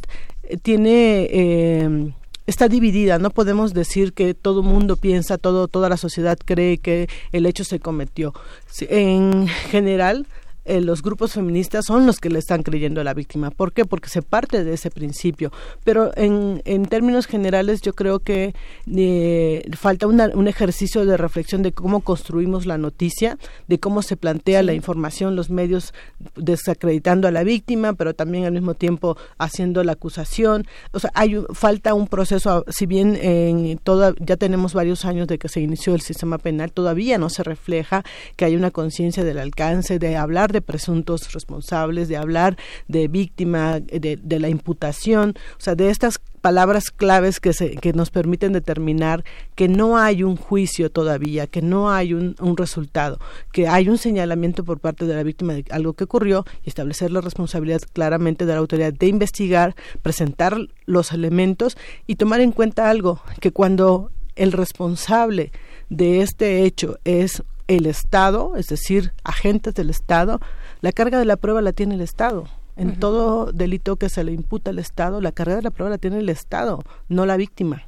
tiene... 0.62 1.28
Eh, 1.32 2.14
está 2.46 2.68
dividida. 2.68 3.18
No 3.18 3.32
podemos 3.32 3.74
decir 3.74 4.14
que 4.14 4.36
todo 4.36 4.60
el 4.60 4.68
mundo 4.68 4.96
piensa, 4.96 5.40
todo, 5.40 5.68
toda 5.68 5.90
la 5.90 5.98
sociedad 5.98 6.38
cree 6.38 6.78
que 6.78 7.10
el 7.32 7.48
hecho 7.48 7.64
se 7.64 7.80
cometió. 7.80 8.36
En 8.82 9.48
general, 9.48 10.28
eh, 10.66 10.82
los 10.82 11.02
grupos 11.02 11.34
feministas 11.34 11.86
son 11.86 12.06
los 12.06 12.20
que 12.20 12.30
le 12.30 12.40
están 12.40 12.64
creyendo 12.64 13.02
a 13.02 13.04
la 13.04 13.14
víctima. 13.14 13.52
¿Por 13.52 13.74
qué? 13.74 13.86
Porque 13.86 14.10
se 14.10 14.22
parte 14.22 14.64
de 14.64 14.74
ese 14.74 14.90
principio. 14.90 15.52
Pero 15.84 16.12
en, 16.16 16.62
en 16.66 16.86
términos 16.86 17.28
generales 17.28 17.82
yo 17.82 17.94
creo 17.94 18.20
que 18.20 18.54
eh, 18.96 19.64
falta 19.78 20.08
un 20.08 20.48
ejercicio 20.48 21.06
de 21.06 21.18
reflexión 21.18 21.64
de 21.64 21.72
cómo 21.72 22.02
construimos 22.02 22.66
la 22.66 22.78
noticia, 22.78 23.38
de 23.68 23.80
cómo 23.80 24.02
se 24.02 24.18
plantea 24.18 24.64
la 24.64 24.74
información, 24.74 25.36
los 25.36 25.50
medios 25.50 25.94
desacreditando 26.36 27.28
a 27.28 27.32
la 27.32 27.44
víctima, 27.44 27.94
pero 27.94 28.14
también 28.14 28.46
al 28.46 28.54
mismo 28.54 28.74
tiempo 28.74 29.18
haciendo 29.38 29.84
la 29.84 29.94
acusación. 29.94 30.66
O 30.92 31.00
sea, 31.00 31.12
hay 31.14 31.36
falta 31.54 31.94
un 31.94 32.08
proceso, 32.08 32.64
si 32.70 32.86
bien 32.86 33.18
en 33.22 33.78
toda, 33.78 34.14
ya 34.20 34.38
tenemos 34.38 34.74
varios 34.74 35.06
años 35.06 35.28
de 35.28 35.38
que 35.38 35.50
se 35.50 35.60
inició 35.60 35.94
el 35.96 36.02
sistema 36.02 36.38
penal, 36.38 36.72
todavía 36.72 37.18
no 37.18 37.30
se 37.30 37.44
refleja 37.44 38.04
que 38.36 38.46
hay 38.46 38.56
una 38.56 38.72
conciencia 38.72 39.24
del 39.24 39.40
alcance 39.40 40.00
de 40.00 40.16
hablar 40.16 40.53
de 40.54 40.62
presuntos 40.62 41.34
responsables, 41.34 42.08
de 42.08 42.16
hablar 42.16 42.58
de 42.88 43.10
víctima, 43.10 43.82
de, 43.82 44.40
la 44.40 44.48
imputación, 44.48 45.34
o 45.58 45.62
sea, 45.62 45.76
de 45.76 45.90
estas 45.90 46.20
palabras 46.42 46.92
claves 46.92 47.40
que, 47.40 47.54
se, 47.54 47.76
que 47.76 47.94
nos 47.94 48.10
permiten 48.10 48.54
determinar 48.54 49.24
que 49.56 49.68
no 49.68 49.98
hay 49.98 50.24
un 50.24 50.36
juicio 50.38 50.90
todavía, 50.90 51.48
que 51.48 51.62
no 51.62 51.92
hay 51.92 52.14
un, 52.14 52.36
un, 52.40 52.58
resultado, 52.58 53.20
que 53.52 53.68
hay 53.68 53.90
un 53.90 53.98
señalamiento 53.98 54.64
por 54.64 54.80
parte 54.80 55.06
de 55.06 55.16
la 55.16 55.24
víctima 55.24 55.54
de 55.54 55.66
algo 55.70 55.94
que 55.94 56.06
ocurrió 56.06 56.46
y 56.64 56.70
establecer 56.70 57.12
la 57.12 57.22
responsabilidad 57.22 57.82
claramente 57.94 58.46
de 58.46 58.54
la 58.54 58.60
autoridad 58.60 58.94
de 58.94 59.08
investigar, 59.08 59.76
presentar 60.02 60.58
los 60.86 61.12
elementos 61.12 61.78
y 62.08 62.16
tomar 62.16 62.42
en 62.42 62.52
cuenta 62.52 62.90
algo, 62.90 63.22
que 63.40 63.52
cuando 63.52 64.12
el 64.36 64.52
responsable 64.52 65.52
de 65.90 66.22
este 66.22 66.64
hecho 66.64 66.98
es 67.04 67.44
el 67.68 67.86
Estado, 67.86 68.56
es 68.56 68.68
decir, 68.68 69.14
agentes 69.24 69.74
del 69.74 69.90
Estado, 69.90 70.40
la 70.82 70.92
carga 70.92 71.20
de 71.20 71.26
la 71.26 71.38
prueba 71.38 71.62
la 71.62 71.74
tiene 71.74 71.96
el 71.96 72.02
Estado. 72.02 72.46
En 72.76 73.00
todo 73.00 73.52
delito 73.52 73.98
que 73.98 74.10
se 74.10 74.24
le 74.24 74.32
imputa 74.32 74.72
al 74.72 74.80
Estado, 74.80 75.22
la 75.22 75.32
carga 75.32 75.56
de 75.56 75.62
la 75.62 75.70
prueba 75.70 75.92
la 75.92 76.00
tiene 76.00 76.18
el 76.18 76.30
Estado, 76.30 76.82
no 77.08 77.28
la 77.28 77.38
víctima. 77.38 77.84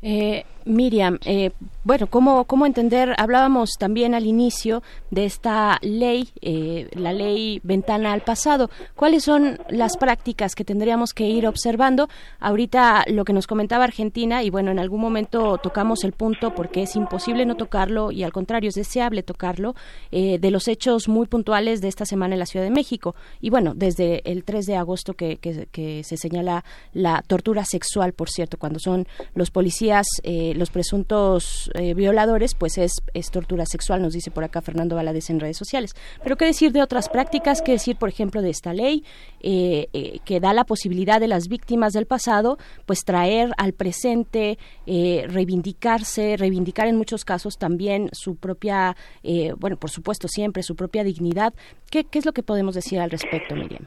Eh, 0.00 0.44
Miriam, 0.64 1.18
eh, 1.24 1.50
bueno, 1.84 2.06
¿cómo, 2.06 2.44
¿cómo 2.44 2.66
entender? 2.66 3.14
Hablábamos 3.18 3.72
también 3.78 4.14
al 4.14 4.26
inicio 4.26 4.82
de 5.10 5.24
esta 5.24 5.78
ley, 5.82 6.28
eh, 6.40 6.88
la 6.94 7.12
ley 7.12 7.60
ventana 7.62 8.12
al 8.12 8.22
pasado. 8.22 8.70
¿Cuáles 8.94 9.24
son 9.24 9.58
las 9.68 9.96
prácticas 9.96 10.54
que 10.54 10.64
tendríamos 10.64 11.12
que 11.12 11.28
ir 11.28 11.46
observando? 11.46 12.08
Ahorita 12.40 13.04
lo 13.08 13.24
que 13.24 13.32
nos 13.32 13.46
comentaba 13.46 13.84
Argentina, 13.84 14.42
y 14.42 14.50
bueno, 14.50 14.70
en 14.70 14.78
algún 14.78 15.00
momento 15.00 15.58
tocamos 15.58 16.04
el 16.04 16.12
punto 16.12 16.54
porque 16.54 16.82
es 16.82 16.96
imposible 16.96 17.46
no 17.46 17.56
tocarlo 17.56 18.12
y 18.12 18.22
al 18.22 18.32
contrario 18.32 18.68
es 18.68 18.74
deseable 18.74 19.22
tocarlo, 19.22 19.74
de 20.10 20.50
los 20.50 20.68
hechos 20.68 21.08
muy 21.08 21.26
puntuales 21.26 21.80
de 21.80 21.88
esta 21.88 22.04
semana 22.04 22.34
en 22.34 22.38
la 22.38 22.46
Ciudad 22.46 22.64
de 22.64 22.70
México. 22.70 23.14
Y 23.40 23.50
bueno, 23.50 23.74
desde 23.74 24.22
el 24.30 24.44
3 24.44 24.66
de 24.66 24.76
agosto 24.76 25.14
que, 25.14 25.38
que, 25.38 26.04
se 26.04 26.16
señala 26.16 26.64
la 26.92 27.22
tortura 27.26 27.64
sexual, 27.64 28.12
por 28.12 28.30
cierto, 28.30 28.58
cuando 28.58 28.78
son 28.78 29.06
los 29.34 29.50
policías, 29.50 30.06
eh, 30.22 30.51
los 30.54 30.70
presuntos 30.70 31.70
eh, 31.74 31.94
violadores, 31.94 32.54
pues 32.54 32.78
es, 32.78 32.92
tortura 33.30 33.66
sexual, 33.66 34.02
nos 34.02 34.12
dice 34.12 34.30
por 34.30 34.44
acá 34.44 34.60
Fernando 34.60 34.96
Valadez 34.96 35.30
en 35.30 35.40
redes 35.40 35.56
sociales. 35.56 35.94
Pero 36.22 36.36
qué 36.36 36.44
decir 36.44 36.72
de 36.72 36.82
otras 36.82 37.08
prácticas, 37.08 37.62
qué 37.62 37.72
decir, 37.72 37.96
por 37.96 38.08
ejemplo, 38.08 38.42
de 38.42 38.50
esta 38.50 38.72
ley 38.72 39.04
eh, 39.40 40.18
que 40.24 40.40
da 40.40 40.52
la 40.52 40.64
posibilidad 40.64 41.20
de 41.20 41.28
las 41.28 41.48
víctimas 41.48 41.92
del 41.92 42.06
pasado, 42.06 42.58
pues 42.86 43.04
traer 43.04 43.52
al 43.56 43.72
presente, 43.72 44.58
reivindicarse, 44.86 46.36
reivindicar 46.36 46.88
en 46.88 46.96
muchos 46.96 47.24
casos 47.24 47.56
también 47.58 48.08
su 48.12 48.36
propia, 48.36 48.96
bueno, 49.58 49.76
por 49.76 49.90
supuesto 49.90 50.28
siempre 50.28 50.62
su 50.62 50.76
propia 50.76 51.04
dignidad. 51.04 51.54
¿Qué, 51.90 52.04
¿Qué 52.04 52.18
es 52.18 52.26
lo 52.26 52.32
que 52.32 52.42
podemos 52.42 52.74
decir 52.74 53.00
al 53.00 53.10
respecto, 53.10 53.54
Miriam? 53.54 53.86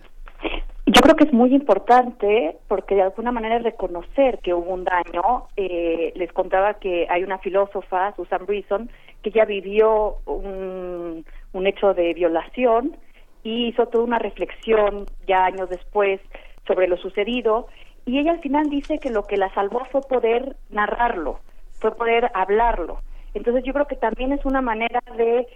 Yo 0.87 1.01
creo 1.01 1.15
que 1.15 1.23
es 1.23 1.33
muy 1.33 1.53
importante 1.53 2.57
porque 2.67 2.95
de 2.95 3.01
alguna 3.01 3.31
manera 3.31 3.57
es 3.57 3.63
reconocer 3.63 4.39
que 4.39 4.53
hubo 4.53 4.71
un 4.71 4.83
daño. 4.83 5.47
Eh, 5.57 6.13
les 6.15 6.31
contaba 6.31 6.75
que 6.75 7.07
hay 7.09 7.23
una 7.23 7.39
filósofa, 7.39 8.13
Susan 8.15 8.45
Brison, 8.45 8.89
que 9.23 9.31
ya 9.31 9.45
vivió 9.45 10.17
un, 10.25 11.25
un 11.53 11.67
hecho 11.67 11.95
de 11.95 12.13
violación 12.13 12.95
y 13.43 13.67
hizo 13.67 13.87
toda 13.87 14.03
una 14.03 14.19
reflexión 14.19 15.05
ya 15.27 15.45
años 15.45 15.69
después 15.69 16.21
sobre 16.67 16.87
lo 16.87 16.97
sucedido 16.97 17.67
y 18.05 18.19
ella 18.19 18.31
al 18.31 18.39
final 18.39 18.69
dice 18.69 18.99
que 18.99 19.09
lo 19.09 19.23
que 19.23 19.37
la 19.37 19.53
salvó 19.53 19.83
fue 19.91 20.01
poder 20.01 20.55
narrarlo, 20.69 21.39
fue 21.79 21.95
poder 21.95 22.29
hablarlo. 22.33 22.99
Entonces 23.33 23.63
yo 23.63 23.73
creo 23.73 23.87
que 23.87 23.95
también 23.95 24.31
es 24.31 24.45
una 24.45 24.61
manera 24.61 25.01
de 25.17 25.47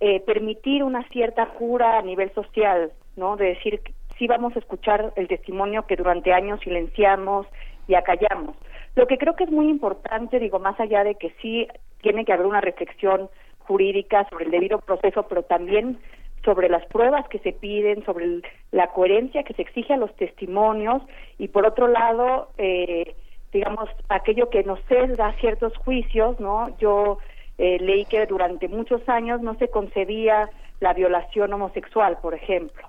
eh, 0.00 0.20
permitir 0.20 0.84
una 0.84 1.06
cierta 1.08 1.46
cura 1.46 1.98
a 1.98 2.02
nivel 2.02 2.32
social, 2.32 2.92
¿no? 3.16 3.36
De 3.36 3.46
decir 3.46 3.80
sí 4.18 4.26
vamos 4.26 4.54
a 4.56 4.58
escuchar 4.58 5.12
el 5.16 5.28
testimonio 5.28 5.86
que 5.86 5.96
durante 5.96 6.32
años 6.32 6.60
silenciamos 6.60 7.46
y 7.88 7.94
acallamos. 7.94 8.56
Lo 8.94 9.06
que 9.06 9.18
creo 9.18 9.36
que 9.36 9.44
es 9.44 9.50
muy 9.50 9.68
importante, 9.68 10.38
digo, 10.38 10.58
más 10.58 10.78
allá 10.80 11.04
de 11.04 11.16
que 11.16 11.34
sí 11.42 11.68
tiene 12.00 12.24
que 12.24 12.32
haber 12.32 12.46
una 12.46 12.60
reflexión 12.60 13.28
jurídica 13.60 14.26
sobre 14.30 14.46
el 14.46 14.50
debido 14.50 14.78
proceso, 14.78 15.24
pero 15.24 15.42
también 15.42 15.98
sobre 16.44 16.68
las 16.68 16.84
pruebas 16.86 17.28
que 17.28 17.40
se 17.40 17.52
piden, 17.52 18.04
sobre 18.04 18.42
la 18.70 18.88
coherencia 18.88 19.42
que 19.42 19.54
se 19.54 19.62
exige 19.62 19.94
a 19.94 19.98
los 19.98 20.14
testimonios 20.16 21.02
y 21.38 21.48
por 21.48 21.66
otro 21.66 21.88
lado, 21.88 22.50
eh, 22.56 23.16
digamos, 23.52 23.90
aquello 24.08 24.48
que 24.48 24.62
nos 24.62 24.80
sesga 24.88 25.32
ciertos 25.40 25.76
juicios, 25.78 26.38
¿no? 26.38 26.76
Yo 26.78 27.18
eh, 27.58 27.78
leí 27.80 28.04
que 28.04 28.26
durante 28.26 28.68
muchos 28.68 29.06
años 29.08 29.40
no 29.40 29.56
se 29.56 29.68
concedía 29.68 30.48
la 30.80 30.92
violación 30.92 31.52
homosexual, 31.52 32.18
por 32.22 32.34
ejemplo 32.34 32.86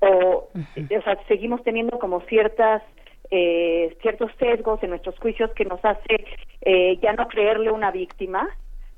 o, 0.00 0.48
o 0.48 1.02
sea, 1.02 1.18
seguimos 1.26 1.62
teniendo 1.62 1.98
como 1.98 2.20
ciertas 2.22 2.82
eh, 3.30 3.94
ciertos 4.00 4.30
sesgos 4.38 4.82
en 4.82 4.90
nuestros 4.90 5.18
juicios 5.18 5.50
que 5.52 5.66
nos 5.66 5.84
hace 5.84 6.24
eh, 6.62 6.98
ya 7.02 7.12
no 7.12 7.28
creerle 7.28 7.70
una 7.70 7.90
víctima 7.90 8.48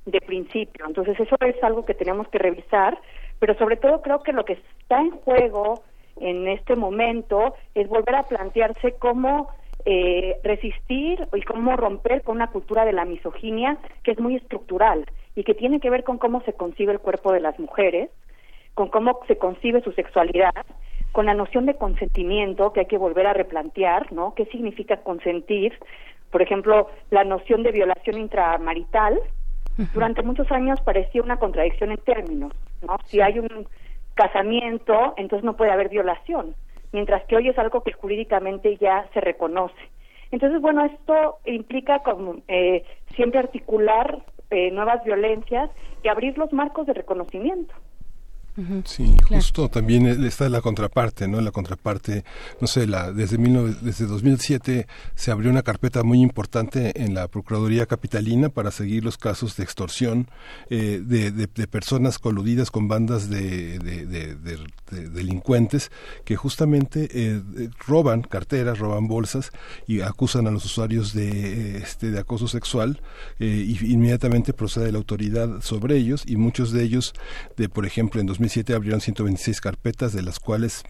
de 0.06 0.20
principio. 0.20 0.86
Entonces 0.86 1.18
eso 1.18 1.36
es 1.40 1.62
algo 1.64 1.84
que 1.84 1.94
tenemos 1.94 2.28
que 2.28 2.38
revisar, 2.38 2.98
pero 3.38 3.54
sobre 3.54 3.76
todo 3.76 4.02
creo 4.02 4.22
que 4.22 4.32
lo 4.32 4.44
que 4.44 4.58
está 4.80 5.00
en 5.00 5.10
juego 5.10 5.82
en 6.20 6.46
este 6.48 6.76
momento 6.76 7.54
es 7.74 7.88
volver 7.88 8.14
a 8.14 8.22
plantearse 8.22 8.92
cómo 8.98 9.48
eh, 9.84 10.36
resistir 10.44 11.26
y 11.34 11.42
cómo 11.42 11.76
romper 11.76 12.22
con 12.22 12.36
una 12.36 12.50
cultura 12.50 12.84
de 12.84 12.92
la 12.92 13.04
misoginia 13.04 13.78
que 14.04 14.12
es 14.12 14.20
muy 14.20 14.36
estructural 14.36 15.06
y 15.34 15.42
que 15.42 15.54
tiene 15.54 15.80
que 15.80 15.90
ver 15.90 16.04
con 16.04 16.18
cómo 16.18 16.42
se 16.42 16.52
concibe 16.52 16.92
el 16.92 17.00
cuerpo 17.00 17.32
de 17.32 17.40
las 17.40 17.58
mujeres, 17.58 18.10
con 18.74 18.88
cómo 18.88 19.20
se 19.26 19.38
concibe 19.38 19.80
su 19.80 19.92
sexualidad 19.92 20.52
con 21.12 21.26
la 21.26 21.34
noción 21.34 21.66
de 21.66 21.74
consentimiento 21.74 22.72
que 22.72 22.80
hay 22.80 22.86
que 22.86 22.98
volver 22.98 23.26
a 23.26 23.32
replantear, 23.32 24.12
¿no? 24.12 24.34
¿Qué 24.34 24.46
significa 24.46 24.98
consentir? 24.98 25.78
Por 26.30 26.42
ejemplo, 26.42 26.88
la 27.10 27.24
noción 27.24 27.62
de 27.62 27.72
violación 27.72 28.18
intramarital, 28.18 29.20
durante 29.94 30.22
muchos 30.22 30.50
años 30.52 30.78
parecía 30.82 31.22
una 31.22 31.38
contradicción 31.38 31.90
en 31.90 31.98
términos, 31.98 32.52
¿no? 32.82 32.96
Si 33.06 33.20
hay 33.20 33.38
un 33.38 33.66
casamiento, 34.14 35.14
entonces 35.16 35.44
no 35.44 35.56
puede 35.56 35.70
haber 35.70 35.88
violación, 35.88 36.54
mientras 36.92 37.24
que 37.24 37.36
hoy 37.36 37.48
es 37.48 37.58
algo 37.58 37.82
que 37.82 37.92
jurídicamente 37.92 38.76
ya 38.76 39.08
se 39.14 39.20
reconoce. 39.20 39.80
Entonces, 40.30 40.60
bueno, 40.60 40.84
esto 40.84 41.38
implica 41.46 42.00
como, 42.00 42.36
eh, 42.46 42.84
siempre 43.14 43.40
articular 43.40 44.22
eh, 44.50 44.70
nuevas 44.70 45.02
violencias 45.04 45.70
y 46.02 46.08
abrir 46.08 46.36
los 46.38 46.52
marcos 46.52 46.86
de 46.86 46.94
reconocimiento. 46.94 47.74
Sí, 48.84 49.14
justo 49.28 49.68
también 49.68 50.06
está 50.24 50.48
la 50.48 50.60
contraparte, 50.60 51.28
¿no? 51.28 51.40
La 51.40 51.50
contraparte, 51.50 52.24
no 52.60 52.66
sé, 52.66 52.86
la, 52.86 53.12
desde, 53.12 53.38
desde 53.80 54.06
2007 54.06 54.86
se 55.14 55.30
abrió 55.30 55.50
una 55.50 55.62
carpeta 55.62 56.02
muy 56.02 56.20
importante 56.20 57.02
en 57.02 57.14
la 57.14 57.28
Procuraduría 57.28 57.86
Capitalina 57.86 58.48
para 58.48 58.70
seguir 58.70 59.04
los 59.04 59.16
casos 59.16 59.56
de 59.56 59.64
extorsión 59.64 60.28
eh, 60.68 61.02
de, 61.04 61.30
de, 61.30 61.66
personas 61.66 62.18
coludidas 62.18 62.70
con 62.70 62.88
bandas 62.88 63.30
de, 63.30 63.78
delincuentes 64.90 65.90
que 66.24 66.36
justamente 66.36 67.08
eh, 67.12 67.40
roban 67.86 68.22
carteras, 68.22 68.78
roban 68.78 69.06
bolsas 69.08 69.52
y 69.86 70.00
acusan 70.00 70.46
a 70.46 70.50
los 70.50 70.64
usuarios 70.64 71.14
de, 71.14 71.78
este, 71.78 72.10
de 72.10 72.18
acoso 72.18 72.48
sexual 72.48 73.00
eh, 73.38 73.46
y 73.46 73.92
inmediatamente 73.92 74.52
procede 74.52 74.92
la 74.92 74.98
autoridad 74.98 75.60
sobre 75.62 75.96
ellos 75.96 76.24
y 76.26 76.36
muchos 76.36 76.72
de 76.72 76.82
ellos, 76.82 77.14
de 77.56 77.68
por 77.68 77.86
ejemplo, 77.86 78.20
en 78.20 78.26
2007 78.26 78.49
abrieron 78.74 79.00
126 79.00 79.60
carpetas, 79.60 80.12
de 80.12 80.22
las 80.22 80.40
cuales 80.40 80.84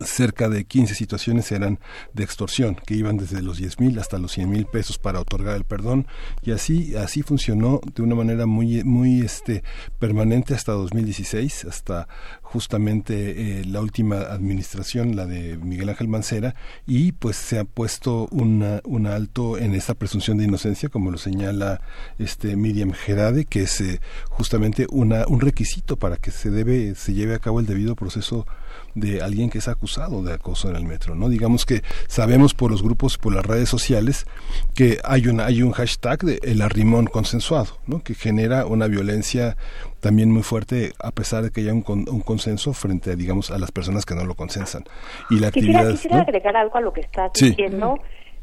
cerca 0.00 0.48
de 0.48 0.64
15 0.64 0.94
situaciones 0.94 1.52
eran 1.52 1.78
de 2.12 2.24
extorsión, 2.24 2.74
que 2.74 2.94
iban 2.94 3.16
desde 3.16 3.42
los 3.42 3.58
10 3.58 3.78
mil 3.78 3.98
hasta 3.98 4.18
los 4.18 4.32
100 4.32 4.50
mil 4.50 4.66
pesos 4.66 4.98
para 4.98 5.20
otorgar 5.20 5.56
el 5.56 5.64
perdón, 5.64 6.06
y 6.42 6.50
así, 6.50 6.96
así 6.96 7.22
funcionó 7.22 7.80
de 7.94 8.02
una 8.02 8.14
manera 8.14 8.46
muy, 8.46 8.82
muy 8.82 9.20
este, 9.20 9.62
permanente 9.98 10.54
hasta 10.54 10.72
2016, 10.72 11.66
hasta 11.66 12.08
justamente 12.54 13.14
eh, 13.60 13.64
la 13.64 13.80
última 13.80 14.20
administración, 14.20 15.16
la 15.16 15.26
de 15.26 15.58
Miguel 15.58 15.88
Ángel 15.88 16.06
Mancera, 16.06 16.54
y 16.86 17.10
pues 17.10 17.34
se 17.34 17.58
ha 17.58 17.64
puesto 17.64 18.28
una, 18.30 18.80
un 18.84 19.08
alto 19.08 19.58
en 19.58 19.74
esta 19.74 19.94
presunción 19.94 20.38
de 20.38 20.44
inocencia, 20.44 20.88
como 20.88 21.10
lo 21.10 21.18
señala 21.18 21.80
este 22.16 22.54
Miriam 22.54 22.92
Gerade, 23.08 23.44
que 23.44 23.62
es 23.62 23.80
eh, 23.80 24.00
justamente 24.28 24.86
una, 24.92 25.24
un 25.26 25.40
requisito 25.40 25.96
para 25.96 26.16
que 26.16 26.30
se 26.30 26.48
debe, 26.52 26.94
se 26.94 27.12
lleve 27.12 27.34
a 27.34 27.40
cabo 27.40 27.58
el 27.58 27.66
debido 27.66 27.96
proceso 27.96 28.46
de 28.94 29.20
alguien 29.20 29.50
que 29.50 29.58
es 29.58 29.66
acusado 29.66 30.22
de 30.22 30.32
acoso 30.32 30.70
en 30.70 30.76
el 30.76 30.84
metro, 30.84 31.16
¿no? 31.16 31.28
Digamos 31.28 31.66
que 31.66 31.82
sabemos 32.06 32.54
por 32.54 32.70
los 32.70 32.82
grupos, 32.82 33.18
por 33.18 33.34
las 33.34 33.44
redes 33.44 33.68
sociales, 33.68 34.26
que 34.74 35.00
hay, 35.02 35.26
una, 35.26 35.46
hay 35.46 35.62
un 35.62 35.72
hashtag 35.72 36.20
de 36.20 36.40
el 36.44 36.62
arrimón 36.62 37.06
consensuado, 37.06 37.78
¿no? 37.86 38.02
Que 38.04 38.14
genera 38.14 38.66
una 38.66 38.86
violencia 38.86 39.56
también 40.04 40.30
muy 40.30 40.42
fuerte 40.42 40.92
a 41.02 41.12
pesar 41.12 41.42
de 41.44 41.50
que 41.50 41.62
haya 41.62 41.72
un, 41.72 41.82
un 41.88 42.20
consenso 42.20 42.74
frente, 42.74 43.16
digamos, 43.16 43.50
a 43.50 43.58
las 43.58 43.72
personas 43.72 44.04
que 44.04 44.14
no 44.14 44.26
lo 44.26 44.34
consensan. 44.34 44.84
Y 45.30 45.40
la 45.40 45.50
quisiera, 45.50 45.78
actividad... 45.80 45.90
Quisiera 45.92 46.20
agregar 46.20 46.56
algo 46.58 46.76
a 46.76 46.82
lo 46.82 46.92
que 46.92 47.00
estás 47.00 47.32
diciendo. 47.32 47.98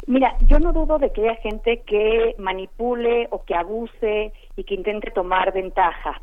Mira, 0.08 0.36
yo 0.48 0.58
no 0.58 0.74
dudo 0.74 0.98
de 0.98 1.12
que 1.12 1.22
haya 1.22 1.40
gente 1.42 1.84
que 1.86 2.34
manipule 2.40 3.28
o 3.30 3.44
que 3.44 3.54
abuse 3.54 4.34
y 4.56 4.64
que 4.64 4.74
intente 4.74 5.12
tomar 5.12 5.54
ventaja. 5.54 6.20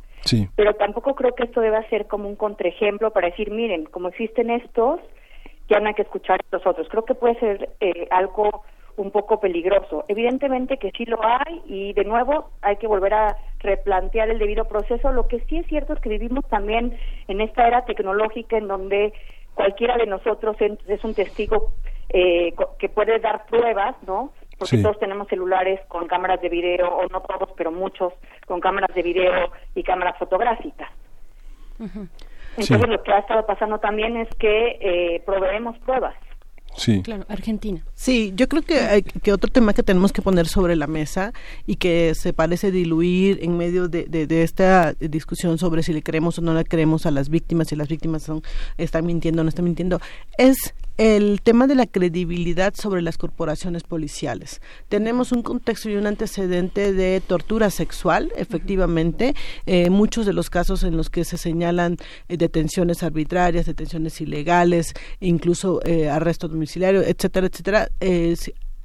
Pero 0.57 0.75
tampoco 0.75 1.15
creo 1.15 1.33
que 1.37 1.45
esto 1.45 1.61
deba 1.61 1.89
ser 1.89 2.09
como 2.09 2.29
un 2.29 2.35
contraejemplo 2.35 3.13
para 3.13 3.29
decir, 3.29 3.53
miren, 3.53 3.85
como 3.85 4.09
existen 4.09 4.51
estos, 4.51 4.99
ya 5.71 5.79
no 5.79 5.87
hay 5.87 5.95
que 5.95 6.03
escuchar 6.03 6.41
a 6.41 6.57
los 6.57 6.67
otros. 6.67 6.89
Creo 6.89 7.05
que 7.05 7.15
puede 7.15 7.39
ser 7.39 7.71
eh, 7.79 8.09
algo 8.11 8.65
un 8.99 9.11
poco 9.11 9.41
peligroso. 9.41 10.05
Evidentemente 10.09 10.77
que 10.77 10.91
sí 10.93 11.05
lo 11.05 11.19
hay 11.25 11.63
y 11.67 11.93
de 11.93 12.05
nuevo 12.05 12.51
hay 12.63 12.77
que 12.77 12.87
volver 12.87 13.15
a 13.15 13.37
replantear 13.61 14.31
el 14.31 14.39
debido 14.39 14.67
proceso. 14.67 15.13
Lo 15.13 15.27
que 15.29 15.41
sí 15.49 15.59
es 15.59 15.67
cierto 15.67 15.93
es 15.95 16.01
que 16.01 16.09
vivimos 16.09 16.45
también 16.49 16.99
en 17.29 17.41
esta 17.41 17.67
era 17.67 17.85
tecnológica 17.85 18.59
en 18.59 18.69
donde 18.69 19.13
cualquiera 19.55 19.97
de 19.97 20.07
nosotros 20.07 20.57
es 20.61 21.05
un 21.05 21.15
testigo 21.15 21.73
eh, 22.11 22.55
que 22.79 22.89
puede 22.89 23.19
dar 23.19 23.47
pruebas, 23.47 23.97
¿no? 24.07 24.33
porque 24.59 24.79
todos 24.79 24.99
tenemos 24.99 25.29
celulares 25.29 25.81
con 25.87 26.09
cámaras 26.09 26.41
de 26.41 26.49
video, 26.49 26.89
o 26.89 27.07
no 27.09 27.21
todos, 27.21 27.51
pero 27.57 27.71
muchos 27.71 28.13
con 28.47 28.61
cámaras 28.61 28.93
de 28.95 29.03
video 29.03 29.53
y 29.75 29.85
cámaras 29.85 30.19
fotográficas. 30.19 30.91
Entonces 31.79 32.89
lo 32.89 33.03
que 33.05 33.13
ha 33.13 33.21
estado 33.21 33.47
pasando 33.47 33.79
también 33.79 34.17
es 34.17 34.29
que 34.37 34.79
eh, 34.81 35.23
proveemos 35.25 35.79
pruebas. 35.79 36.17
Sí. 36.79 37.03
Claro, 37.03 37.27
Argentina. 37.29 37.85
Sí, 37.95 38.33
yo 38.37 38.49
creo 38.49 38.63
que, 38.63 38.79
hay, 38.79 39.03
que 39.03 39.33
otro 39.33 39.51
tema 39.51 39.75
que 39.75 39.83
tenemos 39.83 40.13
que 40.13 40.23
poner 40.23 40.47
sobre 40.47 40.77
la 40.77 40.87
mesa 40.87 41.33
y 41.67 41.77
que 41.77 42.15
se 42.15 42.33
parece 42.33 42.71
diluir 42.71 43.41
en 43.43 43.57
medio 43.57 43.89
de, 43.89 44.05
de, 44.05 44.43
esta 44.43 44.95
discusión 44.95 45.59
sobre 45.59 45.83
si 45.83 45.93
le 45.93 46.03
creemos 46.03 46.39
o 46.39 46.43
no 46.43 46.55
le 46.55 46.65
creemos 46.65 47.05
a 47.05 47.11
las 47.11 47.29
víctimas, 47.29 47.69
si 47.69 47.77
las 47.77 47.89
víctimas 47.89 48.23
son, 48.23 48.43
están 48.77 49.07
mintiendo 49.07 49.43
o 49.43 49.45
no 49.45 49.49
están 49.49 49.65
mintiendo, 49.65 50.01
es 50.39 50.75
el 50.99 51.41
tema 51.43 51.69
de 51.69 51.77
la 51.77 51.87
credibilidad 51.87 52.75
sobre 52.75 53.03
las 53.03 53.17
corporaciones 53.17 53.85
policiales. 53.85 54.61
Tenemos 54.89 55.31
un 55.31 55.43
contexto 55.43 55.89
y 55.89 55.95
un 55.95 56.09
antecedente 56.09 56.93
de 56.93 57.21
tortura 57.21 57.71
sexual, 57.71 58.33
efectivamente, 58.37 59.35
eh, 59.67 59.91
muchos 59.91 60.27
de 60.27 60.33
los 60.33 60.51
casos 60.51 60.83
en 60.83 60.97
los 60.97 61.09
que 61.09 61.25
se 61.25 61.39
señalan 61.39 61.97
eh, 62.29 62.37
detenciones 62.37 63.05
arbitrarias, 63.05 63.67
detenciones 63.67 64.21
ilegales, 64.21 64.93
incluso 65.21 65.81
eh, 65.85 66.11
arresto 66.11 66.49
domiciliario, 66.49 67.03
etcétera, 67.03 67.47
etcétera, 67.47 67.89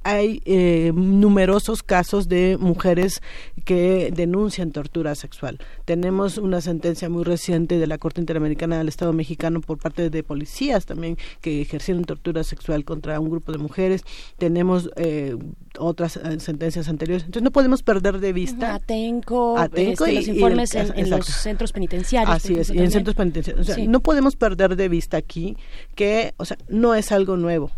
hay 0.04 0.42
eh, 0.44 0.92
numerosos 0.94 1.82
casos 1.82 2.28
de 2.28 2.56
mujeres 2.60 3.22
que 3.64 4.12
denuncian 4.14 4.70
tortura 4.70 5.14
sexual. 5.14 5.58
Tenemos 5.84 6.38
una 6.38 6.60
sentencia 6.60 7.08
muy 7.08 7.24
reciente 7.24 7.78
de 7.78 7.86
la 7.86 7.98
Corte 7.98 8.20
Interamericana 8.20 8.78
del 8.78 8.88
Estado 8.88 9.12
mexicano 9.12 9.60
por 9.60 9.78
parte 9.78 10.10
de 10.10 10.22
policías 10.22 10.86
también 10.86 11.16
que 11.40 11.62
ejercieron 11.62 12.04
tortura 12.04 12.44
sexual 12.44 12.84
contra 12.84 13.18
un 13.18 13.30
grupo 13.30 13.50
de 13.52 13.58
mujeres. 13.58 14.02
Tenemos 14.38 14.90
eh, 14.96 15.36
otras 15.78 16.16
eh, 16.16 16.38
sentencias 16.38 16.88
anteriores. 16.88 17.24
Entonces 17.24 17.42
no 17.42 17.50
podemos 17.50 17.82
perder 17.82 18.20
de 18.20 18.32
vista. 18.32 18.74
Atenco, 18.74 19.58
Atenco 19.58 20.04
este, 20.04 20.12
y, 20.12 20.16
los 20.16 20.28
informes 20.28 20.74
en, 20.74 21.10
los 21.10 21.26
centros 21.26 21.72
penitenciarios. 21.72 22.36
Así 22.36 22.54
es, 22.54 22.70
y 22.70 22.78
en 22.78 22.90
centros 22.90 23.16
penitenciarios. 23.16 23.68
O 23.68 23.74
sea, 23.74 23.84
no 23.86 24.00
podemos 24.00 24.36
perder 24.36 24.76
de 24.76 24.88
vista 24.88 25.16
aquí 25.16 25.56
que, 25.94 26.34
o 26.36 26.44
sea, 26.44 26.58
no 26.68 26.94
es 26.94 27.10
algo 27.10 27.36
nuevo. 27.36 27.70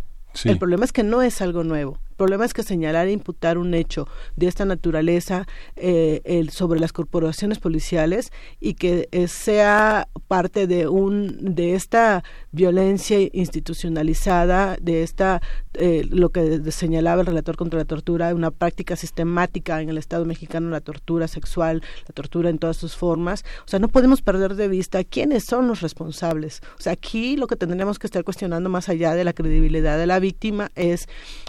El 0.45 0.59
problema 0.59 0.85
es 0.85 0.93
que 0.93 1.03
no 1.03 1.23
es 1.23 1.41
algo 1.41 1.65
nuevo. 1.65 1.99
Problema 2.17 2.45
es 2.45 2.55
que 2.55 2.62
señalar 2.62 3.09
e 3.09 3.12
imputar 3.12 3.59
un 3.59 3.75
hecho 3.75 4.09
de 4.36 4.47
esta 4.47 4.65
naturaleza 4.65 5.47
eh, 5.77 6.23
el, 6.25 6.51
sobre 6.51 6.81
las 6.81 6.93
corporaciones 6.93 7.59
policiales 7.59 8.33
y 8.61 8.75
que 8.75 9.09
eh, 9.12 9.28
sea 9.28 10.09
parte 10.28 10.67
de 10.67 10.89
un 10.89 11.55
de 11.55 11.75
esta 11.75 12.25
violencia 12.53 13.19
institucionalizada, 13.33 14.77
de 14.81 15.03
esta 15.03 15.43
eh, 15.75 16.07
lo 16.11 16.31
que 16.31 16.73
señalaba 16.73 17.20
el 17.20 17.27
relator 17.27 17.57
contra 17.57 17.78
la 17.78 17.85
tortura, 17.85 18.35
una 18.35 18.51
práctica 18.51 18.97
sistemática 18.97 19.83
en 19.83 19.91
el 19.91 19.99
Estado 19.99 20.25
mexicano, 20.25 20.70
la 20.70 20.81
tortura 20.81 21.28
sexual, 21.28 21.83
la 22.09 22.15
tortura 22.15 22.49
en 22.49 22.59
todas 22.59 22.78
sus 22.78 22.97
formas. 22.97 23.45
O 23.67 23.69
sea, 23.69 23.78
no 23.78 23.89
podemos 23.89 24.23
perder 24.23 24.55
de 24.55 24.69
vista 24.69 25.05
quiénes 25.05 25.45
son 25.45 25.69
los 25.69 25.83
responsables. 25.83 26.62
O 26.78 26.83
sea, 26.83 26.93
aquí 26.93 27.36
lo 27.36 27.47
que 27.47 27.57
tendríamos 27.57 27.99
que 27.99 28.07
estar 28.07 28.25
cuestionando 28.25 28.70
más 28.70 28.89
allá 28.89 29.15
de 29.15 29.25
la 29.25 29.35
credibilidad 29.35 29.99
de 29.99 30.07
la 30.07 30.19
víctima 30.19 30.70
es 30.75 31.09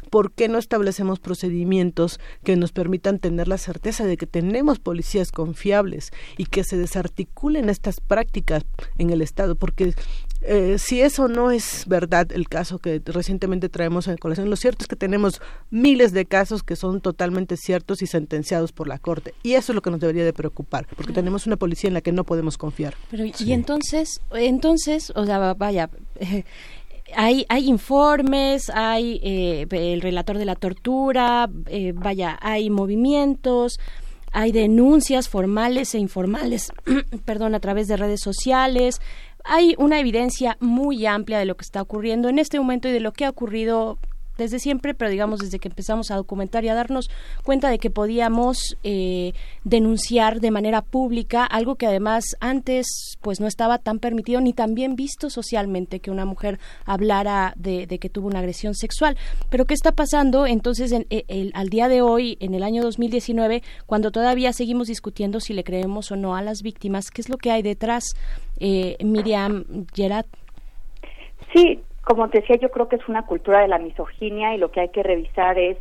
por 0.10 0.32
qué 0.32 0.48
no 0.48 0.58
establecemos 0.58 1.20
procedimientos 1.20 2.20
que 2.44 2.56
nos 2.56 2.72
permitan 2.72 3.20
tener 3.20 3.48
la 3.48 3.58
certeza 3.58 4.06
de 4.06 4.18
que 4.18 4.28
tenemos 4.28 4.80
policías 4.80 5.32
confiables 5.32 6.12
y 6.38 6.46
que 6.46 6.64
se 6.64 6.78
desarticulen 6.78 7.70
estas 7.70 8.00
prácticas 8.00 8.66
en 8.98 9.10
el 9.10 9.22
Estado, 9.22 9.56
porque 9.56 9.94
eh, 10.42 10.78
si 10.78 11.02
eso 11.02 11.28
no 11.28 11.52
es 11.52 11.86
verdad, 11.88 12.32
el 12.32 12.48
caso 12.48 12.80
que 12.80 13.02
recientemente 13.06 13.70
traemos 13.70 14.08
en 14.08 14.18
colación, 14.18 14.50
lo 14.50 14.56
cierto 14.56 14.84
es 14.84 14.88
que 14.88 14.96
tenemos 14.96 15.42
miles 15.72 16.12
de 16.12 16.26
casos 16.26 16.64
que 16.64 16.76
son 16.76 17.02
totalmente 17.02 17.58
ciertos 17.58 18.02
y 18.02 18.08
sentenciados 18.08 18.72
por 18.72 18.88
la 18.88 19.00
Corte. 19.00 19.34
Y 19.44 19.54
eso 19.54 19.72
es 19.72 19.76
lo 19.76 19.82
que 19.82 19.92
nos 19.92 20.00
debería 20.00 20.24
de 20.24 20.34
preocupar, 20.34 20.88
porque 20.96 21.14
tenemos 21.14 21.48
una 21.48 21.58
policía 21.58 21.88
en 21.88 21.96
la 21.96 22.02
que 22.02 22.12
no 22.12 22.24
podemos 22.24 22.58
confiar. 22.58 22.96
Pero, 23.10 23.26
y 23.26 23.52
entonces, 23.52 24.22
entonces, 24.32 25.12
o 25.16 25.26
sea, 25.26 25.54
vaya, 25.54 25.90
hay, 27.16 27.46
hay 27.50 27.68
informes, 27.68 28.70
hay 28.70 29.20
eh, 29.24 29.68
el 29.72 30.02
relator 30.02 30.38
de 30.38 30.46
la 30.46 30.56
tortura, 30.56 31.50
eh, 31.68 31.94
vaya, 31.96 32.38
hay 32.42 32.70
movimientos, 32.70 33.80
hay 34.32 34.52
denuncias 34.52 35.30
formales 35.30 35.96
e 35.96 36.00
informales, 36.00 36.72
perdón, 37.26 37.56
a 37.56 37.60
través 37.60 37.88
de 37.88 37.98
redes 37.98 38.22
sociales. 38.22 39.00
Hay 39.44 39.76
una 39.78 40.00
evidencia 40.00 40.58
muy 40.60 41.06
amplia 41.06 41.40
de 41.40 41.46
lo 41.46 41.56
que 41.56 41.64
está 41.64 41.82
ocurriendo 41.82 42.28
en 42.28 42.40
este 42.40 42.60
momento 42.60 42.90
y 42.90 42.92
de 42.92 43.00
lo 43.00 43.14
que 43.14 43.26
ha 43.26 43.30
ocurrido 43.30 43.98
desde 44.38 44.60
siempre, 44.60 44.94
pero 44.94 45.10
digamos 45.10 45.40
desde 45.40 45.60
que 45.60 45.68
empezamos 45.68 46.12
a 46.12 46.16
documentar 46.16 46.64
y 46.64 46.70
a 46.70 46.76
darnos 46.76 47.10
cuenta 47.44 47.70
de 47.70 47.80
que 47.80 47.90
podíamos 47.90 48.78
eh, 48.84 49.34
denunciar 49.64 50.40
de 50.40 50.52
manera 50.52 50.82
pública 50.82 51.46
algo 51.46 51.76
que 51.76 51.88
además 51.88 52.36
antes 52.40 53.18
pues 53.22 53.40
no 53.40 53.48
estaba 53.48 53.78
tan 53.78 54.00
permitido 54.00 54.42
ni 54.42 54.54
tan 54.54 54.76
bien 54.76 54.96
visto 54.96 55.30
socialmente 55.30 56.00
que 56.00 56.12
una 56.12 56.26
mujer 56.26 56.60
hablara 56.86 57.54
de, 57.56 57.88
que 57.88 58.10
tuvo 58.10 58.28
una 58.28 58.40
agresión 58.40 58.76
sexual. 58.76 59.18
Pero 59.50 59.66
¿qué 59.66 59.74
está 59.74 59.92
pasando 59.92 60.46
entonces 60.46 60.92
en, 60.92 61.06
el, 61.10 61.52
al 61.54 61.70
día 61.70 61.88
de 61.88 62.02
hoy, 62.02 62.38
en 62.40 62.54
el 62.54 62.64
año 62.64 62.84
2019, 62.84 63.64
cuando 63.86 64.12
todavía 64.12 64.54
seguimos 64.54 64.88
discutiendo 64.88 65.40
si 65.40 65.54
le 65.54 65.64
creemos 65.64 66.12
o 66.12 66.16
no 66.16 66.36
a 66.36 66.42
las 66.42 66.62
víctimas? 66.62 67.12
¿Qué 67.12 67.22
es 67.22 67.30
lo 67.30 67.38
que 67.38 67.52
hay 67.52 67.62
detrás, 67.62 68.16
eh, 68.60 68.98
Miriam 69.04 69.86
Gerard? 69.94 70.26
Sí, 71.54 71.80
como 72.08 72.30
te 72.30 72.40
decía, 72.40 72.56
yo 72.56 72.72
creo 72.72 72.88
que 72.88 72.96
es 72.96 73.08
una 73.10 73.26
cultura 73.26 73.60
de 73.60 73.68
la 73.68 73.80
misoginia 73.80 74.56
y 74.56 74.58
lo 74.58 74.72
que 74.72 74.80
hay 74.80 74.90
que 74.90 75.04
revisar 75.04 75.60
es 75.60 75.78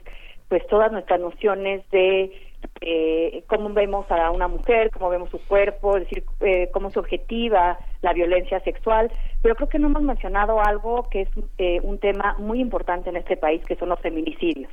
pues 0.49 0.67
todas 0.67 0.91
nuestras 0.91 1.21
nociones 1.21 1.89
de 1.91 2.33
eh, 2.81 3.45
cómo 3.47 3.69
vemos 3.69 4.11
a 4.11 4.33
una 4.33 4.49
mujer, 4.49 4.91
cómo 4.91 5.09
vemos 5.09 5.31
su 5.31 5.39
cuerpo, 5.47 5.97
es 5.97 6.03
decir, 6.03 6.25
eh, 6.41 6.69
cómo 6.73 6.91
se 6.91 6.99
objetiva 6.99 7.79
la 8.03 8.13
violencia 8.13 8.59
sexual, 8.61 9.13
pero 9.41 9.55
creo 9.55 9.69
que 9.69 9.79
no 9.79 9.87
hemos 9.87 10.03
mencionado 10.03 10.61
algo 10.61 11.09
que 11.11 11.23
es 11.23 11.29
eh, 11.59 11.79
un 11.85 11.99
tema 11.99 12.35
muy 12.41 12.61
importante 12.61 13.09
en 13.09 13.19
este 13.19 13.37
país, 13.37 13.65
que 13.65 13.77
son 13.77 13.91
los 13.91 14.01
feminicidios, 14.01 14.73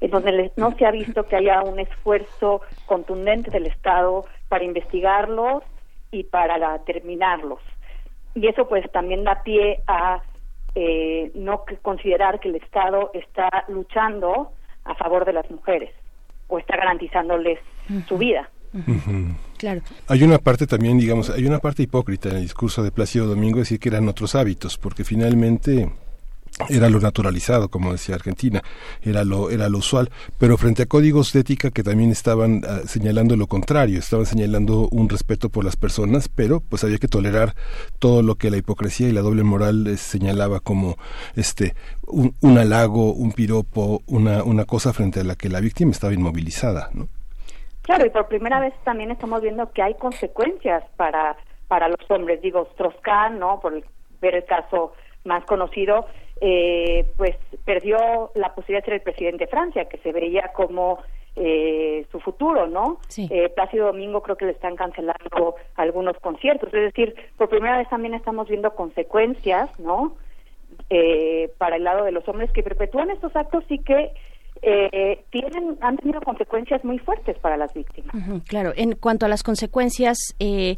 en 0.00 0.10
donde 0.10 0.52
no 0.56 0.74
se 0.78 0.86
ha 0.86 0.90
visto 0.90 1.24
que 1.24 1.36
haya 1.36 1.62
un 1.64 1.80
esfuerzo 1.80 2.62
contundente 2.86 3.50
del 3.50 3.66
Estado 3.66 4.24
para 4.48 4.64
investigarlos 4.64 5.64
y 6.10 6.24
para 6.24 6.78
terminarlos. 6.84 7.60
Y 8.34 8.46
eso 8.46 8.66
pues 8.68 8.90
también 8.90 9.24
da 9.24 9.42
pie 9.42 9.80
a 9.86 10.22
eh, 10.80 11.32
no 11.34 11.64
considerar 11.82 12.38
que 12.38 12.50
el 12.50 12.54
Estado 12.54 13.10
está 13.12 13.64
luchando 13.66 14.52
a 14.84 14.94
favor 14.94 15.24
de 15.24 15.32
las 15.32 15.50
mujeres 15.50 15.90
o 16.46 16.60
está 16.60 16.76
garantizándoles 16.76 17.58
su 18.06 18.16
vida. 18.16 18.48
Claro. 19.58 19.80
Hay 20.06 20.22
una 20.22 20.38
parte 20.38 20.68
también, 20.68 20.98
digamos, 20.98 21.30
hay 21.30 21.44
una 21.44 21.58
parte 21.58 21.82
hipócrita 21.82 22.28
en 22.28 22.36
el 22.36 22.42
discurso 22.42 22.84
de 22.84 22.92
Plácido 22.92 23.26
Domingo 23.26 23.58
decir 23.58 23.80
que 23.80 23.88
eran 23.88 24.08
otros 24.08 24.36
hábitos, 24.36 24.78
porque 24.78 25.02
finalmente 25.02 25.90
era 26.68 26.88
lo 26.88 27.00
naturalizado, 27.00 27.68
como 27.68 27.92
decía 27.92 28.14
Argentina, 28.14 28.62
era 29.02 29.24
lo, 29.24 29.50
era 29.50 29.68
lo 29.68 29.78
usual, 29.78 30.10
pero 30.38 30.56
frente 30.56 30.82
a 30.82 30.86
códigos 30.86 31.32
de 31.32 31.40
ética 31.40 31.70
que 31.70 31.82
también 31.82 32.10
estaban 32.10 32.62
ah, 32.66 32.80
señalando 32.86 33.36
lo 33.36 33.46
contrario, 33.46 33.98
estaban 33.98 34.26
señalando 34.26 34.88
un 34.90 35.08
respeto 35.08 35.48
por 35.48 35.64
las 35.64 35.76
personas, 35.76 36.28
pero 36.28 36.60
pues 36.60 36.84
había 36.84 36.98
que 36.98 37.08
tolerar 37.08 37.54
todo 37.98 38.22
lo 38.22 38.34
que 38.36 38.50
la 38.50 38.56
hipocresía 38.56 39.08
y 39.08 39.12
la 39.12 39.22
doble 39.22 39.42
moral 39.42 39.86
eh, 39.86 39.96
señalaba 39.96 40.60
como 40.60 40.96
este 41.36 41.74
un, 42.06 42.34
un, 42.40 42.58
halago, 42.58 43.12
un 43.12 43.32
piropo, 43.32 44.02
una, 44.06 44.42
una 44.42 44.64
cosa 44.64 44.92
frente 44.92 45.20
a 45.20 45.24
la 45.24 45.36
que 45.36 45.48
la 45.48 45.60
víctima 45.60 45.92
estaba 45.92 46.12
inmovilizada, 46.12 46.90
¿no? 46.92 47.08
Claro, 47.82 48.04
y 48.04 48.10
por 48.10 48.28
primera 48.28 48.60
vez 48.60 48.74
también 48.84 49.10
estamos 49.10 49.40
viendo 49.40 49.72
que 49.72 49.80
hay 49.82 49.94
consecuencias 49.94 50.84
para, 50.96 51.38
para 51.68 51.88
los 51.88 52.10
hombres. 52.10 52.42
Digo, 52.42 52.68
Strauss-Kahn, 52.72 53.38
¿no? 53.38 53.60
Por 53.60 53.82
ver 54.20 54.34
el 54.34 54.44
caso 54.44 54.92
más 55.24 55.42
conocido, 55.46 56.06
eh, 56.40 57.06
pues 57.16 57.36
perdió 57.64 58.30
la 58.34 58.54
posibilidad 58.54 58.82
de 58.82 58.86
ser 58.86 58.94
el 58.94 59.02
presidente 59.02 59.44
de 59.44 59.50
Francia, 59.50 59.84
que 59.86 59.98
se 59.98 60.12
veía 60.12 60.52
como 60.54 60.98
eh, 61.36 62.06
su 62.10 62.20
futuro, 62.20 62.66
¿no? 62.66 62.98
Eh, 63.16 63.48
Plácido 63.50 63.86
Domingo 63.86 64.22
creo 64.22 64.36
que 64.36 64.46
le 64.46 64.52
están 64.52 64.76
cancelando 64.76 65.54
algunos 65.76 66.18
conciertos, 66.18 66.72
es 66.74 66.82
decir, 66.82 67.14
por 67.36 67.48
primera 67.48 67.78
vez 67.78 67.88
también 67.88 68.14
estamos 68.14 68.48
viendo 68.48 68.74
consecuencias, 68.74 69.70
¿no? 69.78 70.16
Eh, 70.90 71.52
para 71.58 71.76
el 71.76 71.84
lado 71.84 72.04
de 72.04 72.12
los 72.12 72.26
hombres 72.28 72.50
que 72.52 72.62
perpetúan 72.62 73.10
estos 73.10 73.34
actos 73.36 73.64
y 73.68 73.78
que 73.78 74.12
eh, 74.62 75.24
tienen 75.30 75.78
han 75.80 75.96
tenido 75.98 76.20
consecuencias 76.20 76.84
muy 76.84 76.98
fuertes 76.98 77.38
para 77.38 77.56
las 77.56 77.72
víctimas. 77.72 78.14
claro, 78.48 78.72
en 78.76 78.96
cuanto 78.96 79.26
a 79.26 79.28
las 79.28 79.42
consecuencias, 79.42 80.18
eh, 80.40 80.76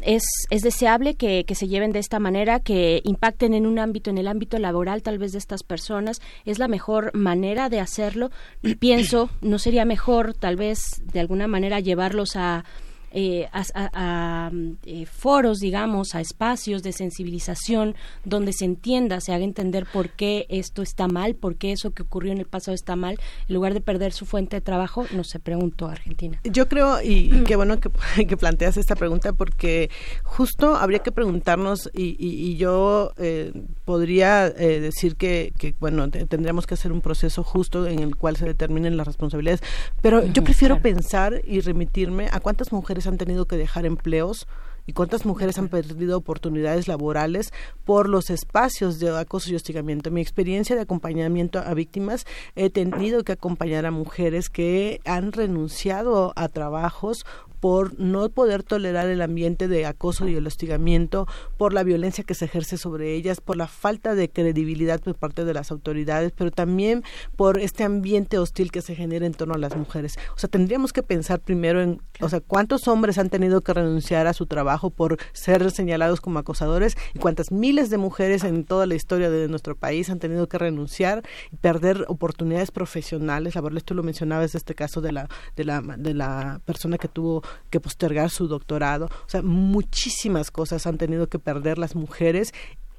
es, 0.00 0.22
es 0.50 0.62
deseable 0.62 1.14
que, 1.14 1.44
que, 1.44 1.54
se 1.54 1.68
lleven 1.68 1.92
de 1.92 1.98
esta 1.98 2.18
manera, 2.18 2.60
que 2.60 3.00
impacten 3.04 3.54
en 3.54 3.66
un 3.66 3.78
ámbito, 3.78 4.10
en 4.10 4.18
el 4.18 4.28
ámbito 4.28 4.58
laboral 4.58 5.02
tal 5.02 5.18
vez 5.18 5.32
de 5.32 5.38
estas 5.38 5.62
personas. 5.62 6.20
Es 6.44 6.58
la 6.58 6.68
mejor 6.68 7.14
manera 7.14 7.68
de 7.68 7.80
hacerlo. 7.80 8.30
Pienso, 8.78 9.30
¿no 9.40 9.58
sería 9.58 9.84
mejor 9.84 10.34
tal 10.34 10.56
vez 10.56 11.02
de 11.12 11.20
alguna 11.20 11.48
manera 11.48 11.80
llevarlos 11.80 12.36
a 12.36 12.64
eh, 13.10 13.48
a, 13.52 14.50
eh, 14.84 15.06
foros, 15.06 15.58
digamos, 15.60 16.14
a 16.14 16.20
espacios 16.20 16.82
de 16.82 16.92
sensibilización 16.92 17.94
donde 18.24 18.52
se 18.52 18.64
entienda, 18.64 19.20
se 19.20 19.32
haga 19.32 19.44
entender 19.44 19.86
por 19.90 20.10
qué 20.10 20.46
esto 20.50 20.82
está 20.82 21.08
mal, 21.08 21.34
por 21.34 21.56
qué 21.56 21.72
eso 21.72 21.92
que 21.92 22.02
ocurrió 22.02 22.32
en 22.32 22.38
el 22.38 22.46
pasado 22.46 22.74
está 22.74 22.96
mal, 22.96 23.18
en 23.48 23.54
lugar 23.54 23.72
de 23.72 23.80
perder 23.80 24.12
su 24.12 24.26
fuente 24.26 24.56
de 24.56 24.60
trabajo, 24.60 25.06
no 25.12 25.24
se 25.24 25.38
preguntó 25.38 25.86
Argentina. 25.86 26.40
Yo 26.44 26.68
creo, 26.68 27.00
y, 27.02 27.44
qué 27.44 27.56
bueno 27.56 27.80
que, 27.80 27.90
que, 28.26 28.36
planteas 28.36 28.76
esta 28.76 28.94
pregunta, 28.94 29.32
porque 29.32 29.90
justo 30.22 30.76
habría 30.76 30.98
que 31.00 31.12
preguntarnos, 31.12 31.90
y, 31.94 32.16
y, 32.18 32.56
yo 32.56 33.12
eh, 33.16 33.52
podría 33.84 34.50
decir 34.50 35.16
que, 35.16 35.52
que, 35.56 35.74
bueno, 35.78 36.10
tendríamos 36.10 36.66
que 36.66 36.74
hacer 36.74 36.92
un 36.92 37.00
proceso 37.00 37.42
justo 37.42 37.86
en 37.86 38.00
el 38.00 38.16
cual 38.16 38.36
se 38.36 38.44
determinen 38.44 38.96
las 38.96 39.06
responsabilidades, 39.06 39.62
pero 40.02 40.26
yo 40.26 40.44
prefiero 40.44 40.80
pensar 40.82 41.40
y 41.46 41.60
remitirme 41.60 42.28
a 42.30 42.40
cuántas 42.40 42.72
mujeres 42.72 42.97
han 43.06 43.18
tenido 43.18 43.46
que 43.46 43.56
dejar 43.56 43.86
empleos 43.86 44.46
y 44.88 44.94
cuántas 44.94 45.26
mujeres 45.26 45.58
han 45.58 45.68
perdido 45.68 46.16
oportunidades 46.16 46.88
laborales 46.88 47.52
por 47.84 48.08
los 48.08 48.30
espacios 48.30 48.98
de 48.98 49.16
acoso 49.16 49.52
y 49.52 49.54
hostigamiento. 49.54 50.10
mi 50.10 50.22
experiencia 50.22 50.74
de 50.74 50.82
acompañamiento 50.82 51.58
a 51.58 51.74
víctimas, 51.74 52.26
he 52.56 52.70
tenido 52.70 53.22
que 53.22 53.32
acompañar 53.32 53.84
a 53.84 53.90
mujeres 53.90 54.48
que 54.48 55.02
han 55.04 55.32
renunciado 55.32 56.32
a 56.36 56.48
trabajos 56.48 57.26
por 57.60 57.98
no 57.98 58.28
poder 58.28 58.62
tolerar 58.62 59.08
el 59.08 59.22
ambiente 59.22 59.68
de 59.68 59.86
acoso 59.86 60.28
y 60.28 60.36
el 60.36 60.46
hostigamiento, 60.46 61.26
por 61.56 61.72
la 61.72 61.82
violencia 61.82 62.24
que 62.24 62.34
se 62.34 62.46
ejerce 62.46 62.76
sobre 62.76 63.14
ellas, 63.14 63.40
por 63.40 63.56
la 63.56 63.66
falta 63.66 64.14
de 64.14 64.30
credibilidad 64.30 65.00
por 65.00 65.14
parte 65.14 65.44
de 65.44 65.54
las 65.54 65.70
autoridades, 65.70 66.32
pero 66.32 66.50
también 66.50 67.02
por 67.36 67.58
este 67.58 67.84
ambiente 67.84 68.38
hostil 68.38 68.70
que 68.70 68.82
se 68.82 68.94
genera 68.94 69.26
en 69.26 69.34
torno 69.34 69.54
a 69.54 69.58
las 69.58 69.76
mujeres. 69.76 70.18
O 70.34 70.38
sea, 70.38 70.48
tendríamos 70.48 70.92
que 70.92 71.02
pensar 71.02 71.40
primero 71.40 71.82
en, 71.82 72.00
o 72.20 72.28
sea, 72.28 72.40
cuántos 72.40 72.88
hombres 72.88 73.18
han 73.18 73.30
tenido 73.30 73.60
que 73.60 73.74
renunciar 73.74 74.26
a 74.26 74.32
su 74.32 74.46
trabajo 74.46 74.90
por 74.90 75.18
ser 75.32 75.70
señalados 75.70 76.20
como 76.20 76.38
acosadores 76.38 76.96
y 77.14 77.18
cuántas 77.18 77.52
miles 77.52 77.90
de 77.90 77.98
mujeres 77.98 78.44
en 78.44 78.64
toda 78.64 78.86
la 78.86 78.94
historia 78.94 79.30
de 79.30 79.48
nuestro 79.48 79.76
país 79.76 80.10
han 80.10 80.18
tenido 80.18 80.48
que 80.48 80.58
renunciar 80.58 81.22
y 81.50 81.56
perder 81.56 82.04
oportunidades 82.08 82.70
profesionales 82.70 83.54
laborales. 83.54 83.84
Tú 83.84 83.94
lo 83.94 84.02
mencionabas, 84.02 84.54
este 84.54 84.74
caso 84.74 85.00
de 85.00 85.12
la, 85.12 85.28
de 85.56 85.64
la, 85.64 85.80
de 85.80 86.14
la 86.14 86.60
persona 86.64 86.98
que 86.98 87.08
tuvo 87.08 87.42
que 87.70 87.80
postergar 87.80 88.30
su 88.30 88.48
doctorado. 88.48 89.06
O 89.06 89.28
sea, 89.28 89.42
muchísimas 89.42 90.50
cosas 90.50 90.86
han 90.86 90.98
tenido 90.98 91.28
que 91.28 91.38
perder 91.38 91.78
las 91.78 91.94
mujeres 91.94 92.52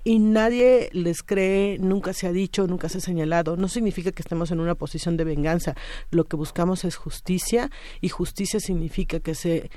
y 0.04 0.20
nadie 0.20 0.90
les 0.94 1.24
cree, 1.24 1.78
nunca 1.78 2.14
se 2.14 2.28
ha 2.28 2.32
dicho, 2.32 2.68
nunca 2.68 2.90
se 2.90 3.00
ha 3.00 3.02
señalado. 3.02 3.58
No 3.58 3.68
significa 3.68 4.12
que 4.12 4.22
estemos 4.22 4.52
en 4.52 4.60
una 4.60 4.76
posición 4.76 5.18
de 5.18 5.26
venganza. 5.26 5.76
Lo 6.10 6.26
que 6.26 6.36
buscamos 6.36 6.86
es 6.86 6.96
justicia 6.96 7.70
y 8.02 8.10
justicia 8.10 8.60
significa 8.60 9.20
que 9.20 9.36
se 9.36 9.70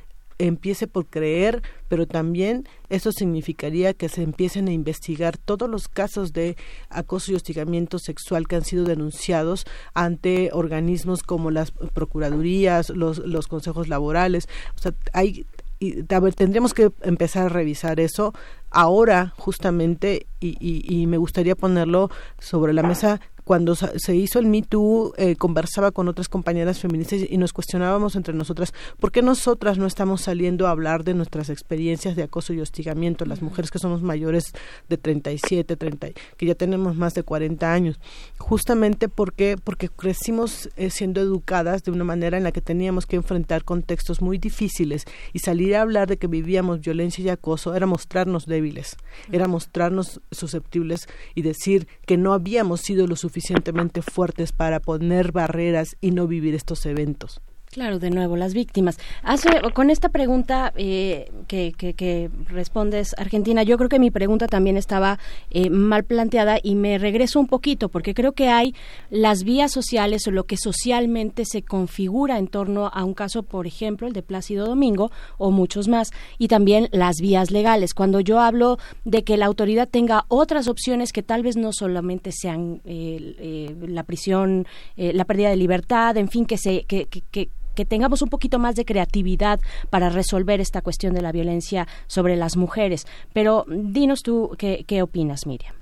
empiece 0.46 0.86
por 0.86 1.06
creer, 1.06 1.62
pero 1.88 2.06
también 2.06 2.68
eso 2.88 3.12
significaría 3.12 3.94
que 3.94 4.08
se 4.08 4.22
empiecen 4.22 4.68
a 4.68 4.72
investigar 4.72 5.36
todos 5.38 5.68
los 5.68 5.88
casos 5.88 6.32
de 6.32 6.56
acoso 6.90 7.32
y 7.32 7.34
hostigamiento 7.34 7.98
sexual 7.98 8.48
que 8.48 8.56
han 8.56 8.64
sido 8.64 8.84
denunciados 8.84 9.66
ante 9.94 10.50
organismos 10.52 11.22
como 11.22 11.50
las 11.50 11.70
procuradurías, 11.70 12.90
los, 12.90 13.18
los 13.18 13.46
consejos 13.46 13.88
laborales. 13.88 14.48
O 14.76 14.78
sea, 14.78 14.94
hay, 15.12 15.46
y, 15.82 16.02
tendríamos 16.04 16.74
que 16.74 16.92
empezar 17.02 17.46
a 17.46 17.48
revisar 17.48 17.98
eso 17.98 18.32
ahora 18.70 19.34
justamente 19.36 20.26
y, 20.40 20.56
y, 20.60 21.06
me 21.06 21.18
gustaría 21.18 21.54
ponerlo 21.54 22.10
sobre 22.38 22.72
la 22.72 22.82
mesa 22.82 23.20
cuando 23.44 23.74
se 23.74 24.14
hizo 24.14 24.38
el 24.38 24.46
Me 24.46 24.62
Too, 24.62 25.14
eh, 25.16 25.34
conversaba 25.36 25.90
con 25.90 26.08
otras 26.08 26.28
compañeras 26.28 26.78
feministas 26.78 27.20
y 27.28 27.36
nos 27.38 27.52
cuestionábamos 27.52 28.14
entre 28.14 28.34
nosotras 28.34 28.72
por 29.00 29.10
qué 29.10 29.20
nosotras 29.20 29.78
no 29.78 29.86
estamos 29.86 30.22
saliendo 30.22 30.66
a 30.66 30.70
hablar 30.70 31.02
de 31.02 31.14
nuestras 31.14 31.50
experiencias 31.50 32.14
de 32.14 32.22
acoso 32.22 32.52
y 32.52 32.60
hostigamiento, 32.60 33.24
las 33.24 33.42
mujeres 33.42 33.70
que 33.70 33.80
somos 33.80 34.02
mayores 34.02 34.52
de 34.88 34.96
37, 34.96 35.76
30, 35.76 36.08
que 36.36 36.46
ya 36.46 36.54
tenemos 36.54 36.96
más 36.96 37.14
de 37.14 37.24
40 37.24 37.72
años, 37.72 37.98
justamente 38.38 39.08
porque 39.08 39.56
porque 39.62 39.88
crecimos 39.88 40.68
eh, 40.76 40.90
siendo 40.90 41.20
educadas 41.20 41.82
de 41.82 41.90
una 41.90 42.04
manera 42.04 42.36
en 42.36 42.44
la 42.44 42.52
que 42.52 42.60
teníamos 42.60 43.06
que 43.06 43.16
enfrentar 43.16 43.64
contextos 43.64 44.22
muy 44.22 44.38
difíciles 44.38 45.04
y 45.32 45.40
salir 45.40 45.74
a 45.74 45.82
hablar 45.82 46.08
de 46.08 46.16
que 46.16 46.28
vivíamos 46.28 46.80
violencia 46.80 47.24
y 47.24 47.28
acoso 47.28 47.74
era 47.74 47.86
mostrarnos 47.86 48.46
débiles, 48.46 48.96
era 49.32 49.48
mostrarnos 49.48 50.20
susceptibles 50.30 51.08
y 51.34 51.42
decir 51.42 51.88
que 52.06 52.16
no 52.16 52.32
habíamos 52.32 52.82
sido 52.82 53.06
lo 53.06 53.16
suficiente 53.16 53.31
suficientemente 53.32 54.02
fuertes 54.02 54.52
para 54.52 54.78
poner 54.78 55.32
barreras 55.32 55.96
y 56.02 56.10
no 56.10 56.26
vivir 56.26 56.54
estos 56.54 56.84
eventos. 56.84 57.40
Claro, 57.72 57.98
de 57.98 58.10
nuevo, 58.10 58.36
las 58.36 58.52
víctimas. 58.52 58.98
Hace, 59.22 59.48
con 59.72 59.88
esta 59.88 60.10
pregunta 60.10 60.74
eh, 60.76 61.32
que, 61.48 61.72
que, 61.72 62.28
respondes, 62.48 63.14
Argentina, 63.16 63.62
yo 63.62 63.78
creo 63.78 63.88
que 63.88 63.98
mi 63.98 64.10
pregunta 64.10 64.46
también 64.46 64.76
estaba 64.76 65.18
eh, 65.50 65.70
mal 65.70 66.04
planteada 66.04 66.58
y 66.62 66.74
me 66.74 66.98
regreso 66.98 67.40
un 67.40 67.46
poquito, 67.46 67.88
porque 67.88 68.12
creo 68.12 68.32
que 68.32 68.50
hay 68.50 68.74
las 69.08 69.44
vías 69.44 69.72
sociales 69.72 70.26
o 70.26 70.32
lo 70.32 70.44
que 70.44 70.58
socialmente 70.58 71.46
se 71.46 71.62
configura 71.62 72.36
en 72.36 72.46
torno 72.46 72.90
a 72.92 73.04
un 73.04 73.14
caso, 73.14 73.42
por 73.42 73.66
ejemplo, 73.66 74.06
el 74.06 74.12
de 74.12 74.22
Plácido 74.22 74.66
Domingo 74.66 75.10
o 75.38 75.50
muchos 75.50 75.88
más, 75.88 76.10
y 76.36 76.48
también 76.48 76.90
las 76.92 77.22
vías 77.22 77.50
legales. 77.50 77.94
Cuando 77.94 78.20
yo 78.20 78.38
hablo 78.40 78.76
de 79.06 79.24
que 79.24 79.38
la 79.38 79.46
autoridad 79.46 79.88
tenga 79.88 80.26
otras 80.28 80.68
opciones 80.68 81.10
que 81.10 81.22
tal 81.22 81.42
vez 81.42 81.56
no 81.56 81.72
solamente 81.72 82.32
sean 82.32 82.82
eh, 82.84 83.74
la 83.80 84.02
prisión, 84.02 84.66
la 84.94 85.24
pérdida 85.24 85.48
de 85.48 85.56
libertad, 85.56 86.18
en 86.18 86.28
fin, 86.28 86.44
que 86.44 86.58
se 86.58 86.84
que, 86.84 87.06
que 87.06 87.48
que 87.74 87.84
tengamos 87.84 88.22
un 88.22 88.28
poquito 88.28 88.58
más 88.58 88.74
de 88.74 88.84
creatividad 88.84 89.60
para 89.90 90.08
resolver 90.08 90.60
esta 90.60 90.82
cuestión 90.82 91.14
de 91.14 91.22
la 91.22 91.32
violencia 91.32 91.86
sobre 92.06 92.36
las 92.36 92.56
mujeres. 92.56 93.06
Pero 93.32 93.64
dinos 93.68 94.22
tú 94.22 94.54
qué, 94.58 94.84
qué 94.86 95.02
opinas, 95.02 95.46
Miriam. 95.46 95.74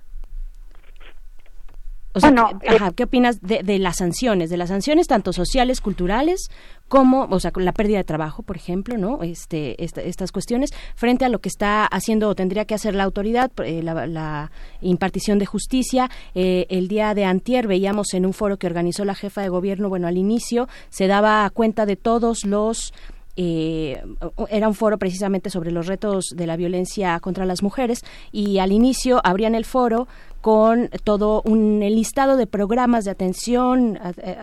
O 2.12 2.18
sea, 2.18 2.32
¿qué, 2.32 2.74
eh, 2.74 2.78
¿qué 2.96 3.04
opinas 3.04 3.40
de, 3.40 3.62
de, 3.62 3.78
las 3.78 3.98
sanciones, 3.98 4.50
de 4.50 4.56
las 4.56 4.70
sanciones 4.70 5.06
tanto 5.06 5.32
sociales, 5.32 5.80
culturales, 5.80 6.50
como, 6.90 7.28
o 7.30 7.38
sea, 7.38 7.52
la 7.54 7.70
pérdida 7.70 7.98
de 7.98 8.04
trabajo, 8.04 8.42
por 8.42 8.56
ejemplo, 8.56 8.98
¿no? 8.98 9.22
Este, 9.22 9.80
estas 9.84 10.32
cuestiones 10.32 10.70
frente 10.96 11.24
a 11.24 11.28
lo 11.28 11.38
que 11.38 11.48
está 11.48 11.86
haciendo 11.86 12.28
o 12.28 12.34
tendría 12.34 12.64
que 12.64 12.74
hacer 12.74 12.96
la 12.96 13.04
autoridad, 13.04 13.52
eh, 13.64 13.80
la, 13.80 14.50
impartición 14.80 15.38
de 15.38 15.46
justicia. 15.46 16.10
Eh, 16.34 16.66
el 16.68 16.88
día 16.88 17.14
de 17.14 17.24
antier 17.24 17.68
veíamos 17.68 18.12
en 18.12 18.26
un 18.26 18.32
foro 18.32 18.56
que 18.56 18.66
organizó 18.66 19.04
la 19.04 19.14
jefa 19.14 19.40
de 19.40 19.48
gobierno, 19.48 19.88
bueno, 19.88 20.08
al 20.08 20.18
inicio 20.18 20.68
se 20.88 21.06
daba 21.06 21.48
cuenta 21.50 21.86
de 21.86 21.94
todos 21.94 22.44
los 22.44 22.92
eh, 23.36 24.02
era 24.50 24.66
un 24.66 24.74
foro 24.74 24.98
precisamente 24.98 25.48
sobre 25.48 25.70
los 25.70 25.86
retos 25.86 26.26
de 26.34 26.46
la 26.48 26.56
violencia 26.56 27.18
contra 27.20 27.46
las 27.46 27.62
mujeres 27.62 28.04
y 28.32 28.58
al 28.58 28.72
inicio 28.72 29.20
abrían 29.22 29.54
el 29.54 29.64
foro 29.64 30.08
con 30.40 30.88
todo 31.04 31.42
un 31.44 31.80
listado 31.80 32.36
de 32.36 32.46
programas 32.46 33.04
de 33.04 33.10
atención, 33.10 33.98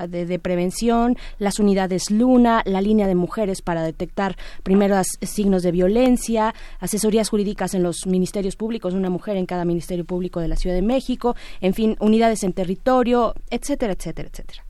de, 0.07 0.39
prevención, 0.39 1.15
las 1.39 1.59
unidades 1.59 2.11
Luna, 2.11 2.61
la 2.65 2.81
línea 2.81 3.07
de 3.07 3.15
mujeres 3.15 3.61
para 3.61 3.81
detectar 3.81 4.35
primeros 4.63 5.07
signos 5.21 5.63
de 5.63 5.71
violencia, 5.71 6.53
asesorías 6.79 7.29
jurídicas 7.29 7.73
en 7.73 7.83
los 7.83 8.05
ministerios 8.05 8.55
públicos, 8.55 8.93
una 8.93 9.09
mujer 9.09 9.37
en 9.37 9.45
cada 9.45 9.65
ministerio 9.65 10.05
público 10.05 10.39
de 10.39 10.47
la 10.47 10.55
Ciudad 10.55 10.75
de 10.75 10.81
México, 10.81 11.35
en 11.61 11.73
fin, 11.73 11.95
unidades 11.99 12.43
en 12.43 12.53
territorio, 12.53 13.33
etcétera, 13.49 13.93
etcétera, 13.93 14.29
etcétera. 14.29 14.63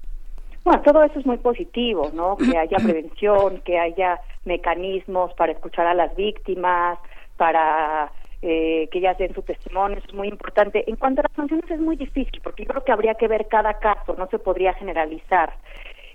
Bueno, 0.63 0.81
todo 0.81 1.01
eso 1.03 1.19
es 1.19 1.25
muy 1.25 1.37
positivo, 1.37 2.11
¿no? 2.13 2.35
Que 2.35 2.57
haya 2.57 2.77
prevención, 2.77 3.61
que 3.63 3.79
haya 3.79 4.19
mecanismos 4.43 5.33
para 5.35 5.53
escuchar 5.53 5.87
a 5.87 5.93
las 5.93 6.13
víctimas, 6.17 6.99
para 7.37 8.11
eh, 8.41 8.87
que 8.91 8.99
ellas 8.99 9.17
den 9.17 9.33
su 9.33 9.41
testimonio, 9.41 9.97
eso 9.97 10.07
es 10.07 10.13
muy 10.13 10.27
importante. 10.27 10.83
En 10.87 10.95
cuanto 10.95 11.21
a 11.21 11.23
las 11.23 11.35
sanciones 11.35 11.69
es 11.69 11.79
muy 11.79 11.95
difícil, 11.95 12.39
porque 12.43 12.63
yo 12.63 12.69
creo 12.69 12.83
que 12.83 12.91
habría 12.91 13.15
que 13.15 13.27
ver 13.27 13.47
cada 13.47 13.79
caso, 13.79 14.15
no 14.17 14.27
se 14.27 14.39
podría 14.39 14.73
generalizar. 14.73 15.53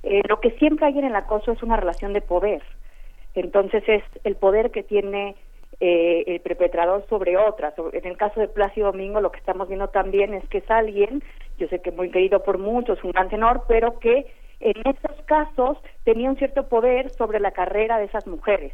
Eh, 0.02 0.22
lo 0.28 0.40
que 0.40 0.52
siempre 0.52 0.86
hay 0.86 0.98
en 0.98 1.04
el 1.04 1.16
acoso 1.16 1.52
es 1.52 1.62
una 1.62 1.76
relación 1.76 2.12
de 2.12 2.20
poder. 2.20 2.62
Entonces 3.34 3.82
es 3.88 4.02
el 4.24 4.36
poder 4.36 4.70
que 4.70 4.82
tiene 4.82 5.36
eh, 5.80 6.24
el 6.26 6.40
perpetrador 6.40 7.04
sobre 7.08 7.36
otras. 7.36 7.74
En 7.92 8.06
el 8.06 8.16
caso 8.16 8.40
de 8.40 8.48
Plácido 8.48 8.92
Domingo, 8.92 9.20
lo 9.20 9.32
que 9.32 9.38
estamos 9.38 9.68
viendo 9.68 9.88
también 9.88 10.34
es 10.34 10.46
que 10.48 10.58
es 10.58 10.70
alguien, 10.70 11.22
yo 11.58 11.66
sé 11.68 11.80
que 11.80 11.90
muy 11.90 12.10
querido 12.10 12.42
por 12.42 12.58
muchos, 12.58 13.02
un 13.02 13.12
gran 13.12 13.28
tenor, 13.28 13.64
pero 13.66 13.98
que 13.98 14.26
en 14.60 14.76
estos 14.84 15.20
casos 15.26 15.78
tenía 16.04 16.30
un 16.30 16.36
cierto 16.36 16.68
poder 16.68 17.10
sobre 17.10 17.40
la 17.40 17.50
carrera 17.50 17.98
de 17.98 18.04
esas 18.04 18.26
mujeres. 18.26 18.72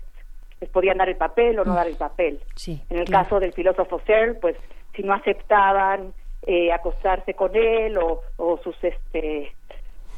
Les 0.60 0.70
podían 0.70 0.98
dar 0.98 1.08
el 1.08 1.16
papel 1.16 1.58
o 1.58 1.64
no 1.64 1.74
dar 1.74 1.86
el 1.86 1.96
papel. 1.96 2.40
en 2.66 2.98
el 2.98 3.08
caso 3.08 3.38
del 3.40 3.52
filósofo 3.52 4.00
Searle, 4.06 4.34
pues 4.34 4.56
si 4.94 5.02
no 5.02 5.12
aceptaban 5.12 6.12
eh, 6.46 6.72
acostarse 6.72 7.34
con 7.34 7.54
él 7.54 7.96
o, 7.98 8.20
o 8.36 8.58
sus 8.58 8.76
este 8.82 9.52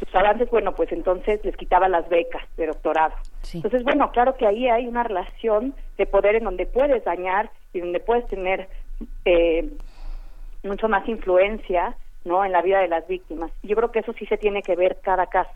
sus 0.01 0.15
avances, 0.15 0.49
bueno, 0.51 0.75
pues 0.75 0.91
entonces 0.93 1.45
les 1.45 1.55
quitaba 1.57 1.87
las 1.89 2.09
becas 2.09 2.43
de 2.57 2.67
doctorado. 2.67 3.15
Entonces, 3.53 3.85
bueno, 3.85 4.11
claro 4.13 4.35
que 4.35 4.47
ahí 4.47 4.67
hay 4.67 4.87
una 4.87 5.03
relación 5.03 5.75
de 5.99 6.07
poder 6.07 6.37
en 6.37 6.45
donde 6.45 6.65
puedes 6.65 7.05
dañar 7.05 7.51
y 7.75 7.81
donde 7.81 8.01
puedes 8.01 8.27
tener 8.29 8.69
eh, 9.27 9.69
mucho 10.63 10.89
más 10.89 11.07
influencia 11.07 11.95
¿no? 12.25 12.45
en 12.45 12.53
la 12.53 12.63
vida 12.63 12.81
de 12.81 12.89
las 12.89 13.07
víctimas. 13.07 13.51
Yo 13.63 13.77
creo 13.77 13.91
que 13.91 13.99
eso 13.99 14.15
sí 14.15 14.25
se 14.27 14.39
tiene 14.39 14.63
que 14.63 14.75
ver 14.75 14.99
cada 15.03 15.27
caso. 15.27 15.53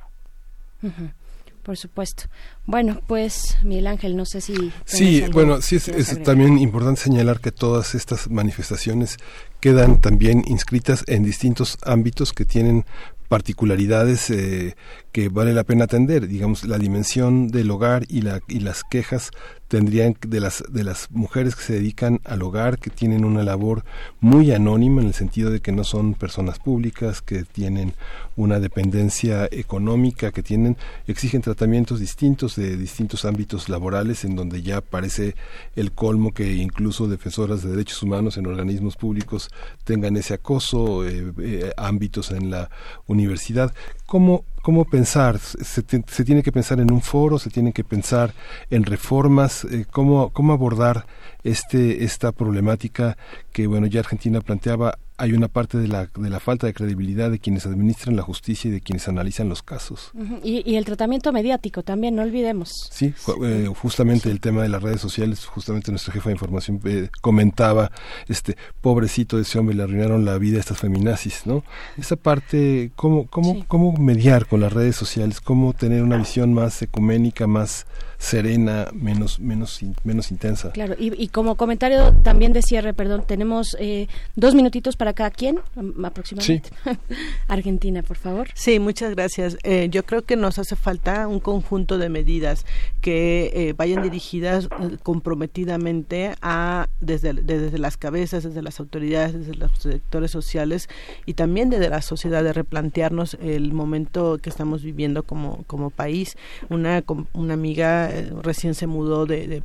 Por 1.65 1.79
supuesto. 1.79 2.25
Bueno, 2.67 3.01
pues 3.07 3.57
Miguel 3.63 3.87
Ángel, 3.87 4.17
no 4.17 4.27
sé 4.27 4.43
si... 4.43 4.71
Sí, 4.85 5.25
bueno, 5.33 5.63
sí 5.63 5.77
es, 5.77 5.89
es 5.89 6.23
también 6.23 6.59
importante 6.59 7.01
señalar 7.01 7.41
que 7.41 7.53
todas 7.53 7.95
estas 7.95 8.31
manifestaciones 8.31 9.17
quedan 9.61 10.01
también 10.01 10.45
inscritas 10.47 11.05
en 11.07 11.25
distintos 11.25 11.79
ámbitos 11.83 12.35
que 12.35 12.45
tienen 12.45 12.85
particularidades 13.29 14.31
eh, 14.31 14.77
que 15.11 15.29
vale 15.31 15.55
la 15.55 15.65
pena 15.65 15.85
atender 15.85 16.29
digamos 16.29 16.65
la 16.65 16.79
dimensión 16.79 17.49
del 17.49 17.71
hogar 17.71 18.05
y 18.09 18.21
la 18.21 18.41
y 18.49 18.61
las 18.61 18.85
quejas 18.85 19.31
tendrían 19.69 20.17
de 20.27 20.41
las 20.41 20.63
de 20.69 20.85
las 20.85 21.11
mujeres 21.11 21.57
que 21.57 21.63
se 21.63 21.73
dedican 21.75 22.21
al 22.25 22.43
hogar 22.43 22.79
que 22.79 22.91
tienen 22.91 23.25
una 23.25 23.43
labor 23.43 23.85
muy 24.21 24.53
anónima 24.53 25.01
en 25.01 25.09
el 25.09 25.15
sentido 25.15 25.51
de 25.51 25.61
que 25.61 25.73
no 25.73 25.85
son 25.85 26.15
personas 26.15 26.59
públicas 26.59 27.23
que 27.23 27.45
tienen 27.45 27.95
una 28.37 28.61
dependencia 28.61 29.49
económica 29.51 30.33
que 30.33 30.43
tienen 30.43 30.77
exigen 31.07 31.43
tratamientos 31.43 32.01
distintos 32.01 32.57
de 32.57 32.77
distintos 32.77 33.25
ámbitos 33.25 33.69
laborales 33.69 34.25
en 34.25 34.37
donde 34.37 34.63
ya 34.63 34.81
parece 34.81 35.35
el 35.77 35.93
colmo 35.93 36.33
que 36.33 36.55
incluso 36.55 37.09
defensoras 37.09 37.63
de 37.63 37.71
derechos 37.71 38.03
humanos 38.03 38.37
en 38.37 38.47
organismos 38.47 38.97
públicos 38.97 39.49
tengan 39.85 40.17
ese 40.17 40.35
acoso 40.35 41.07
eh, 41.07 41.33
eh, 41.39 41.73
ámbitos 41.77 42.31
en 42.31 42.51
la 42.51 42.71
universidad. 43.07 43.75
Cómo 44.07 44.45
cómo 44.65 44.87
pensar 44.87 45.39
se, 45.39 45.85
se, 46.07 46.25
tiene 46.25 46.43
que 46.43 46.51
pensar 46.51 46.81
en 46.81 46.91
un 46.91 47.03
foro 47.03 47.39
se 47.39 47.51
tiene 47.51 47.75
que 47.75 47.85
pensar 47.85 48.33
en 48.71 48.85
reformas 48.85 49.65
eh, 49.67 49.85
cómo 49.91 50.31
cómo 50.31 50.55
abordar 50.55 51.05
este 51.43 52.03
esta 52.03 52.33
problemática 52.33 53.19
que 53.53 53.67
bueno 53.67 53.87
ya 53.87 54.01
Argentina 54.01 54.41
planteaba 54.41 54.97
hay 55.17 55.33
una 55.33 55.49
parte 55.49 55.79
de 55.79 55.87
la, 55.87 56.07
de 56.07 56.29
la 56.29 56.41
falta 56.41 56.67
de 56.67 56.75
credibilidad 56.75 57.31
de 57.31 57.39
quienes 57.39 57.67
administran 57.67 58.17
la 58.17 58.23
justicia 58.23 58.69
y 58.69 58.73
de 58.73 58.81
quienes 58.81 59.07
analizan 59.07 59.49
los 59.49 59.63
casos. 59.63 60.11
y, 60.43 60.69
y, 60.69 60.77
el 60.77 60.85
tratamiento 60.85 61.33
mediático 61.33 61.83
también, 61.83 62.17
no 62.17 62.23
olvidemos. 62.23 62.89
Sí, 62.91 63.15
eh, 63.45 63.69
justamente 63.81 64.31
el 64.31 64.41
tema 64.41 64.63
de 64.63 64.69
las 64.69 64.83
redes 64.83 65.01
sociales, 65.01 65.45
justamente 65.47 65.93
nuestra 65.93 66.13
jefa 66.13 66.31
de 66.31 66.35
información 66.35 66.81
eh, 66.85 67.11
comentaba, 67.21 67.93
este 68.29 68.57
pobrecito 68.81 69.37
de 69.37 69.43
ese 69.43 69.59
hombre, 69.59 69.77
le 69.77 69.85
arruinaron 69.85 70.25
la 70.25 70.37
vida 70.39 70.57
a 70.57 70.61
estas 70.61 70.79
feminazis, 70.79 71.47
¿no? 71.47 71.65
Esa 71.97 72.17
parte, 72.17 72.91
¿cómo, 72.97 73.29
cómo, 73.29 73.65
cómo 73.69 73.93
mediar 73.93 74.47
con 74.47 74.61
las 74.61 74.73
redes 74.73 74.97
sociales? 74.97 75.41
¿Cómo 75.41 75.75
tener 75.75 76.03
una 76.03 76.17
visión 76.17 76.53
más 76.55 76.83
ecuménica, 76.83 77.47
más 77.47 77.87
serena, 78.19 78.89
menos, 78.93 79.41
menos, 79.41 79.81
menos 80.05 80.31
intensa? 80.31 80.73
Claro, 80.73 80.95
y, 80.99 81.23
y 81.23 81.29
como 81.29 81.57
comentario 81.57 82.13
también 82.23 82.53
de 82.53 82.63
cierre, 82.63 82.95
perdón, 82.95 83.25
tenemos 83.27 83.77
eh, 83.81 84.09
dos 84.37 84.55
minutitos 84.55 84.97
para 84.97 85.13
cada 85.13 85.31
quien, 85.31 85.61
aproximadamente. 86.03 86.71
Sí. 86.85 86.91
Argentina, 87.49 88.03
por 88.03 88.17
favor. 88.17 88.49
Sí, 88.55 88.79
muchas 88.79 89.15
gracias. 89.15 89.57
Eh, 89.63 89.89
yo 89.91 90.05
creo 90.05 90.23
que 90.23 90.37
nos 90.37 90.59
hace 90.59 90.77
falta 90.77 91.27
un 91.29 91.41
conjunto 91.41 91.99
de 91.99 92.09
medidas 92.09 92.65
que 93.01 93.51
eh, 93.55 93.75
vayan 93.77 94.03
dirigidas 94.03 94.65
eh, 94.65 94.97
comprometidamente 95.03 96.35
a 96.43 96.89
desde, 97.01 97.33
desde 97.35 97.79
las 97.79 97.97
cabezas, 97.97 98.45
desde 98.45 98.63
las 98.63 98.81
autoridades, 98.81 99.35
desde 99.35 99.55
los 99.55 99.71
sectores 99.79 100.31
sociales 100.31 100.89
y 101.27 101.35
también 101.35 101.71
desde 101.71 101.89
la 101.89 102.03
sociedad 102.03 102.43
de 102.43 102.53
replantearnos 102.53 103.37
el 103.41 103.73
momento 103.73 104.39
que 104.39 104.51
estamos 104.51 104.83
viviendo 104.83 105.23
como, 105.23 105.65
como 105.67 105.91
país. 105.91 106.37
Una, 106.69 107.03
una 107.33 107.55
amiga 107.55 108.04
recién 108.43 108.75
se 108.75 108.87
mudó 108.87 109.27
de, 109.27 109.47
de, 109.47 109.63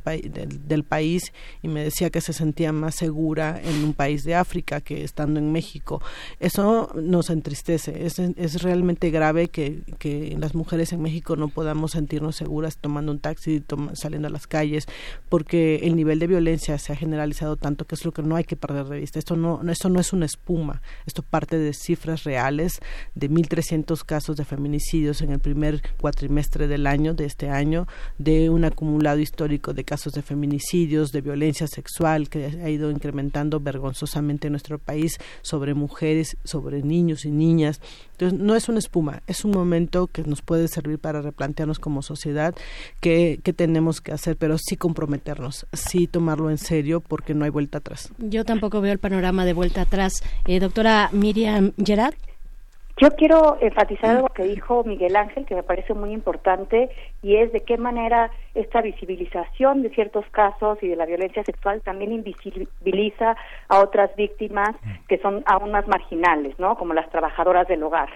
del 0.66 0.84
país 0.84 1.32
y 1.62 1.68
me 1.68 1.84
decía 1.84 2.10
que 2.10 2.20
se 2.20 2.32
sentía 2.32 2.72
más 2.72 2.94
segura 2.94 3.60
en 3.62 3.84
un 3.84 3.94
país 3.94 4.24
de 4.24 4.34
África 4.34 4.80
que 4.80 5.04
estando 5.04 5.38
en 5.40 5.52
México. 5.52 6.02
Eso 6.38 6.90
nos 6.94 7.30
entristece. 7.30 8.06
Es, 8.06 8.18
es 8.18 8.62
realmente 8.62 9.10
grave 9.10 9.48
que, 9.48 9.82
que 9.98 10.36
las 10.38 10.54
mujeres 10.54 10.92
en 10.92 11.02
México 11.02 11.36
no 11.36 11.48
podamos 11.48 11.92
sentirnos 11.92 12.36
seguras 12.36 12.78
tomando 12.78 13.12
un 13.12 13.18
taxi, 13.18 13.60
toma, 13.60 13.94
saliendo 13.94 14.28
a 14.28 14.30
las 14.30 14.46
calles, 14.46 14.86
porque 15.28 15.80
el 15.82 15.96
nivel 15.96 16.18
de 16.18 16.26
violencia 16.26 16.78
se 16.78 16.92
ha 16.92 16.96
generalizado 16.96 17.56
tanto 17.56 17.86
que 17.86 17.94
es 17.94 18.04
lo 18.04 18.12
que 18.12 18.22
no 18.22 18.36
hay 18.36 18.44
que 18.44 18.56
perder 18.56 18.86
de 18.86 19.00
vista. 19.00 19.18
Esto 19.18 19.36
no, 19.36 19.60
esto 19.70 19.88
no 19.88 20.00
es 20.00 20.12
una 20.12 20.26
espuma. 20.26 20.82
Esto 21.06 21.22
parte 21.22 21.58
de 21.58 21.72
cifras 21.72 22.24
reales 22.24 22.80
de 23.14 23.30
1.300 23.30 24.04
casos 24.04 24.36
de 24.36 24.44
feminicidios 24.44 25.22
en 25.22 25.30
el 25.32 25.40
primer 25.40 25.82
cuatrimestre 26.00 26.68
del 26.68 26.86
año, 26.86 27.14
de 27.14 27.24
este 27.24 27.50
año, 27.50 27.86
de 28.18 28.29
un 28.50 28.64
acumulado 28.64 29.20
histórico 29.20 29.72
de 29.72 29.84
casos 29.84 30.12
de 30.12 30.22
feminicidios, 30.22 31.12
de 31.12 31.20
violencia 31.20 31.66
sexual 31.66 32.28
que 32.28 32.46
ha 32.46 32.68
ido 32.68 32.90
incrementando 32.90 33.60
vergonzosamente 33.60 34.48
en 34.48 34.52
nuestro 34.52 34.78
país 34.78 35.18
sobre 35.42 35.74
mujeres, 35.74 36.36
sobre 36.44 36.82
niños 36.82 37.24
y 37.24 37.30
niñas. 37.30 37.80
Entonces, 38.12 38.38
no 38.38 38.54
es 38.54 38.68
una 38.68 38.78
espuma, 38.78 39.22
es 39.26 39.44
un 39.44 39.52
momento 39.52 40.06
que 40.06 40.22
nos 40.22 40.42
puede 40.42 40.68
servir 40.68 40.98
para 40.98 41.22
replantearnos 41.22 41.78
como 41.78 42.02
sociedad 42.02 42.54
qué, 43.00 43.40
qué 43.42 43.52
tenemos 43.52 44.00
que 44.00 44.12
hacer, 44.12 44.36
pero 44.36 44.58
sí 44.58 44.76
comprometernos, 44.76 45.66
sí 45.72 46.06
tomarlo 46.06 46.50
en 46.50 46.58
serio 46.58 47.00
porque 47.00 47.34
no 47.34 47.44
hay 47.44 47.50
vuelta 47.50 47.78
atrás. 47.78 48.12
Yo 48.18 48.44
tampoco 48.44 48.80
veo 48.80 48.92
el 48.92 48.98
panorama 48.98 49.44
de 49.44 49.52
vuelta 49.52 49.82
atrás. 49.82 50.12
Eh, 50.46 50.60
doctora 50.60 51.10
Miriam 51.12 51.72
Gerard. 51.82 52.14
Yo 53.00 53.08
quiero 53.12 53.56
enfatizar 53.62 54.16
algo 54.16 54.28
que 54.28 54.42
dijo 54.42 54.84
Miguel 54.84 55.16
Ángel, 55.16 55.46
que 55.46 55.54
me 55.54 55.62
parece 55.62 55.94
muy 55.94 56.12
importante, 56.12 56.90
y 57.22 57.36
es 57.36 57.50
de 57.50 57.60
qué 57.60 57.78
manera 57.78 58.30
esta 58.54 58.82
visibilización 58.82 59.80
de 59.80 59.88
ciertos 59.88 60.26
casos 60.32 60.76
y 60.82 60.88
de 60.88 60.96
la 60.96 61.06
violencia 61.06 61.42
sexual 61.42 61.80
también 61.80 62.12
invisibiliza 62.12 63.36
a 63.68 63.80
otras 63.80 64.14
víctimas 64.16 64.76
que 65.08 65.16
son 65.16 65.42
aún 65.46 65.70
más 65.70 65.88
marginales, 65.88 66.58
¿no? 66.58 66.76
Como 66.76 66.92
las 66.92 67.08
trabajadoras 67.08 67.66
del 67.68 67.82
hogar. 67.82 68.10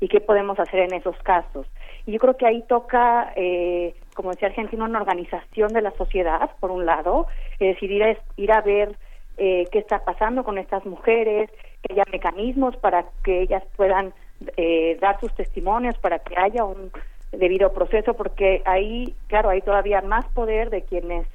¿Y 0.00 0.08
qué 0.08 0.22
podemos 0.22 0.58
hacer 0.58 0.80
en 0.80 0.94
esos 0.94 1.18
casos? 1.18 1.66
Y 2.06 2.12
yo 2.12 2.18
creo 2.18 2.38
que 2.38 2.46
ahí 2.46 2.64
toca, 2.66 3.34
eh, 3.36 3.94
como 4.14 4.30
decía 4.30 4.48
Argentina, 4.48 4.86
una 4.86 5.00
organización 5.00 5.74
de 5.74 5.82
la 5.82 5.90
sociedad, 5.90 6.50
por 6.60 6.70
un 6.70 6.86
lado, 6.86 7.26
es 7.58 7.74
decir, 7.74 7.90
ir 7.90 8.04
a, 8.04 8.16
ir 8.38 8.52
a 8.52 8.62
ver 8.62 8.96
eh, 9.36 9.66
qué 9.70 9.80
está 9.80 10.02
pasando 10.02 10.44
con 10.44 10.56
estas 10.56 10.86
mujeres, 10.86 11.50
que 11.82 11.92
haya 11.92 12.04
mecanismos 12.10 12.74
para 12.78 13.04
que 13.22 13.42
ellas 13.42 13.62
puedan 13.76 14.14
eh, 14.56 14.98
dar 15.00 15.18
sus 15.20 15.34
testimonios 15.34 15.96
para 15.98 16.18
que 16.18 16.34
haya 16.38 16.64
un 16.64 16.90
debido 17.32 17.72
proceso, 17.72 18.14
porque 18.14 18.62
ahí, 18.64 19.14
claro, 19.28 19.50
hay 19.50 19.60
todavía 19.60 20.00
más 20.02 20.26
poder 20.28 20.70
de 20.70 20.82
quienes 20.82 21.26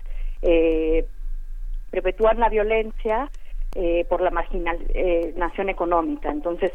eh, 0.41 1.05
perpetúan 1.89 2.39
la 2.39 2.49
violencia 2.49 3.29
eh, 3.75 4.05
por 4.09 4.21
la 4.21 4.31
marginación 4.31 5.69
económica. 5.69 6.29
Entonces, 6.29 6.71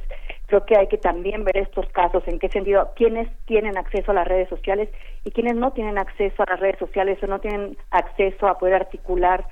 creo 0.47 0.65
que 0.65 0.77
hay 0.77 0.87
que 0.89 0.99
también 0.99 1.45
ver 1.45 1.59
estos 1.59 1.87
casos, 1.91 2.23
en 2.27 2.39
qué 2.39 2.49
sentido, 2.49 2.91
quiénes 2.97 3.29
tienen 3.47 3.77
acceso 3.77 4.11
a 4.11 4.15
las 4.15 4.29
redes 4.29 4.49
sociales 4.49 4.89
y 5.25 5.31
quiénes 5.31 5.57
no 5.57 5.73
tienen 5.73 5.99
acceso 5.99 6.43
a 6.43 6.51
las 6.51 6.61
redes 6.61 6.79
sociales 6.79 7.19
o 7.23 7.27
no 7.27 7.41
tienen 7.41 7.77
acceso 7.91 8.47
a 8.49 8.59
poder 8.59 8.75
articular 8.75 9.47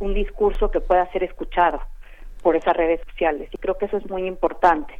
un 0.00 0.14
discurso 0.14 0.70
que 0.70 0.80
pueda 0.80 1.10
ser 1.12 1.24
escuchado 1.24 1.80
por 2.42 2.56
esas 2.56 2.76
redes 2.76 3.00
sociales. 3.08 3.48
Y 3.52 3.58
creo 3.58 3.76
que 3.76 3.86
eso 3.86 3.96
es 3.96 4.08
muy 4.08 4.26
importante. 4.26 4.94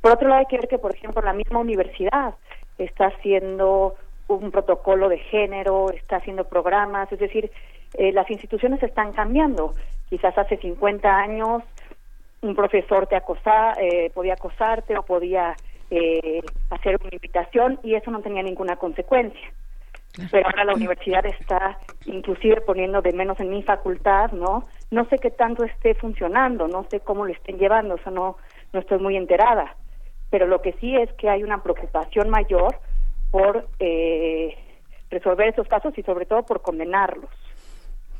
Por 0.00 0.12
otro 0.12 0.28
lado, 0.28 0.40
hay 0.40 0.46
que 0.46 0.56
ver 0.56 0.68
que, 0.68 0.78
por 0.78 0.94
ejemplo, 0.94 1.20
la 1.22 1.32
misma 1.32 1.58
universidad 1.58 2.34
está 2.78 3.06
haciendo 3.06 3.96
un 4.28 4.50
protocolo 4.50 5.08
de 5.08 5.18
género, 5.18 5.90
está 5.90 6.16
haciendo 6.16 6.44
programas, 6.44 7.10
es 7.12 7.18
decir, 7.18 7.50
eh, 7.94 8.12
las 8.12 8.30
instituciones 8.30 8.82
están 8.82 9.12
cambiando. 9.12 9.74
Quizás 10.08 10.36
hace 10.38 10.56
50 10.56 11.08
años 11.08 11.62
un 12.42 12.54
profesor 12.54 13.06
te 13.06 13.16
acosa, 13.16 13.74
eh, 13.78 14.10
podía 14.14 14.34
acosarte 14.34 14.96
o 14.96 15.02
podía 15.02 15.54
eh, 15.90 16.40
hacer 16.70 16.96
una 17.00 17.10
invitación 17.12 17.78
y 17.82 17.94
eso 17.94 18.10
no 18.10 18.20
tenía 18.20 18.42
ninguna 18.42 18.76
consecuencia. 18.76 19.52
Pero 20.30 20.46
ahora 20.46 20.64
la 20.64 20.74
universidad 20.74 21.24
está 21.26 21.78
inclusive 22.06 22.62
poniendo 22.62 23.02
de 23.02 23.12
menos 23.12 23.38
en 23.40 23.50
mi 23.50 23.62
facultad, 23.62 24.32
¿no? 24.32 24.66
No 24.90 25.04
sé 25.08 25.18
qué 25.18 25.30
tanto 25.30 25.64
esté 25.64 25.94
funcionando, 25.94 26.66
no 26.66 26.84
sé 26.90 27.00
cómo 27.00 27.26
lo 27.26 27.32
estén 27.32 27.58
llevando, 27.58 27.94
o 27.94 27.98
sea, 27.98 28.10
no, 28.10 28.36
no 28.72 28.80
estoy 28.80 28.98
muy 28.98 29.16
enterada 29.16 29.76
pero 30.30 30.46
lo 30.46 30.62
que 30.62 30.72
sí 30.74 30.96
es 30.96 31.12
que 31.14 31.28
hay 31.28 31.42
una 31.42 31.62
preocupación 31.62 32.30
mayor 32.30 32.76
por 33.30 33.68
eh, 33.78 34.56
resolver 35.10 35.48
esos 35.48 35.68
casos 35.68 35.96
y 35.98 36.02
sobre 36.02 36.26
todo 36.26 36.44
por 36.44 36.62
condenarlos. 36.62 37.30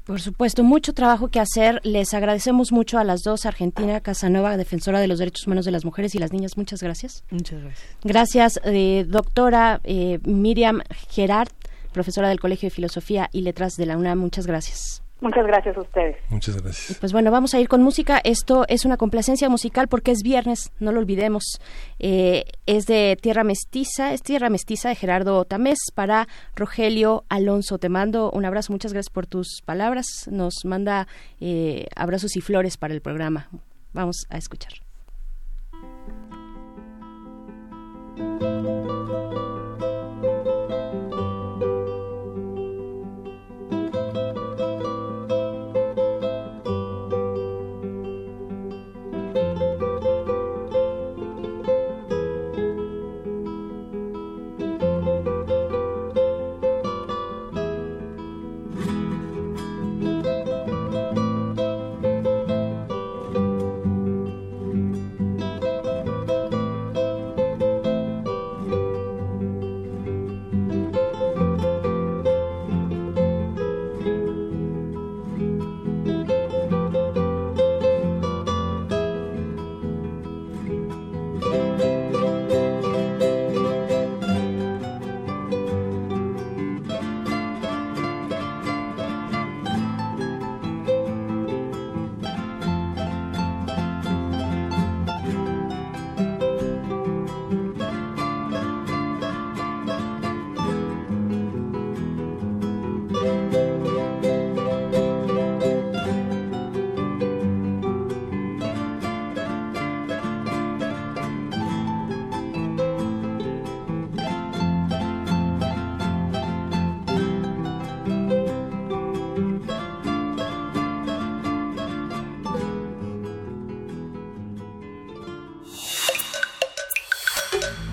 Por 0.05 0.21
supuesto, 0.21 0.65
mucho 0.65 0.93
trabajo 0.93 1.29
que 1.29 1.39
hacer. 1.39 1.81
Les 1.85 2.15
agradecemos 2.15 2.73
mucho 2.73 2.99
a 2.99 3.05
las 3.05 3.23
dos, 3.23 3.47
Argentina 3.47 4.01
Casanova, 4.01 4.57
defensora 4.57 4.99
de 4.99 5.07
los 5.07 5.19
derechos 5.19 5.47
humanos 5.47 5.65
de 5.65 5.71
las 5.71 5.85
mujeres 5.85 6.15
y 6.15 6.19
las 6.19 6.33
niñas. 6.33 6.57
Muchas 6.57 6.83
gracias. 6.83 7.23
Muchas 7.31 7.63
gracias. 7.63 7.99
Gracias, 8.03 8.61
eh, 8.65 9.05
doctora 9.07 9.81
eh, 9.85 10.19
Miriam 10.25 10.83
Gerard, 11.11 11.51
profesora 11.93 12.29
del 12.29 12.41
Colegio 12.41 12.69
de 12.69 12.75
Filosofía 12.75 13.29
y 13.31 13.43
Letras 13.43 13.77
de 13.77 13.87
la 13.87 13.97
UNAM. 13.97 14.19
Muchas 14.19 14.47
gracias. 14.47 15.03
Muchas 15.21 15.47
gracias 15.47 15.77
a 15.77 15.81
ustedes. 15.81 16.17
Muchas 16.31 16.63
gracias. 16.63 16.99
Pues 16.99 17.13
bueno, 17.13 17.31
vamos 17.31 17.55
a 17.55 17.61
ir 17.61 17.69
con 17.69 17.83
música. 17.83 18.21
Esto 18.25 18.65
es 18.69 18.85
una 18.85 18.97
complacencia 18.97 19.49
musical 19.49 19.89
porque 19.89 20.11
es 20.13 20.23
viernes, 20.23 20.73
no 20.81 20.93
lo 20.93 21.01
olvidemos. 21.01 21.61
Eh, 21.99 22.45
es 22.67 22.87
de 22.87 23.19
Tierra 23.21 23.45
Mestiza, 23.45 24.13
es 24.15 24.23
Tierra 24.23 24.49
Mestiza 24.49 24.89
de 24.89 24.95
Gerardo 24.95 25.45
Tamés 25.45 25.79
para 25.95 26.27
Rogelio 26.57 27.25
Alonso. 27.29 27.79
Te 27.79 27.89
mando 27.89 28.31
un 28.31 28.45
abrazo, 28.45 28.73
muchas 28.73 28.93
gracias 28.93 29.13
por 29.13 29.27
tus 29.27 29.61
palabras. 29.65 30.07
Nos 30.31 30.65
manda 30.65 31.07
eh, 31.41 31.87
abrazos 31.95 32.37
y 32.37 32.41
flores 32.41 32.77
para 32.77 32.95
el 32.95 33.03
programa. 33.03 33.49
Vamos 33.93 34.27
a 34.31 34.39
escuchar. 34.39 34.73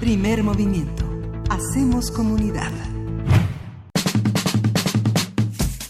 Primer 0.07 0.41
movimiento. 0.41 1.03
Hacemos 1.49 2.11
comunidad. 2.11 2.71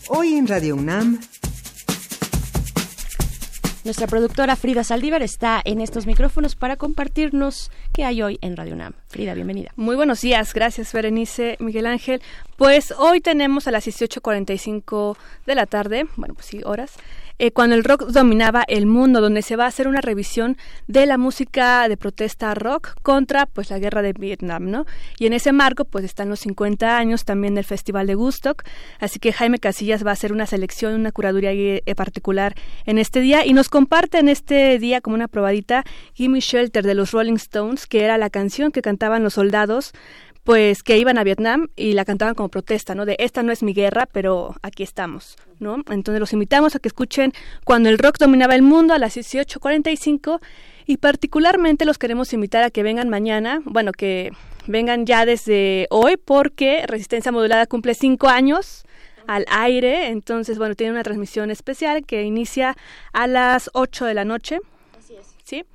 Hoy 0.08 0.34
en 0.34 0.48
Radio 0.48 0.76
UNAM. 0.76 1.20
Nuestra 3.84 4.08
productora 4.08 4.56
Frida 4.56 4.84
Saldívar 4.84 5.22
está 5.22 5.62
en 5.64 5.82
estos 5.82 6.08
micrófonos 6.08 6.56
para 6.56 6.78
compartirnos 6.78 7.70
qué 7.94 8.06
hay 8.06 8.24
hoy 8.24 8.40
en 8.42 8.58
Radio 8.58 8.74
UNAM. 8.74 8.94
Frida, 9.08 9.36
bienvenida. 9.36 9.72
Muy 9.76 9.96
buenos 9.96 10.22
días, 10.22 10.52
gracias 10.52 10.94
Berenice, 10.94 11.56
Miguel 11.60 11.86
Ángel. 11.86 12.24
Pues 12.56 12.96
hoy 12.98 13.22
tenemos 13.22 13.68
a 13.68 13.72
las 13.72 13.86
18.45 13.86 15.16
de 15.46 15.54
la 15.54 15.68
tarde, 15.68 16.08
bueno, 16.16 16.34
pues 16.34 16.48
sí, 16.48 16.62
horas, 16.66 16.94
eh, 17.40 17.52
cuando 17.52 17.76
el 17.76 17.84
rock 17.84 18.08
dominaba 18.08 18.64
el 18.68 18.86
mundo, 18.86 19.22
donde 19.22 19.42
se 19.42 19.56
va 19.56 19.66
a 19.66 19.68
hacer 19.68 19.88
una 19.88 20.02
revisión 20.02 20.58
de 20.88 21.06
la 21.06 21.18
música 21.18 21.88
de 21.88 21.98
protesta 21.98 22.54
rock 22.54 22.96
contra 23.02 23.46
pues 23.46 23.70
la 23.70 23.80
guerra 23.80 24.02
de 24.02 24.14
Vietnam, 24.14 24.70
¿no? 24.70 24.86
Y 25.20 25.28
en 25.28 25.34
ese 25.34 25.52
marco 25.52 25.86
pues 25.86 26.04
están 26.06 26.30
los 26.30 26.40
50 26.40 26.98
años 26.98 27.26
también 27.26 27.56
del 27.56 27.64
Festival 27.64 28.08
de 28.08 28.16
Woodstock, 28.16 28.64
así 29.00 29.20
que 29.20 29.34
Jaime 29.34 29.60
Casillas 29.60 30.06
va 30.06 30.12
a 30.12 30.14
hacer 30.14 30.34
una 30.34 30.46
selección, 30.46 30.94
una 30.96 31.12
curaduría 31.12 31.52
eh, 31.54 31.96
particular 31.96 32.56
en 32.86 32.98
este 32.98 33.22
día 33.22 33.46
y 33.46 33.54
nos 33.54 33.70
comparte 33.70 34.20
en 34.20 34.30
este 34.30 34.80
día 34.80 35.02
como 35.02 35.16
una 35.16 35.28
probadita 35.28 35.84
Gimme 36.14 36.40
Shelter 36.40 36.86
de 36.86 36.96
los 36.96 37.12
Rolling 37.12 37.36
Stones, 37.36 37.86
que 37.86 38.04
era 38.04 38.18
la 38.18 38.30
canción 38.30 38.72
que 38.72 38.82
cantaban 38.82 39.24
los 39.24 39.36
soldados 39.36 39.94
pues 40.48 40.82
que 40.82 40.98
iban 40.98 41.18
a 41.18 41.26
Vietnam 41.26 41.68
y 41.76 41.92
la 41.92 42.06
cantaban 42.06 42.34
como 42.34 42.48
protesta, 42.48 42.96
¿no? 42.96 43.06
De 43.06 43.18
esta 43.20 43.44
no 43.44 43.52
es 43.52 43.64
mi 43.64 43.74
guerra, 43.74 44.08
pero 44.10 44.56
aquí 44.62 44.82
estamos, 44.82 45.36
¿no? 45.60 45.84
Entonces 45.90 46.22
los 46.22 46.32
invitamos 46.32 46.74
a 46.74 46.80
que 46.80 46.88
escuchen 46.88 47.34
cuando 47.66 47.90
el 47.90 47.98
rock 48.00 48.18
dominaba 48.18 48.56
el 48.56 48.62
mundo 48.62 48.94
a 48.94 48.98
las 48.98 49.18
18:45 49.18 50.40
y 50.86 50.98
particularmente 50.98 51.84
los 51.84 51.98
queremos 51.98 52.32
invitar 52.32 52.64
a 52.64 52.70
que 52.70 52.82
vengan 52.82 53.10
mañana, 53.10 53.62
bueno, 53.66 53.92
que 53.92 54.32
vengan 54.68 55.06
ya 55.06 55.26
desde 55.26 55.86
hoy 55.90 56.16
porque 56.16 56.86
Resistencia 56.88 57.34
Modulada 57.34 57.66
cumple 57.66 57.94
cinco 57.94 58.30
años 58.30 58.86
al 59.28 59.46
aire, 59.50 60.08
entonces 60.08 60.58
bueno, 60.58 60.76
tiene 60.76 60.94
una 60.94 61.04
transmisión 61.04 61.52
especial 61.52 62.06
que 62.06 62.24
inicia 62.24 62.78
a 63.12 63.28
las 63.28 63.70
8 63.74 64.06
de 64.06 64.14
la 64.14 64.24
noche. 64.24 64.60
Así 64.98 65.14
es. 65.14 65.28
¿Sí? 65.44 65.66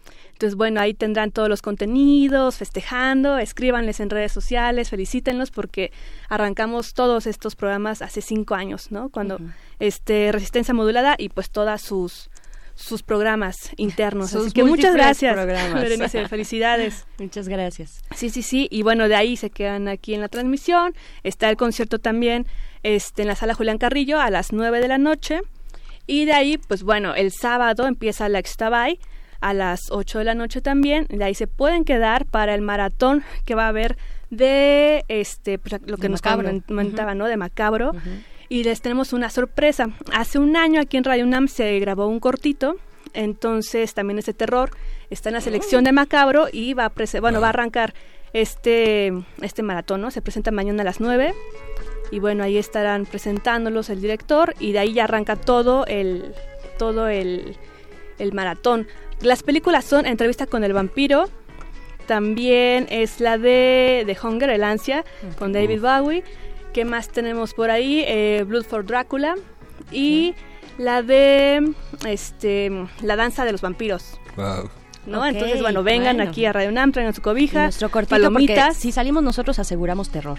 Entonces, 0.42 0.56
bueno, 0.56 0.80
ahí 0.80 0.92
tendrán 0.92 1.30
todos 1.30 1.48
los 1.48 1.62
contenidos, 1.62 2.56
festejando, 2.56 3.38
escríbanles 3.38 4.00
en 4.00 4.10
redes 4.10 4.32
sociales, 4.32 4.90
felicítenlos 4.90 5.52
porque 5.52 5.92
arrancamos 6.28 6.94
todos 6.94 7.28
estos 7.28 7.54
programas 7.54 8.02
hace 8.02 8.22
cinco 8.22 8.56
años, 8.56 8.90
¿no? 8.90 9.08
Cuando 9.08 9.38
este 9.78 10.32
Resistencia 10.32 10.74
Modulada 10.74 11.14
y 11.16 11.28
pues 11.28 11.50
todas 11.50 11.80
sus 11.80 12.28
sus 12.74 13.04
programas 13.04 13.70
internos. 13.76 14.34
Así 14.34 14.50
que 14.50 14.64
muchas 14.64 14.94
gracias, 14.94 15.36
Berenice, 15.74 16.26
felicidades. 16.26 17.06
Muchas 17.20 17.46
gracias. 17.46 18.02
Sí, 18.16 18.28
sí, 18.28 18.42
sí. 18.42 18.66
Y 18.68 18.82
bueno, 18.82 19.06
de 19.06 19.14
ahí 19.14 19.36
se 19.36 19.50
quedan 19.50 19.86
aquí 19.86 20.14
en 20.14 20.22
la 20.22 20.28
transmisión. 20.28 20.92
Está 21.22 21.50
el 21.50 21.56
concierto 21.56 22.00
también 22.00 22.46
este, 22.82 23.22
en 23.22 23.28
la 23.28 23.36
sala 23.36 23.54
Julián 23.54 23.78
Carrillo 23.78 24.18
a 24.18 24.28
las 24.30 24.52
nueve 24.52 24.80
de 24.80 24.88
la 24.88 24.98
noche. 24.98 25.42
Y 26.08 26.24
de 26.24 26.32
ahí, 26.32 26.58
pues 26.58 26.82
bueno, 26.82 27.14
el 27.14 27.30
sábado 27.30 27.86
empieza 27.86 28.28
la 28.28 28.40
Extabay 28.40 28.98
a 29.42 29.52
las 29.52 29.90
8 29.90 30.20
de 30.20 30.24
la 30.24 30.34
noche 30.34 30.60
también. 30.60 31.06
De 31.10 31.22
ahí 31.22 31.34
se 31.34 31.46
pueden 31.46 31.84
quedar 31.84 32.24
para 32.26 32.54
el 32.54 32.62
maratón 32.62 33.22
que 33.44 33.54
va 33.54 33.66
a 33.66 33.68
haber 33.68 33.98
de 34.30 35.04
este 35.08 35.58
pues, 35.58 35.82
lo 35.84 35.98
que 35.98 36.08
nos 36.08 36.22
comentaba, 36.22 37.14
¿no? 37.14 37.26
De 37.26 37.36
Macabro. 37.36 37.92
Y 38.48 38.64
les 38.64 38.80
tenemos 38.80 39.12
una 39.12 39.30
sorpresa. 39.30 39.90
Hace 40.12 40.38
un 40.38 40.56
año 40.56 40.80
aquí 40.80 40.96
en 40.96 41.04
Radio 41.04 41.24
UNAM 41.24 41.48
se 41.48 41.78
grabó 41.80 42.06
un 42.06 42.20
cortito, 42.20 42.76
entonces 43.14 43.94
también 43.94 44.18
es 44.18 44.26
de 44.26 44.34
terror. 44.34 44.70
Está 45.10 45.28
en 45.30 45.34
la 45.34 45.40
selección 45.40 45.84
de 45.84 45.92
Macabro 45.92 46.46
y 46.52 46.74
va 46.74 46.86
a 46.86 47.20
bueno, 47.20 47.40
va 47.40 47.48
a 47.48 47.50
arrancar 47.50 47.94
este 48.32 49.12
este 49.40 49.62
maratón, 49.62 50.00
¿no? 50.00 50.10
Se 50.10 50.22
presenta 50.22 50.50
mañana 50.50 50.82
a 50.82 50.84
las 50.84 51.00
9 51.00 51.34
y 52.10 52.18
bueno, 52.18 52.44
ahí 52.44 52.58
estarán 52.58 53.06
presentándolos 53.06 53.88
el 53.88 54.00
director 54.00 54.54
y 54.60 54.72
de 54.72 54.80
ahí 54.80 54.92
ya 54.92 55.04
arranca 55.04 55.34
todo 55.36 55.86
el 55.86 56.34
todo 56.78 57.08
el, 57.08 57.56
el 58.18 58.32
maratón. 58.32 58.86
Las 59.22 59.42
películas 59.44 59.84
son 59.84 60.04
Entrevista 60.06 60.46
con 60.46 60.64
el 60.64 60.72
vampiro, 60.72 61.28
también 62.06 62.86
es 62.90 63.20
la 63.20 63.38
de 63.38 64.02
The 64.04 64.16
Hunger, 64.20 64.50
el 64.50 64.64
ansia, 64.64 65.04
con 65.38 65.52
David 65.52 65.80
Bowie. 65.80 66.24
¿Qué 66.72 66.84
más 66.84 67.08
tenemos 67.08 67.54
por 67.54 67.70
ahí? 67.70 68.04
Eh, 68.06 68.44
Blood 68.46 68.64
for 68.64 68.84
Drácula 68.84 69.36
y 69.92 70.34
la 70.78 71.02
de 71.02 71.72
este 72.06 72.70
La 73.02 73.14
danza 73.14 73.44
de 73.44 73.52
los 73.52 73.60
vampiros. 73.60 74.18
¿No? 75.06 75.24
Entonces, 75.26 75.60
bueno, 75.60 75.82
vengan 75.82 76.20
aquí 76.20 76.44
a 76.44 76.52
Radio 76.52 76.70
UNAM, 76.70 76.92
traigan 76.92 77.14
su 77.14 77.22
cobija, 77.22 77.64
nuestro 77.64 77.88
palomitas. 77.88 78.76
Si 78.76 78.92
salimos 78.92 79.22
nosotros 79.22 79.58
aseguramos 79.58 80.10
terror. 80.10 80.38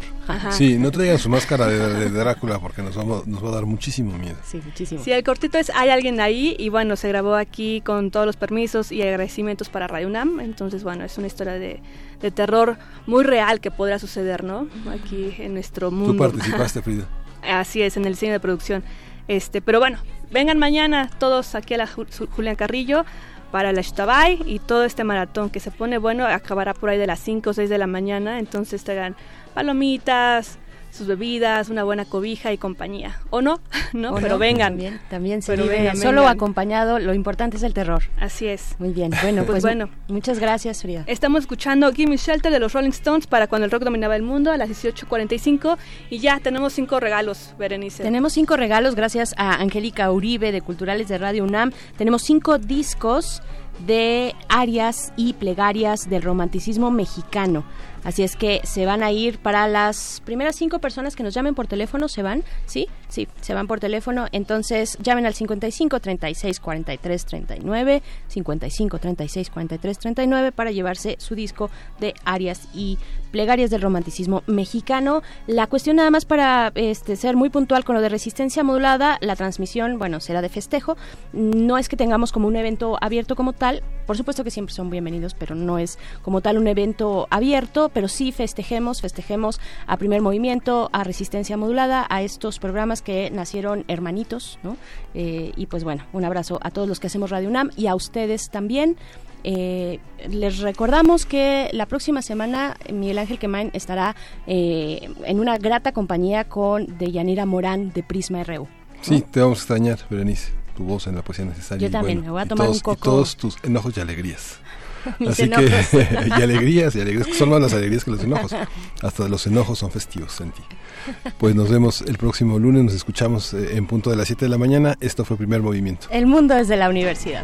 Sí, 0.51 0.77
no 0.77 0.91
traigan 0.91 1.19
su 1.19 1.29
máscara 1.29 1.67
de, 1.67 2.09
Drácula 2.09 2.59
porque 2.59 2.81
nos, 2.81 2.95
vamos, 2.95 3.27
nos 3.27 3.43
va 3.43 3.49
a 3.49 3.51
dar 3.53 3.65
muchísimo 3.65 4.17
miedo. 4.17 4.37
Sí, 4.43 4.61
muchísimo. 4.63 5.03
Sí, 5.03 5.11
el 5.11 5.23
cortito 5.23 5.57
es 5.57 5.71
Hay 5.75 5.89
alguien 5.89 6.19
ahí 6.19 6.55
y 6.59 6.69
bueno, 6.69 6.95
se 6.95 7.07
grabó 7.07 7.35
aquí 7.35 7.81
con 7.81 8.11
todos 8.11 8.25
los 8.25 8.37
permisos 8.37 8.91
y 8.91 9.01
agradecimientos 9.01 9.69
para 9.69 9.87
Radio 9.87 10.07
UNAM. 10.07 10.39
Entonces, 10.39 10.83
bueno, 10.83 11.03
es 11.03 11.17
una 11.17 11.27
historia 11.27 11.53
de, 11.53 11.81
de 12.21 12.31
terror 12.31 12.77
muy 13.05 13.23
real 13.23 13.59
que 13.59 13.71
podrá 13.71 13.99
suceder, 13.99 14.43
¿no? 14.43 14.67
Aquí 14.89 15.33
en 15.39 15.53
nuestro 15.53 15.91
mundo. 15.91 16.13
Tú 16.13 16.31
participaste, 16.31 16.81
Frida. 16.83 17.07
Así 17.43 17.81
es, 17.81 17.97
en 17.97 18.05
el 18.05 18.15
cine 18.15 18.33
de 18.33 18.39
producción. 18.39 18.83
Este, 19.27 19.61
pero 19.61 19.79
bueno, 19.79 19.99
vengan 20.31 20.57
mañana 20.57 21.09
todos 21.19 21.55
aquí 21.55 21.73
a 21.73 21.77
la 21.77 21.87
Julián 21.87 22.55
Carrillo 22.55 23.05
para 23.53 23.71
la 23.71 23.81
Shtabay 23.81 24.41
y 24.47 24.57
todo 24.57 24.83
este 24.83 25.03
maratón 25.03 25.51
que 25.51 25.59
se 25.59 25.69
pone 25.69 25.99
bueno 25.99 26.25
acabará 26.25 26.73
por 26.73 26.89
ahí 26.89 26.97
de 26.97 27.05
las 27.05 27.19
5 27.19 27.51
o 27.51 27.53
6 27.53 27.69
de 27.69 27.77
la 27.77 27.85
mañana, 27.85 28.39
entonces 28.39 28.83
traerán 28.83 29.15
palomitas, 29.53 30.57
sus 30.93 31.07
bebidas, 31.07 31.69
una 31.69 31.83
buena 31.83 32.05
cobija 32.05 32.53
y 32.53 32.57
compañía. 32.57 33.19
¿O 33.29 33.41
no? 33.41 33.59
¿No? 33.93 34.15
Pero 34.15 34.37
vengan. 34.37 34.73
También, 34.73 35.01
también 35.09 35.41
se 35.41 35.55
vive 35.55 35.95
solo 35.95 36.27
acompañado, 36.27 36.99
lo 36.99 37.13
importante 37.13 37.57
es 37.57 37.63
el 37.63 37.73
terror. 37.73 38.03
Así 38.19 38.47
es. 38.47 38.75
Muy 38.79 38.89
bien. 38.89 39.11
Bueno, 39.23 39.43
pues, 39.43 39.61
pues 39.61 39.63
bueno. 39.63 39.89
Muchas 40.09 40.37
gracias, 40.37 40.81
Frida. 40.81 41.05
Estamos 41.07 41.41
escuchando 41.41 41.89
Gimme 41.93 42.17
Shelter 42.17 42.51
de 42.51 42.59
los 42.59 42.73
Rolling 42.73 42.89
Stones 42.89 43.25
para 43.25 43.47
cuando 43.47 43.65
el 43.65 43.71
rock 43.71 43.83
dominaba 43.83 44.17
el 44.17 44.21
mundo 44.21 44.51
a 44.51 44.57
las 44.57 44.69
18.45 44.69 45.77
y 46.09 46.19
ya 46.19 46.41
tenemos 46.41 46.73
cinco 46.73 46.99
regalos, 46.99 47.53
Berenice. 47.57 48.03
Tenemos 48.03 48.33
cinco 48.33 48.57
regalos 48.57 48.95
gracias 48.95 49.33
a 49.37 49.61
Angélica 49.61 50.11
Uribe 50.11 50.51
de 50.51 50.61
Culturales 50.61 51.07
de 51.07 51.17
Radio 51.17 51.45
UNAM. 51.45 51.71
Tenemos 51.95 52.23
cinco 52.23 52.57
discos 52.57 53.41
de 53.87 54.35
arias 54.49 55.13
y 55.15 55.33
plegarias 55.33 56.09
del 56.09 56.21
romanticismo 56.21 56.91
mexicano. 56.91 57.63
Así 58.03 58.23
es 58.23 58.35
que 58.35 58.61
se 58.63 58.85
van 58.85 59.03
a 59.03 59.11
ir 59.11 59.39
para 59.39 59.67
las 59.67 60.21
primeras 60.25 60.55
cinco 60.55 60.79
personas 60.79 61.15
que 61.15 61.23
nos 61.23 61.33
llamen 61.33 61.55
por 61.55 61.67
teléfono, 61.67 62.07
se 62.07 62.23
van, 62.23 62.43
¿sí? 62.65 62.87
Sí, 63.13 63.27
se 63.41 63.53
van 63.53 63.67
por 63.67 63.79
teléfono. 63.79 64.25
Entonces 64.31 64.97
llamen 64.99 65.27
al 65.27 65.35
55 65.35 65.99
36 65.99 66.59
43 66.59 67.25
39, 67.27 68.01
55 68.27 68.97
36 68.97 69.49
43 69.51 69.99
39 69.99 70.51
para 70.51 70.71
llevarse 70.71 71.17
su 71.19 71.35
disco 71.35 71.69
de 71.99 72.15
arias 72.25 72.67
y 72.73 72.97
plegarias 73.29 73.69
del 73.69 73.83
romanticismo 73.83 74.41
mexicano. 74.47 75.21
La 75.45 75.67
cuestión 75.67 75.97
nada 75.97 76.09
más 76.09 76.25
para 76.25 76.71
este, 76.73 77.15
ser 77.15 77.35
muy 77.35 77.51
puntual 77.51 77.83
con 77.83 77.95
lo 77.95 78.01
de 78.01 78.09
resistencia 78.09 78.63
modulada, 78.63 79.19
la 79.21 79.35
transmisión, 79.35 79.99
bueno, 79.99 80.19
será 80.19 80.41
de 80.41 80.49
festejo. 80.49 80.97
No 81.33 81.77
es 81.77 81.89
que 81.89 81.97
tengamos 81.97 82.31
como 82.31 82.47
un 82.47 82.55
evento 82.55 82.97
abierto 82.99 83.35
como 83.35 83.53
tal, 83.53 83.83
por 84.07 84.17
supuesto 84.17 84.43
que 84.43 84.49
siempre 84.49 84.73
son 84.73 84.89
bienvenidos, 84.89 85.35
pero 85.35 85.53
no 85.53 85.77
es 85.77 85.99
como 86.23 86.41
tal 86.41 86.57
un 86.57 86.67
evento 86.67 87.27
abierto, 87.29 87.91
pero 87.93 88.07
sí 88.07 88.31
festejemos, 88.31 89.01
festejemos 89.01 89.61
a 89.85 89.97
primer 89.97 90.23
movimiento, 90.23 90.89
a 90.93 91.03
resistencia 91.03 91.57
modulada, 91.57 92.07
a 92.09 92.23
estos 92.23 92.57
programas 92.57 93.02
que 93.03 93.29
nacieron 93.31 93.85
hermanitos, 93.87 94.59
¿no? 94.63 94.77
Eh, 95.13 95.51
y 95.55 95.65
pues 95.67 95.83
bueno, 95.83 96.05
un 96.13 96.25
abrazo 96.25 96.59
a 96.61 96.71
todos 96.71 96.87
los 96.87 96.99
que 96.99 97.07
hacemos 97.07 97.29
Radio 97.29 97.49
UNAM 97.49 97.69
y 97.75 97.87
a 97.87 97.95
ustedes 97.95 98.49
también. 98.49 98.97
Eh, 99.43 99.99
les 100.29 100.59
recordamos 100.59 101.25
que 101.25 101.69
la 101.73 101.85
próxima 101.85 102.21
semana 102.21 102.77
Miguel 102.91 103.17
Ángel 103.17 103.39
Quemain 103.39 103.71
estará 103.73 104.15
eh, 104.47 105.09
en 105.25 105.39
una 105.39 105.57
grata 105.57 105.91
compañía 105.91 106.45
con 106.45 106.97
Deyanira 106.97 107.45
Morán 107.45 107.91
de 107.91 108.03
Prisma 108.03 108.43
RU. 108.43 108.67
Sí, 109.01 109.21
te 109.21 109.41
vamos 109.41 109.59
a 109.59 109.61
extrañar, 109.61 109.99
Berenice, 110.09 110.53
tu 110.77 110.85
voz 110.85 111.07
en 111.07 111.15
la 111.15 111.23
poesía 111.23 111.43
necesaria. 111.43 111.87
Yo 111.87 111.91
también, 111.91 112.21
me 112.21 112.31
voy 112.31 112.41
a 112.41 112.45
tomar 112.45 112.69
un 112.69 112.79
coco. 112.79 112.97
Y 112.97 113.03
todos 113.03 113.35
tus 113.35 113.57
enojos 113.63 113.97
y 113.97 113.99
alegrías. 113.99 114.59
Así 115.27 115.49
que, 115.49 115.65
y 116.27 116.41
alegrías, 116.41 116.95
y 116.95 117.01
alegrías, 117.01 117.27
son 117.35 117.49
más 117.49 117.59
las 117.59 117.73
alegrías 117.73 118.05
que 118.05 118.11
los 118.11 118.23
enojos. 118.23 118.55
Hasta 119.01 119.27
los 119.27 119.45
enojos 119.45 119.79
son 119.79 119.91
festivos 119.91 120.39
en 120.39 120.51
ti. 120.51 120.61
Pues 121.37 121.55
nos 121.55 121.69
vemos 121.69 122.01
el 122.01 122.17
próximo 122.17 122.59
lunes, 122.59 122.83
nos 122.83 122.93
escuchamos 122.93 123.53
eh, 123.53 123.75
en 123.75 123.87
punto 123.87 124.09
de 124.09 124.15
las 124.15 124.27
7 124.27 124.45
de 124.45 124.49
la 124.49 124.57
mañana. 124.57 124.97
Esto 124.99 125.25
fue 125.25 125.37
Primer 125.37 125.61
Movimiento. 125.61 126.07
El 126.09 126.27
mundo 126.27 126.55
desde 126.55 126.77
la 126.77 126.89
universidad. 126.89 127.43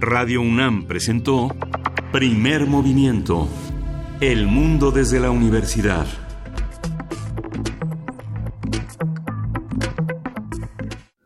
Radio 0.00 0.42
UNAM 0.42 0.84
presentó 0.84 1.48
Primer 2.12 2.66
Movimiento. 2.66 3.48
El 4.22 4.46
mundo 4.46 4.92
desde 4.92 5.18
la 5.18 5.32
universidad. 5.32 6.06